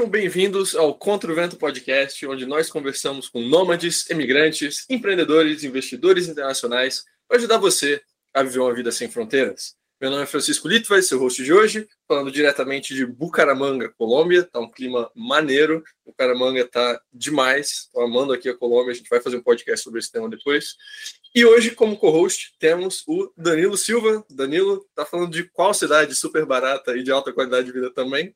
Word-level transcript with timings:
Sejam 0.00 0.10
bem-vindos 0.10 0.74
ao 0.74 0.94
Contra 0.94 1.30
o 1.30 1.34
Vento 1.34 1.56
Podcast, 1.56 2.26
onde 2.26 2.46
nós 2.46 2.70
conversamos 2.70 3.28
com 3.28 3.42
nômades, 3.42 4.08
emigrantes, 4.08 4.86
empreendedores, 4.88 5.62
investidores 5.62 6.26
internacionais 6.26 7.04
para 7.28 7.36
ajudar 7.36 7.58
você 7.58 8.00
a 8.32 8.42
viver 8.42 8.60
uma 8.60 8.72
vida 8.72 8.90
sem 8.90 9.10
fronteiras. 9.10 9.74
Meu 10.00 10.10
nome 10.10 10.22
é 10.22 10.26
Francisco 10.26 10.66
ser 11.02 11.14
o 11.16 11.18
host 11.18 11.44
de 11.44 11.52
hoje, 11.52 11.86
falando 12.08 12.32
diretamente 12.32 12.94
de 12.94 13.04
Bucaramanga, 13.04 13.92
Colômbia. 13.98 14.42
Tá 14.42 14.58
um 14.58 14.70
clima 14.70 15.10
maneiro, 15.14 15.84
Bucaramanga 16.02 16.66
tá 16.66 16.98
demais. 17.12 17.90
Amando 17.94 18.32
aqui 18.32 18.48
a 18.48 18.56
Colômbia, 18.56 18.92
a 18.92 18.94
gente 18.94 19.10
vai 19.10 19.20
fazer 19.20 19.36
um 19.36 19.42
podcast 19.42 19.84
sobre 19.84 20.00
esse 20.00 20.10
tema 20.10 20.30
depois. 20.30 20.76
E 21.34 21.44
hoje, 21.44 21.72
como 21.72 21.98
co-host, 21.98 22.54
temos 22.58 23.04
o 23.06 23.30
Danilo 23.36 23.76
Silva. 23.76 24.24
Danilo 24.30 24.82
tá 24.94 25.04
falando 25.04 25.30
de 25.30 25.44
qual 25.44 25.74
cidade 25.74 26.14
super 26.14 26.46
barata 26.46 26.96
e 26.96 27.02
de 27.02 27.12
alta 27.12 27.34
qualidade 27.34 27.66
de 27.66 27.72
vida 27.74 27.92
também? 27.92 28.34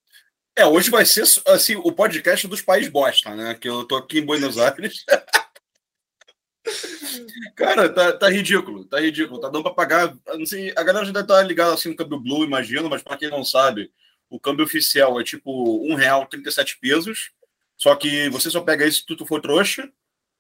É, 0.56 0.64
hoje 0.64 0.88
vai 0.88 1.04
ser 1.04 1.24
assim 1.46 1.74
o 1.74 1.90
podcast 1.90 2.46
dos 2.46 2.62
países 2.62 2.88
bosta, 2.88 3.34
né? 3.34 3.54
Que 3.54 3.68
eu 3.68 3.84
tô 3.84 3.96
aqui 3.96 4.20
em 4.20 4.24
Buenos 4.24 4.56
Aires. 4.56 5.04
Cara, 7.56 7.92
tá, 7.92 8.12
tá 8.12 8.30
ridículo, 8.30 8.84
tá 8.84 9.00
ridículo. 9.00 9.40
Tá 9.40 9.48
dando 9.48 9.64
para 9.64 9.74
pagar. 9.74 10.16
Não 10.28 10.46
sei, 10.46 10.72
a 10.76 10.82
galera 10.84 11.04
já 11.04 11.12
deve 11.12 11.24
estar 11.24 11.38
tá 11.38 11.42
ligada 11.42 11.74
assim 11.74 11.88
no 11.88 11.96
câmbio 11.96 12.20
Blue, 12.20 12.44
imagino, 12.44 12.88
mas 12.88 13.02
para 13.02 13.16
quem 13.16 13.30
não 13.30 13.44
sabe, 13.44 13.90
o 14.30 14.38
câmbio 14.38 14.64
oficial 14.64 15.20
é 15.20 15.24
tipo 15.24 15.84
um 15.84 15.96
real 15.96 16.24
37 16.26 16.78
pesos. 16.78 17.32
Só 17.76 17.96
que 17.96 18.28
você 18.28 18.48
só 18.48 18.60
pega 18.60 18.86
isso 18.86 19.00
se 19.00 19.16
tu 19.16 19.26
for 19.26 19.40
trouxa. 19.40 19.90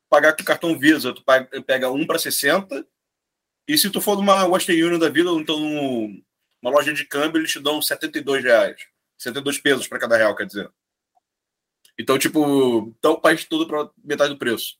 Pagar 0.08 0.36
com 0.36 0.44
cartão 0.44 0.78
Visa, 0.78 1.12
tu 1.12 1.24
pega 1.66 1.90
um 1.90 2.06
para 2.06 2.20
60. 2.20 2.86
E 3.66 3.76
se 3.76 3.90
tu 3.90 4.00
for 4.00 4.16
numa 4.16 4.46
Western 4.46 4.80
Union 4.80 4.98
da 4.98 5.08
vida, 5.08 5.30
então 5.30 5.58
numa 5.58 6.70
loja 6.70 6.92
de 6.92 7.04
câmbio, 7.04 7.40
eles 7.40 7.50
te 7.50 7.58
dão 7.58 7.82
72 7.82 8.44
reais. 8.44 8.93
72 9.24 9.58
pesos 9.58 9.88
para 9.88 9.98
cada 9.98 10.16
real, 10.16 10.36
quer 10.36 10.46
dizer. 10.46 10.70
Então, 11.98 12.18
tipo, 12.18 12.94
tá 13.00 13.10
o 13.10 13.20
país 13.20 13.44
para 13.44 13.90
metade 14.02 14.32
do 14.32 14.38
preço. 14.38 14.76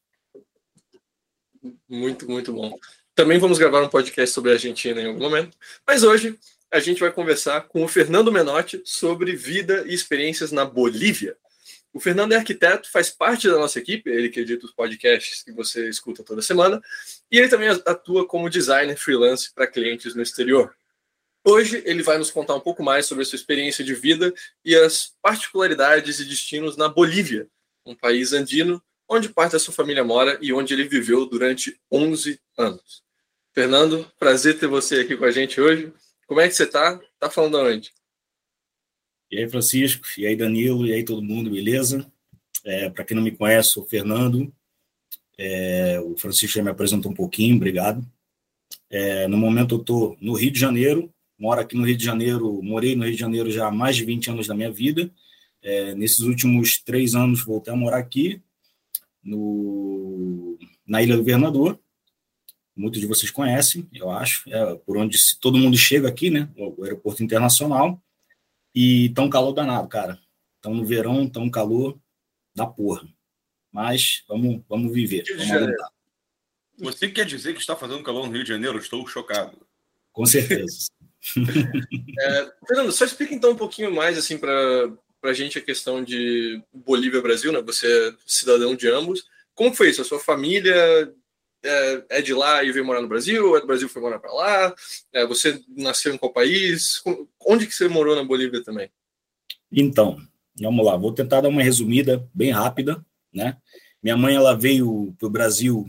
Muito, 1.89 2.29
muito 2.29 2.53
bom. 2.53 2.77
Também 3.15 3.39
vamos 3.39 3.59
gravar 3.59 3.83
um 3.83 3.89
podcast 3.89 4.35
sobre 4.35 4.51
a 4.51 4.55
Argentina 4.55 5.01
em 5.01 5.07
algum 5.07 5.21
momento. 5.21 5.57
Mas 5.87 6.03
hoje 6.03 6.39
a 6.71 6.81
gente 6.81 7.01
vai 7.01 7.13
conversar 7.13 7.63
com 7.69 7.85
o 7.85 7.89
Fernando 7.89 8.33
Menotti 8.33 8.83
sobre 8.85 9.37
vida 9.37 9.85
e 9.87 9.95
experiências 9.95 10.51
na 10.51 10.65
Bolívia. 10.65 11.37
O 11.93 12.01
Fernando 12.01 12.33
é 12.33 12.37
arquiteto, 12.37 12.91
faz 12.91 13.09
parte 13.09 13.49
da 13.49 13.57
nossa 13.57 13.79
equipe, 13.79 14.11
ele 14.11 14.29
que 14.29 14.41
edita 14.41 14.67
os 14.67 14.73
podcasts 14.73 15.45
que 15.45 15.53
você 15.53 15.89
escuta 15.89 16.25
toda 16.25 16.43
semana, 16.43 16.83
e 17.31 17.39
ele 17.39 17.49
também 17.49 17.69
atua 17.69 18.27
como 18.27 18.51
designer 18.51 18.97
freelance 18.97 19.55
para 19.55 19.69
clientes 19.69 20.13
no 20.17 20.21
exterior. 20.21 20.75
Hoje 21.47 21.83
ele 21.85 22.03
vai 22.03 22.17
nos 22.17 22.31
contar 22.31 22.55
um 22.55 22.61
pouco 22.61 22.83
mais 22.83 23.07
sobre 23.07 23.23
a 23.23 23.27
sua 23.27 23.37
experiência 23.37 23.85
de 23.85 23.95
vida 23.95 24.33
e 24.65 24.75
as 24.75 25.13
particularidades 25.21 26.19
e 26.19 26.25
destinos 26.25 26.77
na 26.77 26.89
Bolívia, 26.89 27.47
um 27.85 27.95
país 27.95 28.33
andino 28.33 28.83
onde 29.09 29.29
parte 29.29 29.53
da 29.53 29.59
sua 29.59 29.75
família 29.75 30.03
mora 30.03 30.39
e 30.41 30.53
onde 30.53 30.73
ele 30.73 30.89
viveu 30.89 31.27
durante 31.27 31.79
11 31.91 32.41
anos. 32.57 33.03
Fernando, 33.53 34.11
prazer 34.19 34.59
ter 34.59 34.67
você 34.67 35.01
aqui 35.01 35.17
com 35.17 35.25
a 35.25 35.31
gente 35.31 35.61
hoje. 35.61 35.93
Como 36.27 36.41
é 36.41 36.49
que 36.49 36.55
você 36.55 36.65
está? 36.65 36.99
Tá 37.19 37.31
falando 37.31 37.59
aonde? 37.59 37.93
E 39.31 39.39
aí, 39.39 39.49
Francisco, 39.49 40.07
e 40.19 40.27
aí, 40.27 40.37
Danilo, 40.37 40.87
e 40.87 40.93
aí, 40.93 41.05
todo 41.05 41.23
mundo, 41.23 41.51
beleza? 41.51 42.11
É, 42.65 42.89
Para 42.91 43.05
quem 43.05 43.17
não 43.17 43.23
me 43.23 43.37
conhece, 43.37 43.71
sou 43.71 43.85
o 43.85 43.87
Fernando. 43.87 44.53
É, 45.37 46.01
o 46.01 46.17
Francisco 46.17 46.57
já 46.57 46.63
me 46.63 46.71
apresentou 46.71 47.13
um 47.13 47.15
pouquinho, 47.15 47.57
obrigado. 47.57 48.05
É, 48.89 49.29
no 49.29 49.37
momento, 49.37 49.75
eu 49.75 49.81
estou 49.81 50.17
no 50.21 50.35
Rio 50.35 50.51
de 50.51 50.59
Janeiro, 50.59 51.14
moro 51.45 51.61
aqui 51.61 51.77
no 51.77 51.85
Rio 51.85 51.95
de 51.95 52.03
Janeiro, 52.03 52.63
morei 52.63 52.97
no 52.97 53.05
Rio 53.05 53.13
de 53.13 53.21
Janeiro 53.21 53.51
já 53.51 53.67
há 53.67 53.71
mais 53.71 53.95
de 53.97 54.05
20 54.07 54.31
anos 54.31 54.47
da 54.47 54.55
minha 54.55 54.73
vida. 54.73 55.11
É, 55.61 55.95
nesses 55.95 56.21
últimos 56.21 56.79
três 56.79 57.15
anos, 57.15 57.45
voltei 57.45 57.71
a 57.71 57.77
morar 57.77 57.99
aqui 57.99 58.43
no, 59.23 60.59
na 60.87 61.03
Ilha 61.03 61.17
do 61.17 61.23
Governador. 61.23 61.79
Muitos 62.75 62.99
de 62.99 63.07
vocês 63.07 63.31
conhecem, 63.31 63.87
eu 63.93 64.11
acho, 64.11 64.49
é 64.49 64.75
por 64.87 64.97
onde 64.97 65.19
todo 65.39 65.59
mundo 65.59 65.77
chega 65.77 66.09
aqui, 66.09 66.31
né? 66.31 66.49
O 66.57 66.83
aeroporto 66.83 67.23
internacional. 67.23 68.03
E 68.75 69.11
tão 69.11 69.29
calor 69.29 69.53
danado, 69.53 69.87
cara. 69.87 70.19
Então 70.59 70.75
no 70.75 70.87
verão, 70.87 71.29
tão 71.29 71.51
calor 71.51 71.99
da 72.55 72.67
porra. 72.67 73.07
Mas 73.71 74.25
vamos, 74.27 74.63
vamos 74.67 74.91
viver. 74.95 75.25
Vamos 75.29 75.51
aguentar. 75.51 75.91
Você 76.79 77.09
quer 77.09 77.27
dizer 77.27 77.53
que 77.53 77.61
está 77.61 77.77
fazendo 77.77 78.03
calor 78.03 78.27
no 78.27 78.33
Rio 78.33 78.43
de 78.43 78.49
Janeiro? 78.49 78.79
Estou 78.79 79.07
chocado. 79.07 79.59
Com 80.11 80.25
certeza. 80.25 80.89
É, 82.21 82.53
Fernando, 82.67 82.93
só 82.93 83.05
explica 83.05 83.35
então 83.35 83.53
um 83.53 83.57
pouquinho 83.57 83.93
mais 83.93 84.19
assim 84.19 84.39
para 84.39 84.91
a 85.23 85.33
gente 85.33 85.59
a 85.59 85.63
questão 85.63 86.03
de 86.03 86.63
Bolívia-Brasil, 86.73 87.53
né? 87.53 87.63
Você 87.63 87.87
é 87.87 88.15
cidadão 88.27 88.75
de 88.75 88.89
ambos. 88.89 89.25
Como 89.55 89.75
foi 89.75 89.91
isso? 89.91 90.03
A 90.03 90.05
sua 90.05 90.19
família 90.21 90.75
é, 91.65 92.05
é 92.11 92.23
de 92.23 92.35
lá 92.35 92.63
e 92.63 92.71
veio 92.71 92.85
morar 92.85 93.01
no 93.01 93.09
Brasil? 93.09 93.57
É 93.57 93.61
do 93.61 93.67
Brasil 93.67 93.89
foi 93.89 94.03
morar 94.03 94.19
para 94.19 94.33
lá? 94.33 94.75
É, 95.13 95.27
você 95.27 95.63
nasceu 95.69 96.15
em 96.15 96.19
qual 96.19 96.33
país? 96.33 97.03
Onde 97.47 97.67
que 97.67 97.75
você 97.75 97.89
morou 97.89 98.15
na 98.15 98.25
Bolívia 98.25 98.63
também? 98.63 98.91
Então, 99.73 100.19
vamos 100.61 100.85
lá. 100.85 100.97
Vou 100.97 101.13
tentar 101.13 101.41
dar 101.41 101.49
uma 101.49 101.63
resumida 101.63 102.29
bem 102.35 102.51
rápida, 102.51 103.05
né? 103.33 103.57
Minha 104.03 104.17
mãe 104.17 104.35
ela 104.35 104.55
veio 104.55 105.15
para 105.19 105.27
o 105.27 105.31
Brasil 105.31 105.87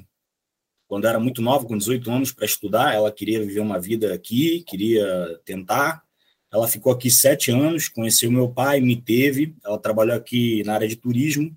quando 0.88 1.08
era 1.08 1.20
muito 1.20 1.42
nova, 1.42 1.66
com 1.66 1.78
18 1.78 2.12
anos, 2.12 2.32
para 2.32 2.46
estudar. 2.46 2.94
Ela 2.94 3.12
queria 3.12 3.40
viver 3.40 3.60
uma 3.60 3.80
vida 3.80 4.14
aqui, 4.14 4.64
queria 4.68 5.40
tentar. 5.44 6.04
Ela 6.52 6.68
ficou 6.68 6.92
aqui 6.94 7.10
sete 7.10 7.52
anos, 7.52 7.90
conheceu 7.90 8.32
meu 8.32 8.50
pai, 8.50 8.80
me 8.80 8.96
teve. 8.96 9.56
Ela 9.64 9.78
trabalhou 9.78 10.16
aqui 10.16 10.64
na 10.64 10.74
área 10.74 10.88
de 10.88 10.96
turismo. 10.96 11.56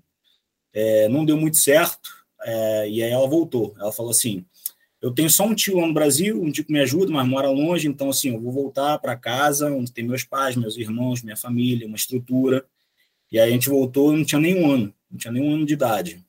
É, 0.73 1.07
não 1.09 1.25
deu 1.25 1.37
muito 1.37 1.57
certo, 1.57 2.09
é, 2.41 2.89
e 2.89 3.03
aí 3.03 3.11
ela 3.11 3.27
voltou. 3.27 3.73
Ela 3.79 3.91
falou 3.91 4.11
assim: 4.11 4.45
Eu 5.01 5.11
tenho 5.11 5.29
só 5.29 5.45
um 5.45 5.55
tio 5.55 5.77
lá 5.79 5.87
no 5.87 5.93
Brasil, 5.93 6.41
um 6.41 6.51
tio 6.51 6.65
que 6.65 6.73
me 6.73 6.79
ajuda, 6.79 7.11
mas 7.11 7.27
mora 7.27 7.49
longe, 7.49 7.87
então 7.87 8.09
assim, 8.09 8.33
eu 8.33 8.41
vou 8.41 8.51
voltar 8.51 8.99
para 8.99 9.15
casa, 9.15 9.71
onde 9.71 9.91
tem 9.91 10.05
meus 10.05 10.23
pais, 10.23 10.55
meus 10.55 10.77
irmãos, 10.77 11.23
minha 11.23 11.37
família, 11.37 11.87
uma 11.87 11.95
estrutura. 11.95 12.65
E 13.31 13.39
aí 13.39 13.49
a 13.49 13.53
gente 13.53 13.69
voltou, 13.69 14.11
não 14.11 14.25
tinha 14.25 14.41
nenhum 14.41 14.71
ano, 14.71 14.93
não 15.09 15.17
tinha 15.17 15.31
nenhum 15.31 15.53
ano 15.53 15.65
de 15.65 15.73
idade. 15.73 16.25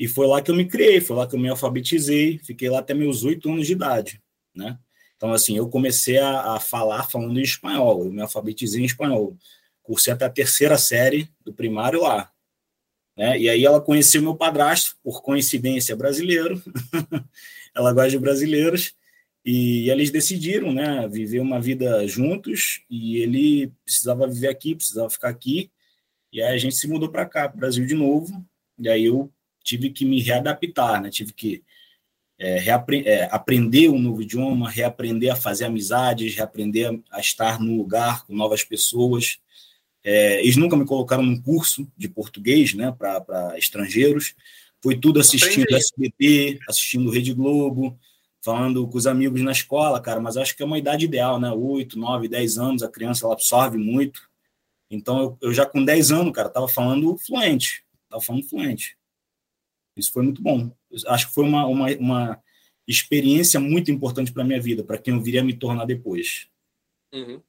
E 0.00 0.08
foi 0.08 0.26
lá 0.26 0.40
que 0.40 0.50
eu 0.50 0.54
me 0.54 0.64
criei, 0.64 0.98
foi 0.98 1.14
lá 1.14 1.26
que 1.26 1.34
eu 1.34 1.38
me 1.38 1.50
alfabetizei, 1.50 2.38
fiquei 2.38 2.70
lá 2.70 2.78
até 2.78 2.94
meus 2.94 3.22
oito 3.22 3.52
anos 3.52 3.66
de 3.66 3.74
idade, 3.74 4.18
né? 4.54 4.78
Então, 5.14 5.30
assim, 5.30 5.58
eu 5.58 5.68
comecei 5.68 6.16
a, 6.16 6.54
a 6.54 6.58
falar 6.58 7.02
falando 7.02 7.38
em 7.38 7.42
espanhol, 7.42 8.06
eu 8.06 8.10
me 8.10 8.22
alfabetizei 8.22 8.80
em 8.80 8.86
espanhol. 8.86 9.36
Cursei 9.82 10.14
até 10.14 10.24
a 10.24 10.30
terceira 10.30 10.78
série 10.78 11.28
do 11.44 11.52
primário 11.52 12.00
lá. 12.00 12.32
Né? 13.14 13.40
E 13.40 13.50
aí 13.50 13.62
ela 13.62 13.78
conheceu 13.78 14.22
meu 14.22 14.34
padrasto, 14.34 14.96
por 15.02 15.20
coincidência 15.20 15.94
brasileiro. 15.94 16.62
ela 17.76 17.92
gosta 17.92 18.08
de 18.08 18.18
brasileiros. 18.18 18.94
E 19.44 19.90
eles 19.90 20.10
decidiram 20.10 20.72
né, 20.72 21.06
viver 21.08 21.40
uma 21.40 21.60
vida 21.60 22.06
juntos. 22.06 22.80
E 22.88 23.18
ele 23.18 23.70
precisava 23.84 24.26
viver 24.26 24.48
aqui, 24.48 24.74
precisava 24.74 25.10
ficar 25.10 25.28
aqui. 25.28 25.70
E 26.32 26.40
aí 26.40 26.54
a 26.54 26.58
gente 26.58 26.76
se 26.76 26.88
mudou 26.88 27.10
para 27.10 27.26
cá, 27.26 27.46
para 27.46 27.56
o 27.58 27.60
Brasil 27.60 27.84
de 27.84 27.94
novo. 27.94 28.42
E 28.78 28.88
aí 28.88 29.04
eu 29.04 29.30
tive 29.70 29.90
que 29.90 30.04
me 30.04 30.20
readaptar, 30.20 31.00
né? 31.00 31.10
tive 31.10 31.32
que 31.32 31.62
é, 32.36 32.64
é, 32.66 33.28
aprender 33.30 33.88
um 33.88 34.00
novo 34.00 34.22
idioma, 34.22 34.68
reaprender 34.68 35.32
a 35.32 35.36
fazer 35.36 35.66
amizades, 35.66 36.34
reaprender 36.34 36.90
a, 36.90 37.18
a 37.18 37.20
estar 37.20 37.60
no 37.60 37.76
lugar 37.76 38.26
com 38.26 38.34
novas 38.34 38.64
pessoas. 38.64 39.38
É, 40.02 40.40
eles 40.40 40.56
nunca 40.56 40.76
me 40.76 40.84
colocaram 40.84 41.22
num 41.22 41.40
curso 41.40 41.86
de 41.96 42.08
português 42.08 42.74
né, 42.74 42.90
para 42.90 43.56
estrangeiros. 43.56 44.34
Foi 44.82 44.98
tudo 44.98 45.20
assistindo 45.20 45.64
Aprendi. 45.64 45.84
SBT, 45.84 46.58
assistindo 46.68 47.10
Rede 47.10 47.34
Globo, 47.34 47.96
falando 48.42 48.88
com 48.88 48.98
os 48.98 49.06
amigos 49.06 49.40
na 49.42 49.52
escola, 49.52 50.00
cara. 50.00 50.20
Mas 50.20 50.36
acho 50.36 50.56
que 50.56 50.62
é 50.62 50.66
uma 50.66 50.78
idade 50.78 51.04
ideal, 51.04 51.38
né? 51.38 51.52
Oito, 51.52 51.98
nove, 51.98 52.26
dez 52.26 52.58
anos, 52.58 52.82
a 52.82 52.88
criança 52.88 53.26
ela 53.26 53.34
absorve 53.34 53.76
muito. 53.76 54.28
Então, 54.90 55.20
eu, 55.20 55.38
eu 55.42 55.54
já 55.54 55.64
com 55.64 55.84
10 55.84 56.10
anos, 56.10 56.32
cara, 56.32 56.48
estava 56.48 56.66
falando 56.66 57.16
fluente. 57.18 57.84
Estava 58.04 58.20
falando 58.20 58.48
fluente. 58.48 58.96
Isso 60.00 60.12
foi 60.12 60.22
muito 60.22 60.42
bom. 60.42 60.70
Acho 61.06 61.28
que 61.28 61.34
foi 61.34 61.44
uma, 61.44 61.66
uma, 61.66 61.86
uma 61.96 62.42
experiência 62.86 63.60
muito 63.60 63.90
importante 63.90 64.32
para 64.32 64.42
a 64.42 64.46
minha 64.46 64.60
vida, 64.60 64.82
para 64.82 64.98
quem 64.98 65.14
eu 65.14 65.22
viria 65.22 65.44
me 65.44 65.54
tornar 65.54 65.84
depois. 65.84 66.48
Uhum. 67.12 67.40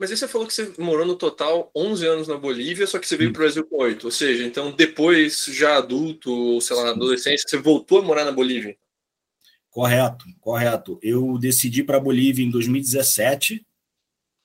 Mas 0.00 0.10
aí 0.10 0.16
você 0.16 0.26
falou 0.26 0.46
que 0.46 0.54
você 0.54 0.72
morou 0.78 1.04
no 1.04 1.14
total 1.14 1.70
11 1.76 2.06
anos 2.06 2.28
na 2.28 2.38
Bolívia, 2.38 2.86
só 2.86 2.98
que 2.98 3.06
você 3.06 3.18
veio 3.18 3.32
para 3.32 3.40
o 3.40 3.42
Brasil 3.42 3.66
com 3.66 3.76
8. 3.76 4.04
Ou 4.04 4.10
seja, 4.10 4.44
então 4.46 4.72
depois, 4.72 5.44
já 5.44 5.76
adulto, 5.76 6.32
ou 6.32 6.60
sei 6.60 6.74
lá, 6.74 6.84
na 6.84 6.90
adolescência, 6.92 7.46
você 7.46 7.58
voltou 7.58 7.98
a 7.98 8.02
morar 8.02 8.24
na 8.24 8.32
Bolívia? 8.32 8.76
Correto, 9.68 10.24
correto. 10.40 10.98
Eu 11.02 11.38
decidi 11.38 11.84
para 11.84 11.98
a 11.98 12.00
Bolívia 12.00 12.44
em 12.44 12.50
2017, 12.50 13.64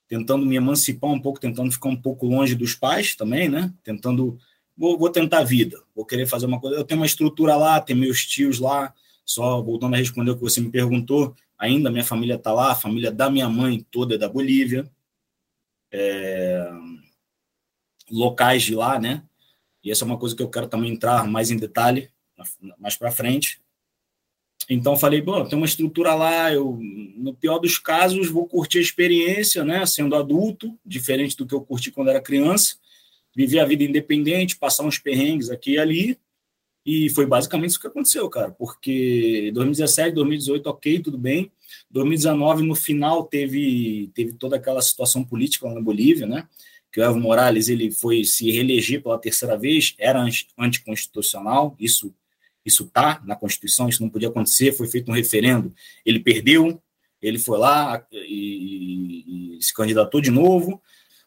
tentando 0.10 0.46
me 0.46 0.58
emancipar 0.58 1.10
um 1.10 1.22
pouco, 1.22 1.40
tentando 1.40 1.72
ficar 1.72 1.90
um 1.90 2.00
pouco 2.00 2.28
longe 2.28 2.54
dos 2.54 2.76
pais 2.76 3.16
também, 3.16 3.48
né? 3.48 3.74
Tentando 3.82 4.38
vou, 4.78 4.98
vou 4.98 5.10
tentar 5.10 5.40
a 5.40 5.44
vida, 5.44 5.82
vou 5.96 6.06
querer 6.06 6.28
fazer 6.28 6.46
uma 6.46 6.60
coisa. 6.60 6.78
Eu 6.78 6.84
tenho 6.84 7.00
uma 7.00 7.06
estrutura 7.06 7.56
lá, 7.56 7.80
tenho 7.80 8.00
meus 8.00 8.26
tios 8.26 8.60
lá, 8.60 8.94
só 9.26 9.62
voltando 9.62 9.96
a 9.96 9.98
responder 9.98 10.32
o 10.32 10.36
que 10.36 10.44
você 10.44 10.62
me 10.62 10.70
perguntou, 10.70 11.36
ainda 11.58 11.92
minha 11.92 12.04
família 12.04 12.36
está 12.36 12.54
lá, 12.54 12.72
a 12.72 12.76
família 12.76 13.12
da 13.12 13.30
minha 13.30 13.50
mãe 13.50 13.86
toda 13.90 14.16
é 14.16 14.18
da 14.18 14.30
Bolívia, 14.30 14.90
é, 15.92 16.70
locais 18.12 18.64
de 18.64 18.76
lá, 18.76 19.00
né? 19.00 19.24
e 19.86 19.92
essa 19.92 20.04
é 20.04 20.08
uma 20.08 20.18
coisa 20.18 20.36
que 20.36 20.42
eu 20.42 20.50
quero 20.50 20.68
também 20.68 20.92
entrar 20.92 21.28
mais 21.28 21.52
em 21.52 21.58
detalhe 21.58 22.10
mais 22.80 22.98
para 22.98 23.12
frente. 23.12 23.62
Então 24.68 24.98
falei, 24.98 25.22
bom, 25.22 25.46
tem 25.46 25.56
uma 25.56 25.68
estrutura 25.68 26.16
lá, 26.16 26.52
eu 26.52 26.80
no 27.16 27.36
pior 27.36 27.60
dos 27.60 27.78
casos 27.78 28.30
vou 28.30 28.48
curtir 28.48 28.80
a 28.80 28.82
experiência, 28.82 29.64
né, 29.64 29.86
sendo 29.86 30.16
adulto, 30.16 30.78
diferente 30.84 31.38
do 31.38 31.46
que 31.46 31.54
eu 31.54 31.62
curti 31.62 31.92
quando 31.92 32.10
era 32.10 32.20
criança, 32.20 32.78
viver 33.36 33.60
a 33.60 33.66
vida 33.66 33.84
independente, 33.84 34.58
passar 34.58 34.84
uns 34.84 34.98
perrengues 34.98 35.50
aqui 35.50 35.74
e 35.74 35.80
ali, 35.80 36.20
e 36.86 37.10
foi 37.10 37.26
basicamente 37.26 37.72
isso 37.72 37.80
que 37.80 37.88
aconteceu, 37.88 38.30
cara, 38.30 38.52
porque 38.52 39.52
2017, 39.54 40.14
2018, 40.14 40.68
ok, 40.68 41.00
tudo 41.00 41.18
bem, 41.18 41.52
2019 41.90 42.64
no 42.64 42.76
final 42.76 43.24
teve 43.24 44.12
teve 44.14 44.34
toda 44.34 44.56
aquela 44.56 44.82
situação 44.82 45.24
política 45.24 45.68
lá 45.68 45.74
na 45.74 45.82
Bolívia, 45.82 46.28
né, 46.28 46.48
que 46.92 47.02
o 47.02 47.04
Evo 47.04 47.20
Morales 47.20 47.70
ele 47.70 47.92
foi 47.92 48.24
se 48.24 48.50
reeleger 48.52 49.02
pela 49.02 49.20
terceira 49.20 49.58
vez, 49.58 49.96
era 49.98 50.24
anticonstitucional, 50.58 51.76
isso 51.80 52.14
isso 52.66 52.84
está 52.84 53.22
na 53.24 53.36
Constituição, 53.36 53.88
isso 53.88 54.02
não 54.02 54.10
podia 54.10 54.28
acontecer. 54.28 54.74
Foi 54.74 54.88
feito 54.88 55.12
um 55.12 55.14
referendo, 55.14 55.72
ele 56.04 56.20
perdeu, 56.20 56.82
ele 57.22 57.38
foi 57.38 57.60
lá 57.60 58.04
e, 58.12 58.18
e, 58.26 59.58
e 59.58 59.64
se 59.64 59.74
candidatou 59.74 60.20
de 60.20 60.32
novo. 60.32 60.82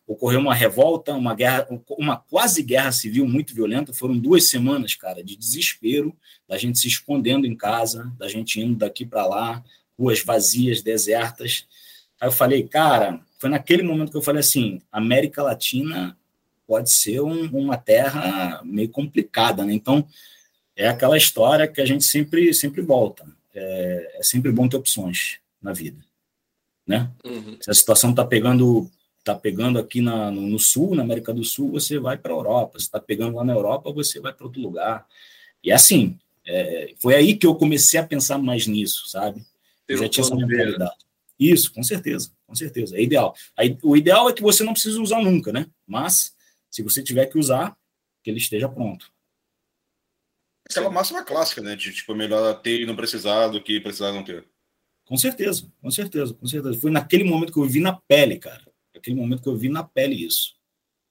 Ocorreu 0.08 0.40
uma 0.40 0.54
revolta, 0.54 1.12
uma 1.12 1.34
guerra, 1.34 1.68
uma 1.98 2.16
quase 2.16 2.62
guerra 2.62 2.90
civil 2.90 3.28
muito 3.28 3.54
violenta. 3.54 3.92
Foram 3.92 4.18
duas 4.18 4.48
semanas, 4.48 4.94
cara, 4.94 5.22
de 5.22 5.36
desespero, 5.36 6.16
da 6.48 6.56
gente 6.56 6.78
se 6.78 6.88
escondendo 6.88 7.46
em 7.46 7.54
casa, 7.54 8.10
da 8.18 8.26
gente 8.26 8.58
indo 8.58 8.74
daqui 8.78 9.04
para 9.04 9.26
lá, 9.26 9.62
ruas 9.98 10.22
vazias, 10.22 10.80
desertas. 10.80 11.66
Aí 12.18 12.26
eu 12.26 12.32
falei, 12.32 12.66
cara, 12.66 13.20
foi 13.38 13.50
naquele 13.50 13.82
momento 13.82 14.10
que 14.10 14.16
eu 14.16 14.22
falei 14.22 14.40
assim: 14.40 14.80
América 14.90 15.42
Latina 15.42 16.16
pode 16.66 16.90
ser 16.90 17.20
um, 17.20 17.44
uma 17.50 17.76
terra 17.76 18.62
meio 18.64 18.88
complicada, 18.88 19.62
né? 19.62 19.74
Então, 19.74 20.06
é 20.74 20.88
aquela 20.88 21.18
história 21.18 21.68
que 21.68 21.82
a 21.82 21.84
gente 21.84 22.04
sempre, 22.04 22.54
sempre 22.54 22.80
volta. 22.80 23.26
É, 23.54 24.18
é 24.20 24.22
sempre 24.22 24.50
bom 24.50 24.66
ter 24.66 24.78
opções 24.78 25.38
na 25.60 25.74
vida, 25.74 26.02
né? 26.86 27.10
Uhum. 27.24 27.58
Se 27.60 27.70
a 27.70 27.74
situação 27.74 28.10
está 28.10 28.24
pegando 28.24 28.90
tá 29.24 29.34
pegando 29.34 29.78
aqui 29.78 30.00
na, 30.00 30.30
no, 30.30 30.58
sul, 30.58 30.94
na 30.94 31.02
América 31.02 31.32
do 31.32 31.44
Sul, 31.44 31.72
você 31.72 31.98
vai 31.98 32.16
para 32.16 32.32
a 32.32 32.36
Europa. 32.36 32.78
Se 32.78 32.86
está 32.86 33.00
pegando 33.00 33.36
lá 33.36 33.44
na 33.44 33.52
Europa, 33.52 33.92
você 33.92 34.20
vai 34.20 34.32
para 34.32 34.46
outro 34.46 34.60
lugar. 34.60 35.06
E 35.62 35.70
assim, 35.70 36.18
é, 36.46 36.94
foi 36.98 37.14
aí 37.14 37.36
que 37.36 37.46
eu 37.46 37.54
comecei 37.54 38.00
a 38.00 38.06
pensar 38.06 38.38
mais 38.38 38.66
nisso, 38.66 39.08
sabe? 39.08 39.44
Eu 39.86 39.98
já 39.98 40.08
tinha 40.08 40.24
essa 40.24 40.34
mentalidade. 40.34 40.96
Isso, 41.38 41.72
com 41.72 41.82
certeza, 41.82 42.32
com 42.46 42.54
certeza. 42.54 42.96
É 42.96 43.02
ideal. 43.02 43.34
Aí, 43.56 43.78
o 43.82 43.96
ideal 43.96 44.28
é 44.28 44.32
que 44.32 44.42
você 44.42 44.64
não 44.64 44.72
precise 44.72 44.98
usar 44.98 45.22
nunca, 45.22 45.52
né? 45.52 45.66
Mas, 45.86 46.34
se 46.70 46.82
você 46.82 47.02
tiver 47.02 47.26
que 47.26 47.38
usar, 47.38 47.76
que 48.22 48.30
ele 48.30 48.38
esteja 48.38 48.68
pronto. 48.68 49.10
Aquela 50.68 50.90
máxima 50.90 51.22
clássica, 51.22 51.62
né? 51.62 51.76
De, 51.76 51.92
tipo, 51.92 52.14
melhor 52.14 52.60
ter 52.60 52.80
e 52.80 52.86
não 52.86 52.96
precisar 52.96 53.48
do 53.48 53.62
que 53.62 53.80
precisar 53.80 54.12
não 54.12 54.24
ter. 54.24 54.44
Com 55.06 55.16
certeza, 55.16 55.70
com 55.80 55.90
certeza, 55.90 56.34
com 56.34 56.46
certeza. 56.46 56.78
Foi 56.78 56.90
naquele 56.90 57.24
momento 57.24 57.52
que 57.52 57.58
eu 57.58 57.64
vi 57.64 57.80
na 57.80 57.94
pele, 57.94 58.38
cara. 58.38 58.67
Naquele 58.98 59.16
momento 59.16 59.42
que 59.42 59.48
eu 59.48 59.56
vi 59.56 59.68
na 59.68 59.84
pele 59.84 60.26
isso. 60.26 60.54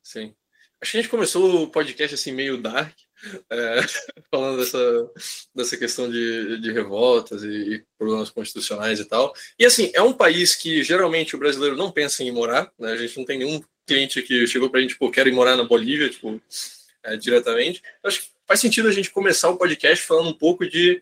Sim. 0.04 0.36
Acho 0.82 0.92
que 0.92 0.98
a 0.98 1.02
gente 1.02 1.10
começou 1.10 1.64
o 1.64 1.68
podcast 1.72 2.14
assim 2.14 2.32
meio 2.32 2.62
dark, 2.62 2.94
é, 3.50 3.82
falando 4.30 4.60
dessa, 4.60 5.12
dessa 5.56 5.78
questão 5.78 6.10
de, 6.10 6.60
de 6.60 6.72
revoltas 6.72 7.44
e, 7.44 7.48
e, 7.48 7.84
problemas 7.98 8.30
constitucionais 8.30 9.00
e 9.00 9.06
tal. 9.06 9.34
E 9.58 9.66
assim, 9.66 9.90
é 9.94 10.02
um 10.02 10.14
país 10.14 10.54
que 10.54 10.84
geralmente 10.84 11.36
o 11.36 11.40
brasileiro 11.40 11.78
não 11.78 11.92
pensa 11.92 12.24
em 12.24 12.32
morar, 12.32 12.72
né? 12.78 12.92
A 12.92 12.98
gente 12.98 13.18
não 13.18 13.26
tem 13.26 13.40
nenhum 13.40 13.62
cliente 13.88 14.22
que 14.22 14.46
chegou 14.46 14.70
para 14.70 14.80
a 14.80 14.82
gente, 14.82 14.92
tipo, 14.92 15.10
quero 15.10 15.30
ir 15.30 15.32
morar 15.32 15.56
na 15.56 15.64
Bolívia, 15.64 16.10
tipo, 16.10 16.40
é, 17.04 17.16
diretamente. 17.16 17.82
Acho 18.04 18.22
que 18.22 18.28
faz 18.46 18.60
sentido 18.60 18.88
a 18.88 18.92
gente 18.92 19.10
começar 19.10 19.50
o 19.50 19.58
podcast 19.58 20.06
falando 20.06 20.30
um 20.30 20.38
pouco 20.38 20.68
de 20.68 21.02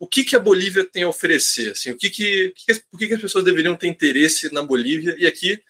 o 0.00 0.06
que, 0.06 0.24
que 0.24 0.34
a 0.34 0.40
Bolívia 0.40 0.84
tem 0.84 1.04
a 1.04 1.08
oferecer, 1.08 1.72
assim, 1.72 1.92
o 1.92 1.96
que 1.96 2.10
que, 2.10 2.52
que, 2.56 3.06
que 3.06 3.14
as 3.14 3.20
pessoas 3.20 3.44
deveriam 3.44 3.76
ter 3.76 3.86
interesse 3.86 4.52
na 4.52 4.62
Bolívia. 4.62 5.14
E 5.16 5.28
aqui 5.28 5.62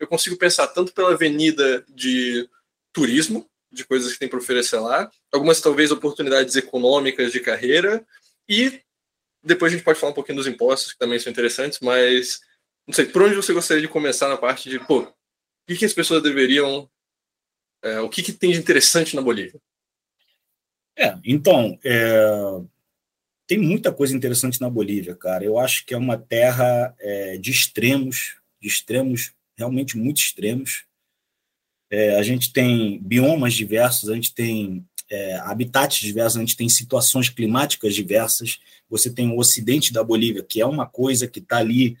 eu 0.00 0.06
consigo 0.06 0.36
pensar 0.36 0.66
tanto 0.68 0.92
pela 0.92 1.12
avenida 1.12 1.84
de 1.88 2.48
turismo, 2.92 3.48
de 3.70 3.84
coisas 3.84 4.12
que 4.12 4.18
tem 4.18 4.28
para 4.28 4.38
oferecer 4.38 4.80
lá, 4.80 5.10
algumas 5.32 5.60
talvez 5.60 5.92
oportunidades 5.92 6.56
econômicas 6.56 7.30
de 7.30 7.38
carreira, 7.38 8.04
e 8.48 8.80
depois 9.44 9.72
a 9.72 9.76
gente 9.76 9.84
pode 9.84 10.00
falar 10.00 10.10
um 10.10 10.14
pouquinho 10.14 10.38
dos 10.38 10.46
impostos, 10.46 10.92
que 10.92 10.98
também 10.98 11.18
são 11.18 11.30
interessantes, 11.30 11.78
mas 11.80 12.40
não 12.86 12.94
sei, 12.94 13.06
por 13.06 13.22
onde 13.22 13.36
você 13.36 13.52
gostaria 13.52 13.82
de 13.82 13.88
começar 13.88 14.28
na 14.28 14.36
parte 14.36 14.68
de, 14.68 14.80
pô, 14.80 15.02
o 15.02 15.14
que, 15.68 15.76
que 15.76 15.84
as 15.84 15.92
pessoas 15.92 16.22
deveriam, 16.22 16.90
é, 17.82 18.00
o 18.00 18.08
que, 18.08 18.22
que 18.22 18.32
tem 18.32 18.50
de 18.50 18.58
interessante 18.58 19.14
na 19.14 19.22
Bolívia? 19.22 19.60
É, 20.96 21.16
então, 21.24 21.78
é, 21.84 22.60
tem 23.46 23.58
muita 23.58 23.92
coisa 23.92 24.16
interessante 24.16 24.60
na 24.60 24.68
Bolívia, 24.68 25.14
cara. 25.14 25.44
Eu 25.44 25.58
acho 25.58 25.86
que 25.86 25.94
é 25.94 25.96
uma 25.96 26.18
terra 26.18 26.94
é, 26.98 27.36
de 27.36 27.50
extremos, 27.50 28.36
de 28.60 28.68
extremos, 28.68 29.32
realmente 29.60 29.96
muito 29.96 30.18
extremos. 30.18 30.84
É, 31.90 32.16
a 32.16 32.22
gente 32.22 32.52
tem 32.52 32.98
biomas 33.02 33.54
diversos, 33.54 34.08
a 34.08 34.14
gente 34.14 34.34
tem 34.34 34.84
é, 35.10 35.36
habitats 35.38 35.98
diversos, 35.98 36.36
a 36.36 36.40
gente 36.40 36.56
tem 36.56 36.68
situações 36.68 37.28
climáticas 37.28 37.94
diversas. 37.94 38.58
Você 38.88 39.10
tem 39.10 39.30
o 39.30 39.38
ocidente 39.38 39.92
da 39.92 40.02
Bolívia, 40.02 40.42
que 40.42 40.60
é 40.60 40.66
uma 40.66 40.86
coisa 40.86 41.28
que 41.28 41.40
está 41.40 41.58
ali 41.58 41.96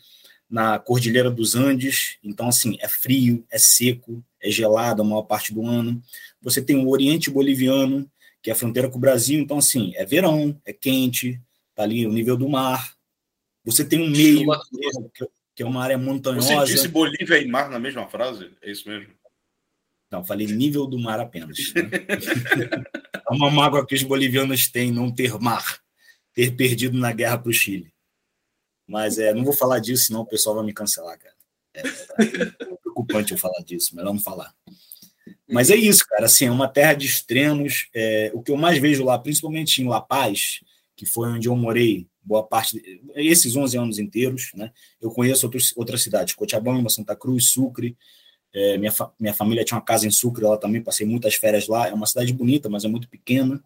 na 0.48 0.78
Cordilheira 0.78 1.30
dos 1.30 1.54
Andes, 1.54 2.18
então, 2.24 2.48
assim, 2.48 2.76
é 2.80 2.88
frio, 2.88 3.46
é 3.50 3.58
seco, 3.58 4.24
é 4.42 4.50
gelado 4.50 5.00
a 5.00 5.04
maior 5.04 5.22
parte 5.22 5.54
do 5.54 5.64
ano. 5.64 6.02
Você 6.42 6.60
tem 6.60 6.76
o 6.76 6.88
Oriente 6.88 7.30
Boliviano, 7.30 8.10
que 8.42 8.50
é 8.50 8.52
a 8.52 8.56
fronteira 8.56 8.88
com 8.88 8.98
o 8.98 9.00
Brasil. 9.00 9.38
Então, 9.38 9.58
assim, 9.58 9.92
é 9.94 10.04
verão, 10.04 10.60
é 10.64 10.72
quente, 10.72 11.40
tá 11.74 11.84
ali 11.84 12.04
o 12.04 12.12
nível 12.12 12.36
do 12.36 12.48
mar. 12.48 12.96
Você 13.64 13.84
tem 13.84 14.00
um 14.00 14.10
meio, 14.10 14.44
que 15.14 15.22
é 15.22 15.28
uma 15.66 15.82
área 15.82 15.98
montanhosa. 15.98 16.54
Você 16.54 16.72
disse 16.72 16.88
Bolívia 16.88 17.38
e 17.38 17.46
mar 17.46 17.70
na 17.70 17.78
mesma 17.78 18.06
frase? 18.08 18.50
É 18.62 18.70
isso 18.70 18.88
mesmo? 18.88 19.12
Não, 20.10 20.24
falei 20.24 20.46
nível 20.46 20.86
do 20.86 20.98
mar 20.98 21.20
apenas. 21.20 21.72
Né? 21.72 21.82
é 23.14 23.32
uma 23.32 23.50
mágoa 23.50 23.86
que 23.86 23.94
os 23.94 24.02
bolivianos 24.02 24.66
têm 24.68 24.90
não 24.90 25.10
ter 25.10 25.38
mar, 25.38 25.80
ter 26.34 26.56
perdido 26.56 26.98
na 26.98 27.12
guerra 27.12 27.38
para 27.38 27.50
o 27.50 27.52
Chile. 27.52 27.92
Mas 28.86 29.18
é, 29.18 29.32
não 29.32 29.44
vou 29.44 29.52
falar 29.52 29.78
disso, 29.78 30.06
senão 30.06 30.22
o 30.22 30.26
pessoal 30.26 30.56
vai 30.56 30.64
me 30.64 30.72
cancelar, 30.72 31.16
cara. 31.16 31.34
É, 31.72 31.80
é 31.80 32.76
preocupante 32.82 33.32
eu 33.32 33.38
falar 33.38 33.62
disso, 33.62 33.94
melhor 33.94 34.12
não 34.12 34.20
falar. 34.20 34.52
Mas 35.48 35.70
é 35.70 35.76
isso, 35.76 36.04
cara. 36.08 36.26
Assim, 36.26 36.46
é 36.46 36.50
uma 36.50 36.68
terra 36.68 36.94
de 36.94 37.06
extremos. 37.06 37.88
É, 37.94 38.30
o 38.34 38.42
que 38.42 38.50
eu 38.50 38.56
mais 38.56 38.78
vejo 38.78 39.04
lá, 39.04 39.18
principalmente 39.18 39.80
em 39.80 39.88
La 39.88 40.00
Paz, 40.00 40.60
que 40.96 41.06
foi 41.06 41.28
onde 41.28 41.48
eu 41.48 41.56
morei 41.56 42.08
boa 42.30 42.44
parte, 42.44 42.80
esses 43.16 43.56
11 43.56 43.76
anos 43.76 43.98
inteiros, 43.98 44.52
né? 44.54 44.70
Eu 45.00 45.10
conheço 45.10 45.44
outros, 45.46 45.72
outras 45.76 46.00
cidades, 46.00 46.32
Cochabamba, 46.32 46.88
Santa 46.88 47.16
Cruz, 47.16 47.46
Sucre. 47.46 47.96
É, 48.54 48.78
minha, 48.78 48.92
fa 48.92 49.12
minha 49.18 49.34
família 49.34 49.64
tinha 49.64 49.76
uma 49.76 49.84
casa 49.84 50.06
em 50.06 50.12
Sucre, 50.12 50.44
lá 50.44 50.56
também 50.56 50.80
passei 50.80 51.04
muitas 51.04 51.34
férias 51.34 51.66
lá. 51.66 51.88
É 51.88 51.92
uma 51.92 52.06
cidade 52.06 52.32
bonita, 52.32 52.68
mas 52.68 52.84
é 52.84 52.88
muito 52.88 53.08
pequena, 53.08 53.60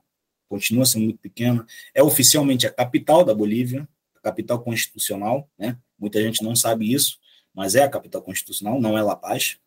continua 0.48 0.86
sendo 0.86 1.04
muito 1.04 1.18
pequena. 1.18 1.66
É 1.94 2.02
oficialmente 2.02 2.66
a 2.66 2.70
capital 2.70 3.22
da 3.22 3.34
Bolívia, 3.34 3.86
a 4.16 4.20
capital 4.20 4.58
constitucional, 4.62 5.46
né? 5.58 5.76
Muita 5.98 6.22
gente 6.22 6.42
não 6.42 6.56
sabe 6.56 6.90
isso, 6.90 7.18
mas 7.52 7.74
é 7.74 7.82
a 7.82 7.88
capital 7.88 8.22
constitucional, 8.22 8.80
não 8.80 8.96
é 8.96 9.02
La 9.02 9.14
Paz. 9.14 9.58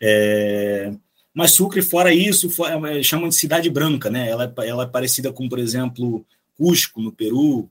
É, 0.00 0.92
mas 1.34 1.50
Sucre, 1.50 1.82
fora 1.82 2.14
isso, 2.14 2.48
é, 2.86 3.02
chamam 3.02 3.28
de 3.28 3.34
cidade 3.34 3.68
branca, 3.68 4.08
né? 4.08 4.28
Ela, 4.30 4.44
é, 4.44 4.68
ela 4.68 4.84
é 4.84 4.86
parecida 4.86 5.32
com, 5.32 5.48
por 5.48 5.58
exemplo, 5.58 6.24
Cusco, 6.56 7.00
no 7.00 7.12
Peru, 7.12 7.70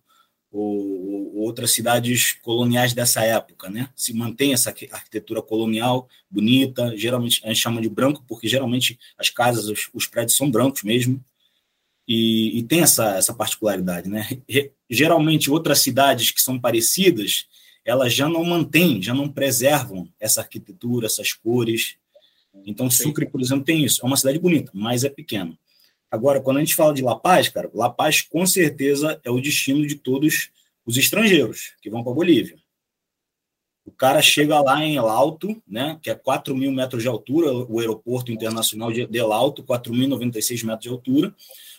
ou, 0.51 1.33
ou, 1.33 1.35
outras 1.37 1.71
cidades 1.71 2.33
coloniais 2.41 2.93
dessa 2.93 3.23
época, 3.23 3.69
né? 3.69 3.89
Se 3.95 4.13
mantém 4.13 4.53
essa 4.53 4.69
arquitetura 4.69 5.41
colonial 5.41 6.09
bonita, 6.29 6.95
geralmente 6.97 7.41
a 7.43 7.47
gente 7.47 7.61
chama 7.61 7.81
de 7.81 7.89
branco, 7.89 8.23
porque 8.27 8.47
geralmente 8.47 8.99
as 9.17 9.29
casas, 9.29 9.67
os, 9.67 9.89
os 9.93 10.05
prédios 10.07 10.35
são 10.35 10.51
brancos 10.51 10.83
mesmo, 10.83 11.23
e, 12.07 12.57
e, 12.59 12.63
tem 12.63 12.81
essa, 12.81 13.15
essa 13.15 13.33
particularidade, 13.33 14.09
né? 14.09 14.27
Geralmente 14.89 15.49
outras 15.49 15.79
cidades 15.79 16.31
que 16.31 16.41
são 16.41 16.59
parecidas, 16.59 17.45
elas 17.85 18.13
já 18.13 18.27
não 18.27 18.43
mantêm, 18.43 19.01
já 19.01 19.13
não 19.13 19.29
preservam 19.29 20.09
essa 20.19 20.41
arquitetura, 20.41 21.05
essas 21.05 21.31
cores, 21.31 21.97
então, 22.65 22.89
Sucre, 22.89 23.25
por 23.25 23.41
exemplo, 23.41 23.63
tem 23.63 23.83
isso. 23.83 24.01
É 24.03 24.05
uma 24.05 24.17
cidade 24.17 24.39
bonita, 24.39 24.71
mas 24.73 25.03
é 25.03 25.09
pequena. 25.09 25.57
Agora, 26.11 26.41
quando 26.41 26.57
a 26.57 26.59
gente 26.59 26.75
fala 26.75 26.93
de 26.93 27.01
La 27.01 27.15
Paz, 27.15 27.47
cara, 27.47 27.71
La 27.73 27.89
Paz 27.89 28.21
com 28.21 28.45
certeza 28.45 29.19
é 29.23 29.31
o 29.31 29.39
destino 29.39 29.87
de 29.87 29.95
todos 29.95 30.49
os 30.85 30.97
estrangeiros 30.97 31.73
que 31.81 31.89
vão 31.89 32.03
para 32.03 32.11
a 32.11 32.15
Bolívia. 32.15 32.59
O 33.85 33.91
cara 33.91 34.21
chega 34.21 34.59
lá 34.59 34.83
em 34.83 34.97
El 34.97 35.09
Alto, 35.09 35.61
né, 35.67 35.97
que 36.03 36.09
é 36.09 36.15
4 36.15 36.55
mil 36.55 36.71
metros 36.71 37.01
de 37.01 37.07
altura, 37.07 37.51
o 37.51 37.79
aeroporto 37.79 38.31
internacional 38.31 38.91
de 38.91 39.07
El 39.11 39.31
Alto, 39.31 39.63
4.096 39.63 40.63
metros 40.65 40.83
de 40.83 40.89
altura. 40.89 41.33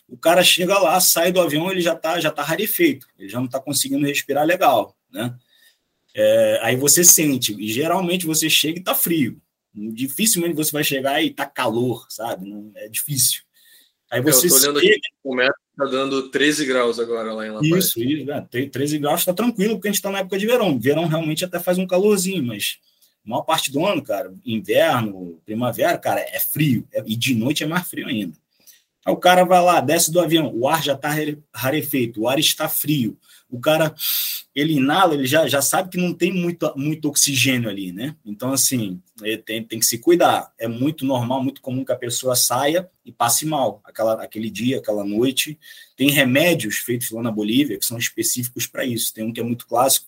O 0.09 0.17
cara 0.17 0.43
chega 0.43 0.79
lá, 0.79 0.99
sai 0.99 1.31
do 1.31 1.41
avião, 1.41 1.71
ele 1.71 1.81
já 1.81 1.93
está 1.93 2.19
já 2.19 2.31
tá 2.31 2.43
rarefeito, 2.43 3.07
ele 3.19 3.29
já 3.29 3.39
não 3.39 3.47
está 3.47 3.61
conseguindo 3.61 4.07
respirar 4.07 4.45
legal, 4.45 4.97
né? 5.11 5.35
É, 6.15 6.61
aí 6.63 6.77
você 6.77 7.05
sente, 7.05 7.55
e 7.59 7.73
geralmente 7.73 8.27
você 8.27 8.51
chega 8.51 8.79
e 8.79 8.81
está 8.81 8.95
frio, 8.95 9.41
Dificilmente 9.75 10.55
você 10.55 10.71
vai 10.71 10.85
chegar 10.85 11.23
e 11.23 11.31
tá 11.31 11.47
calor, 11.47 12.07
sabe? 12.11 12.47
É 12.77 12.89
difícil. 12.89 13.43
Aí 14.13 14.21
você. 14.21 14.47
Eu 14.47 14.51
tô 14.51 14.57
olhando 14.57 14.79
aqui, 14.79 15.01
o 15.25 15.35
metro 15.35 15.55
tá 15.75 15.87
dando 15.87 16.29
13 16.29 16.67
graus 16.67 17.01
agora 17.01 17.33
lá 17.33 17.47
em 17.47 17.51
La 17.51 17.61
Paz. 17.61 17.87
Isso, 17.87 18.03
isso, 18.03 18.27
né? 18.27 18.47
13 18.71 18.99
graus 18.99 19.21
está 19.21 19.33
tranquilo, 19.33 19.75
porque 19.75 19.89
a 19.89 19.91
gente 19.91 19.99
está 19.99 20.11
na 20.11 20.19
época 20.19 20.39
de 20.39 20.47
verão. 20.47 20.79
Verão 20.79 21.07
realmente 21.07 21.47
até 21.47 21.59
faz 21.59 21.79
um 21.79 21.87
calorzinho, 21.87 22.45
mas 22.45 22.77
a 23.25 23.31
maior 23.31 23.43
parte 23.43 23.73
do 23.73 23.85
ano, 23.87 24.03
cara, 24.03 24.35
inverno, 24.45 25.41
primavera, 25.47 25.97
cara, 25.97 26.21
é 26.21 26.39
frio. 26.39 26.87
É, 26.93 27.03
e 27.07 27.17
de 27.17 27.35
noite 27.35 27.65
é 27.65 27.67
mais 27.67 27.89
frio 27.89 28.07
ainda. 28.07 28.37
Aí 29.05 29.13
o 29.13 29.17
cara 29.17 29.45
vai 29.45 29.63
lá, 29.63 29.81
desce 29.81 30.13
do 30.13 30.21
avião, 30.21 30.53
o 30.55 30.69
ar 30.69 30.83
já 30.83 30.93
está 30.93 31.11
rarefeito, 31.53 32.21
o 32.21 32.29
ar 32.29 32.39
está 32.39 32.69
frio. 32.69 33.17
O 33.53 33.61
cara, 33.61 33.95
ele 34.55 34.73
inala, 34.73 35.13
ele 35.13 35.27
já, 35.27 35.47
já 35.47 35.61
sabe 35.61 35.91
que 35.91 35.99
não 35.99 36.15
tem 36.15 36.33
muito, 36.33 36.73
muito 36.75 37.07
oxigênio 37.07 37.69
ali, 37.69 37.93
né? 37.93 38.17
Então, 38.25 38.51
assim, 38.51 38.99
ele 39.21 39.37
tem, 39.37 39.63
tem 39.63 39.79
que 39.79 39.85
se 39.85 39.99
cuidar. 39.99 40.51
É 40.59 40.67
muito 40.67 41.05
normal, 41.05 41.43
muito 41.43 41.61
comum 41.61 41.85
que 41.85 41.93
a 41.93 41.97
pessoa 41.97 42.35
saia 42.35 42.91
e 43.05 43.13
passe 43.13 43.45
mal 43.45 43.83
aquela, 43.85 44.15
aquele 44.23 44.49
dia, 44.49 44.79
aquela 44.79 45.05
noite. 45.05 45.59
Tem 45.95 46.11
remédios 46.11 46.77
feitos 46.77 47.11
lá 47.11 47.23
na 47.23 47.31
Bolívia 47.31 47.79
que 47.79 47.85
são 47.85 47.99
específicos 47.99 48.67
para 48.67 48.87
isso. 48.87 49.13
Tem 49.13 49.23
um 49.23 49.31
que 49.31 49.41
é 49.41 49.45
muito 49.45 49.67
clássico, 49.67 50.07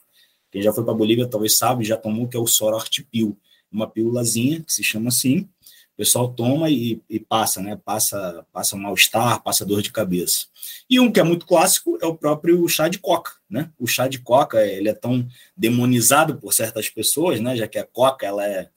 quem 0.50 0.62
já 0.62 0.72
foi 0.72 0.84
para 0.84 0.94
Bolívia 0.94 1.28
talvez 1.28 1.58
sabe, 1.58 1.84
já 1.84 1.98
tomou, 1.98 2.26
que 2.26 2.36
é 2.36 2.40
o 2.40 2.46
Sorortipil, 2.46 3.36
uma 3.70 3.90
pílulazinha 3.90 4.62
que 4.62 4.72
se 4.72 4.82
chama 4.82 5.08
assim, 5.08 5.48
o 5.94 5.96
pessoal 5.96 6.28
toma 6.28 6.68
e, 6.68 7.00
e 7.08 7.20
passa, 7.20 7.62
né? 7.62 7.78
Passa, 7.84 8.44
passa 8.52 8.76
mal-estar, 8.76 9.40
passa 9.44 9.64
dor 9.64 9.80
de 9.80 9.92
cabeça. 9.92 10.46
E 10.90 10.98
um 10.98 11.10
que 11.10 11.20
é 11.20 11.22
muito 11.22 11.46
clássico 11.46 11.96
é 12.02 12.06
o 12.06 12.16
próprio 12.16 12.68
chá 12.68 12.88
de 12.88 12.98
coca, 12.98 13.30
né? 13.48 13.70
O 13.78 13.86
chá 13.86 14.08
de 14.08 14.18
coca, 14.18 14.66
ele 14.66 14.88
é 14.88 14.92
tão 14.92 15.26
demonizado 15.56 16.36
por 16.36 16.52
certas 16.52 16.88
pessoas, 16.88 17.40
né? 17.40 17.56
Já 17.56 17.68
que 17.68 17.78
a 17.78 17.86
coca, 17.86 18.26
ela 18.26 18.44
é 18.44 18.68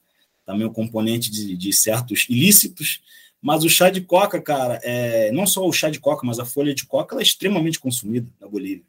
também 0.46 0.64
um 0.64 0.72
componente 0.72 1.28
de, 1.28 1.56
de 1.56 1.72
certos 1.72 2.26
ilícitos, 2.28 3.00
mas 3.42 3.64
o 3.64 3.68
chá 3.68 3.90
de 3.90 4.00
coca, 4.00 4.40
cara, 4.40 4.80
é, 4.84 5.32
não 5.32 5.44
só 5.44 5.66
o 5.66 5.72
chá 5.72 5.90
de 5.90 5.98
coca, 5.98 6.24
mas 6.24 6.38
a 6.38 6.44
folha 6.44 6.72
de 6.72 6.86
coca, 6.86 7.14
ela 7.14 7.22
é 7.22 7.24
extremamente 7.24 7.80
consumida 7.80 8.28
na 8.40 8.46
Bolívia. 8.46 8.84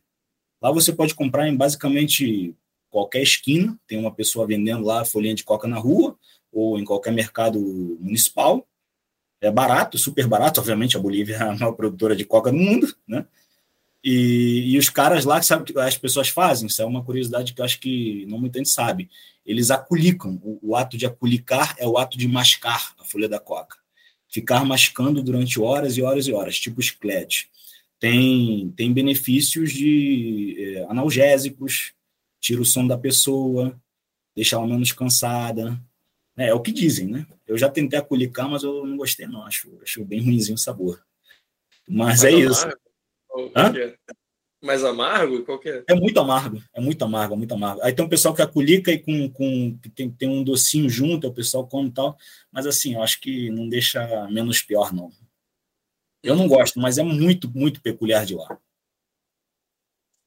Lá 0.62 0.72
você 0.72 0.94
pode 0.94 1.16
comprar 1.16 1.48
em 1.48 1.56
basicamente 1.58 2.54
qualquer 2.92 3.24
esquina, 3.24 3.76
tem 3.88 3.98
uma 3.98 4.12
pessoa 4.12 4.46
vendendo 4.46 4.86
lá 4.86 5.04
folhinha 5.04 5.34
de 5.34 5.44
coca 5.44 5.68
na 5.68 5.78
rua, 5.78 6.16
ou 6.52 6.80
em 6.80 6.84
qualquer 6.84 7.12
mercado 7.12 7.60
municipal. 8.00 8.68
É 9.42 9.50
barato, 9.50 9.98
super 9.98 10.28
barato. 10.28 10.60
Obviamente, 10.60 10.98
a 10.98 11.00
Bolívia 11.00 11.36
é 11.36 11.42
a 11.44 11.56
maior 11.56 11.74
produtora 11.74 12.16
de 12.16 12.26
coca 12.26 12.52
do 12.52 12.58
mundo, 12.58 12.94
né? 13.08 13.26
E, 14.04 14.72
e 14.74 14.78
os 14.78 14.90
caras 14.90 15.26
lá, 15.26 15.42
sabe 15.42 15.64
o 15.64 15.66
que 15.66 15.78
as 15.78 15.98
pessoas 15.98 16.30
fazem? 16.30 16.68
Isso 16.68 16.82
é 16.82 16.86
uma 16.86 17.04
curiosidade 17.04 17.54
que 17.54 17.60
eu 17.60 17.66
acho 17.66 17.80
que 17.80 18.26
não 18.28 18.40
muita 18.40 18.60
gente 18.60 18.70
sabe. 18.70 19.10
Eles 19.46 19.72
aculicam. 19.72 20.40
O, 20.44 20.70
o 20.70 20.76
ato 20.76 20.98
de 20.98 21.06
aculicar 21.06 21.76
é 21.78 21.88
o 21.88 21.98
ato 21.98 22.18
de 22.18 22.28
mascar 22.28 22.94
a 22.98 23.04
folha 23.04 23.28
da 23.28 23.40
coca. 23.40 23.78
Ficar 24.28 24.64
mascando 24.64 25.22
durante 25.22 25.60
horas 25.60 25.98
e 25.98 26.02
horas 26.02 26.28
e 26.28 26.34
horas, 26.34 26.60
tipo 26.60 26.82
chiclete. 26.82 27.50
Tem, 28.00 28.72
tem 28.78 28.94
benefícios 28.94 29.74
de 29.74 30.56
é, 30.58 30.84
analgésicos, 30.90 31.94
tira 32.40 32.62
o 32.62 32.66
som 32.66 32.88
da 32.88 32.98
pessoa, 32.98 33.78
deixa 34.34 34.56
ela 34.56 34.66
menos 34.66 34.94
cansada, 34.94 35.78
é, 36.40 36.48
é 36.48 36.54
o 36.54 36.62
que 36.62 36.72
dizem, 36.72 37.08
né? 37.08 37.28
Eu 37.46 37.58
já 37.58 37.70
tentei 37.70 38.00
aculicar, 38.00 38.50
mas 38.50 38.64
eu 38.64 38.86
não 38.86 38.96
gostei, 38.96 39.28
não. 39.28 39.46
Acho, 39.46 39.70
acho 39.84 40.06
bem 40.06 40.24
ruimzinho 40.24 40.56
o 40.56 40.58
sabor. 40.58 41.04
Mas, 41.88 42.24
é 42.24 42.32
isso. 42.32 42.68
É? 42.68 43.96
Mais 44.62 44.84
amargo? 44.84 45.44
Qual 45.44 45.60
que 45.60 45.70
é? 45.70 45.84
É 45.88 45.96
muito 45.96 46.20
amargo, 46.20 46.62
é 46.74 46.80
muito 46.82 47.04
amargo, 47.04 47.34
é 47.34 47.38
muito 47.38 47.54
amargo. 47.54 47.82
Aí 47.82 47.94
tem 47.94 48.06
um 48.06 48.10
pessoal 48.10 48.34
que 48.34 48.42
aculica 48.42 48.92
e 48.92 49.00
com, 49.00 49.30
com 49.30 49.78
tem, 49.96 50.10
tem 50.12 50.30
um 50.30 50.44
docinho 50.44 50.90
junto, 50.90 51.28
o 51.28 51.34
pessoal 51.34 51.68
come 51.68 51.90
e 51.90 51.92
tal, 51.92 52.18
mas 52.52 52.66
assim, 52.68 52.96
eu 52.96 53.02
acho 53.02 53.20
que 53.22 53.50
não 53.50 53.68
deixa 53.70 54.28
menos 54.30 54.62
pior, 54.62 54.94
não. 54.94 55.12
Eu 56.22 56.36
não 56.36 56.48
gosto, 56.48 56.80
mas 56.80 56.98
é 56.98 57.04
muito, 57.04 57.50
muito 57.50 57.82
peculiar 57.82 58.26
de 58.26 58.36
lá. 58.36 58.60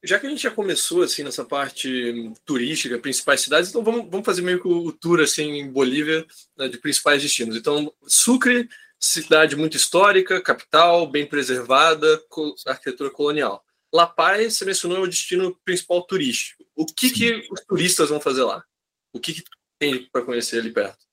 Já 0.05 0.19
que 0.19 0.27
a 0.27 0.31
gente 0.31 0.43
já 0.43 0.51
começou 0.51 1.03
assim 1.03 1.23
nessa 1.23 1.45
parte 1.45 2.33
turística, 2.45 2.99
principais 2.99 3.41
cidades, 3.41 3.71
então 3.71 3.85
vamos, 3.85 4.11
vamos 4.11 4.27
fazer 4.27 4.43
meio 4.43 4.61
que 4.61 4.67
o 4.67 4.91
tour 4.91 5.21
assim 5.21 5.59
em 5.59 5.71
Bolívia 5.71 6.27
né, 6.57 6.69
de 6.69 6.79
principais 6.79 7.23
destinos. 7.23 7.57
Então, 7.57 7.93
Sucre, 8.07 8.69
cidade 8.99 9.55
muito 9.55 9.77
histórica, 9.77 10.41
capital, 10.41 11.09
bem 11.09 11.25
preservada, 11.27 12.21
arquitetura 12.67 13.11
colonial. 13.11 13.65
La 13.93 14.07
Paz, 14.07 14.57
você 14.57 14.65
mencionou, 14.65 14.99
é 14.99 15.01
o 15.03 15.07
destino 15.07 15.57
principal 15.65 16.03
turístico. 16.03 16.65
O 16.75 16.87
que, 16.87 17.11
que 17.11 17.49
os 17.51 17.61
turistas 17.61 18.09
vão 18.09 18.21
fazer 18.21 18.43
lá? 18.43 18.65
O 19.13 19.21
que, 19.21 19.35
que 19.35 19.45
tem 19.79 20.09
para 20.11 20.25
conhecer 20.25 20.61
ali 20.61 20.73
perto? 20.73 21.05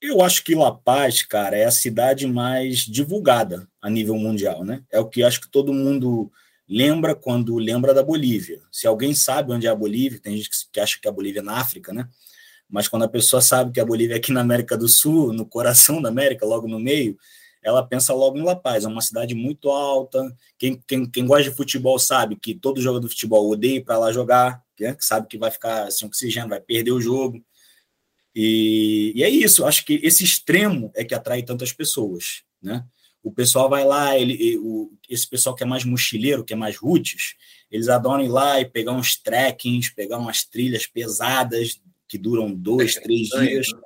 Eu 0.00 0.22
acho 0.22 0.42
que 0.42 0.54
La 0.54 0.72
Paz, 0.72 1.22
cara, 1.22 1.56
é 1.56 1.66
a 1.66 1.70
cidade 1.70 2.26
mais 2.26 2.78
divulgada 2.78 3.68
a 3.80 3.90
nível 3.90 4.16
mundial, 4.16 4.64
né? 4.64 4.82
É 4.90 4.98
o 4.98 5.08
que 5.08 5.22
acho 5.22 5.40
que 5.40 5.50
todo 5.50 5.72
mundo 5.72 6.32
lembra 6.68 7.14
quando 7.14 7.56
lembra 7.56 7.92
da 7.92 8.02
Bolívia. 8.02 8.60
Se 8.70 8.86
alguém 8.86 9.14
sabe 9.14 9.52
onde 9.52 9.66
é 9.66 9.70
a 9.70 9.74
Bolívia, 9.74 10.20
tem 10.20 10.36
gente 10.36 10.50
que 10.72 10.80
acha 10.80 10.98
que 11.00 11.08
a 11.08 11.12
Bolívia 11.12 11.40
é 11.40 11.42
na 11.42 11.58
África, 11.58 11.92
né? 11.92 12.08
Mas 12.68 12.88
quando 12.88 13.02
a 13.02 13.08
pessoa 13.08 13.42
sabe 13.42 13.72
que 13.72 13.80
a 13.80 13.84
Bolívia 13.84 14.14
é 14.14 14.16
aqui 14.16 14.32
na 14.32 14.40
América 14.40 14.76
do 14.76 14.88
Sul, 14.88 15.32
no 15.32 15.44
coração 15.44 16.00
da 16.00 16.08
América, 16.08 16.46
logo 16.46 16.66
no 16.66 16.80
meio, 16.80 17.18
ela 17.62 17.86
pensa 17.86 18.12
logo 18.12 18.38
em 18.38 18.42
La 18.42 18.56
Paz. 18.56 18.84
É 18.84 18.88
uma 18.88 19.02
cidade 19.02 19.34
muito 19.34 19.70
alta. 19.70 20.34
Quem, 20.58 20.82
quem, 20.86 21.08
quem 21.08 21.26
gosta 21.26 21.50
de 21.50 21.56
futebol 21.56 21.98
sabe 21.98 22.36
que 22.36 22.54
todo 22.54 22.80
jogador 22.80 23.06
de 23.06 23.12
futebol 23.12 23.50
odeia 23.50 23.76
ir 23.76 23.84
para 23.84 23.98
lá 23.98 24.10
jogar, 24.10 24.62
né? 24.80 24.96
sabe 24.98 25.28
que 25.28 25.38
vai 25.38 25.50
ficar 25.50 25.90
sem 25.90 26.08
oxigênio, 26.08 26.48
vai 26.48 26.60
perder 26.60 26.92
o 26.92 27.00
jogo. 27.00 27.44
E, 28.34 29.12
e 29.14 29.22
é 29.22 29.28
isso. 29.28 29.64
Acho 29.64 29.84
que 29.84 30.00
esse 30.02 30.24
extremo 30.24 30.90
é 30.94 31.04
que 31.04 31.14
atrai 31.14 31.42
tantas 31.42 31.72
pessoas, 31.72 32.42
né? 32.60 32.84
O 33.22 33.30
pessoal 33.30 33.68
vai 33.68 33.84
lá, 33.84 34.18
ele, 34.18 34.58
o, 34.58 34.90
esse 35.08 35.28
pessoal 35.28 35.54
que 35.54 35.62
é 35.62 35.66
mais 35.66 35.84
mochileiro, 35.84 36.44
que 36.44 36.52
é 36.52 36.56
mais 36.56 36.76
roots, 36.76 37.34
eles 37.70 37.88
adoram 37.88 38.24
ir 38.24 38.28
lá 38.28 38.60
e 38.60 38.64
pegar 38.64 38.92
uns 38.92 39.16
trekkings, 39.16 39.94
pegar 39.94 40.18
umas 40.18 40.44
trilhas 40.44 40.86
pesadas 40.86 41.80
que 42.08 42.18
duram 42.18 42.52
dois, 42.52 42.96
é, 42.96 43.00
três 43.00 43.28
dias. 43.28 43.68
Né? 43.72 43.80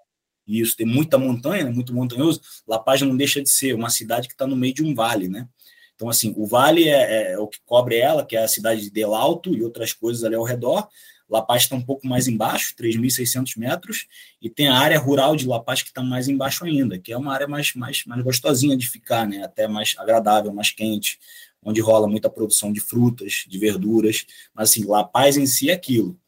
Isso, 0.46 0.76
tem 0.76 0.86
muita 0.86 1.18
montanha, 1.18 1.64
né? 1.64 1.70
muito 1.70 1.92
montanhoso. 1.92 2.40
La 2.66 2.78
Paz 2.78 3.02
não 3.02 3.16
deixa 3.16 3.42
de 3.42 3.50
ser 3.50 3.74
uma 3.74 3.90
cidade 3.90 4.28
que 4.28 4.34
está 4.34 4.46
no 4.46 4.56
meio 4.56 4.74
de 4.74 4.82
um 4.82 4.94
vale, 4.94 5.28
né? 5.28 5.48
Então, 5.94 6.08
assim, 6.10 6.34
o 6.36 6.46
vale 6.46 6.88
é, 6.88 7.32
é, 7.32 7.38
o 7.38 7.48
que 7.48 7.58
cobre 7.64 7.96
ela, 7.96 8.24
que 8.24 8.36
é 8.36 8.44
a 8.44 8.48
cidade 8.48 8.82
de 8.82 8.90
Del 8.90 9.14
Alto 9.14 9.54
e 9.54 9.62
outras 9.62 9.92
coisas 9.92 10.24
ali 10.24 10.34
ao 10.34 10.44
redor, 10.44 10.86
La 11.28 11.42
Paz 11.42 11.62
está 11.62 11.74
um 11.74 11.82
pouco 11.82 12.06
mais 12.06 12.28
embaixo, 12.28 12.74
3.600 12.76 13.58
metros, 13.58 14.06
e 14.40 14.48
tem 14.48 14.68
a 14.68 14.78
área 14.78 14.98
rural 14.98 15.34
de 15.34 15.46
La 15.46 15.60
Paz 15.60 15.82
que 15.82 15.88
está 15.88 16.02
mais 16.02 16.28
embaixo 16.28 16.64
ainda, 16.64 16.98
que 16.98 17.12
é 17.12 17.16
uma 17.16 17.32
área 17.32 17.48
mais, 17.48 17.74
mais, 17.74 18.04
mais 18.04 18.22
gostosinha 18.22 18.76
de 18.76 18.88
ficar, 18.88 19.26
né? 19.26 19.42
até 19.42 19.66
mais 19.66 19.94
agradável, 19.98 20.52
mais 20.52 20.70
quente, 20.70 21.18
onde 21.62 21.80
rola 21.80 22.06
muita 22.06 22.30
produção 22.30 22.72
de 22.72 22.78
frutas, 22.78 23.44
de 23.46 23.58
verduras, 23.58 24.24
mas 24.54 24.70
assim, 24.70 24.84
La 24.84 25.02
Paz 25.02 25.36
em 25.36 25.46
si 25.46 25.68
é 25.68 25.72
aquilo. 25.72 26.18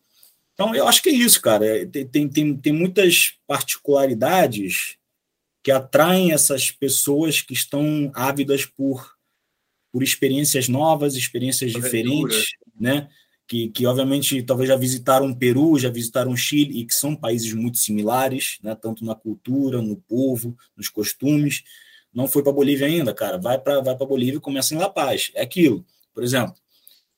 Então, 0.54 0.74
eu 0.74 0.88
acho 0.88 1.00
que 1.00 1.08
é 1.10 1.12
isso, 1.12 1.40
cara. 1.40 1.64
É, 1.64 1.86
tem, 1.86 2.28
tem, 2.28 2.56
tem 2.56 2.72
muitas 2.72 3.34
particularidades 3.46 4.96
que 5.62 5.70
atraem 5.70 6.32
essas 6.32 6.70
pessoas 6.70 7.40
que 7.40 7.52
estão 7.52 8.10
ávidas 8.12 8.64
por, 8.64 9.16
por 9.92 10.02
experiências 10.02 10.68
novas, 10.68 11.14
experiências 11.14 11.70
diferentes, 11.70 12.56
né? 12.78 13.08
Que, 13.48 13.70
que 13.70 13.86
obviamente 13.86 14.42
talvez 14.42 14.68
já 14.68 14.76
visitaram 14.76 15.34
Peru, 15.34 15.78
já 15.78 15.88
visitaram 15.88 16.36
Chile, 16.36 16.80
e 16.80 16.84
que 16.84 16.94
são 16.94 17.16
países 17.16 17.54
muito 17.54 17.78
similares, 17.78 18.58
né, 18.62 18.76
tanto 18.80 19.04
na 19.06 19.14
cultura, 19.14 19.80
no 19.80 19.96
povo, 19.96 20.54
nos 20.76 20.90
costumes. 20.90 21.64
Não 22.12 22.28
foi 22.28 22.42
para 22.42 22.52
Bolívia 22.52 22.86
ainda, 22.86 23.14
cara. 23.14 23.38
Vai 23.38 23.58
para 23.58 23.80
vai 23.80 23.96
Bolívia 23.96 24.36
e 24.36 24.40
começa 24.40 24.74
em 24.74 24.78
La 24.78 24.90
Paz. 24.90 25.30
É 25.34 25.42
aquilo. 25.42 25.84
Por 26.12 26.22
exemplo, 26.22 26.54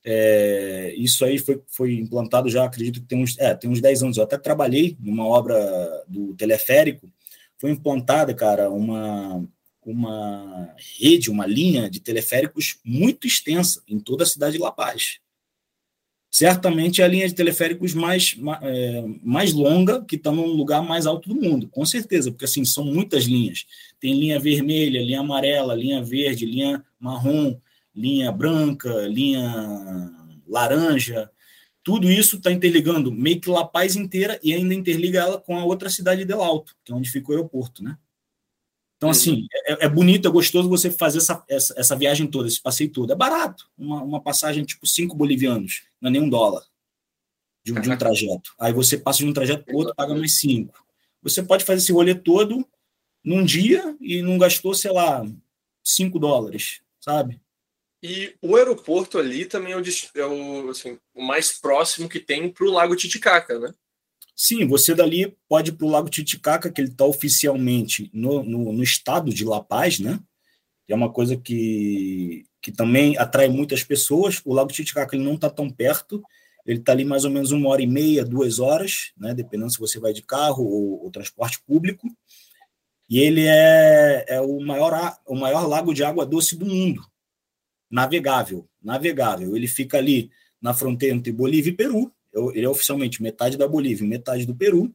é, 0.05 0.95
isso 0.97 1.25
aí 1.25 1.39
foi, 1.39 1.61
foi 1.67 1.95
implantado 1.95 2.49
já, 2.49 2.65
acredito 2.65 3.01
que 3.01 3.07
tem 3.07 3.23
uns, 3.23 3.37
é, 3.39 3.53
tem 3.55 3.69
uns 3.69 3.81
10 3.81 4.03
anos. 4.05 4.17
Eu 4.17 4.23
até 4.23 4.39
trabalhei 4.39 4.97
numa 5.01 5.27
obra 5.27 5.59
do 6.07 6.35
teleférico. 6.35 7.11
Foi 7.59 7.73
implantada, 7.73 8.33
cara, 8.35 8.71
uma, 8.71 9.45
uma 9.85 10.75
rede, 11.01 11.29
uma 11.29 11.47
linha 11.47 11.91
de 11.91 11.99
teleféricos 11.99 12.79
muito 12.85 13.27
extensa 13.27 13.83
em 13.89 13.99
toda 13.99 14.23
a 14.23 14.27
cidade 14.27 14.53
de 14.57 14.63
La 14.63 14.71
Paz 14.71 15.19
certamente 16.31 17.03
é 17.03 17.05
a 17.05 17.09
linha 17.09 17.27
de 17.27 17.35
teleféricos 17.35 17.93
mais, 17.93 18.37
é, 18.63 19.05
mais 19.23 19.53
longa, 19.53 20.05
que 20.05 20.15
está 20.15 20.31
no 20.31 20.47
lugar 20.47 20.83
mais 20.83 21.07
alto 21.07 21.29
do 21.29 21.35
mundo, 21.35 21.69
com 21.69 21.85
certeza, 21.85 22.31
porque 22.31 22.45
assim, 22.45 22.65
são 22.65 22.85
muitas 22.85 23.25
linhas. 23.25 23.67
Tem 23.99 24.15
linha 24.15 24.39
vermelha, 24.39 25.03
linha 25.03 25.21
amarela, 25.21 25.75
linha 25.75 26.03
verde, 26.03 26.47
linha 26.47 26.85
marrom, 27.01 27.59
linha 27.95 28.31
branca, 28.31 28.89
linha 29.09 30.11
laranja. 30.47 31.29
Tudo 31.83 32.11
isso 32.11 32.37
está 32.37 32.53
interligando 32.53 33.11
meio 33.11 33.41
que 33.41 33.51
La 33.51 33.65
Paz 33.65 33.97
inteira 33.97 34.39
e 34.43 34.53
ainda 34.55 34.75
interliga 34.75 35.21
ela 35.21 35.41
com 35.41 35.59
a 35.59 35.65
outra 35.65 35.91
cidade 35.91 36.21
de 36.21 36.27
Del 36.27 36.43
Alto, 36.43 36.77
que 36.85 36.93
é 36.93 36.95
onde 36.95 37.11
fica 37.11 37.31
o 37.31 37.33
aeroporto, 37.33 37.83
né? 37.83 37.97
Então, 38.97 39.09
uhum. 39.09 39.13
assim, 39.13 39.47
é, 39.67 39.87
é, 39.87 39.89
bonito, 39.89 40.29
é 40.29 40.31
gostoso 40.31 40.69
você 40.69 40.91
fazer 40.91 41.19
essa, 41.19 41.43
essa, 41.49 41.75
essa, 41.77 41.97
viagem 41.97 42.27
toda, 42.27 42.47
esse 42.47 42.61
passeio 42.61 42.91
todo. 42.91 43.11
É 43.11 43.17
barato. 43.17 43.67
Uma, 43.77 44.03
uma 44.03 44.21
passagem 44.21 44.63
tipo 44.63 44.87
cinco 44.87 45.17
bolivianos, 45.17 45.85
não 46.01 46.09
é 46.09 46.13
nem 46.13 46.23
um 46.23 46.29
dólar 46.29 46.63
de, 47.65 47.73
de 47.73 47.91
um 47.91 47.97
trajeto. 47.97 48.55
Aí 48.59 48.73
você 48.73 48.99
passa 48.99 49.19
de 49.19 49.27
um 49.27 49.33
trajeto 49.33 49.65
para 49.65 49.77
outro, 49.77 49.95
paga 49.95 50.15
mais 50.15 50.39
cinco. 50.39 50.85
você 51.23 51.43
pode 51.43 51.65
fazer 51.65 51.83
esse 51.83 51.93
rolê 51.93 52.15
todo 52.15 52.67
num 53.25 53.45
dia 53.45 53.97
e 54.01 54.23
não 54.23 54.39
gastou, 54.39 54.75
sei 54.75 54.93
lá, 54.93 55.25
5 55.85 56.19
dólares, 56.19 56.81
sabe? 57.01 57.41
E 58.03 58.35
o 58.41 58.57
aeroporto 58.57 59.19
ali 59.19 59.45
também 59.45 59.73
é 59.73 59.77
o, 59.77 59.83
é 60.15 60.27
o, 60.27 60.71
assim, 60.71 60.99
o 61.15 61.23
mais 61.23 61.53
próximo 61.53 62.09
que 62.09 62.19
tem 62.19 62.51
para 62.51 62.65
o 62.65 62.71
Lago 62.71 62.97
Titicaca, 62.97 63.59
né? 63.59 63.75
Sim, 64.35 64.67
você 64.67 64.95
dali 64.95 65.37
pode 65.47 65.71
ir 65.71 65.75
para 65.75 65.87
o 65.87 65.91
Lago 65.91 66.09
Titicaca, 66.09 66.73
que 66.73 66.81
ele 66.81 66.89
está 66.89 67.05
oficialmente 67.05 68.11
no, 68.15 68.43
no, 68.43 68.73
no, 68.73 68.83
estado 68.83 69.31
de 69.35 69.45
La 69.45 69.63
Paz, 69.63 69.99
né? 69.99 70.19
É 70.93 70.95
uma 70.95 71.13
coisa 71.13 71.37
que, 71.37 72.45
que 72.61 72.73
também 72.73 73.17
atrai 73.19 73.49
muitas 73.49 73.85
pessoas. 73.85 74.41
O 74.45 74.53
Lago 74.53 74.73
Titicaca 74.73 75.15
ele 75.15 75.25
não 75.25 75.35
está 75.35 75.49
tão 75.49 75.71
perto, 75.71 76.23
ele 76.67 76.81
está 76.81 76.93
ali 76.93 77.05
mais 77.05 77.25
ou 77.25 77.31
menos 77.31 77.53
uma 77.53 77.69
hora 77.69 77.83
e 77.83 77.87
meia, 77.87 78.25
duas 78.25 78.59
horas, 78.59 79.13
né? 79.17 79.35
Dependendo 79.35 79.71
se 79.71 79.79
você 79.79 79.99
vai 79.99 80.13
de 80.13 80.23
carro 80.23 80.65
ou, 80.65 81.05
ou 81.05 81.11
transporte 81.11 81.63
público. 81.67 82.09
E 83.09 83.19
ele 83.19 83.45
é, 83.47 84.25
é 84.29 84.41
o, 84.41 84.61
maior, 84.61 85.17
o 85.27 85.35
maior 85.35 85.67
lago 85.67 85.93
de 85.93 86.05
água 86.05 86.25
doce 86.25 86.57
do 86.57 86.67
mundo 86.67 87.03
navegável, 87.91 88.69
navegável. 88.81 89.57
Ele 89.57 89.67
fica 89.67 89.99
ali 89.99 90.31
na 90.63 90.73
fronteira 90.73 91.17
entre 91.17 91.33
Bolívia 91.33 91.71
e 91.71 91.77
Peru. 91.77 92.13
Ele 92.55 92.65
é 92.65 92.69
oficialmente 92.69 93.21
metade 93.21 93.57
da 93.57 93.67
Bolívia, 93.67 94.07
metade 94.07 94.47
do 94.47 94.55
Peru. 94.55 94.95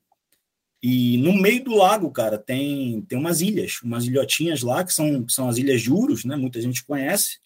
E 0.87 1.17
no 1.17 1.33
meio 1.33 1.63
do 1.63 1.75
lago, 1.75 2.11
cara, 2.11 2.37
tem, 2.37 3.01
tem 3.09 3.17
umas 3.17 3.41
ilhas, 3.41 3.79
umas 3.81 4.05
ilhotinhas 4.05 4.61
lá, 4.61 4.83
que 4.83 4.93
são, 4.93 5.27
são 5.27 5.49
as 5.49 5.57
Ilhas 5.57 5.81
Juros, 5.81 6.23
né? 6.23 6.35
Muita 6.35 6.61
gente 6.61 6.85
conhece, 6.85 7.39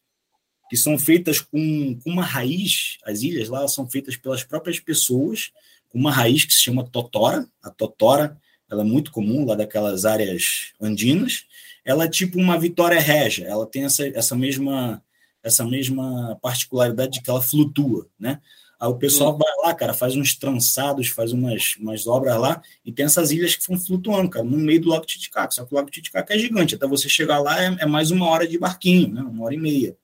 que 0.69 0.75
são 0.75 0.99
feitas 0.99 1.39
com, 1.39 1.97
com 2.03 2.09
uma 2.09 2.25
raiz. 2.25 2.97
As 3.01 3.21
ilhas 3.21 3.47
lá 3.47 3.65
são 3.69 3.89
feitas 3.89 4.17
pelas 4.17 4.43
próprias 4.43 4.77
pessoas, 4.81 5.53
com 5.87 5.97
uma 5.97 6.11
raiz 6.11 6.43
que 6.43 6.53
se 6.53 6.59
chama 6.59 6.83
totora. 6.83 7.47
A 7.63 7.69
totora 7.69 8.37
ela 8.69 8.81
é 8.81 8.85
muito 8.85 9.09
comum 9.09 9.45
lá 9.45 9.55
daquelas 9.55 10.03
áreas 10.03 10.73
andinas. 10.77 11.45
Ela 11.85 12.03
é 12.03 12.09
tipo 12.09 12.37
uma 12.37 12.59
Vitória 12.59 12.99
Régia, 12.99 13.45
ela 13.47 13.65
tem 13.65 13.85
essa, 13.85 14.05
essa 14.09 14.35
mesma 14.35 15.01
essa 15.41 15.65
mesma 15.65 16.37
particularidade 16.41 17.13
de 17.13 17.21
que 17.21 17.29
ela 17.29 17.41
flutua, 17.41 18.05
né? 18.19 18.41
Aí 18.79 18.87
o 18.87 18.95
pessoal 18.95 19.35
hum. 19.35 19.37
vai 19.37 19.51
lá, 19.63 19.75
cara, 19.75 19.93
faz 19.93 20.15
uns 20.15 20.35
trançados, 20.35 21.09
faz 21.09 21.33
umas, 21.33 21.75
umas 21.77 22.07
obras 22.07 22.39
lá, 22.39 22.61
e 22.85 22.93
tem 22.93 23.05
essas 23.05 23.29
ilhas 23.29 23.55
que 23.55 23.67
vão 23.67 23.77
flutuando, 23.77 24.29
cara, 24.29 24.45
no 24.45 24.57
meio 24.57 24.79
do 24.79 24.89
Lago 24.89 25.05
Titicaca. 25.05 25.51
Só 25.51 25.65
que 25.65 25.73
o 25.73 25.75
Lago 25.75 25.91
Titicaca 25.91 26.33
é 26.33 26.39
gigante, 26.39 26.75
até 26.75 26.87
você 26.87 27.09
chegar 27.09 27.39
lá 27.39 27.61
é, 27.61 27.75
é 27.79 27.85
mais 27.85 28.09
uma 28.09 28.27
hora 28.27 28.47
de 28.47 28.57
barquinho, 28.57 29.09
né? 29.09 29.21
Uma 29.21 29.45
hora 29.45 29.53
e 29.53 29.57
meia. 29.57 29.97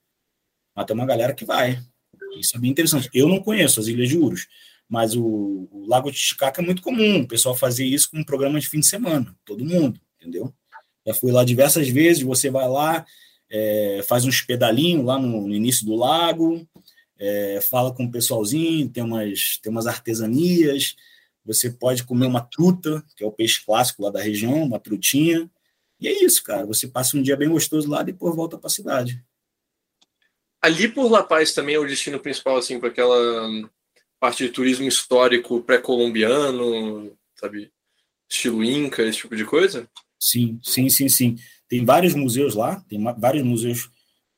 Mas 0.75 0.85
tem 0.85 0.93
uma 0.93 1.05
galera 1.05 1.33
que 1.33 1.45
vai. 1.45 1.81
Isso 2.37 2.57
é 2.57 2.59
bem 2.59 2.71
interessante. 2.71 3.09
Eu 3.13 3.29
não 3.29 3.39
conheço 3.39 3.79
as 3.79 3.87
Ilhas 3.87 4.09
de 4.09 4.17
Urus, 4.17 4.47
mas 4.89 5.15
o, 5.15 5.23
o 5.71 5.85
Lago 5.87 6.11
Titicaca 6.11 6.61
é 6.61 6.65
muito 6.65 6.81
comum, 6.81 7.21
o 7.21 7.27
pessoal 7.27 7.55
fazer 7.55 7.85
isso 7.85 8.11
com 8.11 8.19
um 8.19 8.25
programa 8.25 8.59
de 8.59 8.67
fim 8.67 8.81
de 8.81 8.87
semana, 8.87 9.33
todo 9.45 9.63
mundo, 9.63 9.99
entendeu? 10.19 10.53
Já 11.07 11.13
fui 11.13 11.31
lá 11.31 11.45
diversas 11.45 11.87
vezes, 11.87 12.23
você 12.23 12.49
vai 12.49 12.67
lá, 12.67 13.05
é, 13.49 14.01
faz 14.05 14.25
uns 14.25 14.41
pedalinhos 14.41 15.05
lá 15.05 15.17
no, 15.17 15.47
no 15.47 15.53
início 15.53 15.85
do 15.85 15.95
lago, 15.95 16.67
é, 17.19 17.59
fala 17.61 17.93
com 17.93 18.05
o 18.05 18.11
pessoalzinho, 18.11 18.89
tem 18.89 19.03
umas, 19.03 19.57
tem 19.61 19.71
umas 19.71 19.87
artesanias, 19.87 20.95
você 21.45 21.69
pode 21.69 22.03
comer 22.03 22.25
uma 22.25 22.41
truta, 22.41 23.03
que 23.15 23.23
é 23.23 23.27
o 23.27 23.31
peixe 23.31 23.63
clássico 23.63 24.03
lá 24.03 24.09
da 24.09 24.21
região, 24.21 24.63
uma 24.63 24.79
trutinha, 24.79 25.49
e 25.99 26.07
é 26.07 26.23
isso, 26.23 26.43
cara. 26.43 26.65
Você 26.65 26.87
passa 26.87 27.17
um 27.17 27.21
dia 27.21 27.37
bem 27.37 27.49
gostoso 27.49 27.89
lá, 27.89 28.03
depois 28.03 28.35
volta 28.35 28.57
para 28.57 28.67
a 28.67 28.71
cidade. 28.71 29.23
Ali 30.61 30.87
por 30.87 31.09
La 31.09 31.23
Paz 31.23 31.53
também 31.53 31.75
é 31.75 31.79
o 31.79 31.87
destino 31.87 32.19
principal, 32.19 32.57
assim, 32.57 32.79
para 32.79 32.89
aquela 32.89 33.69
parte 34.19 34.43
de 34.43 34.49
turismo 34.49 34.87
histórico 34.87 35.61
pré-colombiano, 35.61 37.15
sabe? 37.35 37.71
Estilo 38.27 38.63
Inca, 38.63 39.03
esse 39.03 39.19
tipo 39.19 39.35
de 39.35 39.45
coisa? 39.45 39.87
Sim, 40.19 40.59
sim, 40.63 40.89
sim, 40.89 41.07
sim. 41.07 41.35
Tem 41.69 41.85
vários 41.85 42.15
museus 42.15 42.55
lá, 42.55 42.83
tem 42.89 42.99
vários 43.17 43.43
museus 43.43 43.89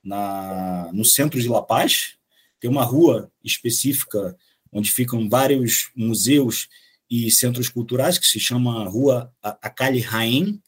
na, 0.04 0.90
no 0.94 1.06
centro 1.06 1.40
de 1.40 1.48
La 1.48 1.62
Paz. 1.62 2.17
Tem 2.60 2.70
uma 2.70 2.84
rua 2.84 3.32
específica 3.44 4.36
onde 4.72 4.92
ficam 4.92 5.30
vários 5.30 5.90
museus 5.96 6.68
e 7.10 7.32
centros 7.32 7.70
culturais 7.70 8.18
que 8.18 8.28
se 8.28 8.40
chama 8.40 8.88
Rua 8.88 9.32
Acali 9.42 10.00
Rain. 10.00 10.62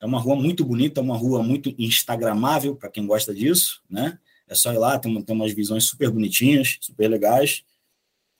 É 0.00 0.06
uma 0.06 0.18
rua 0.18 0.36
muito 0.36 0.64
bonita, 0.64 1.00
uma 1.00 1.16
rua 1.16 1.42
muito 1.42 1.74
instagramável 1.78 2.74
para 2.76 2.90
quem 2.90 3.06
gosta 3.06 3.34
disso, 3.34 3.82
né? 3.88 4.18
É 4.46 4.54
só 4.54 4.72
ir 4.72 4.78
lá, 4.78 4.98
tem, 4.98 5.22
tem 5.22 5.34
umas 5.36 5.52
visões 5.52 5.84
super 5.84 6.10
bonitinhas, 6.10 6.78
super 6.80 7.08
legais. 7.08 7.64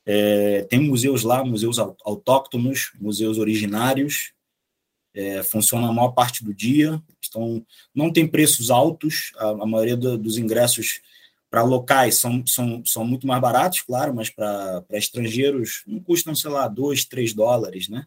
É, 0.07 0.63
tem 0.63 0.81
museus 0.81 1.23
lá, 1.23 1.45
museus 1.45 1.79
autóctonos, 1.79 2.93
museus 2.99 3.37
originários, 3.37 4.33
é, 5.13 5.43
funciona 5.43 5.89
a 5.89 5.93
maior 5.93 6.13
parte 6.13 6.43
do 6.43 6.55
dia, 6.55 7.03
então 7.19 7.65
não 7.95 8.11
tem 8.11 8.27
preços 8.27 8.71
altos, 8.71 9.33
a, 9.37 9.49
a 9.49 9.67
maioria 9.67 9.97
do, 9.97 10.17
dos 10.17 10.39
ingressos 10.39 11.03
para 11.51 11.63
locais 11.63 12.17
são, 12.17 12.47
são, 12.47 12.85
são 12.85 13.05
muito 13.05 13.27
mais 13.27 13.41
baratos, 13.41 13.81
claro, 13.81 14.15
mas 14.15 14.29
para 14.29 14.85
estrangeiros 14.91 15.83
não 15.87 16.01
custam, 16.01 16.35
sei 16.35 16.51
lá, 16.51 16.69
2, 16.69 17.05
3 17.07 17.33
dólares, 17.33 17.89
né? 17.89 18.07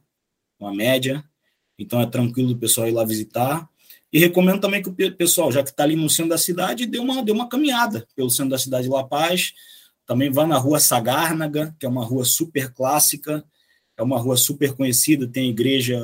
Uma 0.59 0.73
média. 0.73 1.23
Então 1.77 1.99
é 1.99 2.05
tranquilo 2.05 2.51
o 2.51 2.57
pessoal 2.57 2.87
ir 2.87 2.91
lá 2.91 3.03
visitar. 3.03 3.67
E 4.13 4.19
recomendo 4.19 4.59
também 4.59 4.83
que 4.83 4.89
o 4.89 5.15
pessoal, 5.15 5.51
já 5.51 5.63
que 5.63 5.69
está 5.69 5.83
ali 5.83 5.95
no 5.95 6.09
centro 6.09 6.29
da 6.29 6.37
cidade, 6.37 6.85
dê 6.85 6.99
uma, 6.99 7.23
dê 7.23 7.31
uma 7.31 7.47
caminhada 7.47 8.05
pelo 8.15 8.29
centro 8.29 8.51
da 8.51 8.57
cidade 8.57 8.83
de 8.83 8.89
La 8.89 9.03
Paz. 9.03 9.53
Também 10.05 10.29
vá 10.29 10.45
na 10.45 10.57
rua 10.57 10.79
Sagárnaga, 10.79 11.75
que 11.79 11.85
é 11.85 11.89
uma 11.89 12.03
rua 12.05 12.25
super 12.25 12.71
clássica, 12.73 13.43
é 13.97 14.03
uma 14.03 14.19
rua 14.19 14.35
super 14.35 14.73
conhecida, 14.73 15.27
tem 15.27 15.49
igreja 15.49 15.97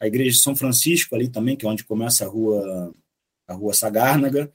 a 0.00 0.06
igreja 0.06 0.30
de 0.30 0.42
São 0.42 0.56
Francisco 0.56 1.14
ali 1.14 1.28
também, 1.28 1.54
que 1.54 1.66
é 1.66 1.68
onde 1.68 1.84
começa 1.84 2.24
a 2.24 2.28
rua 2.28 2.94
a 3.46 3.54
rua 3.54 3.74
Sagárnaga. 3.74 4.50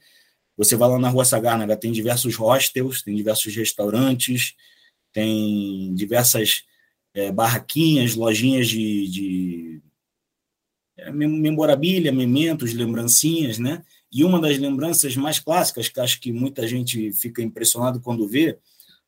Você 0.56 0.76
vai 0.76 0.88
lá 0.88 0.98
na 0.98 1.08
rua 1.08 1.24
Sagárnaga, 1.24 1.76
tem 1.76 1.92
diversos 1.92 2.34
hostels, 2.36 3.02
tem 3.02 3.14
diversos 3.14 3.54
restaurantes, 3.54 4.54
tem 5.12 5.94
diversas 5.94 6.64
é, 7.14 7.30
barraquinhas, 7.32 8.14
lojinhas 8.14 8.68
de, 8.68 9.08
de 9.08 9.82
é, 10.96 11.10
memorabilia, 11.10 12.12
mementos, 12.12 12.72
lembrancinhas, 12.72 13.58
né? 13.58 13.82
E 14.10 14.24
uma 14.24 14.40
das 14.40 14.56
lembranças 14.56 15.16
mais 15.16 15.38
clássicas, 15.38 15.88
que 15.88 16.00
acho 16.00 16.20
que 16.20 16.32
muita 16.32 16.66
gente 16.66 17.12
fica 17.12 17.42
impressionado 17.42 18.00
quando 18.00 18.26
vê, 18.26 18.58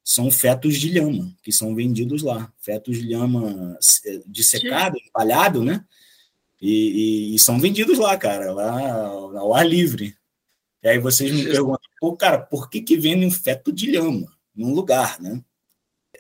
são 0.05 0.31
fetos 0.31 0.79
de 0.79 0.91
lhama, 0.91 1.31
que 1.43 1.53
são 1.53 1.75
vendidos 1.75 2.23
lá. 2.23 2.51
Fetos 2.59 2.97
de 2.97 3.07
lhama 3.07 3.79
é, 4.07 4.21
dissecado, 4.27 4.97
empalhado, 4.99 5.63
né? 5.63 5.85
E, 6.61 7.33
e, 7.33 7.35
e, 7.35 7.39
são 7.39 7.61
vendidos 7.61 7.99
lá, 7.99 8.17
cara, 8.17 8.53
lá 8.53 9.07
ao 9.07 9.55
ar 9.55 9.69
livre. 9.69 10.15
E 10.83 10.89
aí 10.89 10.99
vocês 10.99 11.33
me 11.33 11.45
perguntam, 11.45 11.91
pô, 12.01 12.17
cara, 12.17 12.39
por 12.39 12.71
que, 12.71 12.81
que 12.81 12.97
vendem 12.97 13.27
um 13.27 13.31
feto 13.31 13.73
de 13.73 13.91
lhama 13.91 14.33
num 14.55 14.73
lugar, 14.73 15.21
né? 15.21 15.43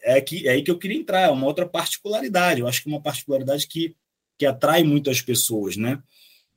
É, 0.02 0.20
que, 0.20 0.46
é 0.46 0.52
aí 0.52 0.62
que 0.62 0.70
eu 0.70 0.78
queria 0.78 0.98
entrar, 0.98 1.22
é 1.22 1.30
uma 1.30 1.46
outra 1.46 1.66
particularidade. 1.66 2.60
Eu 2.60 2.68
acho 2.68 2.82
que 2.82 2.88
é 2.88 2.92
uma 2.92 3.02
particularidade 3.02 3.66
que, 3.66 3.94
que 4.38 4.46
atrai 4.46 4.82
muito 4.84 5.10
as 5.10 5.20
pessoas, 5.20 5.76
né? 5.76 6.02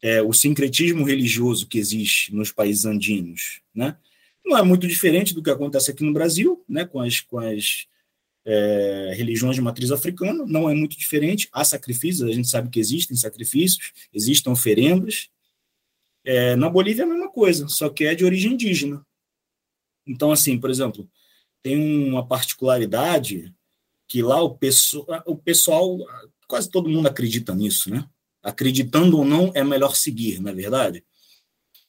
É, 0.01 0.21
o 0.21 0.33
sincretismo 0.33 1.03
religioso 1.03 1.67
que 1.67 1.77
existe 1.77 2.33
nos 2.33 2.51
países 2.51 2.85
andinos, 2.85 3.61
né? 3.73 3.97
Não 4.43 4.57
é 4.57 4.63
muito 4.63 4.87
diferente 4.87 5.33
do 5.33 5.43
que 5.43 5.51
acontece 5.51 5.91
aqui 5.91 6.03
no 6.03 6.13
Brasil, 6.13 6.63
né? 6.67 6.85
Com 6.85 6.99
as, 6.99 7.19
com 7.21 7.37
as 7.39 7.87
é, 8.45 9.13
religiões 9.15 9.55
de 9.55 9.61
matriz 9.61 9.91
africana, 9.91 10.45
não 10.45 10.69
é 10.69 10.73
muito 10.73 10.97
diferente. 10.97 11.47
Há 11.51 11.63
sacrifícios, 11.63 12.27
a 12.27 12.33
gente 12.33 12.47
sabe 12.47 12.69
que 12.69 12.79
existem 12.79 13.15
sacrifícios, 13.15 13.91
existem 14.13 14.51
oferendas. 14.51 15.29
É, 16.23 16.55
na 16.55 16.69
Bolívia 16.69 17.03
é 17.03 17.05
a 17.05 17.09
mesma 17.09 17.31
coisa, 17.31 17.67
só 17.67 17.89
que 17.89 18.05
é 18.05 18.15
de 18.15 18.25
origem 18.25 18.53
indígena. 18.53 19.05
Então, 20.05 20.31
assim, 20.31 20.59
por 20.59 20.69
exemplo, 20.69 21.09
tem 21.63 21.77
uma 22.09 22.25
particularidade 22.25 23.53
que 24.07 24.21
lá 24.21 24.41
o 24.41 24.55
pessoal, 24.55 25.23
o 25.25 25.35
pessoal, 25.37 25.97
quase 26.47 26.69
todo 26.69 26.89
mundo 26.89 27.07
acredita 27.07 27.55
nisso, 27.55 27.89
né? 27.89 28.07
Acreditando 28.43 29.17
ou 29.17 29.25
não, 29.25 29.51
é 29.55 29.63
melhor 29.63 29.95
seguir, 29.95 30.39
na 30.41 30.51
é 30.51 30.53
verdade? 30.53 31.03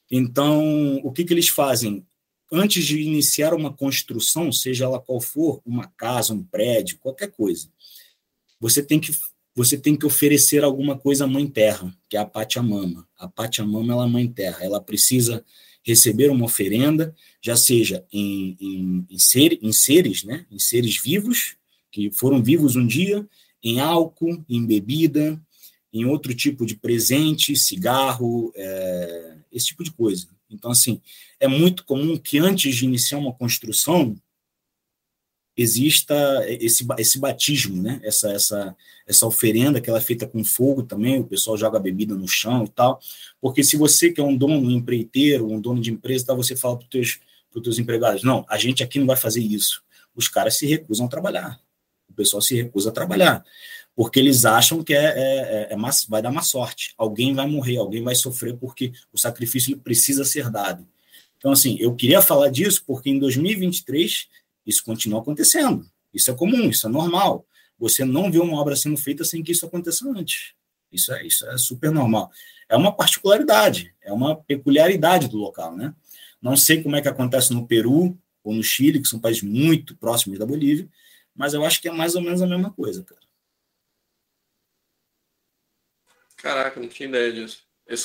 Então, 0.09 0.97
o 1.03 1.11
que, 1.11 1.25
que 1.25 1.33
eles 1.33 1.49
fazem? 1.49 2.05
antes 2.53 2.85
de 2.85 3.01
iniciar 3.01 3.51
uma 3.55 3.73
construção, 3.73 4.51
seja 4.51 4.85
ela 4.85 5.01
qual 5.01 5.19
for, 5.19 5.59
uma 5.65 5.87
casa, 5.97 6.35
um 6.35 6.43
prédio, 6.43 6.99
qualquer 6.99 7.31
coisa, 7.31 7.67
você 8.59 8.83
tem 8.83 8.99
que 8.99 9.11
você 9.55 9.77
tem 9.77 9.95
que 9.95 10.05
oferecer 10.05 10.63
alguma 10.63 10.97
coisa 10.97 11.25
à 11.25 11.27
mãe 11.27 11.47
terra, 11.47 11.93
que 12.09 12.17
é 12.17 12.19
a 12.19 12.25
Pachamama. 12.25 13.07
A 13.17 13.27
Pachamama 13.27 13.93
ela 13.93 14.03
é 14.03 14.05
a 14.05 14.09
mãe 14.09 14.27
terra, 14.27 14.63
ela 14.63 14.81
precisa 14.81 15.43
receber 15.83 16.31
uma 16.31 16.45
oferenda, 16.45 17.13
já 17.41 17.55
seja 17.55 18.05
em, 18.11 18.57
em, 18.59 19.05
em, 19.09 19.19
ser, 19.19 19.59
em 19.61 19.71
seres, 19.71 20.23
né, 20.23 20.45
em 20.49 20.57
seres 20.57 20.97
vivos, 20.97 21.55
que 21.91 22.09
foram 22.11 22.41
vivos 22.41 22.75
um 22.75 22.87
dia, 22.87 23.27
em 23.61 23.79
álcool, 23.79 24.43
em 24.49 24.65
bebida, 24.65 25.39
em 25.93 26.05
outro 26.05 26.33
tipo 26.33 26.65
de 26.65 26.75
presente, 26.75 27.55
cigarro, 27.55 28.51
é, 28.55 29.35
esse 29.51 29.67
tipo 29.67 29.83
de 29.83 29.91
coisa. 29.91 30.27
Então, 30.49 30.71
assim, 30.71 30.99
é 31.39 31.47
muito 31.47 31.85
comum 31.85 32.17
que 32.17 32.39
antes 32.39 32.75
de 32.75 32.85
iniciar 32.85 33.19
uma 33.19 33.33
construção, 33.33 34.15
exista 35.55 36.15
esse, 36.47 36.85
esse 36.97 37.19
batismo, 37.19 37.81
né? 37.81 37.99
Essa, 38.03 38.31
essa, 38.31 38.75
essa 39.05 39.25
oferenda 39.25 39.79
que 39.79 39.89
ela 39.89 39.99
é 39.99 40.01
feita 40.01 40.27
com 40.27 40.43
fogo 40.43 40.83
também, 40.83 41.19
o 41.19 41.23
pessoal 41.23 41.57
joga 41.57 41.79
bebida 41.79 42.15
no 42.15 42.27
chão 42.27 42.63
e 42.63 42.69
tal. 42.69 42.99
Porque 43.39 43.63
se 43.63 43.77
você 43.77 44.11
que 44.11 44.19
é 44.19 44.23
um 44.23 44.35
dono, 44.35 44.55
um 44.55 44.71
empreiteiro, 44.71 45.49
um 45.49 45.61
dono 45.61 45.79
de 45.79 45.91
empresa, 45.91 46.27
tá, 46.27 46.33
você 46.33 46.55
fala 46.55 46.77
para 46.77 46.85
os 46.85 46.89
teus, 46.89 47.19
teus 47.63 47.79
empregados, 47.79 48.23
não, 48.23 48.45
a 48.49 48.57
gente 48.57 48.83
aqui 48.83 48.97
não 48.97 49.05
vai 49.05 49.15
fazer 49.15 49.41
isso. 49.41 49.83
Os 50.15 50.27
caras 50.27 50.57
se 50.57 50.65
recusam 50.65 51.05
a 51.05 51.09
trabalhar. 51.09 51.59
O 52.09 52.13
pessoal 52.13 52.41
se 52.41 52.55
recusa 52.55 52.89
a 52.89 52.93
trabalhar. 52.93 53.43
Porque 53.95 54.19
eles 54.19 54.43
acham 54.43 54.83
que 54.83 54.93
é, 54.93 55.05
é, 55.05 55.67
é, 55.71 55.73
é 55.73 55.77
vai 56.09 56.21
dar 56.21 56.31
uma 56.31 56.41
sorte. 56.41 56.93
Alguém 56.97 57.33
vai 57.33 57.47
morrer, 57.47 57.77
alguém 57.77 58.01
vai 58.01 58.15
sofrer, 58.15 58.57
porque 58.57 58.91
o 59.11 59.19
sacrifício 59.19 59.77
precisa 59.77 60.25
ser 60.25 60.49
dado. 60.49 60.87
Então, 61.37 61.51
assim, 61.51 61.77
eu 61.79 61.93
queria 61.93 62.21
falar 62.21 62.49
disso 62.49 62.83
porque 62.87 63.09
em 63.09 63.19
2023 63.19 64.29
isso 64.65 64.83
continua 64.83 65.21
acontecendo. 65.21 65.89
Isso 66.13 66.29
é 66.31 66.35
comum, 66.35 66.69
isso 66.69 66.87
é 66.87 66.89
normal. 66.89 67.45
Você 67.77 68.05
não 68.05 68.31
vê 68.31 68.39
uma 68.39 68.59
obra 68.59 68.75
sendo 68.75 68.97
feita 68.97 69.23
sem 69.23 69.43
que 69.43 69.51
isso 69.51 69.65
aconteça 69.65 70.07
antes. 70.07 70.53
Isso 70.91 71.11
é, 71.11 71.25
isso 71.25 71.45
é 71.47 71.57
super 71.57 71.91
normal. 71.91 72.31
É 72.69 72.77
uma 72.77 72.95
particularidade, 72.95 73.93
é 74.01 74.13
uma 74.13 74.35
peculiaridade 74.35 75.27
do 75.27 75.37
local, 75.37 75.75
né? 75.75 75.93
Não 76.41 76.55
sei 76.55 76.83
como 76.83 76.95
é 76.95 77.01
que 77.01 77.07
acontece 77.07 77.53
no 77.53 77.67
Peru 77.67 78.17
ou 78.43 78.53
no 78.53 78.63
Chile, 78.63 79.01
que 79.01 79.07
são 79.07 79.19
países 79.19 79.41
muito 79.41 79.95
próximos 79.97 80.37
da 80.37 80.45
Bolívia, 80.45 80.87
mas 81.35 81.53
eu 81.53 81.65
acho 81.65 81.81
que 81.81 81.87
é 81.87 81.91
mais 81.91 82.15
ou 82.15 82.21
menos 82.21 82.41
a 82.41 82.47
mesma 82.47 82.71
coisa, 82.71 83.03
cara. 83.03 83.21
Caraca, 86.37 86.79
não 86.79 86.89
tinha 86.89 87.07
ideia 87.07 87.31
disso. 87.31 87.65
É 87.87 87.95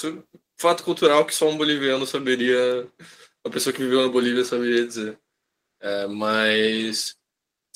fato 0.57 0.85
cultural 0.85 1.27
que 1.27 1.35
só 1.35 1.49
um 1.49 1.57
boliviano 1.57 2.07
saberia, 2.07 2.89
uma 3.45 3.53
pessoa 3.53 3.73
que 3.73 3.83
viveu 3.83 4.03
na 4.03 4.09
Bolívia 4.09 4.45
saberia 4.45 4.87
dizer. 4.87 5.19
É, 5.81 6.07
mas 6.07 7.17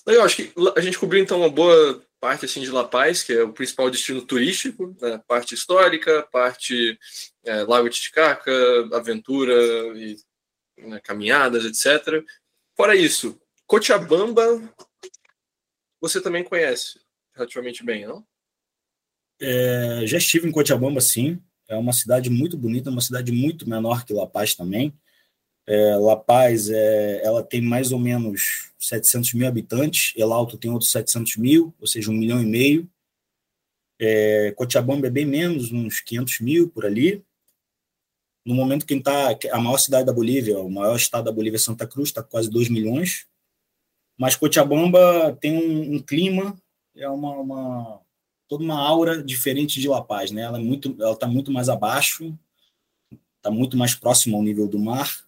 eu 0.06 0.22
acho 0.22 0.36
que 0.36 0.52
a 0.76 0.80
gente 0.80 0.98
cobriu 0.98 1.22
então 1.22 1.38
uma 1.38 1.50
boa 1.50 2.02
parte 2.20 2.44
assim 2.44 2.60
de 2.60 2.70
La 2.70 2.84
Paz, 2.84 3.22
que 3.22 3.32
é 3.32 3.42
o 3.42 3.52
principal 3.52 3.90
destino 3.90 4.22
turístico, 4.22 4.96
né? 5.00 5.20
parte 5.26 5.54
histórica, 5.54 6.22
parte 6.32 6.98
é, 7.44 7.62
Lago 7.64 7.88
Titicaca, 7.88 8.52
aventura 8.92 9.54
e 9.96 10.16
né, 10.78 11.00
caminhadas, 11.00 11.64
etc. 11.64 12.24
Fora 12.76 12.94
isso, 12.94 13.40
Cochabamba 13.66 14.42
você 16.00 16.20
também 16.20 16.42
conhece 16.42 17.00
relativamente 17.34 17.84
bem, 17.84 18.06
não? 18.06 18.26
É, 19.40 20.02
já 20.04 20.18
estive 20.18 20.48
em 20.48 20.52
Cochabamba, 20.52 21.00
sim. 21.00 21.40
É 21.68 21.76
uma 21.76 21.92
cidade 21.92 22.28
muito 22.28 22.56
bonita, 22.56 22.90
uma 22.90 23.00
cidade 23.00 23.32
muito 23.32 23.68
menor 23.68 24.04
que 24.04 24.12
La 24.12 24.26
Paz 24.26 24.54
também. 24.54 24.92
É, 25.66 25.96
La 25.96 26.16
Paz, 26.16 26.68
é, 26.70 27.25
ela 27.25 27.42
tem 27.42 27.61
mais 27.61 27.92
ou 27.92 27.98
menos 27.98 28.72
700 28.79 29.35
mil 29.35 29.46
habitantes, 29.46 30.12
El 30.16 30.33
Alto 30.33 30.59
tem 30.59 30.70
outros 30.70 30.90
700 30.90 31.37
mil, 31.37 31.72
ou 31.81 31.87
seja, 31.87 32.11
um 32.11 32.14
milhão 32.14 32.42
e 32.42 32.46
meio. 32.46 32.90
É, 34.01 34.53
Cochabamba 34.57 35.07
é 35.07 35.11
bem 35.11 35.25
menos, 35.25 35.70
uns 35.70 36.01
500 36.01 36.40
mil 36.40 36.68
por 36.68 36.85
ali. 36.85 37.25
No 38.44 38.55
momento 38.57 38.85
que 38.85 38.94
está 38.94 39.38
a 39.53 39.61
maior 39.61 39.79
cidade 39.79 40.07
da 40.07 40.12
Bolívia, 40.12 40.59
o 40.59 40.68
maior 40.68 40.96
estado 40.96 41.25
da 41.27 41.33
Bolívia 41.33 41.57
é 41.57 41.61
Santa 41.61 41.87
Cruz, 41.87 42.09
está 42.09 42.25
quase 42.25 42.51
2 42.51 42.68
milhões. 42.68 43.27
Mas 44.18 44.35
Cochabamba 44.35 45.37
tem 45.40 45.57
um, 45.57 45.94
um 45.94 45.98
clima, 46.01 46.57
é 46.96 47.09
uma, 47.09 47.31
uma, 47.37 48.01
toda 48.48 48.64
uma 48.64 48.81
aura 48.81 49.22
diferente 49.22 49.81
de 49.81 49.88
La 49.88 50.03
Paz, 50.03 50.33
né? 50.33 50.42
Ela 50.42 50.59
é 50.59 50.61
muito, 50.61 50.96
ela 51.01 51.12
está 51.12 51.29
muito 51.29 51.53
mais 51.53 51.68
abaixo, 51.68 52.37
está 53.37 53.51
muito 53.51 53.77
mais 53.77 53.94
próximo 53.94 54.37
ao 54.37 54.42
nível 54.42 54.66
do 54.66 54.79
mar 54.79 55.21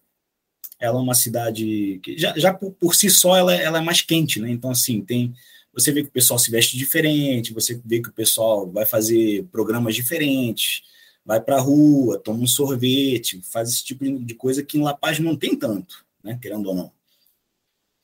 ela 0.81 0.99
é 0.99 1.03
uma 1.03 1.15
cidade 1.15 2.01
que 2.03 2.19
já, 2.19 2.37
já 2.37 2.53
por, 2.53 2.73
por, 2.73 2.95
si 2.95 3.09
só 3.11 3.37
ela, 3.37 3.55
ela 3.55 3.79
é 3.79 3.83
mais 3.83 4.03
quente, 4.03 4.41
né? 4.41 4.51
Então 4.51 4.71
assim 4.71 5.01
tem 5.01 5.35
você 5.73 5.91
vê 5.91 6.03
que 6.03 6.09
o 6.09 6.13
pessoal 6.13 6.39
se 6.39 6.51
veste 6.51 6.77
diferente, 6.77 7.53
você 7.53 7.81
vê 7.85 8.01
que 8.01 8.09
o 8.09 8.13
pessoal 8.13 8.71
vai 8.71 8.87
fazer 8.87 9.45
programas 9.51 9.95
diferentes, 9.97 10.83
vai 11.25 11.41
para 11.41 11.57
a 11.57 11.61
rua, 11.61 12.19
toma 12.19 12.45
um 12.45 12.47
sorvete, 12.47 13.41
faz 13.43 13.71
esse 13.71 13.85
tipo 13.85 14.05
de 14.05 14.35
coisa 14.35 14.63
que 14.63 14.79
em 14.79 14.83
La 14.83 14.95
Paz 14.95 15.19
não 15.19 15.37
tem 15.37 15.57
tanto, 15.57 16.05
né? 16.23 16.39
Querendo 16.41 16.67
ou 16.69 16.75
não. 16.75 16.93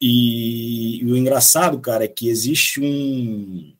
E, 0.01 1.01
e 1.03 1.05
o 1.05 1.17
engraçado, 1.17 1.79
cara, 1.79 2.05
é 2.05 2.09
que 2.09 2.29
existe 2.29 2.81
um, 2.81 3.75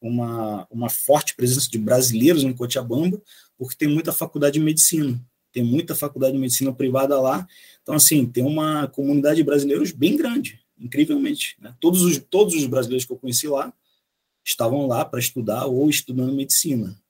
uma, 0.00 0.66
uma 0.70 0.88
forte 0.88 1.34
presença 1.34 1.68
de 1.68 1.78
brasileiros 1.78 2.44
em 2.44 2.52
Cochabamba, 2.52 3.20
porque 3.58 3.76
tem 3.76 3.88
muita 3.88 4.12
faculdade 4.12 4.58
de 4.58 4.64
medicina. 4.64 5.20
Tem 5.52 5.64
muita 5.64 5.94
faculdade 5.94 6.34
de 6.34 6.38
medicina 6.38 6.72
privada 6.72 7.20
lá, 7.20 7.46
então, 7.86 7.94
assim, 7.94 8.26
tem 8.26 8.44
uma 8.44 8.88
comunidade 8.88 9.36
de 9.36 9.44
brasileiros 9.44 9.92
bem 9.92 10.16
grande, 10.16 10.60
incrivelmente. 10.76 11.56
Né? 11.60 11.72
Todos, 11.80 12.02
os, 12.02 12.18
todos 12.18 12.52
os 12.56 12.66
brasileiros 12.66 13.04
que 13.04 13.12
eu 13.12 13.16
conheci 13.16 13.46
lá 13.46 13.72
estavam 14.44 14.88
lá 14.88 15.04
para 15.04 15.20
estudar 15.20 15.66
ou 15.66 15.88
estudando 15.88 16.32
medicina. 16.32 17.00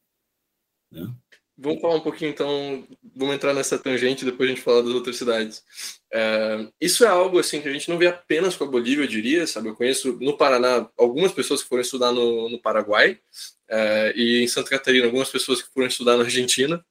Né? 0.93 1.11
Vamos 1.57 1.81
falar 1.81 1.95
um 1.95 2.03
pouquinho, 2.03 2.31
então, 2.31 2.87
vamos 3.15 3.35
entrar 3.35 3.55
nessa 3.55 3.79
tangente 3.79 4.27
depois 4.27 4.51
a 4.51 4.53
gente 4.53 4.63
falar 4.63 4.83
das 4.83 4.93
outras 4.93 5.17
cidades. 5.17 5.65
É, 6.13 6.69
isso 6.79 7.03
é 7.07 7.09
algo 7.09 7.39
assim 7.39 7.63
que 7.63 7.69
a 7.69 7.73
gente 7.73 7.89
não 7.89 7.97
vê 7.97 8.09
apenas 8.09 8.55
com 8.55 8.65
a 8.65 8.69
Bolívia, 8.69 9.05
eu 9.05 9.09
diria, 9.09 9.47
sabe? 9.47 9.71
Eu 9.71 9.75
conheço 9.75 10.19
no 10.21 10.37
Paraná 10.37 10.87
algumas 10.99 11.33
pessoas 11.33 11.63
que 11.63 11.69
foram 11.71 11.81
estudar 11.81 12.13
no, 12.13 12.51
no 12.51 12.61
Paraguai 12.61 13.19
é, 13.71 14.13
e 14.15 14.43
em 14.43 14.47
Santa 14.47 14.69
Catarina 14.69 15.07
algumas 15.07 15.31
pessoas 15.31 15.63
que 15.63 15.73
foram 15.73 15.87
estudar 15.87 16.19
na 16.19 16.25
Argentina, 16.25 16.85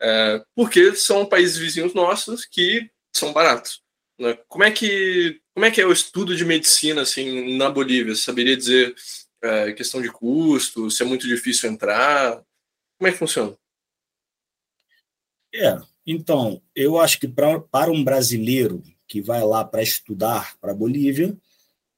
é, 0.00 0.44
porque 0.54 0.94
são 0.94 1.26
países 1.26 1.56
vizinhos 1.56 1.92
nossos 1.92 2.46
que 2.46 2.88
são 3.12 3.32
baratos. 3.32 3.82
Né? 4.18 4.38
Como, 4.48 4.64
é 4.64 4.70
que, 4.70 5.40
como 5.54 5.66
é 5.66 5.70
que 5.70 5.80
é 5.80 5.86
o 5.86 5.92
estudo 5.92 6.36
de 6.36 6.44
medicina 6.44 7.02
assim, 7.02 7.56
na 7.56 7.70
Bolívia? 7.70 8.14
Você 8.14 8.22
saberia 8.22 8.56
dizer 8.56 8.94
é, 9.42 9.72
questão 9.72 10.00
de 10.00 10.10
custo, 10.10 10.90
se 10.90 11.02
é 11.02 11.06
muito 11.06 11.26
difícil 11.26 11.70
entrar? 11.70 12.42
Como 12.98 13.08
é 13.08 13.12
que 13.12 13.18
funciona? 13.18 13.56
É, 15.54 15.78
então, 16.06 16.62
eu 16.74 16.98
acho 16.98 17.18
que 17.18 17.28
pra, 17.28 17.60
para 17.60 17.90
um 17.90 18.02
brasileiro 18.02 18.82
que 19.06 19.20
vai 19.20 19.42
lá 19.44 19.64
para 19.64 19.82
estudar 19.82 20.56
para 20.60 20.72
a 20.72 20.74
Bolívia, 20.74 21.36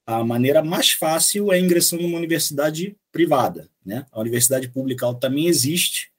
a 0.07 0.25
maneira 0.25 0.63
mais 0.63 0.91
fácil 0.91 1.53
é 1.53 1.59
ingressando 1.59 2.03
numa 2.03 2.19
universidade 2.19 2.97
privada. 3.13 3.71
Né? 3.85 4.07
A 4.11 4.21
universidade 4.21 4.69
pública 4.69 5.13
também 5.15 5.47
existe, 5.47 6.11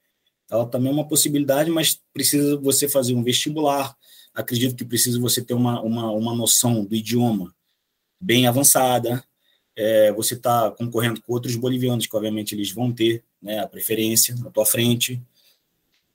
ela 0.49 0.65
também 0.65 0.89
é 0.89 0.93
uma 0.93 1.07
possibilidade, 1.07 1.69
mas 1.69 1.99
precisa 2.13 2.57
você 2.57 2.87
fazer 2.87 3.13
um 3.13 3.23
vestibular, 3.23 3.95
acredito 4.35 4.75
que 4.75 4.85
precisa 4.85 5.19
você 5.19 5.41
ter 5.41 5.53
uma, 5.53 5.81
uma, 5.81 6.11
uma 6.11 6.35
noção 6.35 6.83
do 6.83 6.93
idioma 6.93 7.55
bem 8.19 8.45
avançada. 8.45 9.23
É, 9.75 10.11
você 10.11 10.35
está 10.35 10.69
concorrendo 10.71 11.21
com 11.21 11.33
outros 11.33 11.55
bolivianos, 11.55 12.05
que 12.05 12.15
obviamente 12.15 12.53
eles 12.53 12.71
vão 12.71 12.91
ter 12.91 13.23
né, 13.41 13.59
a 13.59 13.67
preferência 13.67 14.35
na 14.35 14.49
tua 14.51 14.65
frente. 14.65 15.21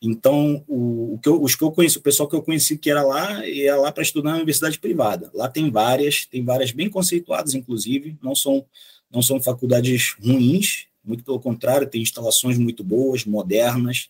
Então, 0.02 0.64
o, 0.66 1.14
o 1.14 1.18
que 1.18 1.28
eu, 1.28 1.42
os 1.42 1.54
que 1.54 1.62
eu 1.62 1.70
conheci, 1.70 1.98
o 1.98 2.02
pessoal 2.02 2.28
que 2.28 2.34
eu 2.34 2.42
conheci 2.42 2.78
que 2.78 2.90
era 2.90 3.02
lá, 3.02 3.46
ia 3.46 3.76
lá 3.76 3.92
para 3.92 4.02
estudar 4.02 4.30
na 4.30 4.36
universidade 4.36 4.78
privada. 4.78 5.30
Lá 5.34 5.48
tem 5.48 5.70
várias, 5.70 6.24
tem 6.26 6.44
várias 6.44 6.72
bem 6.72 6.88
conceituadas, 6.88 7.54
inclusive, 7.54 8.16
não 8.22 8.34
são, 8.34 8.64
não 9.10 9.20
são 9.20 9.42
faculdades 9.42 10.16
ruins, 10.22 10.86
muito 11.04 11.22
pelo 11.22 11.40
contrário, 11.40 11.86
tem 11.86 12.00
instalações 12.00 12.58
muito 12.58 12.82
boas, 12.82 13.24
modernas, 13.24 14.08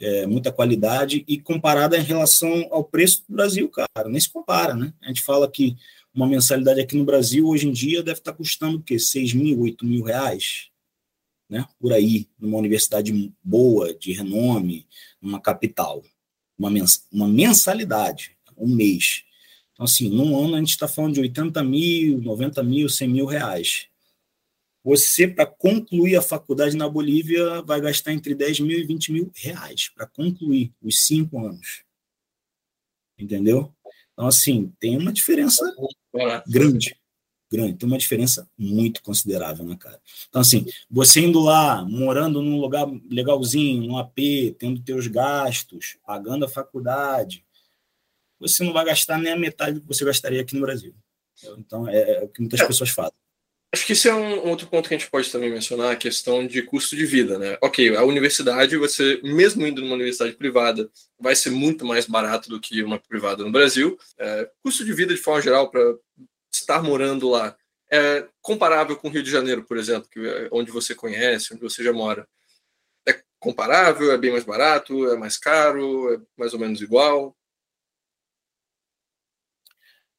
é, 0.00 0.26
muita 0.26 0.50
qualidade 0.50 1.24
e 1.28 1.38
comparada 1.38 1.96
em 1.98 2.02
relação 2.02 2.66
ao 2.70 2.82
preço 2.82 3.22
do 3.28 3.34
Brasil, 3.34 3.68
cara, 3.68 4.08
nem 4.08 4.18
se 4.18 4.30
compara, 4.30 4.74
né? 4.74 4.92
A 5.02 5.08
gente 5.08 5.20
fala 5.20 5.48
que 5.50 5.76
uma 6.12 6.26
mensalidade 6.26 6.80
aqui 6.80 6.96
no 6.96 7.04
Brasil 7.04 7.46
hoje 7.46 7.68
em 7.68 7.72
dia 7.72 8.02
deve 8.02 8.18
estar 8.18 8.32
custando 8.32 8.78
o 8.78 8.82
quê? 8.82 8.98
6 8.98 9.34
mil, 9.34 9.60
8 9.60 9.84
mil 9.84 10.02
reais, 10.02 10.70
né? 11.48 11.66
Por 11.78 11.92
aí, 11.92 12.28
numa 12.38 12.58
universidade 12.58 13.32
boa, 13.44 13.94
de 13.94 14.12
renome, 14.12 14.86
numa 15.20 15.40
capital. 15.40 16.02
Uma, 16.58 16.70
mens 16.70 17.06
uma 17.12 17.28
mensalidade, 17.28 18.36
um 18.56 18.68
mês. 18.68 19.24
Então, 19.72 19.84
assim, 19.84 20.08
num 20.08 20.38
ano 20.38 20.56
a 20.56 20.58
gente 20.58 20.70
está 20.70 20.88
falando 20.88 21.14
de 21.14 21.20
80 21.20 21.62
mil, 21.62 22.20
90 22.20 22.62
mil, 22.62 22.88
100 22.88 23.08
mil 23.08 23.26
reais. 23.26 23.89
Você, 24.82 25.28
para 25.28 25.46
concluir 25.46 26.16
a 26.16 26.22
faculdade 26.22 26.76
na 26.76 26.88
Bolívia, 26.88 27.60
vai 27.62 27.80
gastar 27.80 28.12
entre 28.12 28.34
10 28.34 28.60
mil 28.60 28.78
e 28.78 28.86
20 28.86 29.12
mil 29.12 29.30
reais 29.34 29.90
para 29.94 30.06
concluir 30.06 30.72
os 30.82 31.04
cinco 31.04 31.44
anos. 31.44 31.84
Entendeu? 33.18 33.74
Então, 34.12 34.26
assim, 34.26 34.72
tem 34.80 34.96
uma 34.96 35.12
diferença 35.12 35.64
grande. 36.46 36.96
Grande, 37.52 37.74
tem 37.74 37.88
uma 37.88 37.98
diferença 37.98 38.48
muito 38.56 39.02
considerável, 39.02 39.66
né, 39.66 39.76
cara? 39.76 40.00
Então, 40.28 40.40
assim, 40.40 40.64
você 40.88 41.20
indo 41.20 41.40
lá, 41.40 41.84
morando 41.84 42.40
num 42.40 42.60
lugar 42.60 42.86
legalzinho, 43.10 43.82
num 43.82 43.98
AP, 43.98 44.54
tendo 44.56 44.80
teus 44.82 45.08
gastos, 45.08 45.98
pagando 46.06 46.44
a 46.44 46.48
faculdade, 46.48 47.44
você 48.38 48.62
não 48.62 48.72
vai 48.72 48.84
gastar 48.84 49.18
nem 49.18 49.32
a 49.32 49.36
metade 49.36 49.74
do 49.74 49.80
que 49.80 49.88
você 49.88 50.04
gastaria 50.04 50.40
aqui 50.40 50.54
no 50.54 50.60
Brasil. 50.60 50.94
Então, 51.58 51.88
é, 51.88 52.18
é 52.18 52.22
o 52.22 52.28
que 52.28 52.40
muitas 52.40 52.60
é. 52.60 52.66
pessoas 52.66 52.90
fazem. 52.90 53.18
Acho 53.72 53.86
que 53.86 53.92
esse 53.92 54.08
é 54.08 54.14
um, 54.14 54.48
outro 54.48 54.66
ponto 54.66 54.88
que 54.88 54.94
a 54.94 54.98
gente 54.98 55.08
pode 55.08 55.30
também 55.30 55.48
mencionar, 55.48 55.92
a 55.92 55.96
questão 55.96 56.44
de 56.44 56.60
custo 56.62 56.96
de 56.96 57.06
vida, 57.06 57.38
né? 57.38 57.56
Ok, 57.62 57.94
a 57.94 58.02
universidade, 58.02 58.76
você, 58.76 59.20
mesmo 59.22 59.64
indo 59.64 59.80
numa 59.80 59.94
universidade 59.94 60.34
privada, 60.34 60.90
vai 61.20 61.36
ser 61.36 61.50
muito 61.50 61.86
mais 61.86 62.04
barato 62.04 62.48
do 62.48 62.60
que 62.60 62.82
uma 62.82 62.98
privada 62.98 63.44
no 63.44 63.52
Brasil. 63.52 63.96
É, 64.18 64.50
custo 64.60 64.84
de 64.84 64.92
vida, 64.92 65.14
de 65.14 65.20
forma 65.20 65.40
geral, 65.40 65.70
para 65.70 65.80
estar 66.52 66.82
morando 66.82 67.28
lá, 67.30 67.56
é 67.92 68.26
comparável 68.42 68.96
com 68.96 69.06
o 69.08 69.10
Rio 69.10 69.22
de 69.22 69.30
Janeiro, 69.30 69.62
por 69.64 69.76
exemplo, 69.76 70.08
que 70.10 70.18
é 70.18 70.48
onde 70.50 70.72
você 70.72 70.92
conhece, 70.92 71.52
onde 71.54 71.62
você 71.62 71.84
já 71.84 71.92
mora? 71.92 72.26
É 73.06 73.20
comparável? 73.38 74.10
É 74.10 74.18
bem 74.18 74.32
mais 74.32 74.44
barato? 74.44 75.08
É 75.12 75.16
mais 75.16 75.36
caro? 75.38 76.14
É 76.14 76.18
mais 76.36 76.52
ou 76.52 76.58
menos 76.58 76.80
igual? 76.80 77.36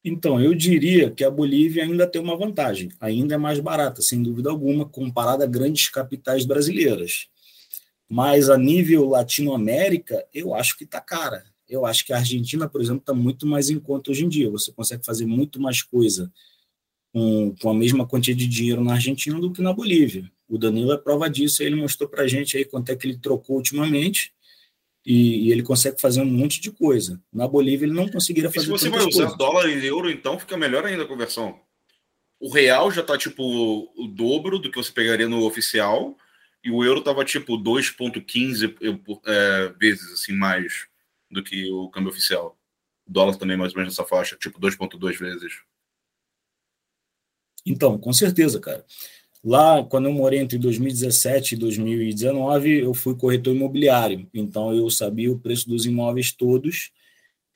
Então, 0.03 0.41
eu 0.41 0.55
diria 0.55 1.11
que 1.11 1.23
a 1.23 1.29
Bolívia 1.29 1.83
ainda 1.83 2.07
tem 2.07 2.21
uma 2.21 2.35
vantagem, 2.35 2.89
ainda 2.99 3.35
é 3.35 3.37
mais 3.37 3.59
barata, 3.59 4.01
sem 4.01 4.21
dúvida 4.21 4.49
alguma, 4.49 4.85
comparada 4.85 5.43
a 5.43 5.47
grandes 5.47 5.89
capitais 5.89 6.43
brasileiras. 6.43 7.27
Mas 8.09 8.49
a 8.49 8.57
nível 8.57 9.07
Latinoamérica, 9.07 10.25
eu 10.33 10.53
acho 10.55 10.75
que 10.77 10.83
está 10.83 10.99
cara. 10.99 11.45
Eu 11.69 11.85
acho 11.85 12.05
que 12.05 12.11
a 12.11 12.17
Argentina, 12.17 12.67
por 12.67 12.81
exemplo, 12.81 12.99
está 12.99 13.13
muito 13.13 13.45
mais 13.45 13.69
em 13.69 13.79
conta 13.79 14.11
hoje 14.11 14.25
em 14.25 14.29
dia. 14.29 14.49
Você 14.49 14.71
consegue 14.73 15.05
fazer 15.05 15.25
muito 15.25 15.61
mais 15.61 15.81
coisa 15.81 16.31
com, 17.13 17.55
com 17.61 17.69
a 17.69 17.73
mesma 17.73 18.05
quantia 18.05 18.35
de 18.35 18.47
dinheiro 18.47 18.83
na 18.83 18.93
Argentina 18.93 19.39
do 19.39 19.51
que 19.51 19.61
na 19.61 19.71
Bolívia. 19.71 20.29
O 20.49 20.57
Danilo 20.57 20.91
é 20.91 20.97
prova 20.97 21.29
disso, 21.29 21.63
ele 21.63 21.75
mostrou 21.75 22.09
para 22.09 22.23
a 22.23 22.27
gente 22.27 22.57
aí 22.57 22.65
quanto 22.65 22.89
é 22.89 22.95
que 22.95 23.07
ele 23.07 23.17
trocou 23.17 23.55
ultimamente 23.55 24.33
e, 25.05 25.47
e, 25.47 25.51
ele 25.51 25.63
consegue 25.63 25.99
fazer 25.99 26.21
um 26.21 26.25
monte 26.25 26.61
de 26.61 26.71
coisa. 26.71 27.21
Na 27.33 27.47
Bolívia 27.47 27.85
ele 27.85 27.93
não 27.93 28.07
conseguiria 28.07 28.51
fazer 28.51 28.65
e 28.65 28.65
se 28.65 28.71
você 28.71 28.89
vai 28.89 28.99
usar 28.99 29.23
coisas. 29.23 29.37
dólar 29.37 29.69
e 29.69 29.85
euro, 29.85 30.09
então 30.09 30.39
fica 30.39 30.57
melhor 30.57 30.85
ainda 30.85 31.03
a 31.03 31.07
conversão. 31.07 31.59
O 32.39 32.51
real 32.51 32.91
já 32.91 33.01
está 33.01 33.17
tipo 33.17 33.43
o 33.95 34.07
dobro 34.07 34.59
do 34.59 34.71
que 34.71 34.77
você 34.77 34.91
pegaria 34.91 35.27
no 35.27 35.45
oficial 35.45 36.15
e 36.63 36.69
o 36.71 36.83
euro 36.83 36.99
estava 36.99 37.25
tipo 37.25 37.57
2,15 37.57 38.99
é, 39.25 39.73
vezes 39.79 40.11
assim 40.13 40.33
mais 40.33 40.87
do 41.29 41.43
que 41.43 41.71
o 41.71 41.89
câmbio 41.89 42.11
oficial. 42.11 42.57
O 43.07 43.11
dólar 43.11 43.35
também 43.35 43.57
mais 43.57 43.73
ou 43.73 43.79
menos 43.79 43.97
nessa 43.97 44.07
faixa, 44.07 44.35
tipo 44.35 44.59
2,2 44.59 45.17
vezes. 45.17 45.53
Então, 47.65 47.97
com 47.97 48.11
certeza, 48.11 48.59
cara. 48.59 48.85
Lá, 49.43 49.83
quando 49.83 50.05
eu 50.05 50.13
morei 50.13 50.39
entre 50.39 50.59
2017 50.59 51.55
e 51.55 51.57
2019, 51.57 52.79
eu 52.81 52.93
fui 52.93 53.15
corretor 53.15 53.55
imobiliário, 53.55 54.29
então 54.33 54.73
eu 54.73 54.87
sabia 54.91 55.31
o 55.31 55.39
preço 55.39 55.67
dos 55.67 55.85
imóveis 55.85 56.31
todos, 56.31 56.91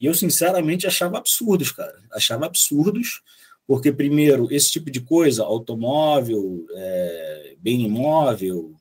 e 0.02 0.08
eu 0.08 0.14
sinceramente 0.14 0.88
achava 0.88 1.20
absurdos, 1.20 1.72
cara. 1.72 1.96
Achava 2.12 2.48
absurdos, 2.48 3.22
porque, 3.68 3.92
primeiro, 3.92 4.52
esse 4.52 4.72
tipo 4.72 4.90
de 4.90 5.00
coisa, 5.00 5.44
automóvel, 5.44 6.66
é, 6.76 7.56
bem 7.60 7.82
imóvel, 7.84 8.76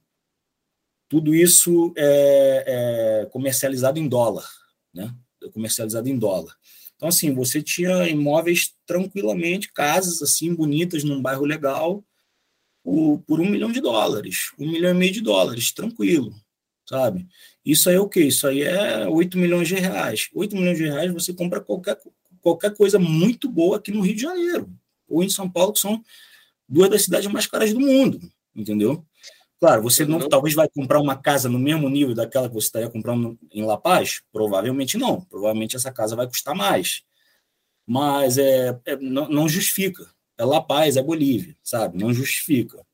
tudo 1.09 1.35
isso 1.35 1.93
é, 1.97 2.65
é 3.23 3.27
comercializado 3.27 3.99
em 3.99 4.09
dólar, 4.09 4.49
né? 4.93 5.15
É 5.43 5.49
comercializado 5.51 6.09
em 6.09 6.19
dólar. 6.19 6.57
Então, 6.97 7.09
assim, 7.09 7.35
você 7.35 7.63
tinha 7.63 8.09
imóveis 8.09 8.75
tranquilamente, 8.87 9.73
casas 9.73 10.23
assim 10.23 10.55
bonitas 10.55 11.05
num 11.05 11.21
bairro 11.21 11.45
legal, 11.45 12.03
por, 12.85 13.19
por 13.27 13.41
um 13.41 13.49
milhão 13.49 13.73
de 13.73 13.81
dólares, 13.81 14.53
um 14.59 14.71
milhão 14.71 14.91
e 14.91 14.95
meio 14.95 15.13
de 15.13 15.23
dólares, 15.23 15.73
tranquilo, 15.73 16.33
sabe? 16.87 17.27
Isso 17.65 17.89
aí 17.89 17.97
é 17.97 18.01
o 18.01 18.09
quê? 18.09 18.21
Isso 18.21 18.47
aí 18.47 18.63
é 18.63 19.09
8 19.09 19.39
milhões 19.39 19.67
de 19.67 19.75
reais. 19.75 20.29
8 20.35 20.55
milhões 20.55 20.77
de 20.77 20.85
reais 20.85 21.13
você 21.13 21.33
compra 21.33 21.61
qualquer, 21.61 21.99
qualquer 22.43 22.77
coisa 22.77 22.99
muito 22.99 23.49
boa 23.49 23.79
aqui 23.79 23.91
no 23.91 24.03
Rio 24.03 24.15
de 24.15 24.23
Janeiro, 24.23 24.71
ou 25.09 25.25
em 25.25 25.31
São 25.31 25.51
Paulo, 25.51 25.73
que 25.73 25.81
são 25.81 26.05
duas 26.69 26.91
das 26.91 27.03
cidades 27.03 27.31
mais 27.33 27.47
caras 27.47 27.73
do 27.73 27.81
mundo, 27.81 28.21
entendeu? 28.55 29.05
Claro, 29.65 29.83
você 29.83 30.05
não, 30.05 30.29
talvez 30.29 30.55
vai 30.55 30.69
comprar 30.69 31.01
uma 31.01 31.17
casa 31.17 31.49
no 31.49 31.59
mesmo 31.59 31.89
nível 31.89 32.15
daquela 32.15 32.49
que 32.49 32.55
você 32.55 32.67
estaria 32.67 32.91
comprando 32.91 33.39
em 33.51 33.65
La 33.65 33.79
Paz? 33.79 34.21
Provavelmente 34.31 34.99
não. 34.99 35.23
Provavelmente 35.23 35.75
essa 35.75 35.91
casa 35.91 36.15
vai 36.15 36.27
custar 36.27 36.55
mais. 36.55 37.03
Mas 37.87 38.37
é, 38.37 38.79
é 38.85 38.97
não, 38.97 39.27
não, 39.29 39.49
justifica. 39.49 40.07
É 40.39 40.45
La 40.45 40.61
Paz, 40.61 40.97
é 40.97 41.03
Bolívia, 41.03 41.57
sabe? 41.63 41.99
Não 41.99 42.13
justifica. 42.13 42.85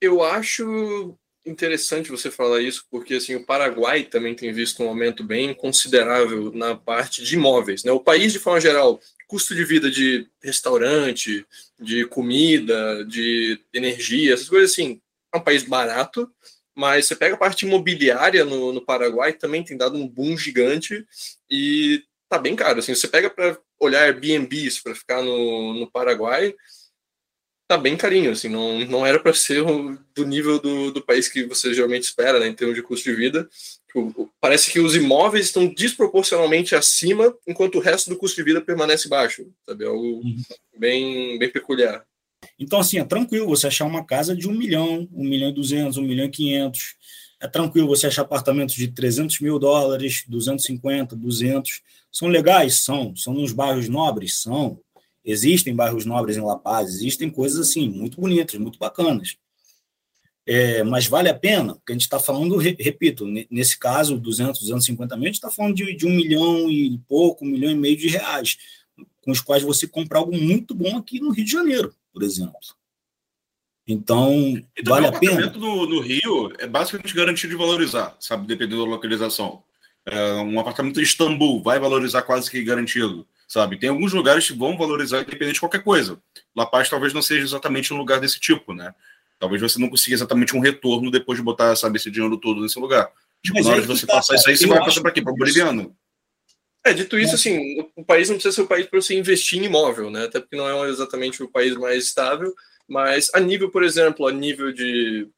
Eu 0.00 0.22
acho 0.22 1.16
interessante 1.44 2.10
você 2.10 2.30
falar 2.30 2.60
isso, 2.60 2.86
porque 2.90 3.14
assim, 3.14 3.34
o 3.34 3.44
Paraguai 3.44 4.04
também 4.04 4.34
tem 4.34 4.52
visto 4.52 4.82
um 4.82 4.88
aumento 4.88 5.24
bem 5.24 5.52
considerável 5.54 6.52
na 6.52 6.76
parte 6.76 7.22
de 7.22 7.34
imóveis. 7.34 7.82
Né? 7.82 7.90
O 7.90 8.00
país, 8.00 8.32
de 8.32 8.38
forma 8.38 8.60
geral, 8.60 9.00
custo 9.26 9.54
de 9.54 9.64
vida 9.64 9.90
de 9.90 10.28
restaurante, 10.42 11.46
de 11.80 12.06
comida, 12.06 13.04
de 13.04 13.60
energia, 13.72 14.34
essas 14.34 14.48
coisas 14.48 14.70
assim, 14.70 15.00
é 15.34 15.38
um 15.38 15.40
país 15.40 15.62
barato, 15.62 16.30
mas 16.74 17.06
você 17.06 17.16
pega 17.16 17.34
a 17.34 17.38
parte 17.38 17.66
imobiliária 17.66 18.44
no, 18.44 18.72
no 18.72 18.84
Paraguai, 18.84 19.32
também 19.32 19.64
tem 19.64 19.76
dado 19.76 19.96
um 19.96 20.06
boom 20.06 20.36
gigante 20.36 21.06
e 21.50 22.02
tá 22.28 22.38
bem 22.38 22.54
caro. 22.54 22.78
Assim, 22.78 22.94
você 22.94 23.08
pega 23.08 23.28
para 23.28 23.58
olhar 23.80 24.02
Airbnbs 24.02 24.80
para 24.80 24.94
ficar 24.94 25.22
no, 25.22 25.74
no 25.74 25.90
Paraguai, 25.90 26.54
tá 27.72 27.78
bem 27.78 27.96
carinho, 27.96 28.32
assim, 28.32 28.48
não, 28.48 28.80
não 28.80 29.06
era 29.06 29.18
para 29.18 29.32
ser 29.32 29.64
do 30.14 30.26
nível 30.26 30.60
do, 30.60 30.90
do 30.90 31.00
país 31.02 31.26
que 31.26 31.44
você 31.44 31.72
geralmente 31.72 32.02
espera, 32.02 32.38
né, 32.38 32.46
em 32.46 32.54
termos 32.54 32.76
de 32.76 32.82
custo 32.82 33.08
de 33.08 33.16
vida. 33.16 33.48
Tipo, 33.86 34.30
parece 34.38 34.70
que 34.70 34.78
os 34.78 34.94
imóveis 34.94 35.46
estão 35.46 35.66
desproporcionalmente 35.66 36.74
acima, 36.74 37.34
enquanto 37.46 37.76
o 37.76 37.80
resto 37.80 38.10
do 38.10 38.16
custo 38.16 38.36
de 38.36 38.42
vida 38.42 38.60
permanece 38.60 39.08
baixo, 39.08 39.46
sabe? 39.66 39.84
É 39.84 39.86
algo 39.86 40.20
uhum. 40.22 40.42
bem, 40.78 41.38
bem 41.38 41.50
peculiar. 41.50 42.04
Então, 42.58 42.78
assim, 42.78 42.98
é 42.98 43.04
tranquilo 43.04 43.46
você 43.46 43.68
achar 43.68 43.86
uma 43.86 44.04
casa 44.04 44.36
de 44.36 44.46
um 44.46 44.52
milhão, 44.52 45.08
um 45.12 45.24
milhão 45.24 45.48
e 45.48 45.54
duzentos, 45.54 45.96
um 45.96 46.02
milhão 46.02 46.26
e 46.26 46.30
quinhentos. 46.30 46.94
É 47.40 47.48
tranquilo 47.48 47.88
você 47.88 48.06
achar 48.06 48.22
apartamentos 48.22 48.74
de 48.74 48.88
300 48.88 49.40
mil 49.40 49.58
dólares, 49.58 50.24
250, 50.28 51.16
200. 51.16 51.80
São 52.10 52.28
legais? 52.28 52.80
São. 52.80 53.16
São 53.16 53.32
nos 53.32 53.52
bairros 53.52 53.88
nobres? 53.88 54.40
São. 54.40 54.78
Existem 55.24 55.74
bairros 55.74 56.04
nobres 56.04 56.36
em 56.36 56.40
La 56.40 56.58
Paz, 56.58 56.94
existem 56.94 57.30
coisas 57.30 57.68
assim, 57.68 57.88
muito 57.88 58.20
bonitas, 58.20 58.58
muito 58.58 58.78
bacanas. 58.78 59.36
É, 60.44 60.82
mas 60.82 61.06
vale 61.06 61.28
a 61.28 61.34
pena? 61.34 61.74
Porque 61.76 61.92
a 61.92 61.94
gente 61.94 62.02
está 62.02 62.18
falando, 62.18 62.56
repito, 62.56 63.24
nesse 63.48 63.78
caso, 63.78 64.18
200, 64.18 64.60
250 64.60 65.16
mil, 65.16 65.24
a 65.24 65.26
gente 65.28 65.36
está 65.36 65.50
falando 65.50 65.76
de, 65.76 65.94
de 65.94 66.04
um 66.04 66.10
milhão 66.10 66.68
e 66.68 66.98
pouco, 67.08 67.44
um 67.44 67.48
milhão 67.48 67.70
e 67.70 67.76
meio 67.76 67.96
de 67.96 68.08
reais, 68.08 68.56
com 69.20 69.30
os 69.30 69.40
quais 69.40 69.62
você 69.62 69.86
compra 69.86 70.18
algo 70.18 70.36
muito 70.36 70.74
bom 70.74 70.96
aqui 70.96 71.20
no 71.20 71.30
Rio 71.30 71.44
de 71.44 71.52
Janeiro 71.52 71.94
por 72.12 72.22
exemplo. 72.22 72.58
Então, 73.86 74.62
vale 74.84 75.06
a 75.06 75.18
pena. 75.18 75.52
O 75.56 75.58
no, 75.58 75.86
no 75.86 76.00
Rio 76.00 76.52
é 76.58 76.66
basicamente 76.66 77.14
garantido 77.14 77.52
de 77.52 77.58
valorizar, 77.58 78.16
sabe, 78.20 78.46
dependendo 78.46 78.84
da 78.84 78.90
localização. 78.90 79.62
É, 80.06 80.34
um 80.34 80.58
apartamento 80.60 81.00
em 81.00 81.02
Istambul 81.02 81.62
vai 81.62 81.80
valorizar 81.80 82.22
quase 82.22 82.50
que 82.50 82.62
garantido, 82.62 83.26
sabe? 83.52 83.78
Tem 83.78 83.90
alguns 83.90 84.14
lugares 84.14 84.46
que 84.46 84.56
vão 84.56 84.78
valorizar 84.78 85.20
independente 85.20 85.54
de 85.54 85.60
qualquer 85.60 85.82
coisa. 85.82 86.18
La 86.56 86.64
Paz 86.64 86.88
talvez 86.88 87.12
não 87.12 87.20
seja 87.20 87.44
exatamente 87.44 87.92
um 87.92 87.98
lugar 87.98 88.18
desse 88.18 88.40
tipo, 88.40 88.72
né? 88.72 88.94
Talvez 89.38 89.60
você 89.60 89.78
não 89.78 89.90
consiga 89.90 90.14
exatamente 90.14 90.56
um 90.56 90.60
retorno 90.60 91.10
depois 91.10 91.38
de 91.38 91.44
botar, 91.44 91.76
sabe, 91.76 91.98
esse 91.98 92.10
dinheiro 92.10 92.38
todo 92.38 92.62
nesse 92.62 92.78
lugar. 92.78 93.12
Tipo, 93.44 93.58
Mas 93.58 93.66
na 93.66 93.72
hora 93.72 93.82
de 93.82 93.88
você 93.88 94.06
tá, 94.06 94.14
passar 94.14 94.36
isso 94.36 94.48
aí, 94.48 94.56
você 94.56 94.66
vai 94.66 94.78
passar 94.78 95.02
para 95.02 95.10
quê? 95.10 95.20
Para 95.20 95.34
o 95.34 95.36
boliviano. 95.36 95.94
É, 96.82 96.94
dito 96.94 97.18
isso, 97.18 97.34
assim, 97.34 97.86
o 97.94 98.02
país 98.02 98.30
não 98.30 98.36
precisa 98.36 98.54
ser 98.54 98.62
o 98.62 98.66
país 98.66 98.86
para 98.86 99.02
você 99.02 99.14
investir 99.14 99.60
em 99.60 99.66
imóvel, 99.66 100.10
né? 100.10 100.24
Até 100.24 100.40
porque 100.40 100.56
não 100.56 100.66
é 100.66 100.88
exatamente 100.88 101.42
o 101.42 101.48
país 101.48 101.76
mais 101.76 102.04
estável, 102.04 102.54
mas 102.88 103.30
a 103.34 103.38
nível, 103.38 103.70
por 103.70 103.82
exemplo, 103.84 104.26
a 104.26 104.32
nível 104.32 104.72
de 104.72 105.28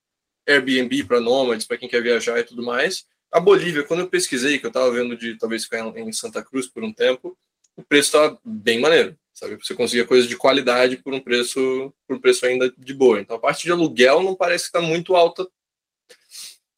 Airbnb 0.48 1.03
para 1.03 1.20
nômades, 1.20 1.66
para 1.66 1.79
quem 1.79 1.88
quer 1.88 2.00
viajar 2.00 2.38
e 2.38 2.44
tudo 2.44 2.62
mais, 2.62 3.07
a 3.33 3.40
Bolívia, 3.40 3.83
quando 3.83 4.00
eu 4.00 4.09
pesquisei, 4.09 4.61
que 4.61 4.66
eu 4.66 4.68
estava 4.68 4.88
vendo 4.92 5.16
de 5.16 5.37
talvez 5.37 5.64
ficar 5.64 5.81
em 5.98 6.12
Santa 6.12 6.44
Cruz 6.44 6.68
por 6.68 6.85
um 6.85 6.92
tempo, 6.92 7.37
o 7.76 7.82
preço 7.82 8.08
estava 8.08 8.38
bem 8.44 8.80
maneiro, 8.80 9.16
sabe? 9.32 9.56
Você 9.56 9.74
conseguia 9.74 10.06
coisas 10.06 10.28
de 10.28 10.37
qualidade 10.37 10.96
por 10.96 11.12
um 11.12 11.20
preço, 11.20 11.92
por 12.06 12.16
um 12.16 12.20
preço 12.20 12.46
ainda 12.46 12.72
de 12.76 12.94
boa. 12.94 13.20
Então 13.20 13.37
a 13.37 13.40
parte 13.40 13.64
de 13.64 13.72
aluguel 13.72 14.22
não 14.22 14.34
parece 14.34 14.64
que 14.64 14.76
está 14.76 14.80
muito 14.80 15.16
alta, 15.16 15.46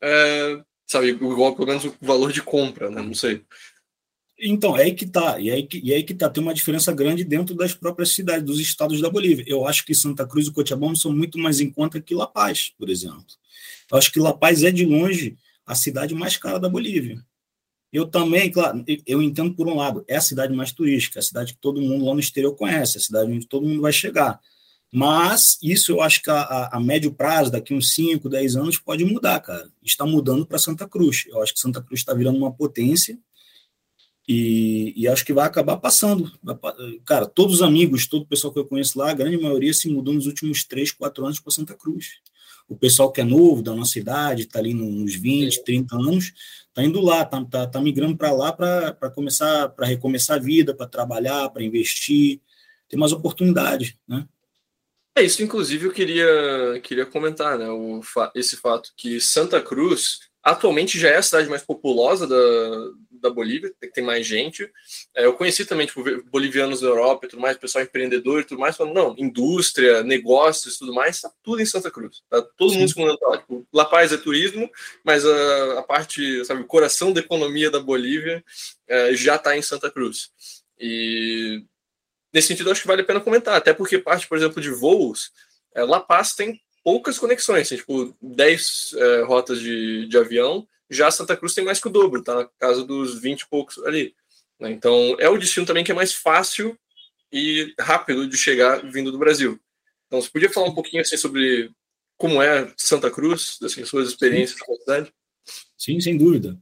é, 0.02 0.62
sabe? 0.87 1.09
Igual 1.09 1.54
pelo 1.54 1.68
menos 1.68 1.85
o 1.85 1.94
valor 2.00 2.32
de 2.32 2.42
compra, 2.42 2.90
né? 2.90 3.02
Não 3.02 3.14
sei. 3.14 3.44
Então, 4.38 4.76
é 4.76 4.82
aí 4.85 4.94
que 4.94 5.04
está. 5.04 5.38
E, 5.40 5.48
é 5.48 5.54
aí 5.54 5.66
que, 5.66 5.92
é 5.92 5.96
aí 5.96 6.02
que 6.02 6.14
tá. 6.14 6.28
Tem 6.28 6.42
uma 6.42 6.52
diferença 6.54 6.92
grande 6.92 7.24
dentro 7.24 7.54
das 7.54 7.74
próprias 7.74 8.11
cidades, 8.11 8.44
dos 8.44 8.61
estados 8.61 9.00
da 9.00 9.09
Bolívia. 9.09 9.44
Eu 9.46 9.66
acho 9.66 9.85
que 9.85 9.94
Santa 9.94 10.26
Cruz 10.26 10.46
e 10.46 10.52
Cochabamba 10.52 10.94
são 10.94 11.12
muito 11.12 11.38
mais 11.38 11.61
em 11.61 11.70
conta 11.70 12.00
que 12.00 12.14
La 12.14 12.26
Paz, 12.26 12.72
por 12.78 12.90
exemplo. 12.90 13.24
Eu 13.90 13.96
acho 13.96 14.12
que 14.12 14.20
La 14.20 14.35
Paz 14.35 14.62
é, 14.62 14.70
de 14.70 14.85
longe, 14.85 15.38
a 15.64 15.74
cidade 15.74 16.14
mais 16.14 16.37
cara 16.37 16.59
da 16.59 16.68
Bolívia. 16.68 17.24
Eu 17.96 18.06
também, 18.06 18.52
claro, 18.52 18.85
eu 19.06 19.22
entendo 19.22 19.54
por 19.54 19.66
um 19.66 19.74
lado, 19.74 20.04
é 20.06 20.16
a 20.16 20.20
cidade 20.20 20.54
mais 20.54 20.70
turística, 20.70 21.18
é 21.18 21.20
a 21.20 21.22
cidade 21.22 21.54
que 21.54 21.59
todo 21.59 21.80
mundo 21.80 22.04
lá 22.04 22.12
no 22.12 22.20
exterior 22.20 22.54
conhece, 22.54 22.98
é 22.98 23.00
a 23.00 23.02
cidade 23.02 23.32
onde 23.32 23.46
todo 23.46 23.66
mundo 23.66 23.80
vai 23.80 23.90
chegar. 23.90 24.38
Mas 24.92 25.56
isso 25.62 25.92
eu 25.92 26.02
acho 26.02 26.22
que 26.22 26.28
a, 26.28 26.42
a, 26.42 26.76
a 26.76 26.80
médio 26.80 27.11
prazo, 27.14 27.50
daqui 27.50 27.72
uns 27.72 27.94
5, 27.94 28.28
10 28.28 28.56
anos, 28.56 28.78
pode 28.78 29.02
mudar, 29.02 29.40
cara. 29.40 29.70
Está 29.82 30.04
mudando 30.04 30.44
para 30.44 30.59
Santa 30.59 30.87
Cruz. 30.87 31.24
Eu 31.26 31.42
acho 31.42 31.54
que 31.54 31.59
Santa 31.59 31.80
Cruz 31.80 32.00
está 32.00 32.12
virando 32.12 32.37
uma 32.37 32.52
potência 32.52 33.18
e, 34.28 34.92
e, 34.94 35.09
acho 35.09 35.24
que 35.24 35.32
vai 35.32 35.46
acabar 35.46 35.78
passando. 35.78 36.30
Cara, 37.06 37.24
todos 37.24 37.54
os 37.54 37.62
amigos, 37.62 38.06
todo 38.06 38.24
o 38.24 38.26
pessoal 38.26 38.52
que 38.52 38.59
eu 38.59 38.66
conheço 38.66 38.98
lá, 38.98 39.11
a 39.11 39.14
grande 39.14 39.38
maioria 39.38 39.72
se 39.72 39.88
mudou 39.88 40.12
nos 40.12 40.26
últimos 40.26 40.64
3, 40.64 40.92
4 40.92 41.24
anos 41.24 41.40
para 41.40 41.50
Santa 41.50 41.74
Cruz. 41.74 42.16
O 42.68 42.76
pessoal 42.76 43.11
que 43.11 43.22
é 43.22 43.24
novo, 43.24 43.62
da 43.62 43.74
nossa 43.74 43.98
idade, 43.98 44.42
está 44.42 44.59
ali 44.59 44.74
nos 44.74 45.14
20, 45.14 45.64
30 45.64 45.96
anos, 45.96 46.35
está 46.76 46.84
indo 46.84 47.00
lá, 47.00 47.22
está 47.22 47.42
tá, 47.44 47.66
tá 47.66 47.80
migrando 47.80 48.14
para 48.18 48.30
lá 48.30 48.52
para 48.52 49.10
começar, 49.14 49.70
para 49.70 49.86
recomeçar 49.86 50.36
a 50.36 50.40
vida, 50.40 50.74
para 50.74 50.86
trabalhar, 50.86 51.48
para 51.48 51.64
investir, 51.64 52.42
ter 52.86 52.98
mais 52.98 53.12
oportunidade, 53.12 53.98
né? 54.06 54.26
É 55.16 55.22
isso, 55.22 55.42
inclusive 55.42 55.86
eu 55.86 55.92
queria, 55.92 56.78
queria 56.82 57.06
comentar, 57.06 57.58
né, 57.58 57.70
o, 57.70 58.02
esse 58.34 58.54
fato 58.54 58.92
que 58.94 59.18
Santa 59.18 59.62
Cruz 59.62 60.20
atualmente 60.42 60.98
já 60.98 61.08
é 61.08 61.16
a 61.16 61.22
cidade 61.22 61.48
mais 61.48 61.62
populosa 61.62 62.26
da, 62.26 62.36
da 63.20 63.31
Bolívia, 63.31 63.72
tem 63.92 64.05
mais 64.05 64.26
gente. 64.26 64.70
É, 65.14 65.24
eu 65.26 65.33
conheci 65.35 65.64
também 65.64 65.87
tipo, 65.87 66.02
bolivianos 66.31 66.81
da 66.81 66.88
Europa 66.88 67.26
e 67.26 67.29
tudo 67.29 67.40
mais, 67.40 67.57
pessoal 67.57 67.85
empreendedor 67.85 68.40
e 68.40 68.44
tudo 68.44 68.61
mais, 68.61 68.76
falando, 68.76 68.94
não, 68.94 69.14
indústria, 69.18 70.02
negócios 70.02 70.79
tudo 70.79 70.94
mais, 70.94 71.20
tá 71.20 71.31
tudo 71.42 71.61
em 71.62 71.66
Santa 71.66 71.90
Cruz. 71.90 72.22
Tá 72.29 72.42
todo 72.57 72.72
Sim. 72.72 72.81
mundo 72.81 72.92
se 72.92 73.00
lá. 73.00 73.38
Tipo, 73.38 73.66
La 73.72 73.85
Paz 73.85 74.12
é 74.12 74.16
turismo, 74.16 74.70
mas 75.05 75.24
a, 75.24 75.79
a 75.79 75.83
parte, 75.83 76.44
sabe, 76.44 76.62
o 76.62 76.66
coração 76.66 77.12
da 77.12 77.20
economia 77.20 77.70
da 77.70 77.81
Bolívia 77.81 78.44
é, 78.88 79.14
já 79.14 79.37
está 79.37 79.57
em 79.57 79.62
Santa 79.62 79.90
Cruz. 79.90 80.31
E 80.79 81.64
nesse 82.33 82.48
sentido, 82.48 82.70
acho 82.70 82.83
que 82.83 82.88
vale 82.88 83.02
a 83.02 83.05
pena 83.05 83.20
comentar, 83.20 83.57
até 83.57 83.72
porque 83.72 83.98
parte, 83.98 84.29
por 84.29 84.37
exemplo, 84.37 84.61
de 84.61 84.70
voos, 84.70 85.33
é, 85.74 85.83
La 85.83 86.00
Paz 86.00 86.35
tem 86.35 86.61
poucas 86.85 87.18
conexões, 87.18 87.68
tem, 87.68 87.79
tipo 87.79 88.16
10 88.22 88.94
é, 88.96 89.22
rotas 89.22 89.61
de, 89.61 90.07
de 90.07 90.16
avião, 90.16 90.66
já 90.90 91.11
Santa 91.11 91.37
Cruz 91.37 91.55
tem 91.55 91.64
mais 91.64 91.81
que 91.81 91.88
o 91.88 91.90
dobro, 91.90 92.22
tá 92.22 92.35
na 92.35 92.49
casa 92.59 92.85
dos 92.85 93.20
20 93.20 93.40
e 93.40 93.49
poucos 93.49 93.79
ali. 93.85 94.14
Né? 94.59 94.70
Então, 94.70 95.16
é 95.18 95.29
o 95.29 95.38
destino 95.38 95.66
também 95.66 95.85
que 95.85 95.92
é 95.92 95.94
mais 95.94 96.12
fácil 96.12 96.79
e 97.33 97.75
rápido 97.79 98.29
de 98.29 98.37
chegar 98.37 98.79
vindo 98.90 99.11
do 99.12 99.18
Brasil. 99.18 99.61
Então, 100.07 100.20
você 100.20 100.31
podia 100.31 100.51
falar 100.51 100.68
um 100.68 100.75
pouquinho 100.75 101.03
assim 101.03 101.16
sobre 101.16 101.70
como 102.16 102.40
é 102.40 102.72
Santa 102.77 103.11
Cruz, 103.11 103.59
assim, 103.62 103.85
suas 103.85 104.09
experiências 104.09 104.61
com 104.61 104.72
a 104.72 104.77
cidade? 104.77 105.12
Sim, 105.77 106.01
sem 106.01 106.16
dúvida. 106.16 106.59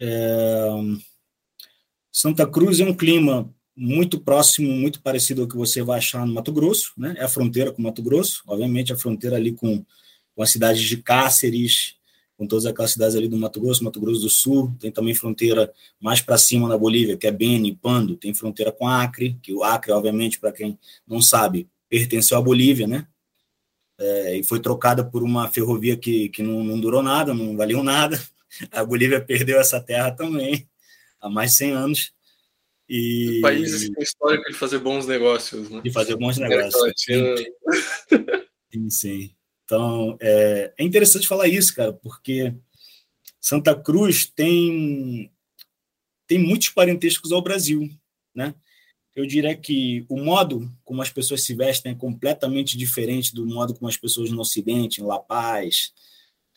É... 0.00 0.68
Santa 2.12 2.46
Cruz 2.46 2.80
é 2.80 2.84
um 2.84 2.94
clima 2.94 3.52
muito 3.74 4.20
próximo, 4.20 4.72
muito 4.72 5.00
parecido 5.00 5.42
ao 5.42 5.48
que 5.48 5.56
você 5.56 5.82
vai 5.82 5.98
achar 5.98 6.26
no 6.26 6.34
Mato 6.34 6.52
Grosso, 6.52 6.92
né? 6.96 7.14
É 7.16 7.24
a 7.24 7.28
fronteira 7.28 7.72
com 7.72 7.80
o 7.80 7.84
Mato 7.84 8.02
Grosso, 8.02 8.42
obviamente 8.46 8.92
a 8.92 8.96
fronteira 8.96 9.36
ali 9.36 9.52
com, 9.52 9.84
com 10.34 10.42
as 10.42 10.50
cidades 10.50 10.82
de 10.82 10.96
Cáceres, 10.96 11.94
com 12.38 12.46
todas 12.46 12.66
aquelas 12.66 12.92
cidades 12.92 13.16
ali 13.16 13.26
do 13.26 13.36
Mato 13.36 13.60
Grosso, 13.60 13.82
Mato 13.82 14.00
Grosso 14.00 14.20
do 14.20 14.30
Sul, 14.30 14.72
tem 14.78 14.92
também 14.92 15.12
fronteira 15.12 15.72
mais 16.00 16.20
para 16.20 16.38
cima 16.38 16.68
na 16.68 16.78
Bolívia, 16.78 17.16
que 17.16 17.26
é 17.26 17.32
Beni, 17.32 17.74
Pando, 17.74 18.16
tem 18.16 18.32
fronteira 18.32 18.70
com 18.70 18.86
Acre, 18.86 19.36
que 19.42 19.52
o 19.52 19.64
Acre, 19.64 19.90
obviamente, 19.90 20.38
para 20.38 20.52
quem 20.52 20.78
não 21.04 21.20
sabe, 21.20 21.68
pertenceu 21.88 22.38
à 22.38 22.40
Bolívia, 22.40 22.86
né? 22.86 23.08
É, 23.98 24.36
e 24.36 24.44
foi 24.44 24.60
trocada 24.60 25.04
por 25.04 25.24
uma 25.24 25.50
ferrovia 25.50 25.96
que, 25.96 26.28
que 26.28 26.40
não, 26.40 26.62
não 26.62 26.78
durou 26.78 27.02
nada, 27.02 27.34
não 27.34 27.56
valeu 27.56 27.82
nada. 27.82 28.22
A 28.70 28.84
Bolívia 28.84 29.20
perdeu 29.20 29.58
essa 29.58 29.80
terra 29.80 30.12
também 30.12 30.68
há 31.20 31.28
mais 31.28 31.50
de 31.50 31.56
100 31.56 31.72
anos. 31.72 32.12
E... 32.88 33.40
Países 33.42 33.92
com 33.92 34.00
histórico 34.00 34.48
de 34.50 34.56
fazer 34.56 34.78
bons 34.78 35.06
negócios. 35.06 35.68
Né? 35.68 35.80
De 35.82 35.90
fazer 35.90 36.16
bons 36.16 36.38
negócios. 36.38 36.94
Sim, 38.72 38.90
sim. 38.90 39.37
Então, 39.68 40.16
é, 40.18 40.72
é 40.78 40.82
interessante 40.82 41.28
falar 41.28 41.46
isso, 41.46 41.74
cara, 41.74 41.92
porque 41.92 42.54
Santa 43.38 43.78
Cruz 43.78 44.24
tem, 44.24 45.30
tem 46.26 46.38
muitos 46.38 46.70
parentescos 46.70 47.32
ao 47.32 47.42
Brasil, 47.42 47.86
né? 48.34 48.54
Eu 49.14 49.26
diria 49.26 49.54
que 49.54 50.06
o 50.08 50.16
modo 50.18 50.74
como 50.86 51.02
as 51.02 51.10
pessoas 51.10 51.42
se 51.42 51.52
vestem 51.52 51.92
é 51.92 51.94
completamente 51.94 52.78
diferente 52.78 53.34
do 53.34 53.44
modo 53.44 53.74
como 53.74 53.90
as 53.90 53.96
pessoas 53.98 54.30
no 54.30 54.40
Ocidente, 54.40 55.02
em 55.02 55.04
La 55.04 55.18
Paz, 55.18 55.92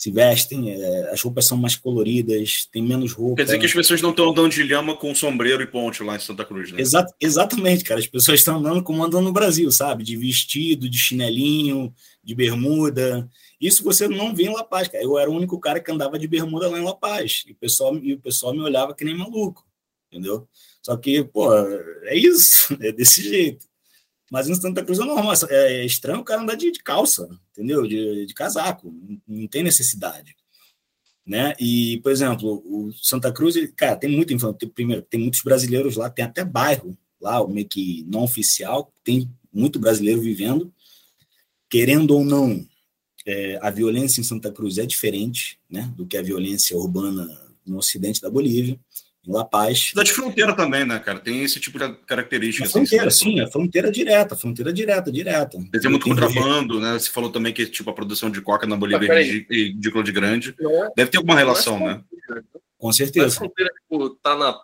se 0.01 0.09
vestem, 0.09 0.71
é, 0.71 1.11
as 1.11 1.21
roupas 1.21 1.45
são 1.45 1.55
mais 1.55 1.75
coloridas, 1.75 2.67
tem 2.71 2.81
menos 2.81 3.13
roupa. 3.13 3.35
Quer 3.35 3.43
dizer 3.43 3.59
que 3.59 3.67
as 3.67 3.73
pessoas 3.73 4.01
não 4.01 4.09
estão 4.09 4.31
andando 4.31 4.51
de 4.51 4.63
lhama 4.63 4.97
com 4.97 5.13
sombreiro 5.13 5.61
e 5.61 5.67
ponte 5.67 6.01
lá 6.01 6.15
em 6.15 6.19
Santa 6.19 6.43
Cruz, 6.43 6.71
né? 6.71 6.81
Exa 6.81 7.05
exatamente, 7.21 7.83
cara. 7.83 7.99
As 7.99 8.07
pessoas 8.07 8.39
estão 8.39 8.57
andando 8.57 8.81
como 8.81 9.03
andam 9.03 9.21
no 9.21 9.31
Brasil, 9.31 9.71
sabe? 9.71 10.03
De 10.03 10.17
vestido, 10.17 10.89
de 10.89 10.97
chinelinho, 10.97 11.93
de 12.23 12.33
bermuda. 12.33 13.29
Isso 13.59 13.83
você 13.83 14.07
não 14.07 14.33
vê 14.33 14.45
em 14.45 14.53
La 14.53 14.63
Paz, 14.63 14.87
cara. 14.87 15.03
Eu 15.03 15.19
era 15.19 15.29
o 15.29 15.35
único 15.35 15.59
cara 15.59 15.79
que 15.79 15.91
andava 15.91 16.17
de 16.17 16.27
bermuda 16.27 16.67
lá 16.67 16.79
em 16.79 16.83
La 16.83 16.95
Paz. 16.95 17.43
E 17.45 17.51
o 17.51 17.55
pessoal, 17.55 17.95
e 17.95 18.13
o 18.13 18.19
pessoal 18.19 18.55
me 18.55 18.61
olhava 18.61 18.95
que 18.95 19.05
nem 19.05 19.15
maluco, 19.15 19.63
entendeu? 20.11 20.47
Só 20.81 20.97
que, 20.97 21.23
pô, 21.25 21.53
é 22.05 22.15
isso, 22.15 22.75
é 22.81 22.91
desse 22.91 23.21
jeito. 23.21 23.67
Mas 24.31 24.47
em 24.47 24.55
Santa 24.55 24.81
Cruz 24.81 24.97
é 24.97 25.03
normal. 25.03 25.33
É 25.49 25.85
estranho 25.85 26.21
o 26.21 26.23
cara 26.23 26.41
andar 26.41 26.55
de, 26.55 26.71
de 26.71 26.79
calça, 26.81 27.27
entendeu? 27.51 27.85
De, 27.85 28.25
de 28.25 28.33
casaco. 28.33 28.89
Não, 29.27 29.45
tem 29.45 29.61
necessidade. 29.61 30.33
Né? 31.27 31.53
E, 31.59 31.99
por 32.01 32.13
exemplo, 32.13 32.63
o 32.65 32.93
Santa 32.93 33.29
Cruz, 33.29 33.55
cara, 33.75 33.97
tem 33.97 34.09
muita 34.09 34.33
informação. 34.33 34.69
Primeiro, 34.69 35.01
tem 35.01 35.19
muitos 35.19 35.41
brasileiros 35.41 35.97
lá, 35.97 36.09
tem 36.09 36.23
até 36.23 36.45
bairro 36.45 36.97
lá, 37.19 37.45
meio 37.45 37.67
que 37.67 38.05
não 38.07 38.23
oficial, 38.23 38.91
tem 39.03 39.29
muito 39.51 39.77
brasileiro 39.77 40.21
vivendo. 40.21 40.73
Querendo 41.69 42.11
ou 42.11 42.23
não, 42.23 42.65
é, 43.25 43.59
a 43.61 43.69
violência 43.69 44.21
em 44.21 44.23
Santa 44.23 44.49
Cruz 44.49 44.77
é 44.77 44.85
diferente 44.85 45.59
né, 45.69 45.93
do 45.95 46.07
que 46.07 46.15
a 46.15 46.21
violência 46.21 46.77
urbana 46.77 47.27
no 47.65 47.77
ocidente 47.77 48.21
da 48.21 48.29
Bolívia 48.29 48.79
em 49.27 49.31
La 49.31 49.45
Paz. 49.45 49.89
Cidade 49.89 50.11
fronteira 50.11 50.55
também, 50.55 50.85
né, 50.85 50.97
cara? 50.99 51.19
Tem 51.19 51.43
esse 51.43 51.59
tipo 51.59 51.77
de 51.77 51.93
característica. 52.05 52.65
Assim, 52.65 52.85
fronteira, 52.85 53.07
assim, 53.07 53.31
sim, 53.31 53.39
é 53.39 53.47
fronteira 53.47 53.91
direta, 53.91 54.35
fronteira 54.35 54.73
direta, 54.73 55.11
direta. 55.11 55.57
Tem 55.71 55.89
muito 55.89 56.07
contrabando, 56.07 56.79
né? 56.79 56.93
Você 56.93 57.09
falou 57.09 57.31
também 57.31 57.53
que 57.53 57.65
tipo 57.65 57.89
a 57.89 57.93
produção 57.93 58.31
de 58.31 58.41
coca 58.41 58.65
na 58.65 58.75
Bolívia 58.75 59.13
é 59.13 59.23
ridícula 59.23 60.03
de 60.03 60.11
grande. 60.11 60.55
É, 60.59 60.89
Deve 60.95 61.11
ter 61.11 61.17
alguma 61.17 61.37
relação, 61.37 61.77
é 61.87 61.95
né? 61.95 62.03
Com 62.77 62.91
certeza. 62.91 63.25
Mas 63.25 63.35
a 63.35 63.37
fronteira 63.37 63.71
tipo, 63.73 64.09
tá, 64.21 64.35
na, 64.35 64.59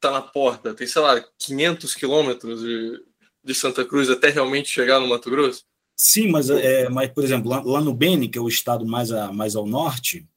tá 0.00 0.10
na 0.10 0.20
porta, 0.20 0.74
tem, 0.74 0.86
sei 0.86 1.00
lá, 1.00 1.24
500 1.38 1.94
quilômetros 1.94 2.60
de, 2.60 3.00
de 3.42 3.54
Santa 3.54 3.84
Cruz 3.86 4.10
até 4.10 4.28
realmente 4.28 4.68
chegar 4.68 5.00
no 5.00 5.08
Mato 5.08 5.30
Grosso? 5.30 5.64
Sim, 5.96 6.28
mas, 6.28 6.50
é, 6.50 6.88
mas 6.90 7.08
por 7.10 7.24
exemplo, 7.24 7.48
lá, 7.48 7.62
lá 7.62 7.80
no 7.80 7.94
Beni, 7.94 8.28
que 8.28 8.36
é 8.36 8.40
o 8.40 8.48
estado 8.48 8.84
mais, 8.84 9.10
a, 9.12 9.32
mais 9.32 9.56
ao 9.56 9.64
norte, 9.64 10.28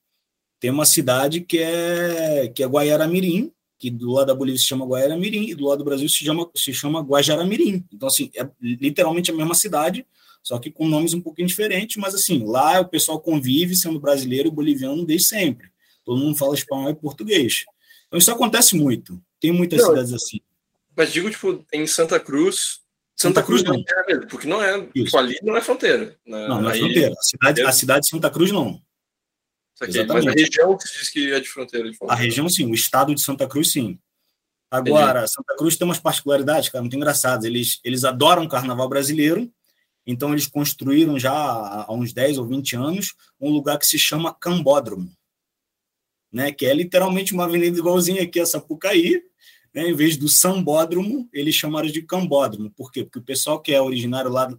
tem 0.60 0.72
uma 0.72 0.86
cidade 0.86 1.42
que 1.42 1.60
é, 1.60 2.48
que 2.48 2.64
é 2.64 2.68
Guaiara-Mirim, 2.68 3.52
que 3.78 3.90
do 3.90 4.12
lado 4.12 4.28
da 4.28 4.36
Bolívia 4.36 4.60
se 4.60 4.66
chama 4.66 4.86
Guaiara-Mirim 4.86 5.50
e 5.50 5.56
do 5.56 5.66
lado 5.66 5.80
do 5.80 5.86
Brasil 5.86 6.10
se 6.10 6.18
chama, 6.18 6.50
se 6.56 6.74
chama 6.74 7.02
Guajara-Mirim. 7.02 7.86
Então, 7.94 8.08
assim, 8.08 8.32
é 8.36 8.48
literalmente 8.62 9.32
a 9.32 9.34
mesma 9.34 9.54
cidade, 9.54 10.06
só 10.42 10.58
que 10.58 10.72
com 10.72 10.88
nomes 10.88 11.13
um 11.13 11.22
pouquinho 11.22 11.48
diferentes, 11.48 11.98
mas, 11.98 12.16
assim, 12.16 12.46
lá 12.46 12.80
o 12.80 12.88
pessoal 12.88 13.20
convive 13.20 13.76
sendo 13.76 14.00
brasileiro 14.00 14.48
e 14.48 14.52
boliviano 14.52 15.06
desde 15.06 15.28
sempre. 15.28 15.70
Todo 16.04 16.20
mundo 16.20 16.38
fala 16.38 16.56
espanhol 16.56 16.90
e 16.90 16.96
português. 16.96 17.66
Então, 18.08 18.18
isso 18.18 18.32
acontece 18.32 18.76
muito. 18.76 19.22
Tem 19.40 19.52
muitas 19.52 19.80
não, 19.82 19.90
cidades 19.90 20.13
assim. 20.13 20.40
Mas 20.96 21.13
digo, 21.13 21.30
tipo, 21.30 21.63
em 21.72 21.86
Santa 21.86 22.20
Cruz, 22.20 22.80
Santa, 23.16 23.42
Santa 23.42 23.44
Cruz, 23.44 23.62
Cruz, 23.62 23.78
não 23.78 24.00
é 24.00 24.08
mesmo, 24.08 24.28
porque 24.28 24.48
não 24.48 24.63
é, 24.63 24.82
tipo, 24.88 25.18
ali 25.18 25.38
não 25.44 25.58
é 25.58 25.62
fronteira. 25.62 26.16
Né? 26.26 26.48
Não, 26.48 26.62
não 26.62 26.70
é 26.70 26.78
fronteira. 26.78 27.13
A 27.13 27.24
cidade, 27.24 27.62
a 27.62 27.72
cidade 27.72 28.02
de 28.02 28.10
Santa 28.10 28.30
Cruz, 28.30 28.52
não. 28.52 28.82
Mas 29.80 29.96
a 30.28 30.32
região 30.32 30.78
que 30.78 30.86
diz 30.86 31.10
que 31.10 31.32
é 31.32 31.40
de 31.40 31.48
fronteira. 31.48 31.90
De 31.90 31.98
a 32.08 32.16
região, 32.16 32.50
sim. 32.50 32.66
O 32.66 32.74
estado 32.74 33.13
de 33.13 33.22
Santa 33.22 33.48
Cruz, 33.48 33.72
sim. 33.72 34.00
Agora, 34.70 35.20
Entendi. 35.20 35.32
Santa 35.32 35.56
Cruz 35.56 35.78
tem 35.78 35.88
umas 35.88 36.00
particularidades, 36.00 36.70
cara, 36.70 36.82
muito 36.82 36.96
engraçadas. 36.96 37.46
Eles, 37.46 37.80
eles 37.84 38.04
adoram 38.04 38.44
o 38.44 38.50
carnaval 38.50 38.90
brasileiro, 38.90 39.52
então 40.06 40.32
eles 40.32 40.48
construíram 40.48 41.18
já 41.18 41.32
há 41.32 41.94
uns 41.94 42.12
10 42.12 42.38
ou 42.38 42.48
20 42.48 42.76
anos 42.76 43.13
um 43.40 43.50
lugar 43.50 43.78
que 43.78 43.86
se 43.86 43.98
chama 43.98 44.34
Cambódromo, 44.34 45.10
né? 46.32 46.52
que 46.52 46.66
é 46.66 46.74
literalmente 46.74 47.34
uma 47.34 47.46
avenida 47.46 47.78
igualzinha 47.78 48.24
aqui 48.24 48.40
a 48.40 48.46
Sapucaí, 48.46 49.22
né? 49.74 49.90
em 49.90 49.96
vez 49.96 50.18
do 50.18 50.28
Sambódromo, 50.28 51.30
eles 51.32 51.56
chamaram 51.56 51.88
de 51.88 52.02
Cambódromo. 52.02 52.70
Por 52.72 52.92
quê? 52.92 53.04
Porque 53.04 53.20
o 53.20 53.24
pessoal 53.24 53.62
que 53.62 53.74
é 53.74 53.82
originário 53.82 54.30
lá, 54.30 54.50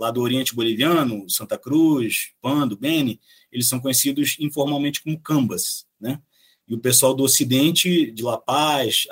lá 0.00 0.10
do 0.10 0.22
Oriente 0.22 0.54
Boliviano, 0.54 1.28
Santa 1.28 1.58
Cruz, 1.58 2.32
Pando, 2.40 2.74
Beni, 2.74 3.20
eles 3.52 3.68
são 3.68 3.78
conhecidos 3.78 4.36
informalmente 4.40 5.02
como 5.02 5.20
cambas, 5.20 5.86
né? 6.00 6.18
E 6.66 6.74
o 6.74 6.78
pessoal 6.78 7.12
do 7.12 7.22
Ocidente, 7.22 8.10
de 8.10 8.22
La 8.22 8.38
Paz, 8.38 9.06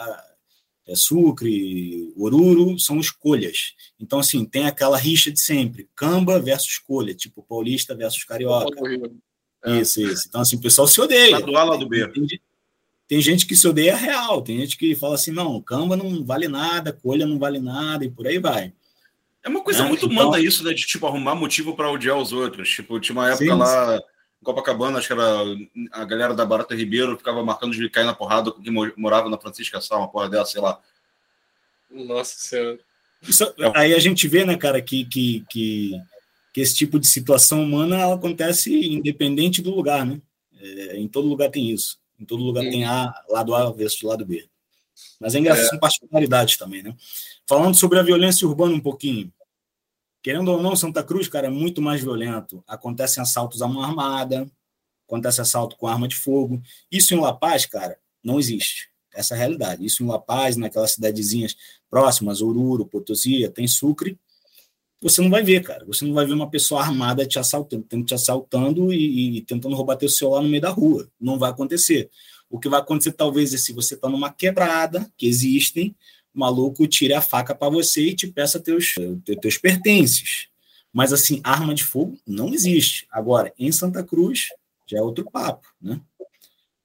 é, 0.86 0.94
Sucre, 0.94 2.10
Oruro, 2.16 2.78
são 2.78 2.98
escolhas. 2.98 3.74
Então, 4.00 4.20
assim, 4.20 4.46
tem 4.46 4.64
aquela 4.64 4.96
rixa 4.96 5.30
de 5.30 5.40
sempre, 5.40 5.90
camba 5.94 6.40
versus 6.40 6.70
escolha, 6.70 7.14
tipo 7.14 7.42
paulista 7.42 7.94
versus 7.94 8.24
carioca. 8.24 8.80
É. 9.66 9.80
Isso, 9.80 10.00
isso. 10.00 10.24
Então, 10.26 10.40
assim, 10.40 10.56
o 10.56 10.60
pessoal 10.60 10.88
se 10.88 10.98
odeia. 11.00 11.38
Lado 11.38 11.56
A, 11.56 11.64
lado 11.64 11.86
B. 11.86 12.08
Tem, 12.08 12.40
tem 13.06 13.20
gente 13.20 13.46
que 13.46 13.56
se 13.56 13.68
odeia 13.68 13.94
real, 13.94 14.40
tem 14.40 14.60
gente 14.60 14.78
que 14.78 14.94
fala 14.94 15.16
assim, 15.16 15.32
não, 15.32 15.60
camba 15.60 15.96
não 15.96 16.24
vale 16.24 16.48
nada, 16.48 16.94
colha 16.94 17.26
não 17.26 17.38
vale 17.38 17.58
nada, 17.58 18.06
e 18.06 18.10
por 18.10 18.26
aí 18.26 18.38
vai. 18.38 18.72
É 19.44 19.48
uma 19.48 19.62
coisa 19.62 19.84
é, 19.84 19.88
muito 19.88 20.06
então... 20.06 20.24
humana 20.24 20.42
isso, 20.42 20.64
né? 20.64 20.72
De 20.72 20.84
tipo 20.86 21.06
arrumar 21.06 21.34
motivo 21.34 21.74
para 21.74 21.90
odiar 21.90 22.16
os 22.16 22.32
outros. 22.32 22.68
Tipo, 22.70 23.00
tinha 23.00 23.14
uma 23.14 23.28
época 23.28 23.44
sim, 23.44 23.50
lá 23.50 23.96
sim. 23.96 24.02
em 24.40 24.44
Copacabana, 24.44 24.98
acho 24.98 25.06
que 25.06 25.12
era 25.12 25.44
a 25.92 26.04
galera 26.04 26.34
da 26.34 26.44
Barata 26.44 26.74
Ribeiro 26.74 27.16
ficava 27.16 27.44
marcando 27.44 27.72
de 27.72 27.88
cair 27.90 28.04
na 28.04 28.14
porrada 28.14 28.50
com 28.50 28.62
quem 28.62 28.72
morava 28.96 29.28
na 29.28 29.38
Francisca 29.38 29.80
Sá, 29.80 29.96
uma 29.96 30.08
porra 30.08 30.28
dela, 30.28 30.44
sei 30.44 30.60
lá. 30.60 30.80
Nossa 31.90 32.34
Senhora. 32.36 32.78
Isso, 33.22 33.52
aí 33.74 33.94
a 33.94 33.98
gente 33.98 34.28
vê, 34.28 34.44
né, 34.44 34.56
cara, 34.56 34.80
que, 34.80 35.04
que, 35.04 35.44
que, 35.50 35.92
que 36.54 36.60
esse 36.60 36.74
tipo 36.74 37.00
de 37.00 37.06
situação 37.06 37.62
humana 37.62 38.14
acontece 38.14 38.72
independente 38.72 39.60
do 39.60 39.74
lugar, 39.74 40.06
né? 40.06 40.20
É, 40.60 40.96
em 40.96 41.08
todo 41.08 41.28
lugar 41.28 41.50
tem 41.50 41.70
isso. 41.70 41.98
Em 42.18 42.24
todo 42.24 42.42
lugar 42.42 42.62
tem 42.62 42.84
A, 42.84 43.12
lado 43.28 43.54
A 43.54 43.70
versus 43.72 44.02
lado 44.02 44.24
B. 44.24 44.48
Mas 45.20 45.34
é 45.34 45.38
engraçado, 45.38 45.66
é. 45.66 45.68
são 45.68 45.78
particularidades 45.78 46.56
também, 46.56 46.82
né? 46.82 46.94
Falando 47.46 47.74
sobre 47.74 47.98
a 47.98 48.02
violência 48.02 48.46
urbana 48.46 48.74
um 48.74 48.80
pouquinho. 48.80 49.32
querendo 50.22 50.48
ou 50.50 50.62
não, 50.62 50.76
Santa 50.76 51.02
Cruz, 51.02 51.28
cara, 51.28 51.46
é 51.46 51.50
muito 51.50 51.80
mais 51.80 52.00
violento. 52.02 52.62
Acontecem 52.66 53.22
assaltos 53.22 53.62
à 53.62 53.68
mão 53.68 53.82
armada, 53.82 54.50
acontece 55.06 55.40
assalto 55.40 55.76
com 55.76 55.86
arma 55.86 56.06
de 56.06 56.16
fogo. 56.16 56.62
Isso 56.90 57.14
em 57.14 57.20
La 57.20 57.32
Paz, 57.32 57.66
cara, 57.66 57.98
não 58.22 58.38
existe. 58.38 58.90
Essa 59.14 59.34
é 59.34 59.36
a 59.36 59.38
realidade. 59.38 59.84
Isso 59.84 60.02
em 60.02 60.06
La 60.06 60.18
Paz, 60.18 60.56
naquelas 60.56 60.92
cidadezinhas 60.92 61.56
próximas, 61.88 62.42
Oruro, 62.42 62.86
Potosí, 62.86 63.48
tem 63.50 63.66
Sucre, 63.66 64.18
você 65.00 65.22
não 65.22 65.30
vai 65.30 65.42
ver, 65.42 65.62
cara. 65.62 65.84
Você 65.86 66.04
não 66.04 66.12
vai 66.12 66.26
ver 66.26 66.32
uma 66.32 66.50
pessoa 66.50 66.82
armada 66.82 67.24
te 67.24 67.38
assaltando, 67.38 68.04
te 68.04 68.14
assaltando 68.14 68.92
e, 68.92 69.38
e 69.38 69.42
tentando 69.42 69.76
roubar 69.76 69.96
teu 69.96 70.08
celular 70.08 70.42
no 70.42 70.48
meio 70.48 70.60
da 70.60 70.70
rua. 70.70 71.08
Não 71.20 71.38
vai 71.38 71.50
acontecer. 71.50 72.10
O 72.50 72.58
que 72.58 72.68
vai 72.68 72.80
acontecer, 72.80 73.12
talvez, 73.12 73.52
é 73.52 73.58
se 73.58 73.72
você 73.72 73.94
está 73.94 74.08
numa 74.08 74.32
quebrada, 74.32 75.10
que 75.16 75.26
existem, 75.26 75.94
o 76.34 76.40
maluco 76.40 76.86
tire 76.86 77.14
a 77.14 77.20
faca 77.20 77.54
para 77.54 77.68
você 77.68 78.08
e 78.08 78.14
te 78.14 78.26
peça 78.26 78.58
teus, 78.58 78.94
teus 79.40 79.58
pertences. 79.58 80.48
Mas, 80.92 81.12
assim, 81.12 81.40
arma 81.44 81.74
de 81.74 81.84
fogo 81.84 82.18
não 82.26 82.54
existe. 82.54 83.06
Agora, 83.10 83.52
em 83.58 83.70
Santa 83.70 84.02
Cruz, 84.02 84.48
já 84.86 84.98
é 84.98 85.02
outro 85.02 85.30
papo, 85.30 85.68
né? 85.80 86.00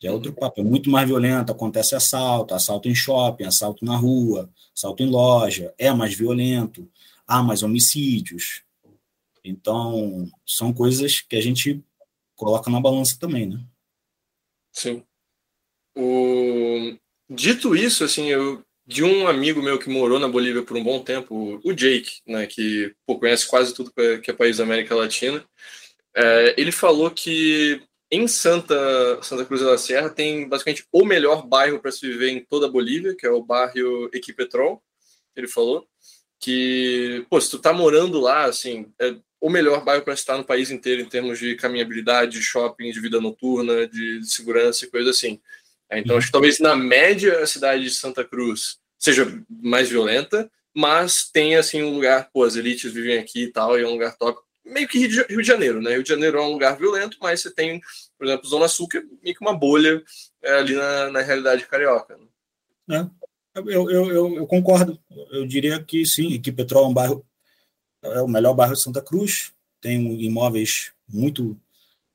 Já 0.01 0.09
é 0.09 0.11
outro 0.11 0.34
papo. 0.34 0.59
É 0.59 0.64
muito 0.64 0.89
mais 0.89 1.07
violento, 1.07 1.51
acontece 1.51 1.95
assalto, 1.95 2.53
assalto 2.53 2.89
em 2.89 2.95
shopping, 2.95 3.45
assalto 3.45 3.86
na 3.86 3.95
rua, 3.95 4.49
assalto 4.76 5.01
em 5.01 5.09
loja, 5.09 5.74
é 5.78 5.91
mais 5.93 6.14
violento, 6.14 6.89
há 7.26 7.41
mais 7.41 7.64
homicídios. 7.64 8.64
Então, 9.43 10.30
são 10.45 10.74
coisas 10.74 11.22
que 11.22 11.38
a 11.38 11.41
gente 11.41 11.82
coloca 12.36 12.70
na 12.70 12.82
balança 12.82 13.18
também, 13.18 13.45
né? 13.45 13.64
Sim. 14.74 15.03
O... 15.95 16.95
Dito 17.29 17.75
isso, 17.75 18.03
assim, 18.03 18.29
eu 18.29 18.63
de 18.85 19.03
um 19.03 19.27
amigo 19.27 19.61
meu 19.61 19.79
que 19.79 19.89
morou 19.89 20.19
na 20.19 20.27
Bolívia 20.27 20.61
por 20.61 20.75
um 20.75 20.83
bom 20.83 21.01
tempo, 21.01 21.59
o 21.63 21.73
Jake, 21.73 22.19
né, 22.27 22.45
que 22.45 22.93
pô, 23.05 23.17
conhece 23.17 23.47
quase 23.47 23.73
tudo 23.73 23.93
que 24.21 24.29
é 24.29 24.33
país 24.33 24.57
da 24.57 24.65
América 24.65 24.93
Latina, 24.93 25.43
é, 26.15 26.53
ele 26.57 26.71
falou 26.71 27.09
que 27.09 27.81
em 28.11 28.27
Santa, 28.27 28.75
Santa 29.23 29.45
Cruz 29.45 29.61
da 29.61 29.77
Serra 29.77 30.09
tem 30.09 30.47
basicamente 30.47 30.85
o 30.91 31.05
melhor 31.05 31.47
bairro 31.47 31.79
para 31.79 31.91
se 31.91 32.05
viver 32.05 32.29
em 32.29 32.43
toda 32.43 32.67
a 32.67 32.69
Bolívia, 32.69 33.15
que 33.15 33.25
é 33.25 33.31
o 33.31 33.43
bairro 33.43 34.09
Equipetrol, 34.13 34.83
ele 35.35 35.47
falou, 35.47 35.87
que, 36.39 37.25
pô, 37.29 37.39
se 37.39 37.49
tu 37.49 37.57
tá 37.57 37.71
morando 37.71 38.19
lá, 38.19 38.43
assim, 38.43 38.91
é 38.99 39.15
o 39.39 39.49
melhor 39.49 39.83
bairro 39.83 40.03
para 40.03 40.13
estar 40.13 40.37
no 40.37 40.43
país 40.43 40.69
inteiro 40.69 41.01
em 41.01 41.09
termos 41.09 41.39
de 41.39 41.55
caminhabilidade, 41.55 42.33
de 42.33 42.41
shopping, 42.41 42.91
de 42.91 42.99
vida 42.99 43.19
noturna, 43.19 43.87
de 43.87 44.23
segurança 44.25 44.85
e 44.85 44.89
coisa 44.89 45.09
assim. 45.09 45.39
É, 45.93 45.99
então, 45.99 46.17
acho 46.17 46.27
que 46.27 46.31
talvez 46.31 46.59
na 46.59 46.75
média 46.75 47.39
a 47.39 47.47
cidade 47.47 47.83
de 47.83 47.91
Santa 47.91 48.23
Cruz 48.23 48.79
seja 48.97 49.27
mais 49.47 49.89
violenta, 49.89 50.49
mas 50.73 51.29
tem 51.31 51.55
assim 51.55 51.83
um 51.83 51.93
lugar, 51.93 52.31
pô, 52.33 52.43
as 52.43 52.55
elites 52.55 52.91
vivem 52.91 53.19
aqui 53.19 53.43
e 53.43 53.51
tal, 53.51 53.77
e 53.77 53.83
é 53.83 53.87
um 53.87 53.91
lugar 53.91 54.17
top. 54.17 54.39
Meio 54.65 54.87
que 54.87 54.97
Rio 54.97 55.41
de 55.41 55.47
Janeiro, 55.47 55.81
né? 55.81 55.91
Rio 55.91 56.03
de 56.03 56.09
Janeiro 56.09 56.39
é 56.39 56.41
um 56.41 56.51
lugar 56.53 56.77
violento, 56.77 57.17
mas 57.21 57.41
você 57.41 57.51
tem, 57.51 57.79
por 58.17 58.25
exemplo, 58.25 58.49
Zona 58.49 58.67
Sul, 58.67 58.87
que 58.87 58.97
é 58.97 59.01
meio 59.21 59.35
que 59.35 59.41
uma 59.41 59.55
bolha 59.55 60.01
é, 60.41 60.53
ali 60.53 60.73
na, 60.73 61.11
na 61.11 61.21
realidade 61.21 61.67
carioca. 61.67 62.17
Né? 62.87 63.07
É, 63.55 63.59
eu, 63.59 63.91
eu, 63.91 64.11
eu, 64.11 64.35
eu, 64.37 64.47
concordo. 64.47 64.99
Eu 65.31 65.45
diria 65.45 65.83
que 65.83 66.03
sim, 66.07 66.41
que 66.41 66.51
Petrol 66.51 66.85
é 66.85 66.87
um 66.87 66.93
bairro, 66.93 67.23
é 68.01 68.21
o 68.21 68.27
melhor 68.27 68.55
bairro 68.55 68.73
de 68.73 68.81
Santa 68.81 69.01
Cruz, 69.01 69.53
tem 69.79 70.23
imóveis 70.23 70.91
muito 71.07 71.55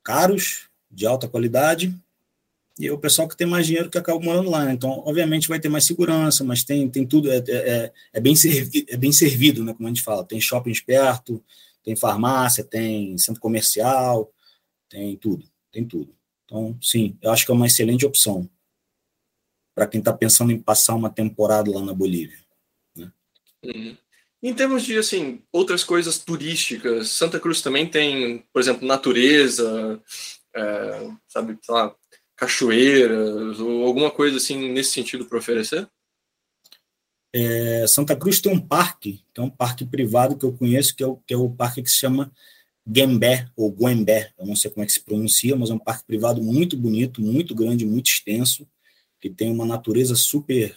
caros, 0.02 0.68
de 0.90 1.06
alta 1.06 1.28
qualidade, 1.28 1.94
e 2.78 2.90
o 2.90 2.98
pessoal 2.98 3.26
que 3.26 3.36
tem 3.36 3.46
mais 3.46 3.66
dinheiro 3.66 3.90
que 3.90 3.98
acaba 3.98 4.20
morando 4.20 4.50
lá. 4.50 4.64
Né? 4.64 4.72
Então, 4.72 5.02
obviamente, 5.04 5.48
vai 5.48 5.58
ter 5.58 5.68
mais 5.68 5.84
segurança, 5.84 6.44
mas 6.44 6.62
tem, 6.62 6.88
tem 6.88 7.04
tudo, 7.04 7.30
é, 7.30 7.42
é, 7.48 7.92
é, 8.12 8.20
bem 8.20 8.36
servi, 8.36 8.86
é 8.88 8.96
bem 8.96 9.10
servido, 9.10 9.64
né, 9.64 9.74
como 9.74 9.88
a 9.88 9.90
gente 9.90 10.02
fala. 10.02 10.24
Tem 10.24 10.40
shoppings 10.40 10.80
perto, 10.80 11.42
tem 11.82 11.96
farmácia, 11.96 12.62
tem 12.62 13.18
centro 13.18 13.40
comercial, 13.40 14.32
tem 14.88 15.16
tudo, 15.16 15.44
tem 15.72 15.84
tudo. 15.84 16.14
Então, 16.44 16.78
sim, 16.80 17.18
eu 17.20 17.32
acho 17.32 17.44
que 17.44 17.50
é 17.50 17.54
uma 17.54 17.66
excelente 17.66 18.06
opção 18.06 18.48
para 19.74 19.86
quem 19.86 19.98
está 19.98 20.12
pensando 20.12 20.52
em 20.52 20.58
passar 20.58 20.94
uma 20.94 21.10
temporada 21.10 21.70
lá 21.70 21.82
na 21.82 21.92
Bolívia. 21.92 22.38
Né? 22.96 23.12
Uhum. 23.64 23.96
Em 24.40 24.54
termos 24.54 24.84
de 24.84 24.96
assim 24.96 25.42
outras 25.52 25.82
coisas 25.82 26.18
turísticas, 26.18 27.08
Santa 27.08 27.40
Cruz 27.40 27.60
também 27.60 27.88
tem, 27.88 28.44
por 28.52 28.60
exemplo, 28.60 28.86
natureza, 28.86 30.00
é, 30.54 31.10
sabe, 31.26 31.58
sei 31.60 31.74
lá, 31.74 31.94
cachoeiras 32.38 33.58
ou 33.58 33.84
alguma 33.84 34.10
coisa 34.10 34.36
assim 34.36 34.70
nesse 34.70 34.92
sentido 34.92 35.26
para 35.26 35.38
oferecer? 35.38 35.86
É, 37.34 37.84
Santa 37.86 38.16
Cruz 38.16 38.40
tem 38.40 38.50
um 38.50 38.60
parque, 38.60 39.22
que 39.34 39.40
é 39.40 39.42
um 39.42 39.50
parque 39.50 39.84
privado 39.84 40.38
que 40.38 40.44
eu 40.44 40.52
conheço, 40.52 40.94
que 40.96 41.02
é 41.02 41.06
o, 41.06 41.16
que 41.16 41.34
é 41.34 41.36
o 41.36 41.50
parque 41.50 41.82
que 41.82 41.90
se 41.90 41.98
chama 41.98 42.32
Gembé, 42.90 43.48
ou 43.54 43.70
Guembé, 43.70 44.32
eu 44.38 44.46
não 44.46 44.56
sei 44.56 44.70
como 44.70 44.82
é 44.82 44.86
que 44.86 44.92
se 44.92 45.00
pronuncia, 45.00 45.54
mas 45.56 45.68
é 45.68 45.74
um 45.74 45.78
parque 45.78 46.04
privado 46.06 46.40
muito 46.40 46.76
bonito, 46.76 47.20
muito 47.20 47.54
grande, 47.54 47.84
muito 47.84 48.06
extenso, 48.06 48.66
que 49.20 49.28
tem 49.28 49.50
uma 49.50 49.66
natureza 49.66 50.14
super 50.14 50.74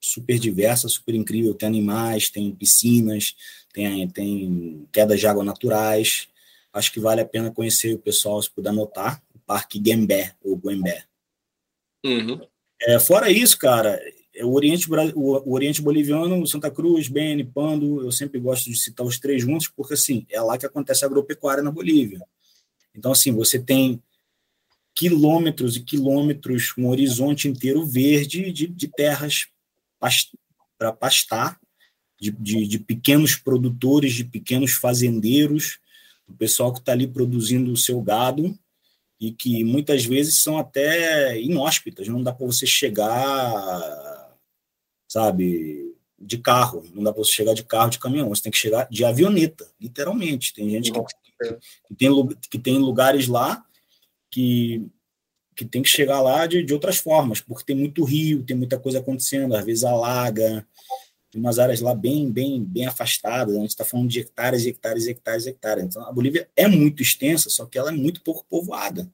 super 0.00 0.38
diversa, 0.38 0.88
super 0.88 1.14
incrível, 1.14 1.54
tem 1.54 1.68
animais, 1.68 2.30
tem 2.30 2.54
piscinas, 2.54 3.34
tem, 3.72 4.08
tem 4.08 4.86
quedas 4.92 5.18
de 5.18 5.26
água 5.26 5.42
naturais, 5.42 6.28
acho 6.72 6.92
que 6.92 7.00
vale 7.00 7.20
a 7.20 7.24
pena 7.24 7.50
conhecer 7.50 7.94
o 7.94 7.98
pessoal, 7.98 8.40
se 8.40 8.50
puder 8.50 8.70
anotar, 8.70 9.20
Parque 9.48 9.82
Gembé, 9.82 10.36
ou 10.42 10.58
Guembé. 10.58 11.06
Uhum. 12.04 12.38
É, 12.82 13.00
fora 13.00 13.30
isso, 13.30 13.56
cara, 13.56 13.98
é 14.34 14.44
o 14.44 14.52
Oriente, 14.52 14.86
o 15.16 15.52
Oriente 15.54 15.80
Boliviano, 15.80 16.46
Santa 16.46 16.70
Cruz, 16.70 17.08
Beni, 17.08 17.42
Pando, 17.42 18.04
eu 18.04 18.12
sempre 18.12 18.38
gosto 18.38 18.66
de 18.66 18.76
citar 18.76 19.06
os 19.06 19.18
três 19.18 19.40
juntos, 19.40 19.66
porque 19.66 19.94
assim, 19.94 20.26
é 20.30 20.38
lá 20.42 20.58
que 20.58 20.66
acontece 20.66 21.02
a 21.02 21.08
agropecuária 21.08 21.62
na 21.62 21.70
Bolívia. 21.70 22.20
Então, 22.94 23.10
assim, 23.10 23.32
você 23.32 23.58
tem 23.58 24.02
quilômetros 24.94 25.76
e 25.76 25.80
quilômetros, 25.80 26.74
um 26.76 26.88
horizonte 26.88 27.48
inteiro 27.48 27.86
verde 27.86 28.52
de, 28.52 28.66
de 28.66 28.88
terras 28.88 29.48
para 30.76 30.92
pastar, 30.92 31.58
de, 32.20 32.30
de, 32.32 32.66
de, 32.66 32.78
pequenos 32.78 33.34
produtores, 33.34 34.12
de 34.12 34.24
pequenos 34.24 34.72
fazendeiros, 34.72 35.78
o 36.28 36.34
pessoal 36.34 36.70
que 36.70 36.80
está 36.80 36.92
ali 36.92 37.06
produzindo 37.06 37.72
o 37.72 37.76
seu 37.76 38.02
gado, 38.02 38.58
e 39.20 39.32
que 39.32 39.64
muitas 39.64 40.04
vezes 40.04 40.42
são 40.42 40.58
até 40.58 41.40
inóspitas, 41.40 42.06
não 42.08 42.22
dá 42.22 42.32
para 42.32 42.46
você 42.46 42.66
chegar, 42.66 44.36
sabe, 45.08 45.94
de 46.18 46.38
carro, 46.38 46.84
não 46.94 47.02
dá 47.02 47.12
para 47.12 47.22
você 47.22 47.32
chegar 47.32 47.54
de 47.54 47.64
carro, 47.64 47.90
de 47.90 47.98
caminhão, 47.98 48.28
você 48.28 48.42
tem 48.42 48.52
que 48.52 48.58
chegar 48.58 48.88
de 48.88 49.04
avioneta, 49.04 49.68
literalmente. 49.80 50.52
Tem 50.52 50.68
gente 50.70 50.92
que, 50.92 51.00
que, 51.00 51.58
que 51.88 51.94
tem, 51.94 52.28
que 52.50 52.58
tem 52.58 52.78
lugares 52.78 53.28
lá 53.28 53.64
que, 54.30 54.86
que 55.56 55.64
tem 55.64 55.82
que 55.82 55.88
chegar 55.88 56.20
lá 56.20 56.46
de, 56.46 56.62
de 56.62 56.72
outras 56.72 56.98
formas, 56.98 57.40
porque 57.40 57.64
tem 57.64 57.76
muito 57.76 58.04
rio, 58.04 58.44
tem 58.44 58.56
muita 58.56 58.78
coisa 58.78 58.98
acontecendo, 58.98 59.54
às 59.56 59.64
vezes 59.64 59.84
alaga, 59.84 60.66
tem 61.30 61.40
umas 61.40 61.58
áreas 61.58 61.80
lá 61.80 61.94
bem, 61.94 62.30
bem, 62.30 62.64
bem 62.64 62.86
afastadas, 62.86 63.54
a 63.56 63.60
gente 63.60 63.70
está 63.70 63.84
falando 63.84 64.08
de 64.08 64.20
hectares, 64.20 64.66
hectares, 64.66 65.06
hectares, 65.06 65.46
hectares. 65.46 65.84
Então, 65.84 66.02
a 66.06 66.12
Bolívia 66.12 66.48
é 66.56 66.66
muito 66.66 67.02
extensa, 67.02 67.50
só 67.50 67.66
que 67.66 67.78
ela 67.78 67.90
é 67.90 67.92
muito 67.92 68.22
pouco 68.22 68.44
povoada. 68.48 69.10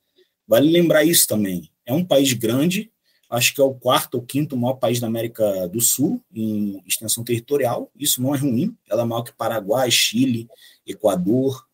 Vale 0.46 0.70
lembrar 0.70 1.04
isso 1.04 1.26
também. 1.26 1.70
É 1.84 1.92
um 1.92 2.04
país 2.04 2.32
grande, 2.32 2.90
acho 3.28 3.54
que 3.54 3.60
é 3.60 3.64
o 3.64 3.74
quarto 3.74 4.16
ou 4.16 4.22
quinto 4.22 4.56
maior 4.56 4.74
país 4.74 5.00
da 5.00 5.06
América 5.06 5.66
do 5.68 5.80
Sul 5.80 6.22
em 6.32 6.82
extensão 6.86 7.24
territorial. 7.24 7.90
Isso 7.98 8.22
não 8.22 8.34
é 8.34 8.38
ruim. 8.38 8.76
Ela 8.88 9.02
é 9.02 9.04
maior 9.04 9.22
que 9.22 9.32
Paraguai, 9.32 9.90
Chile, 9.90 10.48
Equador, 10.86 11.66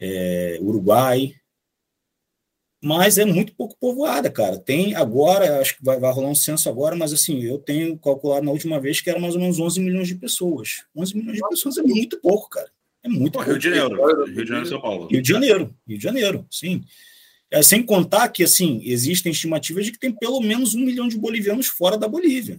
é, 0.00 0.58
Uruguai, 0.60 1.34
mas 2.82 3.16
é 3.16 3.24
muito 3.24 3.54
pouco 3.54 3.76
povoada, 3.78 4.28
cara. 4.28 4.58
Tem 4.58 4.96
agora, 4.96 5.60
acho 5.60 5.76
que 5.76 5.84
vai, 5.84 6.00
vai, 6.00 6.12
rolar 6.12 6.30
um 6.30 6.34
censo 6.34 6.68
agora, 6.68 6.96
mas 6.96 7.12
assim, 7.12 7.40
eu 7.40 7.56
tenho 7.56 7.96
calculado 7.96 8.44
na 8.44 8.50
última 8.50 8.80
vez 8.80 9.00
que 9.00 9.08
era 9.08 9.20
mais 9.20 9.36
ou 9.36 9.40
menos 9.40 9.60
11 9.60 9.80
milhões 9.80 10.08
de 10.08 10.16
pessoas. 10.16 10.84
11 10.96 11.16
milhões 11.16 11.36
de 11.36 11.48
pessoas 11.48 11.78
é 11.78 11.82
muito 11.82 12.20
pouco, 12.20 12.50
cara. 12.50 12.68
É 13.04 13.08
muito 13.08 13.34
Pô, 13.34 13.38
pouco. 13.38 13.50
Rio 13.50 13.58
de 13.58 13.70
Janeiro. 13.70 14.24
Rio 14.24 14.42
de 14.42 14.48
Janeiro, 14.48 14.68
São 14.68 14.80
Paulo. 14.80 15.06
Rio 15.06 15.22
de 15.22 15.28
Janeiro, 15.28 15.74
Rio 15.86 15.96
de 15.96 16.02
Janeiro, 16.02 16.46
sim. 16.50 16.82
É, 17.52 17.62
sem 17.62 17.84
contar 17.84 18.28
que, 18.30 18.42
assim, 18.42 18.82
existem 18.84 19.30
estimativas 19.30 19.84
de 19.84 19.92
que 19.92 19.98
tem 19.98 20.10
pelo 20.10 20.40
menos 20.40 20.74
um 20.74 20.80
milhão 20.80 21.06
de 21.06 21.16
bolivianos 21.16 21.68
fora 21.68 21.96
da 21.96 22.08
Bolívia. 22.08 22.58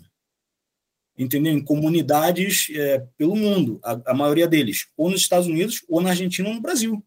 Entendeu? 1.18 1.52
Em 1.52 1.62
comunidades 1.62 2.68
é, 2.74 3.04
pelo 3.18 3.36
mundo. 3.36 3.80
A, 3.84 4.12
a 4.12 4.14
maioria 4.14 4.48
deles, 4.48 4.88
ou 4.96 5.10
nos 5.10 5.20
Estados 5.20 5.48
Unidos, 5.48 5.84
ou 5.90 6.00
na 6.00 6.12
Argentina 6.12 6.48
ou 6.48 6.56
no 6.56 6.62
Brasil. 6.62 7.04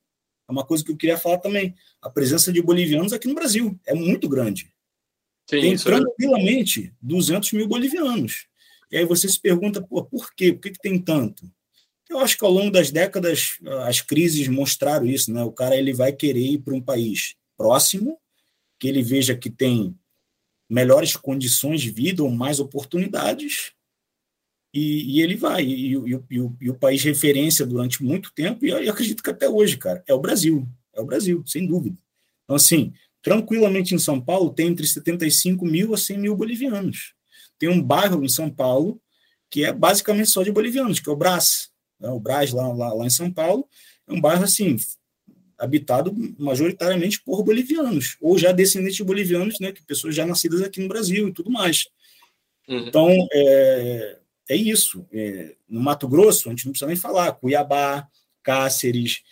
É 0.49 0.53
uma 0.53 0.65
coisa 0.65 0.85
que 0.85 0.91
eu 0.91 0.97
queria 0.97 1.19
falar 1.19 1.39
também. 1.39 1.75
A 2.01 2.09
presença 2.09 2.53
de 2.53 2.63
bolivianos 2.63 3.13
aqui 3.13 3.27
no 3.27 3.35
Brasil 3.35 3.79
é 3.87 3.95
muito 3.95 4.29
grande. 4.29 4.73
Sim, 5.49 5.61
tem 5.61 5.73
é 5.75 5.77
tranquilamente 5.77 6.93
200 7.01 7.53
mil 7.53 7.69
bolivianos. 7.69 8.47
E 8.91 8.97
aí 8.97 9.05
você 9.05 9.29
se 9.29 9.41
pergunta, 9.41 9.83
pô, 9.83 10.05
por 10.05 10.35
quê? 10.35 10.53
Por 10.53 10.61
que, 10.63 10.71
que 10.71 10.81
tem 10.81 10.99
tanto? 10.99 11.51
Eu 12.09 12.21
acho 12.21 12.39
que 12.39 12.45
ao 12.45 12.51
longo 12.51 12.71
das 12.71 12.91
décadas 12.91 13.59
as 13.85 14.01
crises 14.01 14.47
mostraram 14.47 15.07
isso, 15.07 15.33
né? 15.33 15.43
O 15.43 15.53
cara 15.53 15.77
ele 15.77 15.93
vai 15.93 16.13
querer 16.13 16.41
ir 16.41 16.59
para 16.59 16.75
um 16.75 16.81
país 16.81 17.35
próximo, 17.57 18.19
que 18.79 18.87
ele 18.87 19.03
veja 19.03 19.37
que 19.37 19.51
tem 19.51 19.97
melhores 20.69 21.17
condições 21.17 21.81
de 21.81 21.91
vida 21.91 22.23
ou 22.23 22.31
mais 22.31 22.61
oportunidades, 22.61 23.73
E, 24.77 25.17
e 25.17 25.23
ele 25.23 25.37
vai, 25.37 25.65
e, 25.65 25.87
e, 25.87 25.97
o, 25.97 26.55
e, 26.61 26.69
o, 26.69 26.75
país 26.75 27.03
referência 27.03 27.65
durante 27.65 28.05
muito 28.05 28.31
tempo, 28.35 28.67
e 28.67 28.69
eu 28.69 28.93
acredito 28.93 29.23
que 29.23 29.31
até 29.31 29.49
hoje, 29.49 29.79
cara, 29.79 30.05
é 30.07 30.13
o 30.13 30.21
Brasil. 30.21 30.69
É 30.93 31.01
o 31.01 31.07
Brasil, 31.07 31.43
sem 31.47 31.67
dúvida. 31.67 31.97
Então, 32.45 32.57
assim, 32.57 32.93
tranquilamente 33.23 33.95
em 33.95 33.99
São 33.99 34.21
Paulo 34.21 34.51
tem 34.53 34.67
entre 34.67 34.87
75 34.87 35.65
mil 35.65 35.95
a 35.95 35.97
100 35.97 36.19
mil 36.19 36.37
bolivianos. 36.37 37.15
Tem 37.59 37.71
um 37.71 37.83
bairro 37.83 38.23
em 38.23 38.29
São 38.29 38.51
Paulo 38.51 39.01
que 39.49 39.65
é 39.65 39.73
basicamente 39.73 40.29
só 40.29 40.43
de 40.43 40.53
bolivianos, 40.53 41.01
que 41.01 41.09
é 41.09 41.13
o 41.13 41.17
Brás. 41.17 41.71
Né? 41.99 42.11
O 42.11 42.21
Brás, 42.21 42.53
lá, 42.53 42.69
lá, 42.69 42.93
lá 42.93 43.07
em 43.07 43.11
São 43.11 43.33
Paulo, 43.33 43.67
é 44.07 44.13
um 44.13 44.21
bairro, 44.21 44.45
assim, 44.45 44.77
habitado 45.57 46.15
majoritariamente 46.39 47.23
por 47.23 47.43
bolivianos, 47.43 48.19
ou 48.21 48.37
já 48.37 48.53
descendentes 48.53 48.97
de 48.97 49.05
bolivianos, 49.05 49.59
né, 49.59 49.73
que 49.73 49.83
pessoas 49.83 50.15
já 50.15 50.27
nascidas 50.27 50.61
aqui 50.61 50.83
no 50.83 50.89
Brasil 50.89 51.29
e 51.29 51.33
tudo 51.33 51.51
mais. 51.51 51.89
Uhum. 52.69 52.89
Então, 52.89 53.09
é, 53.33 54.19
é 54.49 54.57
isso. 54.57 55.07
É, 55.13 55.57
no 55.69 55.81
Mato 55.81 56.09
Grosso, 56.09 56.49
a 56.49 56.51
gente 56.53 56.65
não 56.67 56.73
precisa 56.73 56.89
nem 56.89 56.97
falar, 56.97 57.33
Cuiabá, 57.33 58.09
Cáceres, 58.43 59.23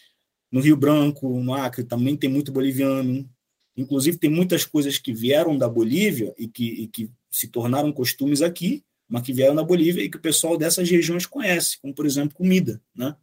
no 0.51 0.61
Rio 0.61 0.77
Branco, 0.77 1.41
no 1.41 1.55
Acre, 1.55 1.85
também 1.85 2.17
tem 2.17 2.31
muito 2.31 2.53
boliviano. 2.53 3.29
Inclusive, 3.77 4.17
tem 4.19 4.31
muitas 4.31 4.65
coisas 4.65 4.99
que 4.99 5.13
vieram 5.13 5.59
da 5.59 5.69
Bolívia 5.69 6.35
e 6.39 6.47
que, 6.47 6.65
e 6.65 6.87
que 6.87 7.11
se 7.31 7.49
tornaram 7.49 7.93
costumes 7.93 8.41
aqui, 8.41 8.85
mas 9.09 9.23
que 9.23 9.33
vieram 9.33 9.55
da 9.55 9.65
Bolívia 9.65 10.03
e 10.03 10.09
que 10.09 10.17
o 10.17 10.21
pessoal 10.21 10.57
dessas 10.57 10.89
regiões 10.89 11.27
conhece, 11.27 11.81
como, 11.81 11.93
por 11.95 12.07
exemplo, 12.07 12.37
comida, 12.37 12.81
né? 12.95 13.17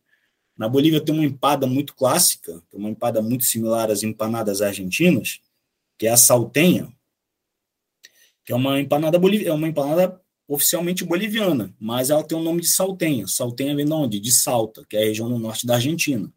Na 0.58 0.68
Bolívia 0.68 1.02
tem 1.02 1.16
uma 1.16 1.26
empada 1.26 1.66
muito 1.66 1.96
clássica, 1.96 2.62
uma 2.74 2.90
empada 2.90 3.22
muito 3.22 3.46
similar 3.46 3.90
às 3.90 4.04
empanadas 4.04 4.62
argentinas, 4.62 5.40
que 5.98 6.06
é 6.06 6.12
a 6.12 6.18
saltenha, 6.18 6.94
que 8.46 8.52
é 8.52 8.56
uma 8.56 8.80
empanada 8.80 9.18
boliv... 9.18 9.46
é 9.48 9.54
uma 9.54 9.68
empanada 9.68 10.21
oficialmente 10.54 11.06
boliviana, 11.06 11.74
mas 11.80 12.10
ela 12.10 12.24
tem 12.26 12.38
o 12.38 12.44
nome 12.44 12.60
de 12.60 12.68
saltenha. 12.68 13.26
Saltenha 13.26 13.74
vem 13.74 13.86
de 13.86 13.94
onde? 13.94 14.20
De 14.20 14.32
Salta, 14.32 14.86
que 14.90 14.98
é 14.98 15.02
a 15.02 15.06
região 15.06 15.30
no 15.30 15.40
norte 15.40 15.66
da 15.66 15.76
Argentina. 15.76 16.30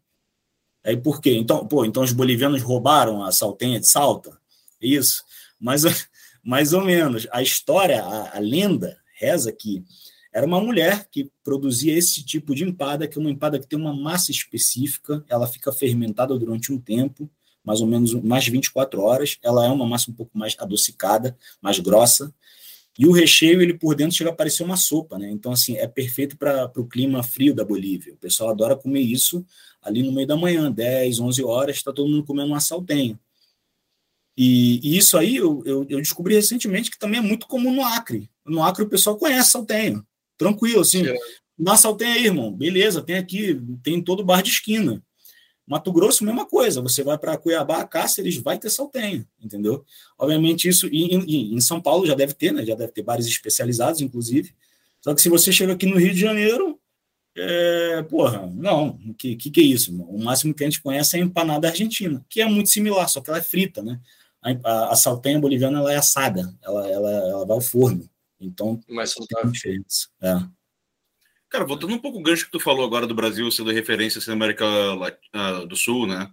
Aí 0.85 0.95
por 0.95 1.19
quê? 1.19 1.33
Então, 1.35 1.67
pô, 1.67 1.83
então 1.83 2.01
os 2.01 2.13
bolivianos 2.13 2.61
roubaram 2.61 3.21
a 3.21 3.31
saltenha 3.33 3.77
de 3.77 3.89
Salta? 3.89 4.37
Isso. 4.81 5.21
Mas 5.59 5.83
mais 6.41 6.71
ou 6.71 6.81
menos. 6.81 7.27
A 7.29 7.41
história, 7.41 8.03
a, 8.03 8.37
a 8.37 8.39
lenda 8.39 8.97
reza 9.19 9.51
que 9.51 9.83
era 10.31 10.45
uma 10.45 10.61
mulher 10.61 11.09
que 11.11 11.29
produzia 11.43 11.97
esse 11.97 12.23
tipo 12.23 12.55
de 12.55 12.63
empada, 12.63 13.09
que 13.09 13.17
é 13.17 13.21
uma 13.21 13.31
empada 13.31 13.59
que 13.59 13.67
tem 13.67 13.77
uma 13.77 13.93
massa 13.93 14.31
específica, 14.31 15.25
ela 15.27 15.45
fica 15.45 15.73
fermentada 15.73 16.37
durante 16.39 16.71
um 16.71 16.79
tempo, 16.79 17.29
mais 17.65 17.81
ou 17.81 17.87
menos 17.87 18.13
mais 18.13 18.45
de 18.45 18.51
24 18.51 19.01
horas. 19.01 19.37
Ela 19.43 19.65
é 19.65 19.69
uma 19.69 19.85
massa 19.85 20.09
um 20.09 20.13
pouco 20.13 20.37
mais 20.37 20.55
adocicada, 20.57 21.37
mais 21.61 21.79
grossa. 21.79 22.33
E 22.97 23.05
o 23.05 23.11
recheio, 23.11 23.61
ele 23.61 23.73
por 23.73 23.93
dentro 23.95 24.15
chega 24.15 24.29
a 24.29 24.35
parecer 24.35 24.63
uma 24.63 24.77
sopa, 24.77 25.17
né? 25.17 25.29
Então, 25.29 25.51
assim, 25.51 25.75
é 25.77 25.87
perfeito 25.87 26.37
para 26.37 26.71
o 26.77 26.87
clima 26.87 27.21
frio 27.21 27.53
da 27.53 27.65
Bolívia. 27.65 28.13
O 28.13 28.17
pessoal 28.17 28.51
adora 28.51 28.75
comer 28.75 29.01
isso 29.01 29.45
ali 29.81 30.01
no 30.01 30.11
meio 30.11 30.27
da 30.27 30.37
manhã, 30.37 30.71
10, 30.71 31.19
11 31.19 31.43
horas, 31.43 31.75
está 31.75 31.91
todo 31.91 32.09
mundo 32.09 32.25
comendo 32.25 32.47
uma 32.47 32.59
saltenha. 32.59 33.19
E, 34.37 34.79
e 34.83 34.97
isso 34.97 35.17
aí 35.17 35.35
eu, 35.35 35.61
eu, 35.65 35.85
eu, 35.87 35.99
descobri 35.99 36.35
recentemente 36.35 36.91
que 36.91 36.99
também 36.99 37.19
é 37.19 37.23
muito 37.23 37.47
comum 37.47 37.73
no 37.73 37.83
Acre. 37.83 38.29
No 38.45 38.63
Acre 38.63 38.83
o 38.83 38.89
pessoal 38.89 39.17
conhece 39.17 39.51
saltenha 39.51 40.03
tranquilo, 40.37 40.81
assim. 40.81 41.07
É. 41.07 41.15
Nassau 41.57 41.95
tem 41.95 42.11
aí, 42.11 42.25
irmão. 42.25 42.51
Beleza, 42.51 43.01
tem 43.01 43.15
aqui, 43.15 43.59
tem 43.81 44.01
todo 44.01 44.25
bar 44.25 44.41
de 44.41 44.49
esquina. 44.49 45.01
Mato 45.67 45.91
Grosso, 45.91 46.23
mesma 46.23 46.45
coisa. 46.45 46.81
Você 46.81 47.03
vai 47.03 47.17
para 47.17 47.37
Cuiabá, 47.37 47.83
Cáceres, 47.85 48.37
vai 48.37 48.57
ter 48.59 48.69
saltenha, 48.69 49.27
entendeu? 49.41 49.83
Obviamente, 50.17 50.67
isso. 50.67 50.87
E, 50.87 51.15
em 51.55 51.59
São 51.59 51.81
Paulo 51.81 52.05
já 52.05 52.13
deve 52.13 52.33
ter, 52.33 52.51
né? 52.51 52.65
Já 52.65 52.75
deve 52.75 52.91
ter 52.91 53.01
bares 53.01 53.25
especializados, 53.25 54.01
inclusive. 54.01 54.53
Só 55.01 55.13
que 55.13 55.21
se 55.21 55.29
você 55.29 55.51
chega 55.51 55.73
aqui 55.73 55.85
no 55.85 55.97
Rio 55.97 56.13
de 56.13 56.19
Janeiro, 56.19 56.79
é, 57.37 58.01
porra, 58.03 58.49
não, 58.53 58.99
o 59.07 59.13
que, 59.13 59.35
que, 59.35 59.51
que, 59.51 59.59
é 59.59 59.63
isso? 59.63 59.91
Irmão? 59.91 60.07
O 60.09 60.23
máximo 60.23 60.53
que 60.53 60.63
a 60.63 60.67
gente 60.67 60.81
conhece 60.81 61.17
é 61.17 61.21
a 61.21 61.23
empanada 61.23 61.67
argentina, 61.67 62.25
que 62.29 62.41
é 62.41 62.45
muito 62.45 62.69
similar, 62.69 63.09
só 63.09 63.19
que 63.19 63.29
ela 63.29 63.39
é 63.39 63.43
frita, 63.43 63.83
né? 63.83 63.99
A, 64.41 64.51
a, 64.63 64.93
a 64.93 64.95
saltenha 64.95 65.39
boliviana 65.39 65.79
ela 65.79 65.91
é 65.91 65.97
assada, 65.97 66.53
ela, 66.63 66.87
ela, 66.87 67.11
ela 67.11 67.45
vai 67.45 67.55
ao 67.55 67.61
forno. 67.61 68.09
Então, 68.39 68.79
mais 68.87 69.11
saudável. 69.11 69.51
É. 70.21 70.54
Cara, 71.49 71.65
voltando 71.65 71.93
um 71.93 71.99
pouco 71.99 72.19
o 72.19 72.21
gancho 72.21 72.45
que 72.45 72.51
tu 72.51 72.59
falou 72.59 72.85
agora 72.85 73.07
do 73.07 73.15
Brasil 73.15 73.49
sendo 73.51 73.71
referência 73.71 74.21
na 74.27 74.33
América 74.33 74.65
do 75.67 75.75
Sul, 75.75 76.07
né? 76.07 76.29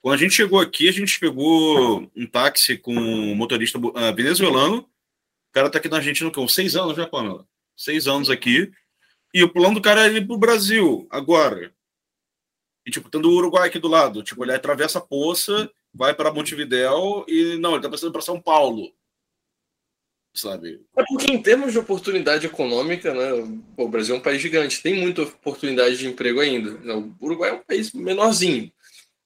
Quando 0.00 0.14
a 0.14 0.18
gente 0.18 0.34
chegou 0.34 0.60
aqui, 0.60 0.88
a 0.88 0.92
gente 0.92 1.18
pegou 1.18 2.10
um 2.14 2.26
táxi 2.26 2.76
com 2.76 2.94
um 2.94 3.34
motorista 3.34 3.78
uh, 3.78 4.14
venezuelano. 4.14 4.80
O 4.80 5.52
cara 5.52 5.70
tá 5.70 5.78
aqui 5.78 5.88
na 5.88 5.96
Argentina 5.96 6.30
com 6.30 6.46
seis 6.46 6.76
anos, 6.76 6.96
já, 6.96 7.06
Pamela? 7.06 7.46
Seis 7.76 8.06
anos 8.06 8.28
aqui. 8.28 8.70
E 9.32 9.42
o 9.42 9.48
plano 9.48 9.76
do 9.76 9.80
cara 9.80 10.06
é 10.06 10.12
ir 10.12 10.26
pro 10.26 10.36
Brasil 10.36 11.06
agora. 11.10 11.74
E, 12.86 12.90
tipo, 12.90 13.08
tendo 13.08 13.30
o 13.30 13.34
Uruguai 13.34 13.68
aqui 13.68 13.78
do 13.78 13.88
lado. 13.88 14.22
Tipo, 14.22 14.44
ele 14.44 14.52
atravessa 14.52 14.98
a 14.98 15.02
poça, 15.02 15.70
vai 15.92 16.14
para 16.14 16.32
Montevidéu 16.32 17.24
e, 17.26 17.56
não, 17.56 17.72
ele 17.72 17.82
tá 17.82 17.88
passando 17.88 18.12
para 18.12 18.20
São 18.20 18.38
Paulo 18.38 18.92
sabe? 20.34 20.80
É 20.96 21.04
porque 21.06 21.32
em 21.32 21.40
termos 21.40 21.72
de 21.72 21.78
oportunidade 21.78 22.46
econômica, 22.46 23.14
né, 23.14 23.58
o 23.76 23.88
Brasil 23.88 24.14
é 24.14 24.18
um 24.18 24.22
país 24.22 24.42
gigante, 24.42 24.82
tem 24.82 24.94
muita 24.94 25.22
oportunidade 25.22 25.96
de 25.96 26.08
emprego 26.08 26.40
ainda. 26.40 26.72
O 26.96 27.14
Uruguai 27.20 27.50
é 27.50 27.54
um 27.54 27.62
país 27.62 27.92
menorzinho. 27.92 28.70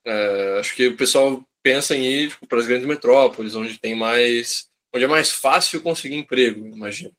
É, 0.05 0.59
acho 0.61 0.75
que 0.75 0.89
o 0.89 0.97
pessoal 0.97 1.43
pensa 1.63 1.97
em 1.97 2.05
ir 2.05 2.31
tipo, 2.31 2.47
para 2.47 2.59
as 2.59 2.67
grandes 2.67 2.87
metrópoles, 2.87 3.55
onde 3.55 3.79
tem 3.79 3.95
mais, 3.95 4.69
onde 4.95 5.05
é 5.05 5.09
mais 5.09 5.31
fácil 5.31 5.83
conseguir 5.83 6.17
emprego, 6.17 6.67
imagino. 6.67 7.13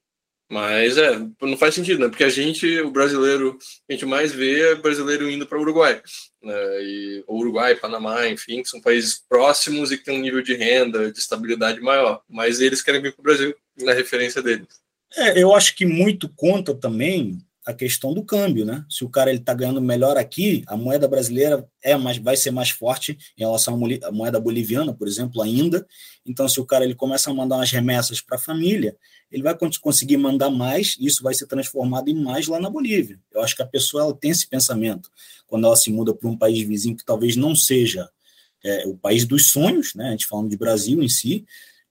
Mas 0.50 0.97
é, 0.97 1.12
não 1.41 1.56
faz 1.56 1.76
sentido, 1.76 2.00
né? 2.00 2.10
Porque 2.10 2.24
a 2.24 2.30
gente, 2.30 2.80
o 2.82 2.89
brasileiro, 2.89 3.58
a 3.88 3.93
gente 3.93 4.04
mais 4.06 4.32
vê 4.32 4.72
é 4.72 4.76
brasileiro 4.76 5.30
indo 5.30 5.45
para 5.45 5.60
o 5.60 5.62
Uruguai. 5.62 6.02
Né? 6.41 6.54
E, 6.82 7.24
Uruguai, 7.28 7.76
Panamá, 7.76 8.28
enfim, 8.28 8.64
que 8.64 8.70
são 8.70 8.82
países 8.82 9.22
próximos 9.30 9.91
e 9.91 9.97
que 9.97 10.06
têm 10.06 10.18
um 10.18 10.22
nível 10.22 10.41
de 10.41 10.56
renda, 10.56 11.12
de 11.12 11.20
estabilidade 11.20 11.80
maior. 11.82 12.24
Mas 12.28 12.62
eles 12.62 12.82
querem 12.82 13.02
vir 13.02 13.14
para 13.14 13.22
o 13.22 13.24
Brasil, 13.24 13.56
na 13.78 13.93
referência 13.93 14.41
deles. 14.41 14.68
É, 15.16 15.41
eu 15.41 15.54
acho 15.54 15.76
que 15.76 15.86
muito 15.86 16.28
conta 16.28 16.74
também 16.74 17.38
a 17.70 17.74
questão 17.74 18.15
do 18.15 18.24
câmbio, 18.24 18.65
né? 18.65 18.84
Se 18.89 19.03
o 19.03 19.09
cara 19.09 19.30
ele 19.30 19.38
está 19.38 19.53
ganhando 19.53 19.80
melhor 19.80 20.17
aqui, 20.17 20.63
a 20.65 20.76
moeda 20.76 21.07
brasileira 21.07 21.67
é 21.84 21.95
mais, 21.95 22.17
vai 22.17 22.36
ser 22.36 22.49
mais 22.49 22.72
forte 22.72 23.15
em 23.38 23.41
relação 23.41 23.80
à 24.03 24.11
moeda 24.11 24.39
boliviana, 24.39 24.91
por 24.91 25.07
exemplo, 25.07 25.39
ainda. 25.39 25.86
Então, 26.26 26.49
se 26.49 26.59
o 26.59 26.65
cara 26.65 26.84
ele 26.84 26.95
começa 26.95 27.30
a 27.30 27.34
mandar 27.34 27.57
umas 27.57 27.70
remessas 27.70 28.22
para 28.22 28.38
a 28.38 28.41
família, 28.41 28.97
ele 29.32 29.43
vai 29.43 29.55
conseguir 29.55 30.17
mandar 30.17 30.49
mais, 30.49 30.95
e 30.99 31.05
isso 31.05 31.22
vai 31.22 31.36
ser 31.36 31.45
transformado 31.45 32.09
em 32.09 32.15
mais 32.15 32.47
lá 32.47 32.59
na 32.59 32.72
Bolívia. 32.72 33.20
Eu 33.32 33.43
acho 33.43 33.55
que 33.55 33.61
a 33.61 33.67
pessoa 33.67 34.01
ela 34.01 34.15
tem 34.15 34.32
esse 34.32 34.47
pensamento 34.47 35.11
quando 35.45 35.67
ela 35.67 35.76
se 35.76 35.91
muda 35.91 36.11
para 36.11 36.28
um 36.28 36.36
país 36.36 36.67
vizinho 36.67 36.97
que 36.97 37.05
talvez 37.05 37.36
não 37.36 37.55
seja 37.55 38.09
é, 38.65 38.88
o 38.88 38.97
país 38.97 39.26
dos 39.26 39.51
sonhos, 39.51 39.93
né? 39.93 40.07
A 40.07 40.11
gente 40.11 40.26
falando 40.26 40.49
de 40.49 40.57
Brasil 40.57 41.03
em 41.03 41.07
si, 41.07 41.45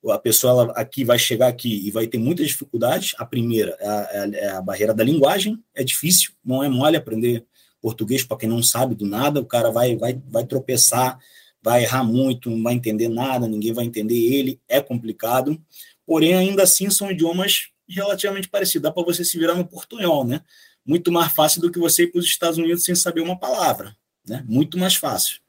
a 0.06 0.18
pessoa 0.18 0.62
ela, 0.62 0.72
aqui 0.72 1.04
vai 1.04 1.18
chegar 1.18 1.48
aqui 1.48 1.86
e 1.86 1.90
vai 1.90 2.06
ter 2.06 2.18
muitas 2.18 2.46
dificuldades. 2.46 3.14
A 3.18 3.26
primeira 3.26 3.76
é 3.80 3.88
a, 3.88 4.08
é, 4.12 4.30
é 4.44 4.48
a 4.50 4.62
barreira 4.62 4.94
da 4.94 5.04
linguagem, 5.04 5.62
é 5.74 5.82
difícil, 5.82 6.32
não 6.44 6.62
é 6.62 6.68
mole 6.68 6.96
aprender 6.96 7.44
português 7.80 8.22
para 8.22 8.36
quem 8.36 8.48
não 8.48 8.62
sabe 8.62 8.94
do 8.94 9.06
nada, 9.06 9.40
o 9.40 9.46
cara 9.46 9.70
vai, 9.70 9.96
vai, 9.96 10.20
vai 10.28 10.44
tropeçar, 10.44 11.18
vai 11.62 11.84
errar 11.84 12.04
muito, 12.04 12.50
não 12.50 12.62
vai 12.62 12.74
entender 12.74 13.08
nada, 13.08 13.48
ninguém 13.48 13.72
vai 13.72 13.84
entender 13.84 14.16
ele, 14.16 14.60
é 14.68 14.80
complicado. 14.80 15.60
Porém, 16.06 16.34
ainda 16.34 16.62
assim, 16.62 16.90
são 16.90 17.10
idiomas 17.10 17.68
relativamente 17.88 18.48
parecidos. 18.48 18.82
Dá 18.82 18.92
para 18.92 19.04
você 19.04 19.24
se 19.24 19.38
virar 19.38 19.54
no 19.54 19.66
portunhol, 19.66 20.24
né? 20.24 20.40
Muito 20.84 21.12
mais 21.12 21.32
fácil 21.32 21.60
do 21.60 21.70
que 21.70 21.78
você 21.78 22.04
ir 22.04 22.08
para 22.08 22.18
os 22.18 22.24
Estados 22.24 22.58
Unidos 22.58 22.84
sem 22.84 22.94
saber 22.94 23.20
uma 23.20 23.38
palavra, 23.38 23.96
né? 24.26 24.44
Muito 24.46 24.78
mais 24.78 24.94
fácil. 24.94 25.40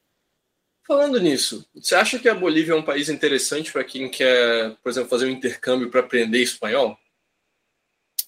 Falando 0.90 1.20
nisso, 1.20 1.64
você 1.76 1.94
acha 1.94 2.18
que 2.18 2.28
a 2.28 2.34
Bolívia 2.34 2.74
é 2.74 2.76
um 2.76 2.82
país 2.82 3.10
interessante 3.10 3.72
para 3.72 3.84
quem 3.84 4.10
quer, 4.10 4.76
por 4.82 4.90
exemplo, 4.90 5.08
fazer 5.08 5.28
um 5.28 5.30
intercâmbio 5.30 5.92
para 5.92 6.00
aprender 6.00 6.42
espanhol? 6.42 6.98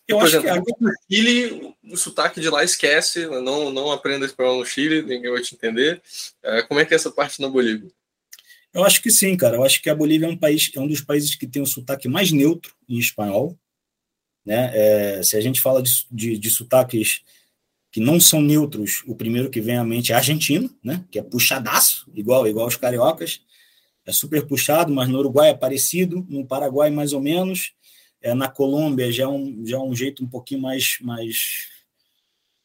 Eu 0.08 0.20
por 0.20 0.28
acho 0.28 0.38
exemplo, 0.38 0.64
que 0.64 0.72
é. 0.72 0.76
no 0.80 0.92
Chile, 1.10 1.76
o 1.84 1.98
sotaque 1.98 2.40
de 2.40 2.52
lá 2.52 2.64
esquece, 2.64 3.26
não, 3.26 3.72
não 3.72 3.92
aprenda 3.92 4.28
espanhol 4.28 4.60
no 4.60 4.66
Chile, 4.66 5.02
ninguém 5.02 5.32
vai 5.32 5.42
te 5.42 5.56
entender. 5.56 6.04
É, 6.44 6.62
como 6.62 6.80
é 6.80 6.86
que 6.86 6.94
é 6.94 6.98
essa 6.98 7.10
parte 7.10 7.42
na 7.42 7.50
Bolívia? 7.50 7.90
Eu 8.72 8.84
acho 8.84 9.02
que 9.02 9.10
sim, 9.10 9.36
cara. 9.36 9.56
Eu 9.56 9.64
acho 9.64 9.82
que 9.82 9.90
a 9.90 9.96
Bolívia 9.96 10.28
é 10.28 10.30
um 10.30 10.38
país, 10.38 10.70
é 10.76 10.80
um 10.80 10.88
dos 10.88 11.02
países 11.02 11.34
que 11.34 11.48
tem 11.48 11.64
o 11.64 11.66
sotaque 11.66 12.08
mais 12.08 12.32
neutro 12.32 12.76
em 12.88 13.00
espanhol. 13.00 13.58
Né? 14.46 14.70
É, 14.72 15.24
se 15.24 15.36
a 15.36 15.42
gente 15.42 15.60
fala 15.60 15.82
de, 15.82 16.06
de, 16.12 16.38
de 16.38 16.50
sotaques 16.52 17.24
que 17.92 18.00
não 18.00 18.20
são 18.20 18.42
neutros, 18.42 19.04
o 19.06 19.16
primeiro 19.16 19.50
que 19.50 19.60
vem 19.60 19.78
à 19.78 19.84
mente 19.84 20.14
é 20.14 20.16
argentino, 20.16 20.74
né? 20.84 21.04
Que 21.12 21.20
é 21.20 21.24
puxadaço, 21.24 22.10
igual 22.16 22.48
igual 22.48 22.68
os 22.68 22.78
cariocas. 22.78 23.42
É 24.06 24.12
super 24.12 24.48
puxado, 24.48 24.94
mas 24.94 25.10
no 25.10 25.20
Uruguai 25.20 25.50
é 25.50 25.54
parecido, 25.54 26.26
no 26.30 26.46
Paraguai 26.46 26.90
mais 26.90 27.12
ou 27.14 27.22
menos. 27.22 27.74
É, 28.22 28.34
na 28.34 28.48
Colômbia 28.48 29.12
já 29.12 29.24
é 29.24 29.28
um, 29.28 29.66
já 29.66 29.78
é 29.78 29.80
um 29.80 29.96
jeito 29.96 30.24
um 30.24 30.28
pouquinho 30.28 30.62
mais, 30.62 30.98
mais, 31.02 31.68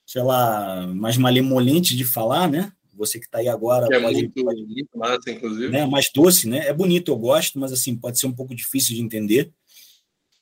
sei 0.07 0.23
lá, 0.23 0.87
mais 0.87 1.17
malemolente 1.17 1.97
de 1.97 2.05
falar, 2.05 2.49
né? 2.49 2.73
Você 2.95 3.19
que 3.19 3.27
está 3.27 3.39
aí 3.39 3.49
agora. 3.49 3.87
É 3.95 4.01
pode, 4.01 4.23
muito, 4.23 4.45
pode, 4.45 4.65
muito 4.65 4.99
massa, 4.99 5.31
inclusive. 5.31 5.69
Né? 5.69 5.85
Mais 5.85 6.11
doce, 6.15 6.49
né? 6.49 6.67
É 6.67 6.73
bonito, 6.73 7.11
eu 7.11 7.17
gosto, 7.17 7.59
mas 7.59 7.73
assim, 7.73 7.97
pode 7.97 8.19
ser 8.19 8.27
um 8.27 8.33
pouco 8.33 8.55
difícil 8.55 8.95
de 8.95 9.03
entender. 9.03 9.53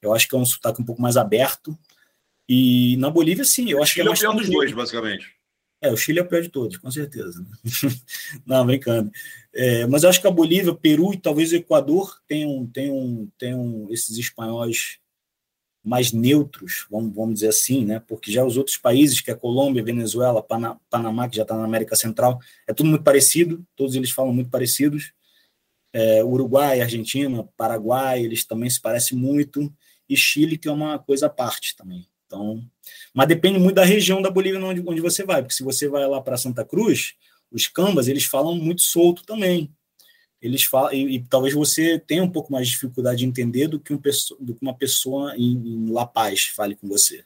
Eu 0.00 0.12
acho 0.12 0.28
que 0.28 0.36
é 0.36 0.38
um 0.38 0.44
sotaque 0.44 0.80
um 0.80 0.84
pouco 0.84 1.00
mais 1.00 1.16
aberto. 1.16 1.76
E 2.48 2.96
na 2.98 3.10
Bolívia, 3.10 3.44
sim, 3.44 3.70
eu 3.70 3.82
acho 3.82 3.92
Chile 3.92 4.02
que 4.02 4.02
é 4.02 4.04
é 4.04 4.08
o 4.08 4.10
mais 4.10 4.20
pior 4.20 4.34
dos 4.34 4.50
dois, 4.50 4.72
basicamente. 4.72 5.34
É, 5.80 5.92
o 5.92 5.96
Chile 5.96 6.18
é 6.18 6.22
o 6.22 6.26
pior 6.26 6.40
de 6.40 6.48
todos, 6.48 6.76
com 6.76 6.90
certeza. 6.90 7.40
né? 7.40 7.50
Não, 8.46 8.64
brincando. 8.64 9.10
É, 9.52 9.86
mas 9.86 10.02
eu 10.02 10.08
acho 10.08 10.20
que 10.20 10.26
a 10.26 10.30
Bolívia, 10.30 10.74
Peru 10.74 11.12
e 11.12 11.18
talvez 11.18 11.52
o 11.52 11.56
Equador 11.56 12.18
tenham, 12.26 12.66
tenham, 12.66 13.28
tenham 13.38 13.86
esses 13.90 14.16
espanhóis 14.16 14.98
mais 15.84 16.12
neutros, 16.12 16.86
vamos, 16.90 17.14
vamos 17.14 17.34
dizer 17.34 17.48
assim, 17.48 17.84
né? 17.84 18.00
Porque 18.00 18.32
já 18.32 18.42
os 18.42 18.56
outros 18.56 18.78
países, 18.78 19.20
que 19.20 19.30
é 19.30 19.34
Colômbia, 19.34 19.84
Venezuela, 19.84 20.42
Pana, 20.42 20.80
Panamá, 20.88 21.28
que 21.28 21.36
já 21.36 21.42
está 21.42 21.54
na 21.54 21.64
América 21.64 21.94
Central, 21.94 22.40
é 22.66 22.72
tudo 22.72 22.88
muito 22.88 23.04
parecido, 23.04 23.62
todos 23.76 23.94
eles 23.94 24.10
falam 24.10 24.32
muito 24.32 24.48
parecidos. 24.48 25.12
É, 25.92 26.24
Uruguai, 26.24 26.80
Argentina, 26.80 27.46
Paraguai, 27.56 28.24
eles 28.24 28.44
também 28.46 28.70
se 28.70 28.80
parecem 28.80 29.16
muito, 29.16 29.72
e 30.08 30.16
Chile, 30.16 30.58
é 30.64 30.70
uma 30.70 30.98
coisa 30.98 31.26
à 31.26 31.30
parte 31.30 31.76
também. 31.76 32.08
Então, 32.34 32.64
mas 33.12 33.28
depende 33.28 33.58
muito 33.58 33.76
da 33.76 33.84
região 33.84 34.20
da 34.20 34.28
Bolívia 34.28 34.60
onde, 34.60 34.82
onde 34.84 35.00
você 35.00 35.24
vai, 35.24 35.40
porque 35.40 35.54
se 35.54 35.62
você 35.62 35.88
vai 35.88 36.06
lá 36.06 36.20
para 36.20 36.36
Santa 36.36 36.64
Cruz, 36.64 37.14
os 37.50 37.68
cambas, 37.68 38.08
eles 38.08 38.24
falam 38.24 38.56
muito 38.56 38.82
solto 38.82 39.24
também. 39.24 39.70
Eles 40.42 40.64
falam, 40.64 40.92
e, 40.92 41.16
e, 41.16 41.24
talvez 41.24 41.54
você 41.54 41.98
tenha 41.98 42.22
um 42.22 42.30
pouco 42.30 42.52
mais 42.52 42.66
de 42.66 42.72
dificuldade 42.74 43.20
de 43.20 43.24
entender 43.24 43.68
do 43.68 43.78
que, 43.78 43.94
um, 43.94 44.00
do 44.40 44.54
que 44.54 44.62
uma 44.62 44.74
pessoa 44.74 45.34
em, 45.36 45.52
em, 45.52 45.90
La 45.90 46.04
Paz 46.04 46.46
fale 46.46 46.74
com 46.74 46.88
você. 46.88 47.24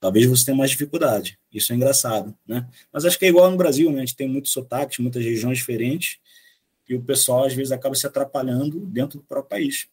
Talvez 0.00 0.26
você 0.26 0.46
tenha 0.46 0.56
mais 0.56 0.70
dificuldade. 0.70 1.38
Isso 1.52 1.72
é 1.72 1.76
engraçado, 1.76 2.36
né? 2.46 2.68
Mas 2.92 3.04
acho 3.04 3.18
que 3.18 3.24
é 3.24 3.28
igual 3.28 3.50
no 3.50 3.56
Brasil, 3.56 3.90
né? 3.90 3.98
A 3.98 4.00
gente 4.00 4.16
tem 4.16 4.28
muitos 4.28 4.52
sotaques, 4.52 4.98
muitas 4.98 5.24
regiões 5.24 5.58
diferentes, 5.58 6.18
e 6.88 6.94
o 6.94 7.02
pessoal 7.02 7.44
às 7.44 7.54
vezes 7.54 7.70
acaba 7.70 7.94
se 7.94 8.06
atrapalhando 8.06 8.80
dentro 8.80 9.20
do 9.20 9.24
próprio 9.24 9.48
país. 9.48 9.88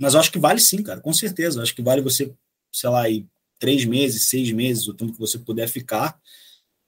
Mas 0.00 0.14
eu 0.14 0.20
acho 0.20 0.32
que 0.32 0.38
vale 0.38 0.58
sim, 0.58 0.82
cara, 0.82 0.98
com 0.98 1.12
certeza. 1.12 1.58
Eu 1.58 1.62
acho 1.62 1.74
que 1.74 1.82
vale 1.82 2.00
você, 2.00 2.32
sei 2.72 2.90
lá, 2.90 3.08
ir 3.08 3.26
três 3.58 3.84
meses, 3.84 4.28
seis 4.28 4.50
meses, 4.50 4.88
o 4.88 4.94
tempo 4.94 5.12
que 5.12 5.18
você 5.18 5.38
puder 5.38 5.68
ficar, 5.68 6.18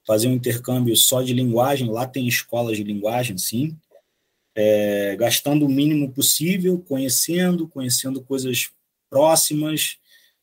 fazer 0.05 0.27
um 0.27 0.33
intercâmbio 0.33 0.95
só 0.97 1.21
de 1.21 1.33
linguagem. 1.33 1.89
Lá 1.89 2.07
tem 2.07 2.27
escolas 2.27 2.77
de 2.77 2.83
linguagem, 2.83 3.37
sim. 3.37 3.77
É, 4.55 5.15
gastando 5.15 5.65
o 5.65 5.69
mínimo 5.69 6.11
possível, 6.11 6.79
conhecendo, 6.79 7.67
conhecendo 7.67 8.21
coisas 8.21 8.69
próximas, 9.09 9.97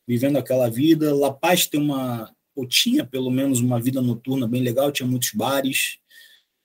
vivendo 0.07 0.37
aquela 0.37 0.69
vida. 0.69 1.13
La 1.13 1.31
Paz 1.31 1.65
tem 1.65 1.79
uma, 1.79 2.33
ou 2.55 2.65
tinha 2.65 3.05
pelo 3.05 3.29
menos 3.29 3.59
uma 3.59 3.79
vida 3.79 4.01
noturna 4.01 4.47
bem 4.47 4.61
legal, 4.61 4.91
tinha 4.91 5.07
muitos 5.07 5.31
bares, 5.33 5.97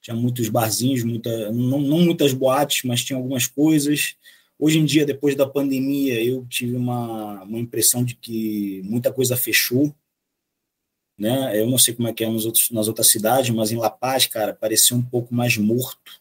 tinha 0.01 0.17
muitos 0.17 0.49
barzinhos, 0.49 1.03
muita, 1.03 1.51
não, 1.53 1.81
não 1.81 1.99
muitas 1.99 2.33
boates, 2.33 2.83
mas 2.85 3.05
tinha 3.05 3.17
algumas 3.17 3.47
coisas. 3.47 4.15
Hoje 4.59 4.79
em 4.79 4.85
dia, 4.85 5.05
depois 5.05 5.37
da 5.37 5.47
pandemia, 5.47 6.23
eu 6.25 6.47
tive 6.47 6.77
uma, 6.77 7.43
uma 7.43 7.59
impressão 7.59 8.03
de 8.03 8.15
que 8.15 8.81
muita 8.85 9.13
coisa 9.13 9.37
fechou, 9.37 9.95
né? 11.19 11.59
Eu 11.59 11.69
não 11.69 11.79
sei 11.79 11.95
como 11.95 12.09
é 12.09 12.13
que 12.13 12.25
é 12.25 12.29
nos 12.29 12.47
outros, 12.47 12.71
nas 12.71 12.89
outras 12.89 13.09
cidades, 13.09 13.51
mas 13.51 13.71
em 13.71 13.77
La 13.77 13.91
Paz, 13.91 14.27
cara, 14.27 14.55
parecia 14.55 14.97
um 14.97 15.03
pouco 15.03 15.35
mais 15.35 15.57
morto, 15.57 16.21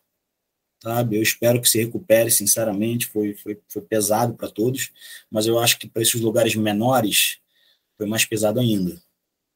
sabe? 0.81 1.17
Eu 1.17 1.21
espero 1.23 1.61
que 1.61 1.69
se 1.69 1.81
recupere, 1.81 2.29
sinceramente, 2.29 3.07
foi, 3.07 3.33
foi, 3.35 3.59
foi 3.67 3.81
pesado 3.81 4.33
para 4.33 4.49
todos, 4.49 4.91
mas 5.29 5.47
eu 5.47 5.57
acho 5.59 5.79
que 5.79 5.87
para 5.87 6.01
esses 6.01 6.19
lugares 6.19 6.55
menores 6.55 7.39
foi 7.97 8.05
mais 8.05 8.25
pesado 8.25 8.59
ainda. 8.59 9.01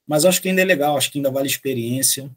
Mas 0.07 0.25
acho 0.25 0.41
que 0.41 0.49
ainda 0.49 0.61
é 0.61 0.65
legal, 0.65 0.97
acho 0.97 1.11
que 1.11 1.19
ainda 1.19 1.31
vale 1.31 1.47
a 1.47 1.51
experiência. 1.51 2.29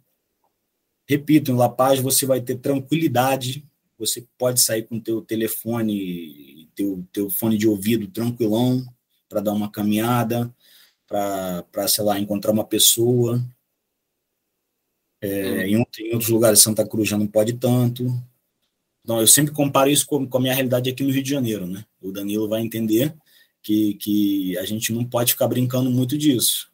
Repito, 1.08 1.50
em 1.50 1.56
La 1.56 1.68
Paz 1.68 2.00
você 2.00 2.26
vai 2.26 2.40
ter 2.40 2.56
tranquilidade, 2.56 3.64
você 4.02 4.26
pode 4.36 4.60
sair 4.60 4.82
com 4.82 4.98
teu 4.98 5.22
telefone, 5.22 6.68
teu, 6.74 7.06
teu 7.12 7.30
fone 7.30 7.56
de 7.56 7.68
ouvido 7.68 8.08
tranquilão 8.08 8.84
para 9.28 9.40
dar 9.40 9.52
uma 9.52 9.70
caminhada, 9.70 10.52
para, 11.06 11.86
sei 11.86 12.02
lá, 12.02 12.18
encontrar 12.18 12.50
uma 12.50 12.64
pessoa. 12.64 13.40
É, 15.20 15.28
hum. 15.28 15.60
em, 15.60 15.86
em, 16.00 16.12
outros 16.12 16.30
lugares, 16.30 16.60
Santa 16.60 16.86
Cruz 16.86 17.08
já 17.08 17.16
não 17.16 17.28
pode 17.28 17.52
tanto. 17.52 18.12
Então, 19.04 19.20
eu 19.20 19.26
sempre 19.26 19.52
comparo 19.52 19.88
isso 19.88 20.04
com, 20.06 20.26
com 20.26 20.38
a 20.38 20.40
minha 20.40 20.54
realidade 20.54 20.90
aqui 20.90 21.04
no 21.04 21.12
Rio 21.12 21.22
de 21.22 21.30
Janeiro, 21.30 21.66
né? 21.66 21.84
O 22.00 22.10
Danilo 22.10 22.48
vai 22.48 22.60
entender 22.60 23.14
que, 23.62 23.94
que 23.94 24.58
a 24.58 24.64
gente 24.64 24.92
não 24.92 25.04
pode 25.04 25.32
ficar 25.32 25.46
brincando 25.46 25.90
muito 25.90 26.18
disso. 26.18 26.71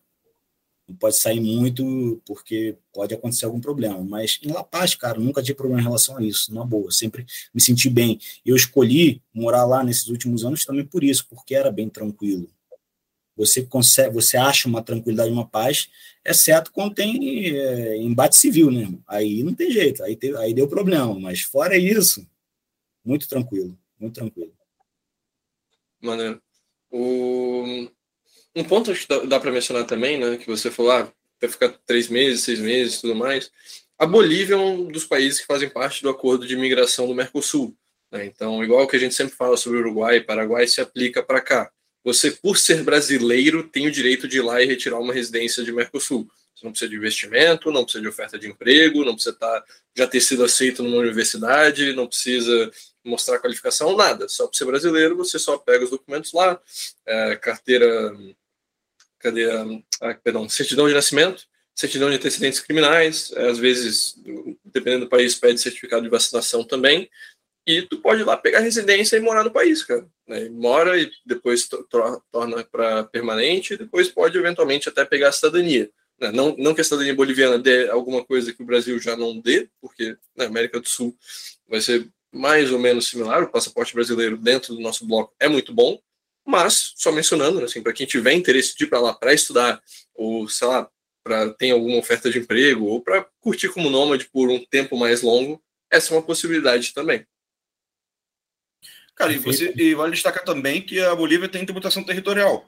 Não 0.89 0.97
pode 0.97 1.19
sair 1.19 1.41
muito, 1.41 2.21
porque 2.25 2.77
pode 2.93 3.15
acontecer 3.15 3.45
algum 3.45 3.61
problema. 3.61 4.03
Mas 4.03 4.39
em 4.43 4.51
La 4.51 4.65
Paz, 4.65 4.95
cara, 4.95 5.19
nunca 5.19 5.43
tive 5.43 5.57
problema 5.57 5.81
em 5.81 5.85
relação 5.85 6.17
a 6.17 6.23
isso, 6.23 6.53
na 6.55 6.65
boa. 6.65 6.91
Sempre 6.91 7.27
me 7.53 7.61
senti 7.61 7.91
bem. 7.91 8.19
Eu 8.45 8.57
escolhi 8.57 9.23
morar 9.35 9.67
lá 9.67 9.85
nesses 9.85 10.09
últimos 10.09 10.45
anos 10.45 10.65
também 10.65 10.85
por 10.85 11.05
isso, 11.05 11.27
porque 11.29 11.55
era 11.55 11.71
bem 11.71 11.89
tranquilo 11.89 12.49
você 13.39 13.65
consegue, 13.65 14.13
você 14.13 14.37
acha 14.37 14.69
uma 14.69 14.83
tranquilidade, 14.83 15.31
uma 15.31 15.47
paz, 15.47 15.89
exceto 16.25 16.73
quando 16.73 16.97
tem 16.97 17.57
é, 17.57 17.97
embate 17.97 18.37
civil, 18.37 18.69
né? 18.69 18.93
Aí 19.07 19.45
não 19.45 19.55
tem 19.55 19.71
jeito, 19.71 20.03
aí, 20.03 20.17
te, 20.17 20.35
aí 20.37 20.53
deu 20.53 20.67
problema, 20.67 21.19
mas 21.21 21.43
fora 21.43 21.77
isso, 21.79 22.29
muito 23.05 23.29
tranquilo, 23.29 23.79
muito 23.99 24.15
tranquilo. 24.15 24.53
Maneiro. 26.03 26.43
O... 26.91 27.89
Um 28.57 28.65
ponto 28.65 28.93
que 28.93 29.07
dá, 29.09 29.19
dá 29.21 29.41
para 29.41 29.53
mencionar 29.53 29.85
também, 29.85 30.19
né, 30.19 30.37
que 30.37 30.47
você 30.47 30.71
falou, 30.71 30.93
ah, 30.93 31.13
vai 31.41 31.51
ficar 31.51 31.69
três 31.87 32.09
meses, 32.09 32.43
seis 32.43 32.59
meses, 32.59 33.01
tudo 33.01 33.15
mais. 33.15 33.51
A 33.99 34.07
Bolívia 34.07 34.55
é 34.55 34.59
um 34.59 34.87
dos 34.87 35.05
países 35.05 35.41
que 35.41 35.47
fazem 35.47 35.69
parte 35.69 36.03
do 36.03 36.09
acordo 36.09 36.47
de 36.47 36.55
imigração 36.55 37.07
do 37.07 37.15
Mercosul. 37.15 37.77
Né? 38.11 38.27
Então, 38.27 38.63
igual 38.63 38.87
que 38.87 38.97
a 38.97 38.99
gente 38.99 39.15
sempre 39.15 39.35
fala 39.35 39.57
sobre 39.57 39.79
Uruguai 39.79 40.17
e 40.17 40.25
Paraguai, 40.25 40.67
se 40.67 40.81
aplica 40.81 41.23
para 41.23 41.41
cá 41.41 41.71
você, 42.05 42.31
por 42.31 42.57
ser 42.57 42.83
brasileiro, 42.85 43.65
tem 43.65 43.87
o 43.87 43.91
direito 43.91 44.27
de 44.27 44.39
ir 44.39 44.41
lá 44.41 44.63
e 44.63 44.67
retirar 44.67 44.99
uma 44.99 45.13
residência 45.13 45.63
de 45.63 45.73
Mercosul. 45.73 46.27
Você 46.55 46.65
não 46.65 46.73
precisa 46.73 46.89
de 46.89 46.97
investimento, 46.97 47.71
não 47.71 47.85
precisa 47.85 48.03
de 48.03 48.09
oferta 48.09 48.39
de 48.39 48.49
emprego, 48.49 49.05
não 49.05 49.15
precisa 49.15 49.37
tá, 49.37 49.65
já 49.95 50.07
ter 50.07 50.21
sido 50.21 50.43
aceito 50.43 50.83
numa 50.83 50.97
universidade, 50.97 51.93
não 51.93 52.07
precisa 52.07 52.71
mostrar 53.05 53.39
qualificação, 53.39 53.97
nada. 53.97 54.29
Só 54.29 54.47
por 54.47 54.57
ser 54.57 54.65
brasileiro, 54.65 55.17
você 55.17 55.39
só 55.39 55.59
pega 55.59 55.85
os 55.85 55.91
documentos 55.91 56.33
lá, 56.33 56.59
é, 57.07 57.37
carteira, 57.37 58.17
cadê 59.19 59.51
a, 59.51 59.67
ah, 60.03 60.15
perdão, 60.15 60.49
certidão 60.49 60.89
de 60.89 60.95
nascimento, 60.95 61.45
certidão 61.75 62.11
de 62.11 62.17
antecedentes 62.17 62.61
criminais, 62.61 63.33
às 63.33 63.59
vezes, 63.59 64.17
dependendo 64.65 65.05
do 65.05 65.09
país, 65.09 65.35
pede 65.35 65.61
certificado 65.61 66.03
de 66.03 66.09
vacinação 66.09 66.65
também, 66.65 67.09
e 67.67 67.83
tu 67.83 67.99
pode 67.99 68.23
ir 68.23 68.25
lá 68.25 68.37
pegar 68.37 68.61
residência 68.61 69.17
e 69.17 69.21
morar 69.21 69.45
no 69.45 69.51
país, 69.51 69.85
cara. 69.85 70.07
Né? 70.27 70.49
Mora 70.49 70.99
e 70.99 71.11
depois 71.25 71.69
torna 72.33 72.65
para 72.65 73.05
permanente, 73.05 73.75
e 73.75 73.77
depois 73.77 74.09
pode 74.09 74.39
eventualmente 74.39 74.89
até 74.89 75.05
pegar 75.05 75.29
a 75.29 75.33
cidadania. 75.33 75.91
Né? 76.19 76.33
Não, 76.33 76.57
não 76.57 76.75
que 76.75 76.81
a 76.81 76.85
cidadania 76.85 77.15
boliviana 77.15 77.59
dê 77.59 77.89
alguma 77.91 78.25
coisa 78.25 78.53
que 78.53 78.63
o 78.63 78.67
Brasil 78.67 78.99
já 78.99 79.17
não 79.17 79.39
dê, 79.39 79.69
porque 79.81 80.17
na 80.35 80.45
né, 80.45 80.47
América 80.47 80.81
do 80.81 80.89
Sul 80.89 81.17
vai 81.69 81.81
ser 81.81 82.09
mais 82.33 82.73
ou 82.73 82.79
menos 82.79 83.07
similar. 83.07 83.43
O 83.43 83.51
passaporte 83.51 83.95
brasileiro 83.95 84.37
dentro 84.37 84.75
do 84.75 84.81
nosso 84.81 85.07
bloco 85.07 85.35
é 85.39 85.49
muito 85.49 85.73
bom, 85.73 86.01
mas 86.49 86.95
só 86.97 87.13
mencionando, 87.13 87.59
né, 87.59 87.67
assim, 87.67 87.83
para 87.83 87.93
quem 87.93 88.07
tiver 88.07 88.33
interesse 88.33 88.75
de 88.75 88.85
ir 88.85 88.87
para 88.87 88.99
lá 88.99 89.13
para 89.13 89.35
estudar 89.35 89.83
ou 90.15 90.49
sei 90.49 90.67
lá, 90.67 90.89
para 91.23 91.53
ter 91.53 91.73
alguma 91.73 91.99
oferta 91.99 92.31
de 92.31 92.39
emprego 92.39 92.87
ou 92.87 93.03
para 93.03 93.27
curtir 93.39 93.69
como 93.69 93.91
nômade 93.91 94.31
por 94.33 94.49
um 94.49 94.65
tempo 94.65 94.97
mais 94.97 95.21
longo, 95.21 95.63
essa 95.91 96.15
é 96.15 96.17
uma 96.17 96.23
possibilidade 96.23 96.95
também. 96.95 97.27
Cara, 99.15 99.31
e, 99.31 99.37
você, 99.37 99.75
e 99.77 99.95
vale 99.95 100.13
destacar 100.13 100.43
também 100.43 100.81
que 100.81 100.99
a 101.01 101.15
Bolívia 101.15 101.51
tem 101.51 101.67
tributação 101.67 102.03
territorial, 102.03 102.67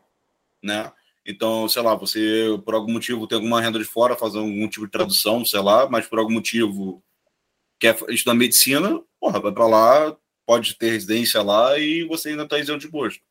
né? 0.62 0.92
Então, 1.24 1.66
sei 1.66 1.80
lá, 1.80 1.94
você 1.94 2.48
por 2.62 2.74
algum 2.74 2.92
motivo 2.92 3.26
tem 3.26 3.36
alguma 3.36 3.62
renda 3.62 3.78
de 3.78 3.84
fora, 3.86 4.14
fazer 4.14 4.38
algum 4.38 4.68
tipo 4.68 4.84
de 4.84 4.92
tradução, 4.92 5.42
sei 5.42 5.60
lá, 5.60 5.88
mas 5.88 6.06
por 6.06 6.18
algum 6.18 6.34
motivo 6.34 7.02
quer 7.78 7.96
estudar 8.10 8.34
medicina, 8.34 9.02
porra, 9.18 9.40
vai 9.40 9.52
para 9.52 9.66
lá, 9.66 10.16
pode 10.44 10.74
ter 10.74 10.90
residência 10.90 11.40
lá 11.40 11.78
e 11.78 12.04
você 12.04 12.28
ainda 12.28 12.42
está 12.42 12.58
isento 12.58 12.80
de 12.80 12.86
imposto. 12.88 13.29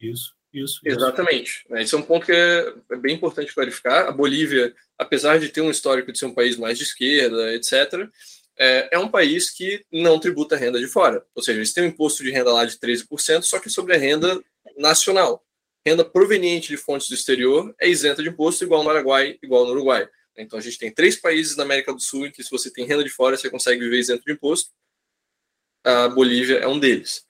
Isso, 0.00 0.34
isso. 0.52 0.80
Exatamente. 0.84 1.64
Isso. 1.64 1.76
Esse 1.76 1.94
é 1.94 1.98
um 1.98 2.02
ponto 2.02 2.26
que 2.26 2.32
é, 2.32 2.72
é 2.92 2.96
bem 2.96 3.14
importante 3.14 3.54
clarificar. 3.54 4.06
A 4.06 4.12
Bolívia, 4.12 4.74
apesar 4.96 5.38
de 5.38 5.48
ter 5.48 5.60
um 5.60 5.70
histórico 5.70 6.12
de 6.12 6.18
ser 6.18 6.26
um 6.26 6.34
país 6.34 6.56
mais 6.56 6.78
de 6.78 6.84
esquerda, 6.84 7.54
etc., 7.54 8.08
é, 8.58 8.88
é 8.92 8.98
um 8.98 9.08
país 9.08 9.50
que 9.50 9.84
não 9.92 10.18
tributa 10.18 10.56
renda 10.56 10.80
de 10.80 10.88
fora. 10.88 11.24
Ou 11.34 11.42
seja, 11.42 11.58
eles 11.58 11.72
têm 11.72 11.84
um 11.84 11.88
imposto 11.88 12.24
de 12.24 12.30
renda 12.30 12.52
lá 12.52 12.64
de 12.64 12.76
13%, 12.76 13.42
só 13.42 13.60
que 13.60 13.70
sobre 13.70 13.94
a 13.94 13.98
renda 13.98 14.42
nacional. 14.76 15.44
Renda 15.86 16.04
proveniente 16.04 16.68
de 16.68 16.76
fontes 16.76 17.08
do 17.08 17.14
exterior 17.14 17.74
é 17.80 17.88
isenta 17.88 18.22
de 18.22 18.28
imposto, 18.28 18.64
igual 18.64 18.82
no 18.82 18.88
Paraguai, 18.88 19.38
igual 19.42 19.64
no 19.64 19.70
Uruguai. 19.70 20.08
Então 20.36 20.58
a 20.58 20.62
gente 20.62 20.78
tem 20.78 20.92
três 20.92 21.16
países 21.16 21.56
na 21.56 21.62
América 21.62 21.92
do 21.92 22.00
Sul 22.00 22.26
em 22.26 22.32
que, 22.32 22.42
se 22.42 22.50
você 22.50 22.70
tem 22.70 22.84
renda 22.84 23.04
de 23.04 23.10
fora, 23.10 23.36
você 23.36 23.48
consegue 23.48 23.80
viver 23.80 23.98
isento 23.98 24.24
de 24.24 24.32
imposto. 24.32 24.70
A 25.84 26.08
Bolívia 26.08 26.58
é 26.58 26.66
um 26.66 26.78
deles. 26.78 27.24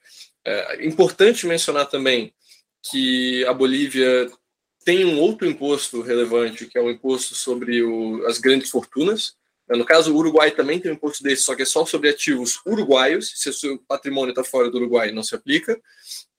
É 0.45 0.85
importante 0.85 1.45
mencionar 1.45 1.87
também 1.87 2.33
que 2.83 3.45
a 3.45 3.53
Bolívia 3.53 4.29
tem 4.85 5.05
um 5.05 5.19
outro 5.19 5.47
imposto 5.47 6.01
relevante, 6.01 6.65
que 6.65 6.77
é 6.77 6.81
o 6.81 6.89
imposto 6.89 7.35
sobre 7.35 7.83
o, 7.83 8.25
as 8.25 8.37
grandes 8.37 8.69
fortunas. 8.69 9.37
No 9.67 9.85
caso, 9.85 10.11
o 10.11 10.17
Uruguai 10.17 10.49
também 10.49 10.79
tem 10.79 10.89
um 10.89 10.95
imposto 10.95 11.23
desse, 11.23 11.43
só 11.43 11.55
que 11.55 11.61
é 11.61 11.65
só 11.65 11.85
sobre 11.85 12.09
ativos 12.09 12.59
uruguaios. 12.65 13.31
Se 13.35 13.49
o 13.49 13.53
seu 13.53 13.77
patrimônio 13.87 14.31
está 14.31 14.43
fora 14.43 14.69
do 14.69 14.77
Uruguai, 14.77 15.11
não 15.11 15.21
se 15.21 15.35
aplica. 15.35 15.79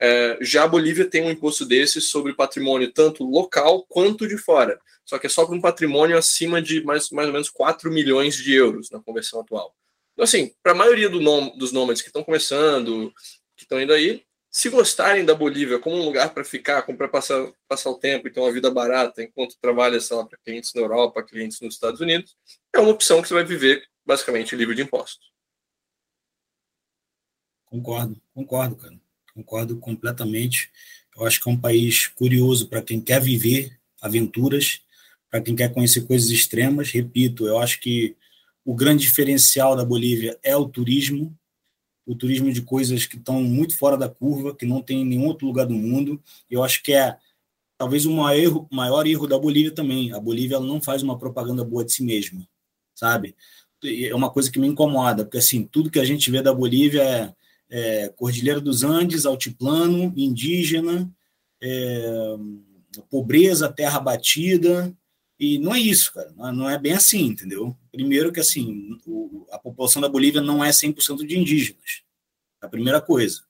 É, 0.00 0.36
já 0.40 0.64
a 0.64 0.68
Bolívia 0.68 1.04
tem 1.04 1.22
um 1.22 1.30
imposto 1.30 1.64
desse 1.64 2.00
sobre 2.00 2.34
patrimônio 2.34 2.90
tanto 2.92 3.22
local 3.22 3.86
quanto 3.88 4.26
de 4.26 4.36
fora. 4.36 4.80
Só 5.04 5.16
que 5.16 5.28
é 5.28 5.30
só 5.30 5.46
para 5.46 5.54
um 5.54 5.60
patrimônio 5.60 6.18
acima 6.18 6.60
de 6.60 6.82
mais, 6.82 7.10
mais 7.10 7.28
ou 7.28 7.32
menos 7.32 7.48
4 7.50 7.90
milhões 7.90 8.34
de 8.34 8.52
euros 8.52 8.90
na 8.90 9.00
conversão 9.00 9.40
atual. 9.40 9.76
Então, 10.12 10.24
assim, 10.24 10.52
para 10.62 10.72
a 10.72 10.74
maioria 10.74 11.08
do 11.08 11.20
nom 11.20 11.56
dos 11.56 11.70
nômades 11.70 12.02
que 12.02 12.08
estão 12.08 12.24
começando, 12.24 13.12
que 13.56 13.62
estão 13.62 13.80
indo 13.80 13.92
aí, 13.92 14.24
se 14.50 14.68
gostarem 14.68 15.24
da 15.24 15.34
Bolívia 15.34 15.78
como 15.78 15.96
um 15.96 16.04
lugar 16.04 16.34
para 16.34 16.44
ficar, 16.44 16.82
como 16.82 16.98
para 16.98 17.08
passar, 17.08 17.52
passar 17.68 17.90
o 17.90 17.98
tempo 17.98 18.26
e 18.26 18.32
ter 18.32 18.40
uma 18.40 18.52
vida 18.52 18.70
barata 18.70 19.22
enquanto 19.22 19.56
trabalha, 19.60 20.00
sei 20.00 20.16
lá, 20.16 20.26
para 20.26 20.38
clientes 20.38 20.74
na 20.74 20.80
Europa, 20.80 21.22
clientes 21.22 21.60
nos 21.60 21.74
Estados 21.74 22.00
Unidos, 22.00 22.36
é 22.74 22.80
uma 22.80 22.90
opção 22.90 23.22
que 23.22 23.28
você 23.28 23.34
vai 23.34 23.44
viver 23.44 23.84
basicamente 24.04 24.56
livre 24.56 24.74
de 24.74 24.82
impostos. 24.82 25.30
Concordo, 27.64 28.20
concordo, 28.34 28.74
cara. 28.74 29.00
Concordo 29.32 29.78
completamente. 29.78 30.72
Eu 31.16 31.24
acho 31.24 31.40
que 31.40 31.48
é 31.48 31.52
um 31.52 31.60
país 31.60 32.08
curioso 32.08 32.68
para 32.68 32.82
quem 32.82 33.00
quer 33.00 33.20
viver 33.20 33.78
aventuras, 34.02 34.82
para 35.30 35.40
quem 35.40 35.54
quer 35.54 35.72
conhecer 35.72 36.04
coisas 36.06 36.28
extremas. 36.30 36.90
Repito, 36.90 37.46
eu 37.46 37.58
acho 37.58 37.78
que 37.78 38.16
o 38.64 38.74
grande 38.74 39.04
diferencial 39.04 39.76
da 39.76 39.84
Bolívia 39.84 40.36
é 40.42 40.56
o 40.56 40.68
turismo, 40.68 41.38
o 42.10 42.14
turismo 42.16 42.52
de 42.52 42.60
coisas 42.60 43.06
que 43.06 43.16
estão 43.16 43.40
muito 43.40 43.78
fora 43.78 43.96
da 43.96 44.08
curva, 44.08 44.52
que 44.52 44.66
não 44.66 44.82
tem 44.82 45.02
em 45.02 45.04
nenhum 45.04 45.26
outro 45.26 45.46
lugar 45.46 45.64
do 45.64 45.74
mundo. 45.74 46.20
Eu 46.50 46.64
acho 46.64 46.82
que 46.82 46.92
é 46.92 47.16
talvez 47.78 48.04
o 48.04 48.10
maior 48.10 48.36
erro, 48.36 48.68
maior 48.68 49.06
erro 49.06 49.28
da 49.28 49.38
Bolívia 49.38 49.70
também. 49.70 50.12
A 50.12 50.18
Bolívia 50.18 50.56
ela 50.56 50.66
não 50.66 50.82
faz 50.82 51.04
uma 51.04 51.16
propaganda 51.16 51.62
boa 51.62 51.84
de 51.84 51.92
si 51.92 52.02
mesma, 52.02 52.44
sabe? 52.96 53.36
É 53.84 54.12
uma 54.12 54.28
coisa 54.28 54.50
que 54.50 54.58
me 54.58 54.66
incomoda, 54.66 55.24
porque 55.24 55.38
assim, 55.38 55.62
tudo 55.62 55.88
que 55.88 56.00
a 56.00 56.04
gente 56.04 56.32
vê 56.32 56.42
da 56.42 56.52
Bolívia 56.52 57.00
é, 57.00 57.34
é 57.70 58.08
Cordilheira 58.08 58.60
dos 58.60 58.82
Andes, 58.82 59.24
altiplano, 59.24 60.12
indígena, 60.16 61.08
é, 61.62 62.36
pobreza, 63.08 63.72
terra 63.72 64.00
batida, 64.00 64.92
e 65.40 65.58
não 65.58 65.74
é 65.74 65.80
isso, 65.80 66.12
cara. 66.12 66.30
Não 66.52 66.68
é 66.68 66.78
bem 66.78 66.92
assim, 66.92 67.22
entendeu? 67.22 67.74
Primeiro 67.90 68.30
que, 68.30 68.40
assim, 68.40 68.98
o, 69.06 69.46
a 69.50 69.58
população 69.58 70.02
da 70.02 70.08
Bolívia 70.08 70.42
não 70.42 70.62
é 70.62 70.68
100% 70.68 71.26
de 71.26 71.38
indígenas. 71.38 72.02
A 72.60 72.68
primeira 72.68 73.00
coisa. 73.00 73.42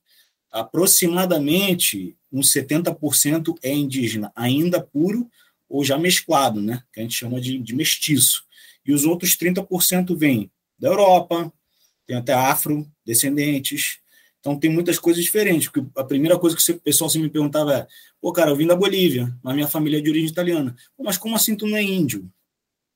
Aproximadamente 0.53 2.17
uns 2.33 2.53
70% 2.53 3.57
é 3.61 3.75
indígena, 3.75 4.31
ainda 4.37 4.81
puro 4.81 5.29
ou 5.69 5.85
já 5.85 5.99
mesclado, 5.99 6.61
né? 6.61 6.81
Que 6.93 7.01
a 7.01 7.03
gente 7.03 7.17
chama 7.17 7.41
de, 7.41 7.59
de 7.59 7.75
mestiço. 7.75 8.45
E 8.87 8.93
os 8.93 9.05
outros 9.05 9.37
30% 9.37 10.17
vêm 10.17 10.49
da 10.79 10.89
Europa, 10.89 11.53
tem 12.07 12.17
até 12.17 12.33
afro-descendentes, 12.33 14.00
então 14.41 14.59
tem 14.59 14.71
muitas 14.71 14.99
coisas 14.99 15.23
diferentes. 15.23 15.69
Porque 15.69 15.87
a 15.97 16.05
primeira 16.05 16.39
coisa 16.39 16.57
que 16.57 16.73
o 16.73 16.81
pessoal 16.81 17.09
se 17.11 17.19
me 17.19 17.29
perguntava 17.29 17.75
é: 17.75 17.87
pô, 18.21 18.33
cara, 18.33 18.51
eu 18.51 18.57
vim 18.57 18.67
da 18.67 18.75
Bolívia, 18.75 19.35
mas 19.43 19.55
minha 19.55 19.69
família 19.69 19.99
é 19.99 20.01
de 20.01 20.11
origem 20.11 20.31
italiana. 20.31 20.75
Pô, 20.97 21.05
mas 21.05 21.19
como 21.19 21.37
assim 21.37 21.55
tu 21.57 21.67
não 21.67 21.77
é 21.77 21.83
índio? 21.83 22.31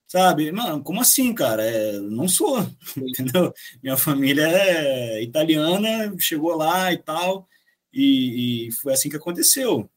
Sabe? 0.09 0.51
Mano, 0.53 0.83
como 0.83 1.01
assim, 1.01 1.35
cara? 1.35 1.63
É, 1.65 1.99
não 1.99 2.29
sou, 2.29 2.59
entendeu? 2.97 3.53
Minha 3.83 3.97
família 3.97 4.47
é 4.47 5.23
italiana, 5.23 6.15
chegou 6.19 6.55
lá 6.57 6.93
e 6.93 6.99
tal, 6.99 7.49
e, 7.93 8.69
e 8.69 8.73
foi 8.73 8.93
assim 8.93 9.09
que 9.09 9.17
aconteceu. 9.17 9.89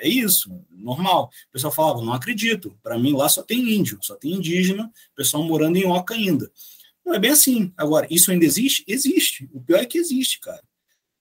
É 0.00 0.08
isso, 0.08 0.50
normal. 0.70 1.30
O 1.48 1.52
pessoal 1.52 1.72
falava, 1.72 2.02
não 2.02 2.12
acredito. 2.12 2.78
Para 2.82 2.98
mim 2.98 3.12
lá 3.14 3.28
só 3.28 3.42
tem 3.42 3.74
índio, 3.74 3.98
só 4.02 4.14
tem 4.16 4.32
indígena, 4.32 4.90
pessoal 5.16 5.42
morando 5.42 5.76
em 5.76 5.86
Oca 5.86 6.14
ainda. 6.14 6.50
Não 7.04 7.14
é 7.14 7.18
bem 7.18 7.30
assim. 7.30 7.72
Agora, 7.76 8.06
isso 8.10 8.30
ainda 8.30 8.44
existe? 8.44 8.84
Existe. 8.86 9.48
O 9.52 9.60
pior 9.60 9.78
é 9.80 9.86
que 9.86 9.98
existe, 9.98 10.40
cara 10.40 10.62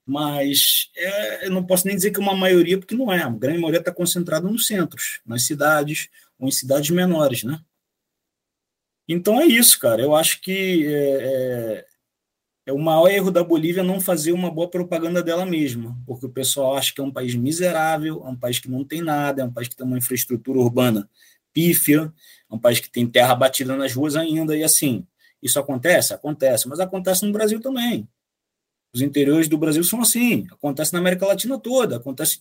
mas 0.06 0.90
é, 0.96 1.48
eu 1.48 1.52
não 1.52 1.66
posso 1.66 1.88
nem 1.88 1.96
dizer 1.96 2.12
que 2.12 2.20
é 2.20 2.24
uma 2.24 2.36
maioria, 2.36 2.78
porque 2.78 2.96
não 2.96 3.12
é. 3.12 3.22
A 3.24 3.30
grande 3.30 3.60
maioria 3.60 3.80
está 3.80 3.92
concentrada 3.92 4.48
nos 4.48 4.68
centros, 4.68 5.22
nas 5.26 5.44
cidades, 5.44 6.10
ou 6.38 6.48
em 6.48 6.52
cidades 6.52 6.90
menores, 6.90 7.44
né? 7.44 7.60
Então 9.08 9.40
é 9.40 9.46
isso, 9.46 9.80
cara. 9.80 10.02
Eu 10.02 10.16
acho 10.16 10.42
que 10.42 10.86
é, 10.88 11.00
é, 11.00 11.86
é, 12.68 12.74
o 12.74 12.80
maior 12.80 13.08
erro 13.10 13.32
da 13.32 13.44
Bolívia 13.44 13.84
não 13.84 14.00
fazer 14.00 14.32
uma 14.32 14.50
boa 14.52 14.70
propaganda 14.70 15.22
dela 15.22 15.46
mesma, 15.46 15.98
porque 16.06 16.26
o 16.26 16.30
pessoal 16.30 16.78
acha 16.78 16.94
que 16.94 17.02
é 17.02 17.04
um 17.04 17.12
país 17.12 17.36
miserável, 17.36 18.24
é 18.26 18.30
um 18.30 18.36
país 18.36 18.60
que 18.60 18.70
não 18.70 18.84
tem 18.84 19.02
nada, 19.02 19.42
é 19.42 19.46
um 19.46 19.52
país 19.52 19.68
que 19.68 19.76
tem 19.76 19.86
uma 19.86 19.98
infraestrutura 19.98 20.60
urbana 20.60 21.10
pífia, 21.54 22.12
é 22.50 22.56
um 22.56 22.60
país 22.60 22.80
que 22.80 22.90
tem 22.90 23.08
terra 23.08 23.36
batida 23.36 23.78
nas 23.78 23.94
ruas 23.94 24.16
ainda, 24.16 24.58
e 24.58 24.64
assim, 24.64 25.06
isso 25.42 25.60
acontece? 25.60 26.14
Acontece, 26.14 26.68
mas 26.68 26.80
acontece 26.80 27.26
no 27.26 27.32
Brasil 27.32 27.60
também. 27.62 28.08
Os 28.94 29.02
interiores 29.02 29.48
do 29.48 29.58
Brasil 29.58 29.84
são 29.84 30.02
assim, 30.02 30.46
acontece 30.52 30.94
na 30.94 31.00
América 31.00 31.26
Latina 31.26 31.58
toda, 31.58 31.98
acontece 31.98 32.40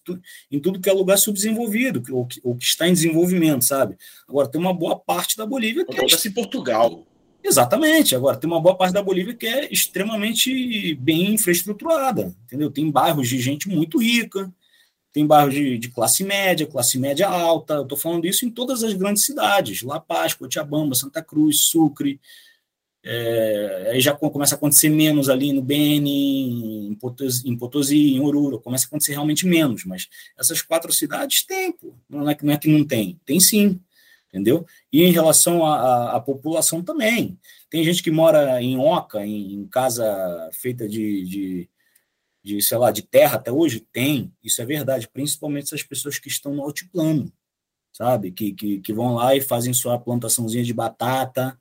em 0.50 0.60
tudo 0.60 0.80
que 0.80 0.90
é 0.90 0.92
lugar 0.92 1.16
subdesenvolvido, 1.16 2.02
ou 2.14 2.26
que, 2.26 2.40
ou 2.44 2.54
que 2.54 2.64
está 2.64 2.86
em 2.86 2.92
desenvolvimento, 2.92 3.64
sabe? 3.64 3.96
Agora, 4.28 4.48
tem 4.48 4.60
uma 4.60 4.74
boa 4.74 4.98
parte 4.98 5.34
da 5.34 5.46
Bolívia 5.46 5.84
que 5.86 5.92
é 5.92 5.96
acontece 5.96 6.28
é... 6.28 6.30
em 6.30 6.34
Portugal. 6.34 7.06
Exatamente. 7.42 8.14
Agora, 8.14 8.36
tem 8.36 8.48
uma 8.48 8.60
boa 8.60 8.76
parte 8.76 8.92
da 8.92 9.02
Bolívia 9.02 9.34
que 9.34 9.46
é 9.46 9.72
extremamente 9.72 10.94
bem 10.96 11.34
infraestruturada, 11.34 12.34
entendeu? 12.44 12.70
Tem 12.70 12.88
bairros 12.90 13.28
de 13.28 13.40
gente 13.40 13.68
muito 13.68 13.98
rica, 13.98 14.52
tem 15.12 15.26
bairros 15.26 15.54
de, 15.54 15.76
de 15.78 15.88
classe 15.88 16.22
média, 16.22 16.66
classe 16.66 16.98
média 16.98 17.28
alta. 17.28 17.74
Eu 17.74 17.82
estou 17.82 17.98
falando 17.98 18.26
isso 18.26 18.46
em 18.46 18.50
todas 18.50 18.82
as 18.82 18.92
grandes 18.92 19.24
cidades: 19.24 19.82
La 19.82 19.98
Paz, 19.98 20.34
Cochabamba, 20.34 20.94
Santa 20.94 21.22
Cruz, 21.22 21.64
Sucre, 21.64 22.20
é, 23.04 23.90
aí 23.92 24.00
já 24.00 24.14
começa 24.14 24.54
a 24.54 24.56
acontecer 24.56 24.88
menos 24.88 25.28
ali 25.28 25.52
no 25.52 25.60
Beni, 25.60 26.86
em 26.86 26.94
Potosí, 26.94 27.48
em, 27.48 27.56
Potosí, 27.56 28.14
em 28.14 28.20
Oruro, 28.20 28.60
começa 28.60 28.86
a 28.86 28.88
acontecer 28.88 29.12
realmente 29.12 29.46
menos, 29.46 29.84
mas 29.84 30.08
essas 30.38 30.62
quatro 30.62 30.92
cidades 30.92 31.44
tem, 31.44 31.72
pô. 31.72 31.94
Não, 32.08 32.30
é, 32.30 32.36
não 32.40 32.52
é 32.52 32.56
que 32.56 32.68
não 32.68 32.84
tem, 32.86 33.20
tem 33.26 33.40
sim, 33.40 33.80
entendeu? 34.28 34.64
E 34.92 35.02
em 35.02 35.10
relação 35.10 35.66
à 35.66 36.20
população 36.20 36.82
também, 36.82 37.36
tem 37.68 37.82
gente 37.82 38.02
que 38.02 38.10
mora 38.10 38.62
em 38.62 38.78
Oca, 38.78 39.26
em, 39.26 39.54
em 39.54 39.66
casa 39.66 40.50
feita 40.52 40.88
de, 40.88 41.24
de, 41.24 41.70
de, 42.42 42.62
sei 42.62 42.78
lá, 42.78 42.92
de 42.92 43.02
terra 43.02 43.36
até 43.36 43.50
hoje, 43.50 43.80
tem, 43.92 44.32
isso 44.44 44.62
é 44.62 44.64
verdade, 44.64 45.08
principalmente 45.08 45.64
essas 45.64 45.82
pessoas 45.82 46.20
que 46.20 46.28
estão 46.28 46.54
no 46.54 46.62
altiplano, 46.62 47.32
sabe, 47.92 48.30
que, 48.30 48.52
que, 48.52 48.80
que 48.80 48.92
vão 48.92 49.14
lá 49.14 49.34
e 49.34 49.40
fazem 49.40 49.74
sua 49.74 49.98
plantaçãozinha 49.98 50.62
de 50.62 50.72
batata, 50.72 51.58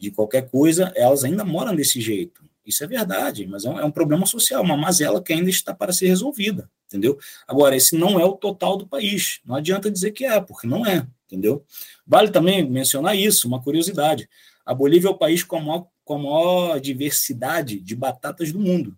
de 0.00 0.10
qualquer 0.10 0.48
coisa, 0.48 0.90
elas 0.96 1.24
ainda 1.24 1.44
moram 1.44 1.76
desse 1.76 2.00
jeito. 2.00 2.42
Isso 2.64 2.82
é 2.82 2.86
verdade, 2.86 3.46
mas 3.46 3.64
é 3.64 3.70
um, 3.70 3.78
é 3.78 3.84
um, 3.84 3.90
problema 3.90 4.24
social, 4.24 4.62
uma 4.62 4.76
mazela 4.76 5.22
que 5.22 5.32
ainda 5.32 5.50
está 5.50 5.74
para 5.74 5.92
ser 5.92 6.06
resolvida, 6.08 6.70
entendeu? 6.86 7.18
Agora, 7.46 7.76
esse 7.76 7.96
não 7.96 8.18
é 8.18 8.24
o 8.24 8.32
total 8.32 8.78
do 8.78 8.86
país. 8.86 9.40
Não 9.44 9.56
adianta 9.56 9.90
dizer 9.90 10.12
que 10.12 10.24
é, 10.24 10.40
porque 10.40 10.66
não 10.66 10.86
é, 10.86 11.06
entendeu? 11.26 11.64
Vale 12.06 12.30
também 12.30 12.68
mencionar 12.68 13.14
isso, 13.16 13.46
uma 13.46 13.62
curiosidade. 13.62 14.28
A 14.64 14.72
Bolívia 14.72 15.08
é 15.08 15.10
o 15.10 15.18
país 15.18 15.42
com 15.42 15.56
a 15.56 15.60
maior, 15.60 15.86
com 16.02 16.14
a 16.14 16.18
maior 16.18 16.80
diversidade 16.80 17.78
de 17.78 17.94
batatas 17.94 18.52
do 18.52 18.58
mundo. 18.58 18.96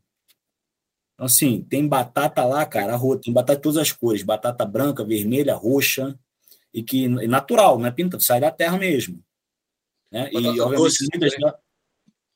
Então, 1.14 1.26
assim, 1.26 1.62
tem 1.68 1.86
batata 1.86 2.44
lá, 2.44 2.64
cara, 2.64 2.98
tem 3.20 3.32
batata 3.32 3.57
de 3.57 3.62
todas 3.62 3.78
as 3.78 3.90
cores, 3.90 4.22
batata 4.22 4.64
branca, 4.64 5.05
vermelha, 5.05 5.55
roxa, 5.55 6.16
e 6.72 6.82
que 6.82 7.07
é 7.07 7.26
natural, 7.26 7.78
não 7.78 7.86
é 7.86 7.90
pinta, 7.90 8.18
sai 8.20 8.40
da 8.40 8.50
terra 8.50 8.78
mesmo. 8.78 9.22
Né? 10.12 10.28
E, 10.30 10.36
obviamente, 10.60 10.76
doce, 10.76 11.06
né? 11.18 11.52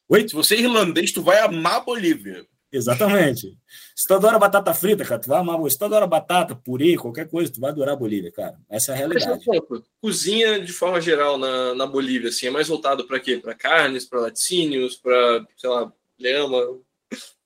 Oi? 0.08 0.28
Se 0.28 0.34
você 0.34 0.54
é 0.54 0.60
irlandês, 0.60 1.12
tu 1.12 1.22
vai 1.22 1.38
amar 1.40 1.76
a 1.76 1.80
Bolívia. 1.80 2.46
Exatamente. 2.72 3.56
Se 3.94 4.06
tu 4.06 4.14
adora 4.14 4.38
batata 4.38 4.74
frita, 4.74 5.04
cara, 5.04 5.20
tu 5.20 5.28
vai 5.28 5.38
amar. 5.38 5.70
Se 5.70 5.78
tu 5.78 5.84
adora 5.84 6.06
batata, 6.06 6.54
purê, 6.54 6.96
qualquer 6.96 7.28
coisa, 7.28 7.52
tu 7.52 7.60
vai 7.60 7.70
adorar 7.70 7.94
a 7.94 7.98
Bolívia, 7.98 8.32
cara. 8.32 8.58
Essa 8.68 8.92
é 8.92 8.94
a 8.94 8.98
realidade. 8.98 9.44
Mas, 9.46 9.82
cozinha, 10.00 10.60
de 10.60 10.72
forma 10.72 11.00
geral, 11.00 11.38
na, 11.38 11.74
na 11.74 11.86
Bolívia, 11.86 12.28
assim, 12.28 12.46
é 12.46 12.50
mais 12.50 12.68
voltado 12.68 13.06
para 13.06 13.20
quê? 13.20 13.38
Para 13.38 13.54
carnes, 13.54 14.04
para 14.04 14.20
laticínios, 14.20 14.96
para, 14.96 15.46
sei 15.56 15.70
lá, 15.70 15.92
lhama? 16.18 16.78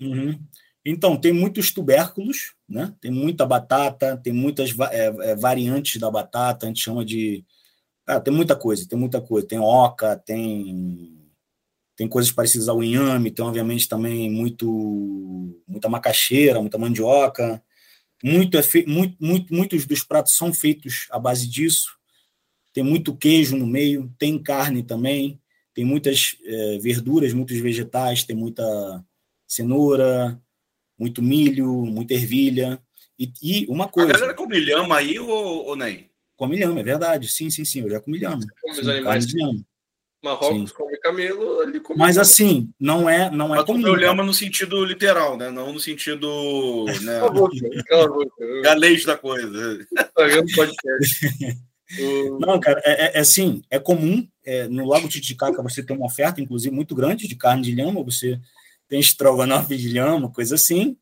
Uhum. 0.01 0.39
Então, 0.85 1.16
tem 1.16 1.33
muitos 1.33 1.70
tubérculos, 1.70 2.55
né? 2.68 2.95
Tem 3.01 3.11
muita 3.11 3.45
batata, 3.45 4.16
tem 4.16 4.33
muitas 4.33 4.70
é, 4.91 5.07
é, 5.31 5.37
variantes 5.37 6.01
da 6.01 6.11
batata, 6.11 6.66
a 6.66 6.68
gente 6.68 6.83
chama 6.83 7.05
de 7.05 7.45
ah, 8.17 8.21
tem 8.21 8.33
muita 8.33 8.57
coisa, 8.57 8.89
tem 8.89 8.99
muita 8.99 9.21
coisa. 9.21 9.47
Tem 9.47 9.59
oca, 9.59 10.17
tem 10.17 11.17
tem 11.97 12.09
coisas 12.09 12.33
parecidas 12.33 12.67
ao 12.67 12.83
inhame, 12.83 13.31
tem 13.31 13.45
obviamente 13.45 13.87
também 13.87 14.31
muito 14.31 15.63
muita 15.69 15.89
macaxeira, 15.89 16.61
muita 16.61 16.79
mandioca. 16.79 17.63
Muito 18.23 18.57
é 18.59 18.63
fe... 18.63 18.85
muito, 18.87 19.17
muito, 19.21 19.55
muitos 19.55 19.87
dos 19.87 20.03
pratos 20.03 20.35
são 20.35 20.53
feitos 20.53 21.07
à 21.11 21.19
base 21.19 21.47
disso. 21.47 21.91
Tem 22.73 22.83
muito 22.85 23.17
queijo 23.17 23.57
no 23.57 23.67
meio, 23.67 24.13
tem 24.19 24.39
carne 24.39 24.83
também, 24.83 25.41
tem 25.75 25.85
muitas 25.85 26.37
é, 26.45 26.79
verduras, 26.79 27.33
muitos 27.33 27.59
vegetais, 27.59 28.25
tem 28.25 28.37
muita 28.37 29.05
cenoura, 29.47 30.41
muito 30.99 31.23
milho, 31.23 31.85
muita 31.87 32.15
ervilha. 32.15 32.81
E, 33.19 33.33
e 33.43 33.67
uma 33.69 33.89
coisa. 33.89 34.11
A 34.11 34.15
galera 34.15 34.35
com 34.35 34.47
milhão 34.47 34.93
aí 34.93 35.19
ou, 35.19 35.67
ou 35.67 35.77
nem? 35.77 36.10
Come 36.41 36.57
lhama, 36.57 36.80
é 36.80 36.82
verdade. 36.82 37.28
Sim, 37.28 37.51
sim, 37.51 37.66
sim. 37.66 37.82
Eu 37.82 37.91
já 37.91 38.01
comi 38.01 38.18
lhama. 38.18 38.41
Come 38.62 38.80
os 38.80 38.88
animais. 38.88 39.26
Marrocos 40.24 40.70
Sim. 40.70 40.74
come 40.74 40.97
camelo, 40.99 41.62
ele 41.62 41.80
come 41.80 41.99
Mas 41.99 42.16
assim, 42.16 42.72
não 42.80 43.09
é, 43.09 43.30
não 43.30 43.55
é 43.55 43.62
comum. 43.62 43.82
Problema 43.82 44.22
no 44.22 44.32
sentido 44.32 44.82
literal, 44.82 45.36
né? 45.36 45.51
Não 45.51 45.70
no 45.70 45.78
sentido, 45.78 46.86
né? 47.03 47.20
Galês 48.64 49.05
da 49.05 49.18
coisa. 49.18 49.86
Tá 49.95 50.24
não, 52.41 52.59
cara, 52.59 52.80
é, 52.86 52.93
é, 52.93 53.16
é 53.16 53.20
assim, 53.20 53.61
é 53.70 53.78
comum. 53.78 54.26
É, 54.43 54.66
no 54.66 54.86
Lago 54.86 55.09
Titicaca 55.09 55.62
você 55.62 55.82
tem 55.82 55.95
uma 55.95 56.07
oferta, 56.07 56.41
inclusive, 56.41 56.74
muito 56.74 56.95
grande 56.95 57.28
de 57.28 57.36
carne 57.36 57.62
de 57.62 57.74
lhama. 57.74 58.03
Você 58.05 58.41
tem 58.88 58.99
estrogonofe 58.99 59.76
de 59.76 59.91
lhama, 59.91 60.32
coisa 60.32 60.55
assim. 60.55 60.97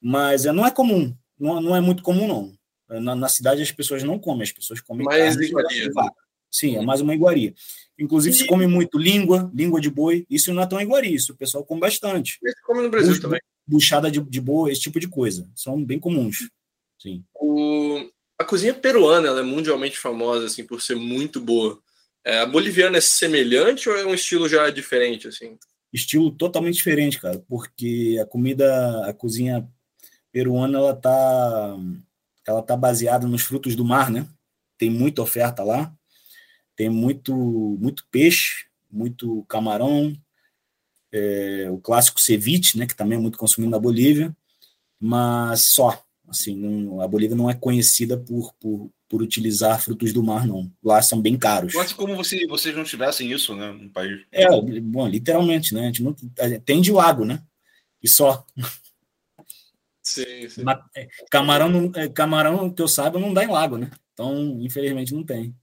Mas 0.00 0.46
é, 0.46 0.52
não 0.52 0.66
é 0.66 0.70
comum. 0.70 1.14
Não, 1.38 1.60
não 1.60 1.76
é 1.76 1.82
muito 1.82 2.02
comum, 2.02 2.26
não. 2.26 2.59
Na, 2.98 3.14
na 3.14 3.28
cidade 3.28 3.62
as 3.62 3.70
pessoas 3.70 4.02
não 4.02 4.18
comem, 4.18 4.42
as 4.42 4.52
pessoas 4.52 4.80
comem 4.80 5.04
mais 5.04 5.36
carne 5.36 5.74
de 5.74 5.92
vaca. 5.92 6.16
Sim, 6.50 6.76
é 6.76 6.82
mais 6.82 7.00
uma 7.00 7.14
iguaria. 7.14 7.54
Inclusive, 7.98 8.34
se 8.34 8.46
come 8.46 8.66
muito 8.66 8.98
língua, 8.98 9.50
língua 9.54 9.80
de 9.80 9.88
boi. 9.88 10.26
Isso 10.28 10.52
não 10.52 10.62
é 10.62 10.66
tão 10.66 10.80
iguaria, 10.80 11.14
isso 11.14 11.32
o 11.32 11.36
pessoal 11.36 11.64
come 11.64 11.80
bastante. 11.80 12.38
Isso 12.42 12.56
come 12.64 12.82
no 12.82 12.90
Brasil 12.90 13.20
também. 13.20 13.40
Buchada 13.66 14.10
de, 14.10 14.20
de 14.20 14.40
boi, 14.40 14.72
esse 14.72 14.80
tipo 14.80 14.98
de 14.98 15.06
coisa. 15.06 15.48
São 15.54 15.84
bem 15.84 16.00
comuns. 16.00 16.50
Sim. 16.98 17.22
O, 17.34 18.10
a 18.38 18.44
cozinha 18.44 18.74
peruana 18.74 19.28
ela 19.28 19.40
é 19.40 19.44
mundialmente 19.44 19.96
famosa 19.96 20.46
assim 20.46 20.64
por 20.64 20.82
ser 20.82 20.96
muito 20.96 21.40
boa. 21.40 21.78
É, 22.24 22.40
a 22.40 22.46
boliviana 22.46 22.98
é 22.98 23.00
semelhante 23.00 23.88
ou 23.88 23.96
é 23.96 24.04
um 24.04 24.14
estilo 24.14 24.48
já 24.48 24.68
diferente 24.70 25.28
assim? 25.28 25.56
Estilo 25.92 26.30
totalmente 26.30 26.74
diferente, 26.74 27.20
cara, 27.20 27.42
porque 27.48 28.18
a 28.20 28.26
comida, 28.26 29.06
a 29.06 29.12
cozinha 29.12 29.66
peruana 30.32 30.78
ela 30.78 30.94
tá 30.94 31.76
ela 32.50 32.62
tá 32.62 32.76
baseada 32.76 33.26
nos 33.26 33.42
frutos 33.42 33.74
do 33.74 33.84
mar, 33.84 34.10
né? 34.10 34.26
Tem 34.78 34.90
muita 34.90 35.22
oferta 35.22 35.62
lá 35.62 35.94
tem 36.80 36.88
muito, 36.88 37.34
muito 37.78 38.06
peixe, 38.10 38.64
muito 38.90 39.44
camarão, 39.46 40.16
é, 41.12 41.68
o 41.70 41.76
clássico 41.76 42.18
ceviche, 42.18 42.78
né, 42.78 42.86
que 42.86 42.96
também 42.96 43.18
é 43.18 43.20
muito 43.20 43.36
consumido 43.36 43.70
na 43.70 43.78
Bolívia, 43.78 44.34
mas 44.98 45.64
só. 45.64 46.02
Assim, 46.26 46.56
não, 46.56 47.02
a 47.02 47.06
Bolívia 47.06 47.36
não 47.36 47.50
é 47.50 47.54
conhecida 47.54 48.16
por, 48.16 48.54
por, 48.54 48.90
por 49.10 49.20
utilizar 49.20 49.82
frutos 49.82 50.10
do 50.14 50.22
mar, 50.22 50.46
não. 50.46 50.72
Lá 50.82 51.02
são 51.02 51.20
bem 51.20 51.36
caros. 51.36 51.74
Quase 51.74 51.94
como 51.94 52.16
você, 52.16 52.46
vocês 52.46 52.74
não 52.74 52.84
tivessem 52.84 53.30
isso, 53.30 53.54
né, 53.54 53.72
no 53.72 53.90
país. 53.90 54.22
É, 54.32 54.48
bom, 54.80 55.06
literalmente, 55.06 55.74
né? 55.74 55.82
A 55.82 55.86
gente 55.86 56.02
não, 56.02 56.16
tem 56.64 56.80
de 56.80 56.92
lago, 56.92 57.26
né? 57.26 57.42
E 58.02 58.08
só. 58.08 58.46
Sim, 60.10 60.48
é, 60.96 61.08
camarão, 61.30 61.92
é, 61.94 62.08
camarão, 62.08 62.72
que 62.72 62.82
eu 62.82 62.88
saiba, 62.88 63.18
não 63.18 63.32
dá 63.32 63.44
em 63.44 63.50
lago, 63.50 63.78
né? 63.78 63.90
Então, 64.12 64.58
infelizmente, 64.60 65.14
não 65.14 65.24
tem. 65.24 65.54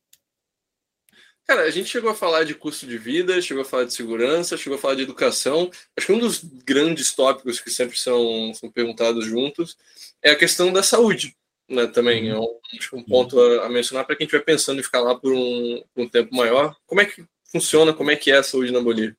Cara, 1.45 1.63
a 1.63 1.69
gente 1.69 1.87
chegou 1.87 2.09
a 2.09 2.15
falar 2.15 2.43
de 2.43 2.53
custo 2.53 2.85
de 2.85 2.97
vida, 2.97 3.41
chegou 3.41 3.61
a 3.61 3.65
falar 3.65 3.85
de 3.85 3.93
segurança, 3.93 4.57
chegou 4.57 4.77
a 4.77 4.81
falar 4.81 4.95
de 4.95 5.03
educação. 5.03 5.71
Acho 5.95 6.07
que 6.07 6.13
um 6.13 6.19
dos 6.19 6.43
grandes 6.43 7.13
tópicos 7.13 7.59
que 7.59 7.69
sempre 7.69 7.97
são, 7.97 8.53
são 8.53 8.69
perguntados 8.69 9.25
juntos 9.25 9.77
é 10.21 10.31
a 10.31 10.35
questão 10.35 10.73
da 10.73 10.83
saúde, 10.83 11.37
né? 11.69 11.87
Também 11.87 12.29
é 12.29 12.37
um, 12.37 12.59
um 12.93 13.03
ponto 13.03 13.39
a, 13.39 13.65
a 13.65 13.69
mencionar 13.69 14.05
para 14.05 14.15
quem 14.15 14.25
estiver 14.25 14.43
pensando 14.43 14.79
em 14.79 14.83
ficar 14.83 14.99
lá 14.99 15.15
por 15.15 15.31
um, 15.31 15.83
por 15.93 16.03
um 16.03 16.09
tempo 16.09 16.35
maior. 16.35 16.75
Como 16.85 16.99
é 16.99 17.05
que 17.05 17.23
funciona, 17.49 17.93
como 17.93 18.11
é 18.11 18.15
que 18.17 18.29
é 18.29 18.37
a 18.37 18.43
saúde 18.43 18.73
na 18.73 18.81
Bolívia? 18.81 19.15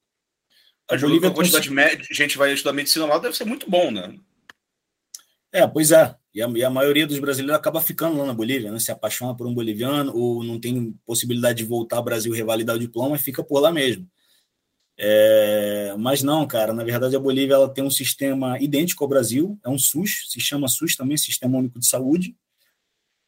A 0.87 0.97
Bolívia, 0.97 1.29
a 1.29 1.35
quantidade 1.35 1.69
de 1.71 2.15
gente 2.15 2.37
vai 2.37 2.53
estudar 2.53 2.73
medicina 2.73 3.07
lá 3.07 3.19
deve 3.19 3.37
ser 3.37 3.45
muito 3.45 3.71
bom, 3.71 3.91
né? 3.91 4.19
É, 5.53 5.67
pois 5.67 5.93
é. 5.93 6.15
E 6.35 6.43
a, 6.43 6.49
e 6.49 6.63
a, 6.63 6.71
maioria 6.71 7.07
dos 7.07 7.19
brasileiros 7.19 7.57
acaba 7.57 7.81
ficando 7.81 8.19
lá 8.19 8.27
na 8.27 8.35
Bolívia, 8.35 8.71
né? 8.71 8.79
Se 8.79 8.93
apaixona 8.93 9.35
por 9.35 9.47
um 9.47 9.55
boliviano 9.55 10.15
ou 10.15 10.45
não 10.45 10.61
tem 10.61 10.95
possibilidade 11.07 11.59
de 11.59 11.65
voltar 11.65 11.97
ao 11.97 12.05
Brasil 12.05 12.33
revalidar 12.33 12.77
o 12.77 12.79
diploma 12.79 13.17
e 13.17 13.19
fica 13.19 13.43
por 13.43 13.61
lá 13.61 13.73
mesmo. 13.73 14.09
É, 15.01 15.95
mas 15.97 16.23
não, 16.23 16.47
cara, 16.47 16.73
na 16.73 16.83
verdade 16.83 17.15
a 17.15 17.21
Bolívia 17.21 17.55
ela 17.55 17.69
tem 17.69 17.85
um 17.85 17.91
sistema 17.91 18.61
idêntico 18.61 19.05
ao 19.05 19.09
Brasil, 19.09 19.57
é 19.65 19.69
um 19.69 19.79
SUS, 19.79 20.27
se 20.29 20.41
chama 20.41 20.67
SUS 20.67 20.97
também, 20.97 21.17
Sistema 21.17 21.57
Único 21.57 21.79
de 21.79 21.87
Saúde, 21.87 22.37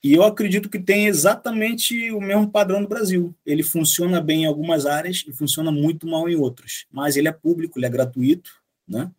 e 0.02 0.14
eu 0.14 0.24
acredito 0.24 0.68
que 0.68 0.80
tem 0.80 1.06
exatamente 1.06 2.10
o 2.10 2.20
mesmo 2.20 2.50
padrão 2.50 2.82
do 2.82 2.88
Brasil. 2.88 3.36
Ele 3.44 3.62
funciona 3.62 4.20
bem 4.20 4.42
em 4.42 4.46
algumas 4.46 4.86
áreas 4.86 5.22
e 5.28 5.32
funciona 5.32 5.70
muito 5.70 6.06
mal 6.06 6.28
em 6.28 6.34
outras, 6.34 6.86
mas 6.90 7.16
ele 7.16 7.28
é 7.28 7.32
público, 7.32 7.78
ele 7.78 7.86
é 7.86 7.90
gratuito, 7.90 8.50
né? 8.88 9.10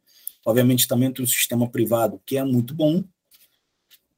Obviamente 0.45 0.87
também 0.87 1.11
tem 1.11 1.23
um 1.23 1.27
sistema 1.27 1.69
privado 1.69 2.21
que 2.25 2.37
é 2.37 2.43
muito 2.43 2.73
bom, 2.73 3.03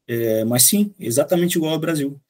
é, 0.06 0.44
mas 0.44 0.64
sim, 0.64 0.94
exatamente 0.98 1.56
igual 1.56 1.72
ao 1.72 1.78
Brasil. 1.78 2.20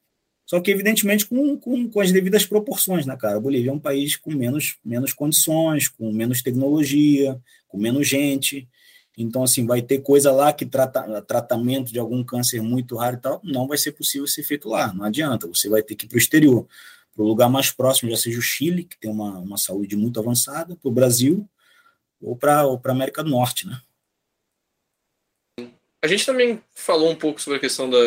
Só 0.46 0.60
que, 0.60 0.70
evidentemente, 0.70 1.26
com, 1.26 1.56
com, 1.56 1.88
com, 1.88 2.00
as 2.00 2.12
devidas 2.12 2.44
proporções, 2.44 3.06
né, 3.06 3.16
cara? 3.16 3.36
A 3.36 3.40
Bolívia 3.40 3.70
é 3.70 3.72
um 3.72 3.78
país 3.78 4.14
com 4.14 4.30
menos, 4.30 4.76
menos 4.84 5.12
condições, 5.12 5.88
com 5.88 6.12
menos 6.12 6.42
tecnologia, 6.42 7.40
com 7.66 7.78
menos 7.78 8.06
gente. 8.06 8.68
Então, 9.16 9.42
assim, 9.42 9.64
vai 9.64 9.80
ter 9.80 10.00
coisa 10.00 10.30
lá 10.32 10.52
que 10.52 10.66
trata 10.66 11.22
tratamento 11.22 11.92
de 11.92 11.98
algum 11.98 12.22
câncer 12.22 12.60
muito 12.60 12.96
raro 12.96 13.16
e 13.16 13.20
tal, 13.20 13.40
não 13.42 13.66
vai 13.66 13.78
ser 13.78 13.92
possível 13.92 14.26
ser 14.26 14.42
feito 14.42 14.68
lá, 14.68 14.92
não 14.92 15.04
adianta. 15.04 15.46
Você 15.46 15.68
vai 15.68 15.82
ter 15.82 15.94
que 15.94 16.04
ir 16.04 16.08
para 16.08 16.16
o 16.16 16.18
exterior, 16.18 16.66
para 17.14 17.24
o 17.24 17.26
lugar 17.26 17.48
mais 17.48 17.70
próximo, 17.70 18.10
já 18.10 18.16
seja 18.16 18.38
o 18.38 18.42
Chile, 18.42 18.84
que 18.84 18.98
tem 18.98 19.10
uma, 19.10 19.38
uma 19.38 19.56
saúde 19.56 19.96
muito 19.96 20.20
avançada, 20.20 20.76
para 20.76 20.88
o 20.88 20.92
Brasil, 20.92 21.48
ou 22.20 22.36
para 22.36 22.62
a 22.62 22.90
América 22.90 23.22
do 23.22 23.30
Norte, 23.30 23.66
né? 23.66 23.80
A 26.04 26.06
gente 26.06 26.26
também 26.26 26.62
falou 26.74 27.10
um 27.10 27.16
pouco 27.16 27.40
sobre 27.40 27.56
a 27.56 27.60
questão 27.60 27.88
da, 27.88 27.98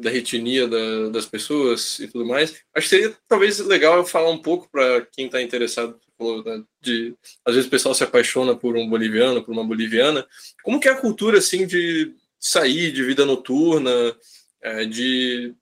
da 0.00 0.08
retinia 0.08 0.68
da, 0.68 1.08
das 1.08 1.26
pessoas 1.26 1.98
e 1.98 2.06
tudo 2.06 2.24
mais. 2.24 2.62
Acho 2.72 2.88
que 2.88 2.96
seria 2.96 3.16
talvez 3.26 3.58
legal 3.58 4.06
falar 4.06 4.30
um 4.30 4.38
pouco 4.40 4.70
para 4.70 5.04
quem 5.06 5.26
está 5.26 5.42
interessado, 5.42 6.00
né, 6.44 6.62
de 6.80 7.16
às 7.44 7.56
vezes 7.56 7.66
o 7.66 7.70
pessoal 7.70 7.96
se 7.96 8.04
apaixona 8.04 8.54
por 8.54 8.76
um 8.76 8.88
boliviano, 8.88 9.42
por 9.42 9.50
uma 9.50 9.64
boliviana. 9.64 10.24
Como 10.62 10.78
que 10.78 10.86
é 10.86 10.92
a 10.92 11.00
cultura 11.00 11.38
assim 11.38 11.66
de 11.66 12.14
sair, 12.38 12.92
de 12.92 13.02
vida 13.02 13.26
noturna, 13.26 14.16
é, 14.62 14.84
de 14.84 15.52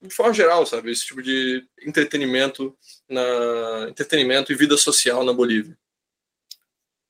de 0.00 0.14
forma 0.14 0.32
geral, 0.32 0.64
sabe, 0.64 0.90
esse 0.90 1.04
tipo 1.04 1.20
de 1.20 1.62
entretenimento 1.82 2.74
na 3.06 3.90
entretenimento 3.90 4.50
e 4.50 4.56
vida 4.56 4.78
social 4.78 5.22
na 5.22 5.34
Bolívia. 5.34 5.76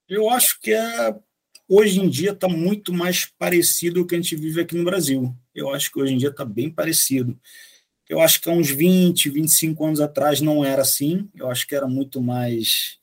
Eu 0.09 0.29
acho 0.29 0.59
que 0.61 0.73
é 0.73 1.15
hoje 1.71 2.01
em 2.01 2.09
dia 2.09 2.33
está 2.33 2.49
muito 2.49 2.93
mais 2.93 3.27
parecido 3.39 4.03
o 4.03 4.07
que 4.07 4.17
a 4.17 4.19
gente 4.21 4.35
vive 4.35 4.61
aqui 4.61 4.77
no 4.77 4.83
Brasil. 4.83 5.33
Eu 5.55 5.73
acho 5.73 5.93
que 5.93 6.01
hoje 6.01 6.15
em 6.15 6.19
dia 6.19 6.31
está 6.31 6.45
bem 6.45 6.69
parecido. 6.69 7.39
Eu 8.09 8.21
acho 8.21 8.41
que 8.41 8.51
há 8.51 8.53
uns 8.53 8.69
20, 8.69 9.31
25 9.31 9.87
anos 9.87 10.01
atrás 10.01 10.41
não 10.41 10.65
era 10.65 10.83
assim. 10.83 11.31
Eu 11.33 11.49
acho 11.49 11.65
que 11.69 11.77
era 11.77 11.87
muito 11.87 12.21
mais 12.21 12.99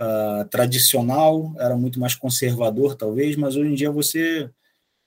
uh, 0.00 0.48
tradicional, 0.48 1.54
era 1.58 1.76
muito 1.76 2.00
mais 2.00 2.14
conservador, 2.14 2.96
talvez, 2.96 3.36
mas 3.36 3.54
hoje 3.54 3.70
em 3.70 3.74
dia 3.74 3.90
você 3.90 4.50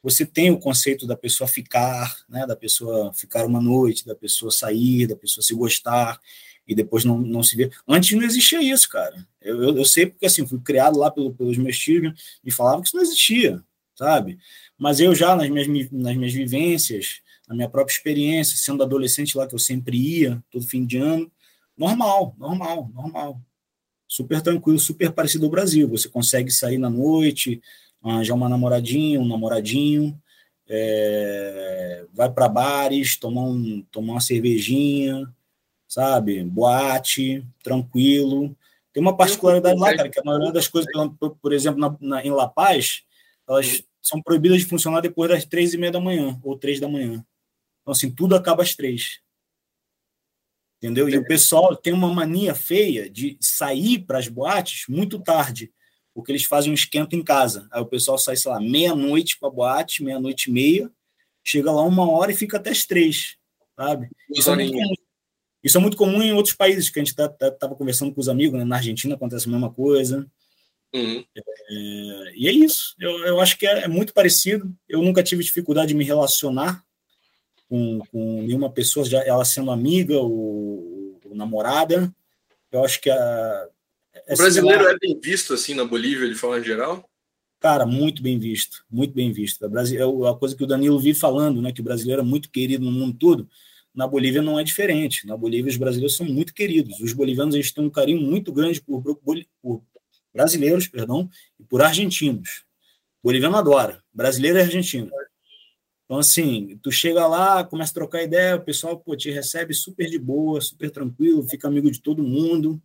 você 0.03 0.25
tem 0.25 0.51
o 0.51 0.59
conceito 0.59 1.07
da 1.07 1.15
pessoa 1.15 1.47
ficar, 1.47 2.13
né, 2.27 2.45
da 2.45 2.57
pessoa 2.57 3.13
ficar 3.13 3.45
uma 3.45 3.61
noite, 3.61 4.05
da 4.05 4.13
pessoa 4.13 4.51
sair, 4.51 5.07
da 5.07 5.15
pessoa 5.15 5.41
se 5.41 5.55
gostar 5.55 6.19
e 6.67 6.73
depois 6.73 7.03
não, 7.03 7.17
não 7.17 7.43
se 7.43 7.55
vê. 7.55 7.69
Antes 7.87 8.17
não 8.17 8.23
existia 8.23 8.61
isso, 8.61 8.89
cara. 8.89 9.25
Eu, 9.41 9.61
eu, 9.63 9.77
eu 9.77 9.85
sei 9.85 10.05
porque 10.05 10.25
assim, 10.25 10.45
fui 10.47 10.59
criado 10.59 10.97
lá 10.97 11.11
pelo, 11.11 11.33
pelos 11.33 11.57
meus 11.57 11.77
tios, 11.77 12.13
me 12.43 12.51
falavam 12.51 12.81
que 12.81 12.87
isso 12.87 12.95
não 12.95 13.03
existia, 13.03 13.63
sabe? 13.95 14.37
Mas 14.77 14.99
eu 14.99 15.13
já, 15.13 15.35
nas 15.35 15.49
minhas, 15.49 15.91
nas 15.91 16.15
minhas 16.15 16.33
vivências, 16.33 17.21
na 17.47 17.55
minha 17.55 17.69
própria 17.69 17.93
experiência, 17.93 18.57
sendo 18.57 18.83
adolescente 18.83 19.37
lá, 19.37 19.47
que 19.47 19.55
eu 19.55 19.59
sempre 19.59 19.97
ia, 19.97 20.43
todo 20.49 20.65
fim 20.65 20.85
de 20.85 20.97
ano, 20.97 21.31
normal, 21.77 22.35
normal, 22.37 22.89
normal. 22.93 23.41
Super 24.07 24.41
tranquilo, 24.41 24.79
super 24.79 25.11
parecido 25.11 25.45
ao 25.45 25.51
Brasil. 25.51 25.89
Você 25.89 26.07
consegue 26.07 26.51
sair 26.51 26.77
na 26.77 26.89
noite, 26.89 27.61
arranjar 28.01 28.35
uma 28.35 28.49
namoradinha, 28.49 29.19
um 29.19 29.27
namoradinho, 29.27 30.19
é, 30.67 32.05
vai 32.13 32.31
para 32.31 32.47
bares, 32.47 33.17
tomar, 33.17 33.43
um, 33.43 33.81
tomar 33.91 34.13
uma 34.13 34.21
cervejinha, 34.21 35.27
sabe? 35.93 36.43
Boate, 36.43 37.45
tranquilo. 37.61 38.55
Tem 38.91 39.01
uma 39.01 39.15
particularidade 39.15 39.79
lá, 39.79 39.95
cara, 39.95 40.09
que 40.09 40.19
a 40.19 40.23
maioria 40.23 40.51
das 40.51 40.67
coisas, 40.67 40.91
por 41.39 41.53
exemplo, 41.53 41.79
na, 41.79 41.95
na, 42.01 42.25
em 42.25 42.31
La 42.31 42.47
Paz, 42.47 43.03
elas 43.47 43.83
são 44.01 44.19
proibidas 44.19 44.61
de 44.61 44.65
funcionar 44.65 45.01
depois 45.01 45.29
das 45.29 45.45
três 45.45 45.71
e 45.71 45.77
meia 45.77 45.91
da 45.91 45.99
manhã, 45.99 46.39
ou 46.43 46.57
três 46.57 46.79
da 46.79 46.87
manhã. 46.87 47.23
Então, 47.81 47.91
assim, 47.91 48.09
tudo 48.09 48.35
acaba 48.35 48.63
às 48.63 48.73
três. 48.73 49.19
Entendeu? 50.77 51.07
E 51.07 51.15
o 51.15 51.25
pessoal 51.25 51.75
tem 51.75 51.93
uma 51.93 52.11
mania 52.11 52.55
feia 52.55 53.07
de 53.07 53.37
sair 53.39 53.99
para 53.99 54.17
as 54.17 54.27
boates 54.27 54.85
muito 54.89 55.19
tarde, 55.19 55.71
porque 56.11 56.31
eles 56.31 56.43
fazem 56.43 56.71
um 56.71 56.75
esquento 56.75 57.15
em 57.15 57.23
casa. 57.23 57.67
Aí 57.71 57.81
o 57.81 57.85
pessoal 57.85 58.17
sai, 58.17 58.35
sei 58.35 58.51
lá, 58.51 58.59
meia-noite 58.59 59.37
para 59.37 59.47
a 59.47 59.51
boate, 59.51 60.03
meia-noite 60.03 60.49
e 60.49 60.53
meia, 60.53 60.91
chega 61.43 61.71
lá 61.71 61.83
uma 61.83 62.09
hora 62.09 62.31
e 62.31 62.35
fica 62.35 62.57
até 62.57 62.71
as 62.71 62.83
três, 62.83 63.37
sabe? 63.75 64.09
Isso 64.31 64.49
é 64.51 64.55
muito 64.55 64.73
comum. 64.73 65.02
Isso 65.63 65.77
é 65.77 65.81
muito 65.81 65.95
comum 65.95 66.21
em 66.21 66.33
outros 66.33 66.55
países, 66.55 66.89
que 66.89 66.99
a 66.99 67.01
gente 67.01 67.11
estava 67.11 67.29
tá, 67.29 67.51
tá, 67.51 67.69
conversando 67.69 68.13
com 68.13 68.19
os 68.19 68.27
amigos, 68.27 68.59
né? 68.59 68.65
na 68.65 68.75
Argentina 68.77 69.15
acontece 69.15 69.47
a 69.47 69.51
mesma 69.51 69.71
coisa. 69.71 70.27
Uhum. 70.93 71.23
É, 71.35 72.33
e 72.35 72.47
é 72.47 72.51
isso. 72.51 72.95
Eu, 72.99 73.11
eu 73.25 73.39
acho 73.39 73.57
que 73.57 73.65
é, 73.65 73.83
é, 73.83 73.87
muito 73.87 74.13
parecido. 74.13 74.71
Eu 74.87 75.01
nunca 75.01 75.23
tive 75.23 75.43
dificuldade 75.43 75.89
de 75.89 75.95
me 75.95 76.03
relacionar 76.03 76.83
com, 77.69 77.99
com 78.11 78.43
nenhuma 78.43 78.69
pessoa, 78.69 79.05
já 79.05 79.23
ela 79.23 79.45
sendo 79.45 79.71
amiga 79.71 80.17
ou, 80.19 81.19
ou 81.25 81.35
namorada. 81.35 82.13
Eu 82.71 82.83
acho 82.83 82.99
que 82.99 83.09
a, 83.09 83.67
é 84.27 84.33
o 84.33 84.37
brasileiro 84.37 84.87
é 84.87 84.97
bem 84.97 85.19
visto 85.19 85.53
assim 85.53 85.73
na 85.73 85.83
Bolívia, 85.83 86.29
de 86.29 86.35
forma 86.35 86.61
geral? 86.61 87.09
Cara, 87.59 87.85
muito 87.85 88.21
bem 88.21 88.37
visto, 88.37 88.83
muito 88.91 89.13
bem 89.13 89.31
visto. 89.31 89.63
É 89.65 90.29
a 90.29 90.35
coisa 90.35 90.55
que 90.55 90.63
o 90.63 90.67
Danilo 90.67 90.99
vive 90.99 91.17
falando, 91.17 91.61
né? 91.61 91.71
Que 91.71 91.81
o 91.81 91.83
brasileiro 91.83 92.21
é 92.21 92.25
muito 92.25 92.49
querido 92.49 92.83
no 92.83 92.91
mundo 92.91 93.17
todo. 93.17 93.49
Na 93.93 94.07
Bolívia 94.07 94.41
não 94.41 94.59
é 94.59 94.63
diferente. 94.63 95.27
Na 95.27 95.37
Bolívia 95.37 95.69
os 95.69 95.77
brasileiros 95.77 96.15
são 96.15 96.25
muito 96.25 96.53
queridos. 96.53 96.99
Os 96.99 97.13
bolivianos 97.13 97.53
eles 97.55 97.71
têm 97.71 97.83
um 97.83 97.89
carinho 97.89 98.21
muito 98.21 98.51
grande 98.51 98.81
por, 98.81 99.03
por 99.61 99.83
brasileiros, 100.33 100.87
perdão, 100.87 101.29
e 101.59 101.63
por 101.63 101.81
argentinos. 101.81 102.63
Boliviano 103.23 103.55
adora, 103.55 104.03
brasileiro 104.11 104.57
e 104.57 104.61
argentino. 104.61 105.11
Então, 106.05 106.17
assim, 106.17 106.77
tu 106.81 106.91
chega 106.91 107.25
lá, 107.25 107.63
começa 107.63 107.91
a 107.91 107.93
trocar 107.93 108.23
ideia, 108.23 108.55
o 108.55 108.61
pessoal 108.61 108.99
pô, 108.99 109.15
te 109.15 109.31
recebe 109.31 109.73
super 109.73 110.09
de 110.09 110.19
boa, 110.19 110.59
super 110.59 110.91
tranquilo, 110.91 111.47
fica 111.47 111.67
amigo 111.67 111.89
de 111.89 112.01
todo 112.01 112.23
mundo. 112.23 112.81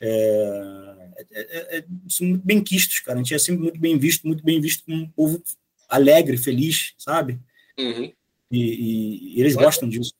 É, 0.00 1.12
é, 1.32 1.40
é, 1.40 1.78
é 1.78 1.84
são 2.08 2.26
muito 2.26 2.44
bem 2.44 2.62
quistos, 2.62 3.00
cara. 3.00 3.18
A 3.18 3.22
gente 3.22 3.34
é 3.34 3.38
sempre 3.38 3.62
muito 3.62 3.80
bem 3.80 3.98
visto, 3.98 4.26
muito 4.26 4.44
bem 4.44 4.60
visto 4.60 4.84
como 4.84 4.96
um 4.96 5.08
povo 5.10 5.42
alegre, 5.88 6.36
feliz, 6.36 6.94
sabe? 6.98 7.40
Uhum. 7.78 8.12
E, 8.50 8.60
e, 8.60 9.36
e, 9.36 9.40
eles 9.40 9.56
gostam 9.56 9.88
disso. 9.88 10.12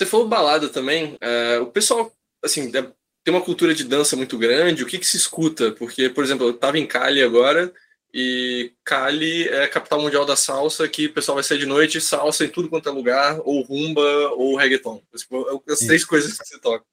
Você 0.00 0.06
falou 0.06 0.26
balada 0.26 0.66
também. 0.70 1.18
É, 1.20 1.58
o 1.58 1.66
pessoal, 1.66 2.10
assim, 2.42 2.74
é, 2.74 2.82
tem 3.22 3.34
uma 3.34 3.42
cultura 3.42 3.74
de 3.74 3.84
dança 3.84 4.16
muito 4.16 4.38
grande. 4.38 4.82
O 4.82 4.86
que, 4.86 4.98
que 4.98 5.06
se 5.06 5.18
escuta? 5.18 5.72
Porque, 5.72 6.08
por 6.08 6.24
exemplo, 6.24 6.46
eu 6.46 6.52
estava 6.52 6.78
em 6.78 6.86
Cali 6.86 7.22
agora 7.22 7.70
e 8.14 8.72
Cali 8.82 9.46
é 9.46 9.64
a 9.64 9.68
capital 9.68 10.00
mundial 10.00 10.24
da 10.24 10.36
salsa, 10.36 10.88
que 10.88 11.04
o 11.04 11.12
pessoal 11.12 11.34
vai 11.34 11.44
sair 11.44 11.58
de 11.58 11.66
noite, 11.66 12.00
salsa 12.00 12.46
em 12.46 12.48
tudo 12.48 12.70
quanto 12.70 12.88
é 12.88 12.92
lugar, 12.92 13.40
ou 13.44 13.60
rumba, 13.60 14.00
ou 14.30 14.56
reggaeton. 14.56 15.02
Tipo, 15.14 15.62
as 15.68 15.80
três 15.80 16.02
coisas 16.02 16.38
que 16.38 16.58
tocam. 16.58 16.86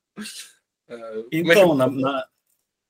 É, 0.89 1.23
então, 1.31 1.63
é 1.63 1.65
que... 1.71 1.75
na, 1.75 1.87
na, 1.87 2.27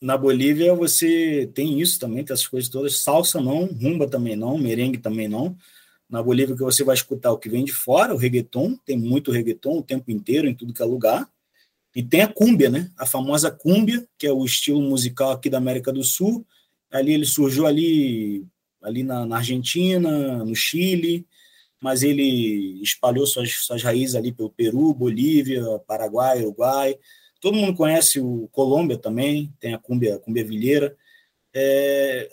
na, 0.01 0.17
Bolívia 0.17 0.73
você 0.73 1.47
tem 1.53 1.79
isso 1.79 1.99
também, 1.99 2.25
tem 2.25 2.33
essas 2.33 2.47
coisas 2.47 2.71
todas. 2.71 2.97
Salsa 3.03 3.39
não, 3.39 3.65
rumba 3.67 4.09
também 4.09 4.35
não, 4.35 4.57
merengue 4.57 4.97
também 4.97 5.27
não. 5.27 5.55
Na 6.09 6.23
Bolívia 6.23 6.55
que 6.55 6.63
você 6.63 6.83
vai 6.83 6.95
escutar 6.95 7.31
o 7.31 7.37
que 7.37 7.49
vem 7.49 7.65
de 7.65 7.73
fora, 7.73 8.13
o 8.13 8.17
reggaeton, 8.17 8.77
tem 8.85 8.97
muito 8.97 9.31
reggaeton 9.31 9.79
o 9.79 9.83
tempo 9.83 10.09
inteiro, 10.09 10.47
em 10.47 10.55
tudo 10.55 10.73
que 10.73 10.81
é 10.81 10.85
lugar. 10.85 11.29
E 11.93 12.03
tem 12.03 12.21
a 12.21 12.31
cúmbia, 12.31 12.69
né? 12.69 12.91
A 12.97 13.05
famosa 13.05 13.51
cúmbia, 13.51 14.07
que 14.17 14.27
é 14.27 14.31
o 14.31 14.45
estilo 14.45 14.81
musical 14.81 15.31
aqui 15.31 15.49
da 15.49 15.57
América 15.57 15.91
do 15.91 16.03
Sul, 16.03 16.45
ali 16.91 17.13
ele 17.13 17.25
surgiu 17.25 17.65
ali, 17.65 18.45
ali 18.81 19.03
na, 19.03 19.25
na, 19.25 19.37
Argentina, 19.37 20.43
no 20.45 20.55
Chile, 20.55 21.25
mas 21.81 22.03
ele 22.03 22.81
espalhou 22.81 23.25
suas, 23.25 23.51
suas 23.51 23.83
raízes 23.83 24.15
ali 24.15 24.31
pelo 24.31 24.49
Peru, 24.49 24.93
Bolívia, 24.93 25.63
Paraguai, 25.87 26.41
Uruguai. 26.41 26.97
Todo 27.41 27.57
mundo 27.57 27.75
conhece 27.75 28.19
o 28.19 28.47
Colômbia 28.51 28.97
também, 28.97 29.53
tem 29.59 29.73
a 29.73 29.77
cumbia, 29.77 30.19
cumbia 30.19 30.45
vilheira. 30.45 30.95
É, 31.53 32.29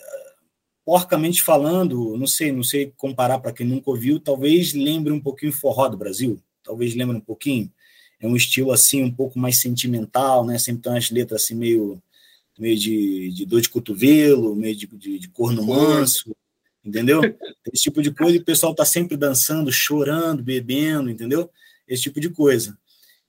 porcamente 0.85 1.41
falando, 1.41 2.15
não 2.15 2.27
sei, 2.27 2.51
não 2.51 2.63
sei 2.63 2.93
comparar 2.95 3.39
para 3.39 3.51
quem 3.51 3.65
nunca 3.65 3.89
ouviu, 3.89 4.19
talvez 4.19 4.73
lembre 4.73 5.11
um 5.11 5.19
pouquinho 5.19 5.51
forró 5.51 5.89
do 5.89 5.97
Brasil, 5.97 6.39
talvez 6.63 6.93
lembre 6.93 7.17
um 7.17 7.21
pouquinho. 7.21 7.71
É 8.19 8.27
um 8.27 8.35
estilo 8.35 8.71
assim 8.71 9.03
um 9.03 9.11
pouco 9.11 9.37
mais 9.37 9.57
sentimental, 9.57 10.45
né? 10.45 10.57
Sempre 10.57 10.83
tem 10.83 10.91
umas 10.93 11.09
letras 11.09 11.43
assim 11.43 11.55
meio 11.55 12.01
meio 12.57 12.77
de, 12.77 13.31
de 13.33 13.45
dor 13.45 13.59
de 13.59 13.67
cotovelo, 13.67 14.55
meio 14.55 14.75
de, 14.75 14.87
de, 14.87 15.19
de 15.19 15.27
corno 15.27 15.65
manso, 15.65 16.33
entendeu? 16.83 17.21
Esse 17.73 17.83
tipo 17.83 18.01
de 18.01 18.11
coisa, 18.11 18.37
e 18.37 18.39
o 18.39 18.45
pessoal 18.45 18.73
tá 18.73 18.85
sempre 18.85 19.17
dançando, 19.17 19.71
chorando, 19.71 20.41
bebendo, 20.41 21.09
entendeu? 21.09 21.49
Esse 21.85 22.03
tipo 22.03 22.21
de 22.21 22.29
coisa. 22.29 22.77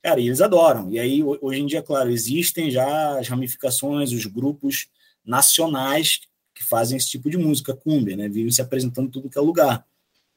Cara, 0.01 0.21
e 0.21 0.27
eles 0.27 0.41
adoram. 0.41 0.93
E 0.93 1.01
aí, 1.01 1.25
hoje 1.25 1.61
em 1.61 1.67
dia, 1.67 1.83
claro, 1.83 2.11
existem 2.11 2.71
já 2.71 3.19
as 3.19 3.27
ramificações, 3.27 4.13
os 4.13 4.27
grupos 4.27 4.87
nacionais 5.25 6.21
que 6.57 6.65
fazem 6.65 6.97
esse 6.97 7.11
tipo 7.11 7.29
de 7.29 7.37
música, 7.37 7.75
cumbia, 7.77 8.17
né? 8.17 8.31
Vivem 8.31 8.51
se 8.51 8.63
apresentando 8.63 9.09
em 9.09 9.11
tudo 9.11 9.29
que 9.29 9.37
é 9.37 9.41
lugar. 9.43 9.87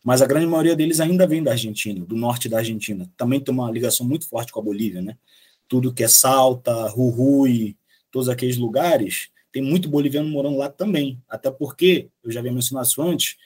Mas 0.03 0.21
a 0.21 0.27
grande 0.27 0.47
maioria 0.47 0.75
deles 0.75 0.99
ainda 0.99 1.25
vem 1.25 1.41
da 1.41 1.51
Argentina, 1.51 2.05
do 2.05 2.15
norte 2.15 2.49
da 2.49 2.57
Argentina. 2.57 3.09
Também 3.15 3.39
tem 3.39 3.53
uma 3.53 3.71
ligação 3.71 4.05
muito 4.05 4.27
forte 4.27 4.51
com 4.51 4.59
a 4.59 4.63
Bolívia, 4.63 5.01
né? 5.01 5.17
Tudo 5.65 5.93
que 5.93 6.03
é 6.03 6.09
Salta, 6.09 6.89
Rurui, 6.89 7.77
todos 8.11 8.27
aqueles 8.27 8.57
lugares, 8.57 9.29
tem 9.49 9.61
muito 9.61 9.87
boliviano 9.87 10.27
morando 10.27 10.57
lá 10.57 10.69
também. 10.69 11.23
Até 11.29 11.49
porque, 11.49 12.09
eu 12.21 12.31
já 12.31 12.41
havia 12.41 12.51
mencionado 12.51 12.87
isso 12.87 13.01
antes, 13.01 13.37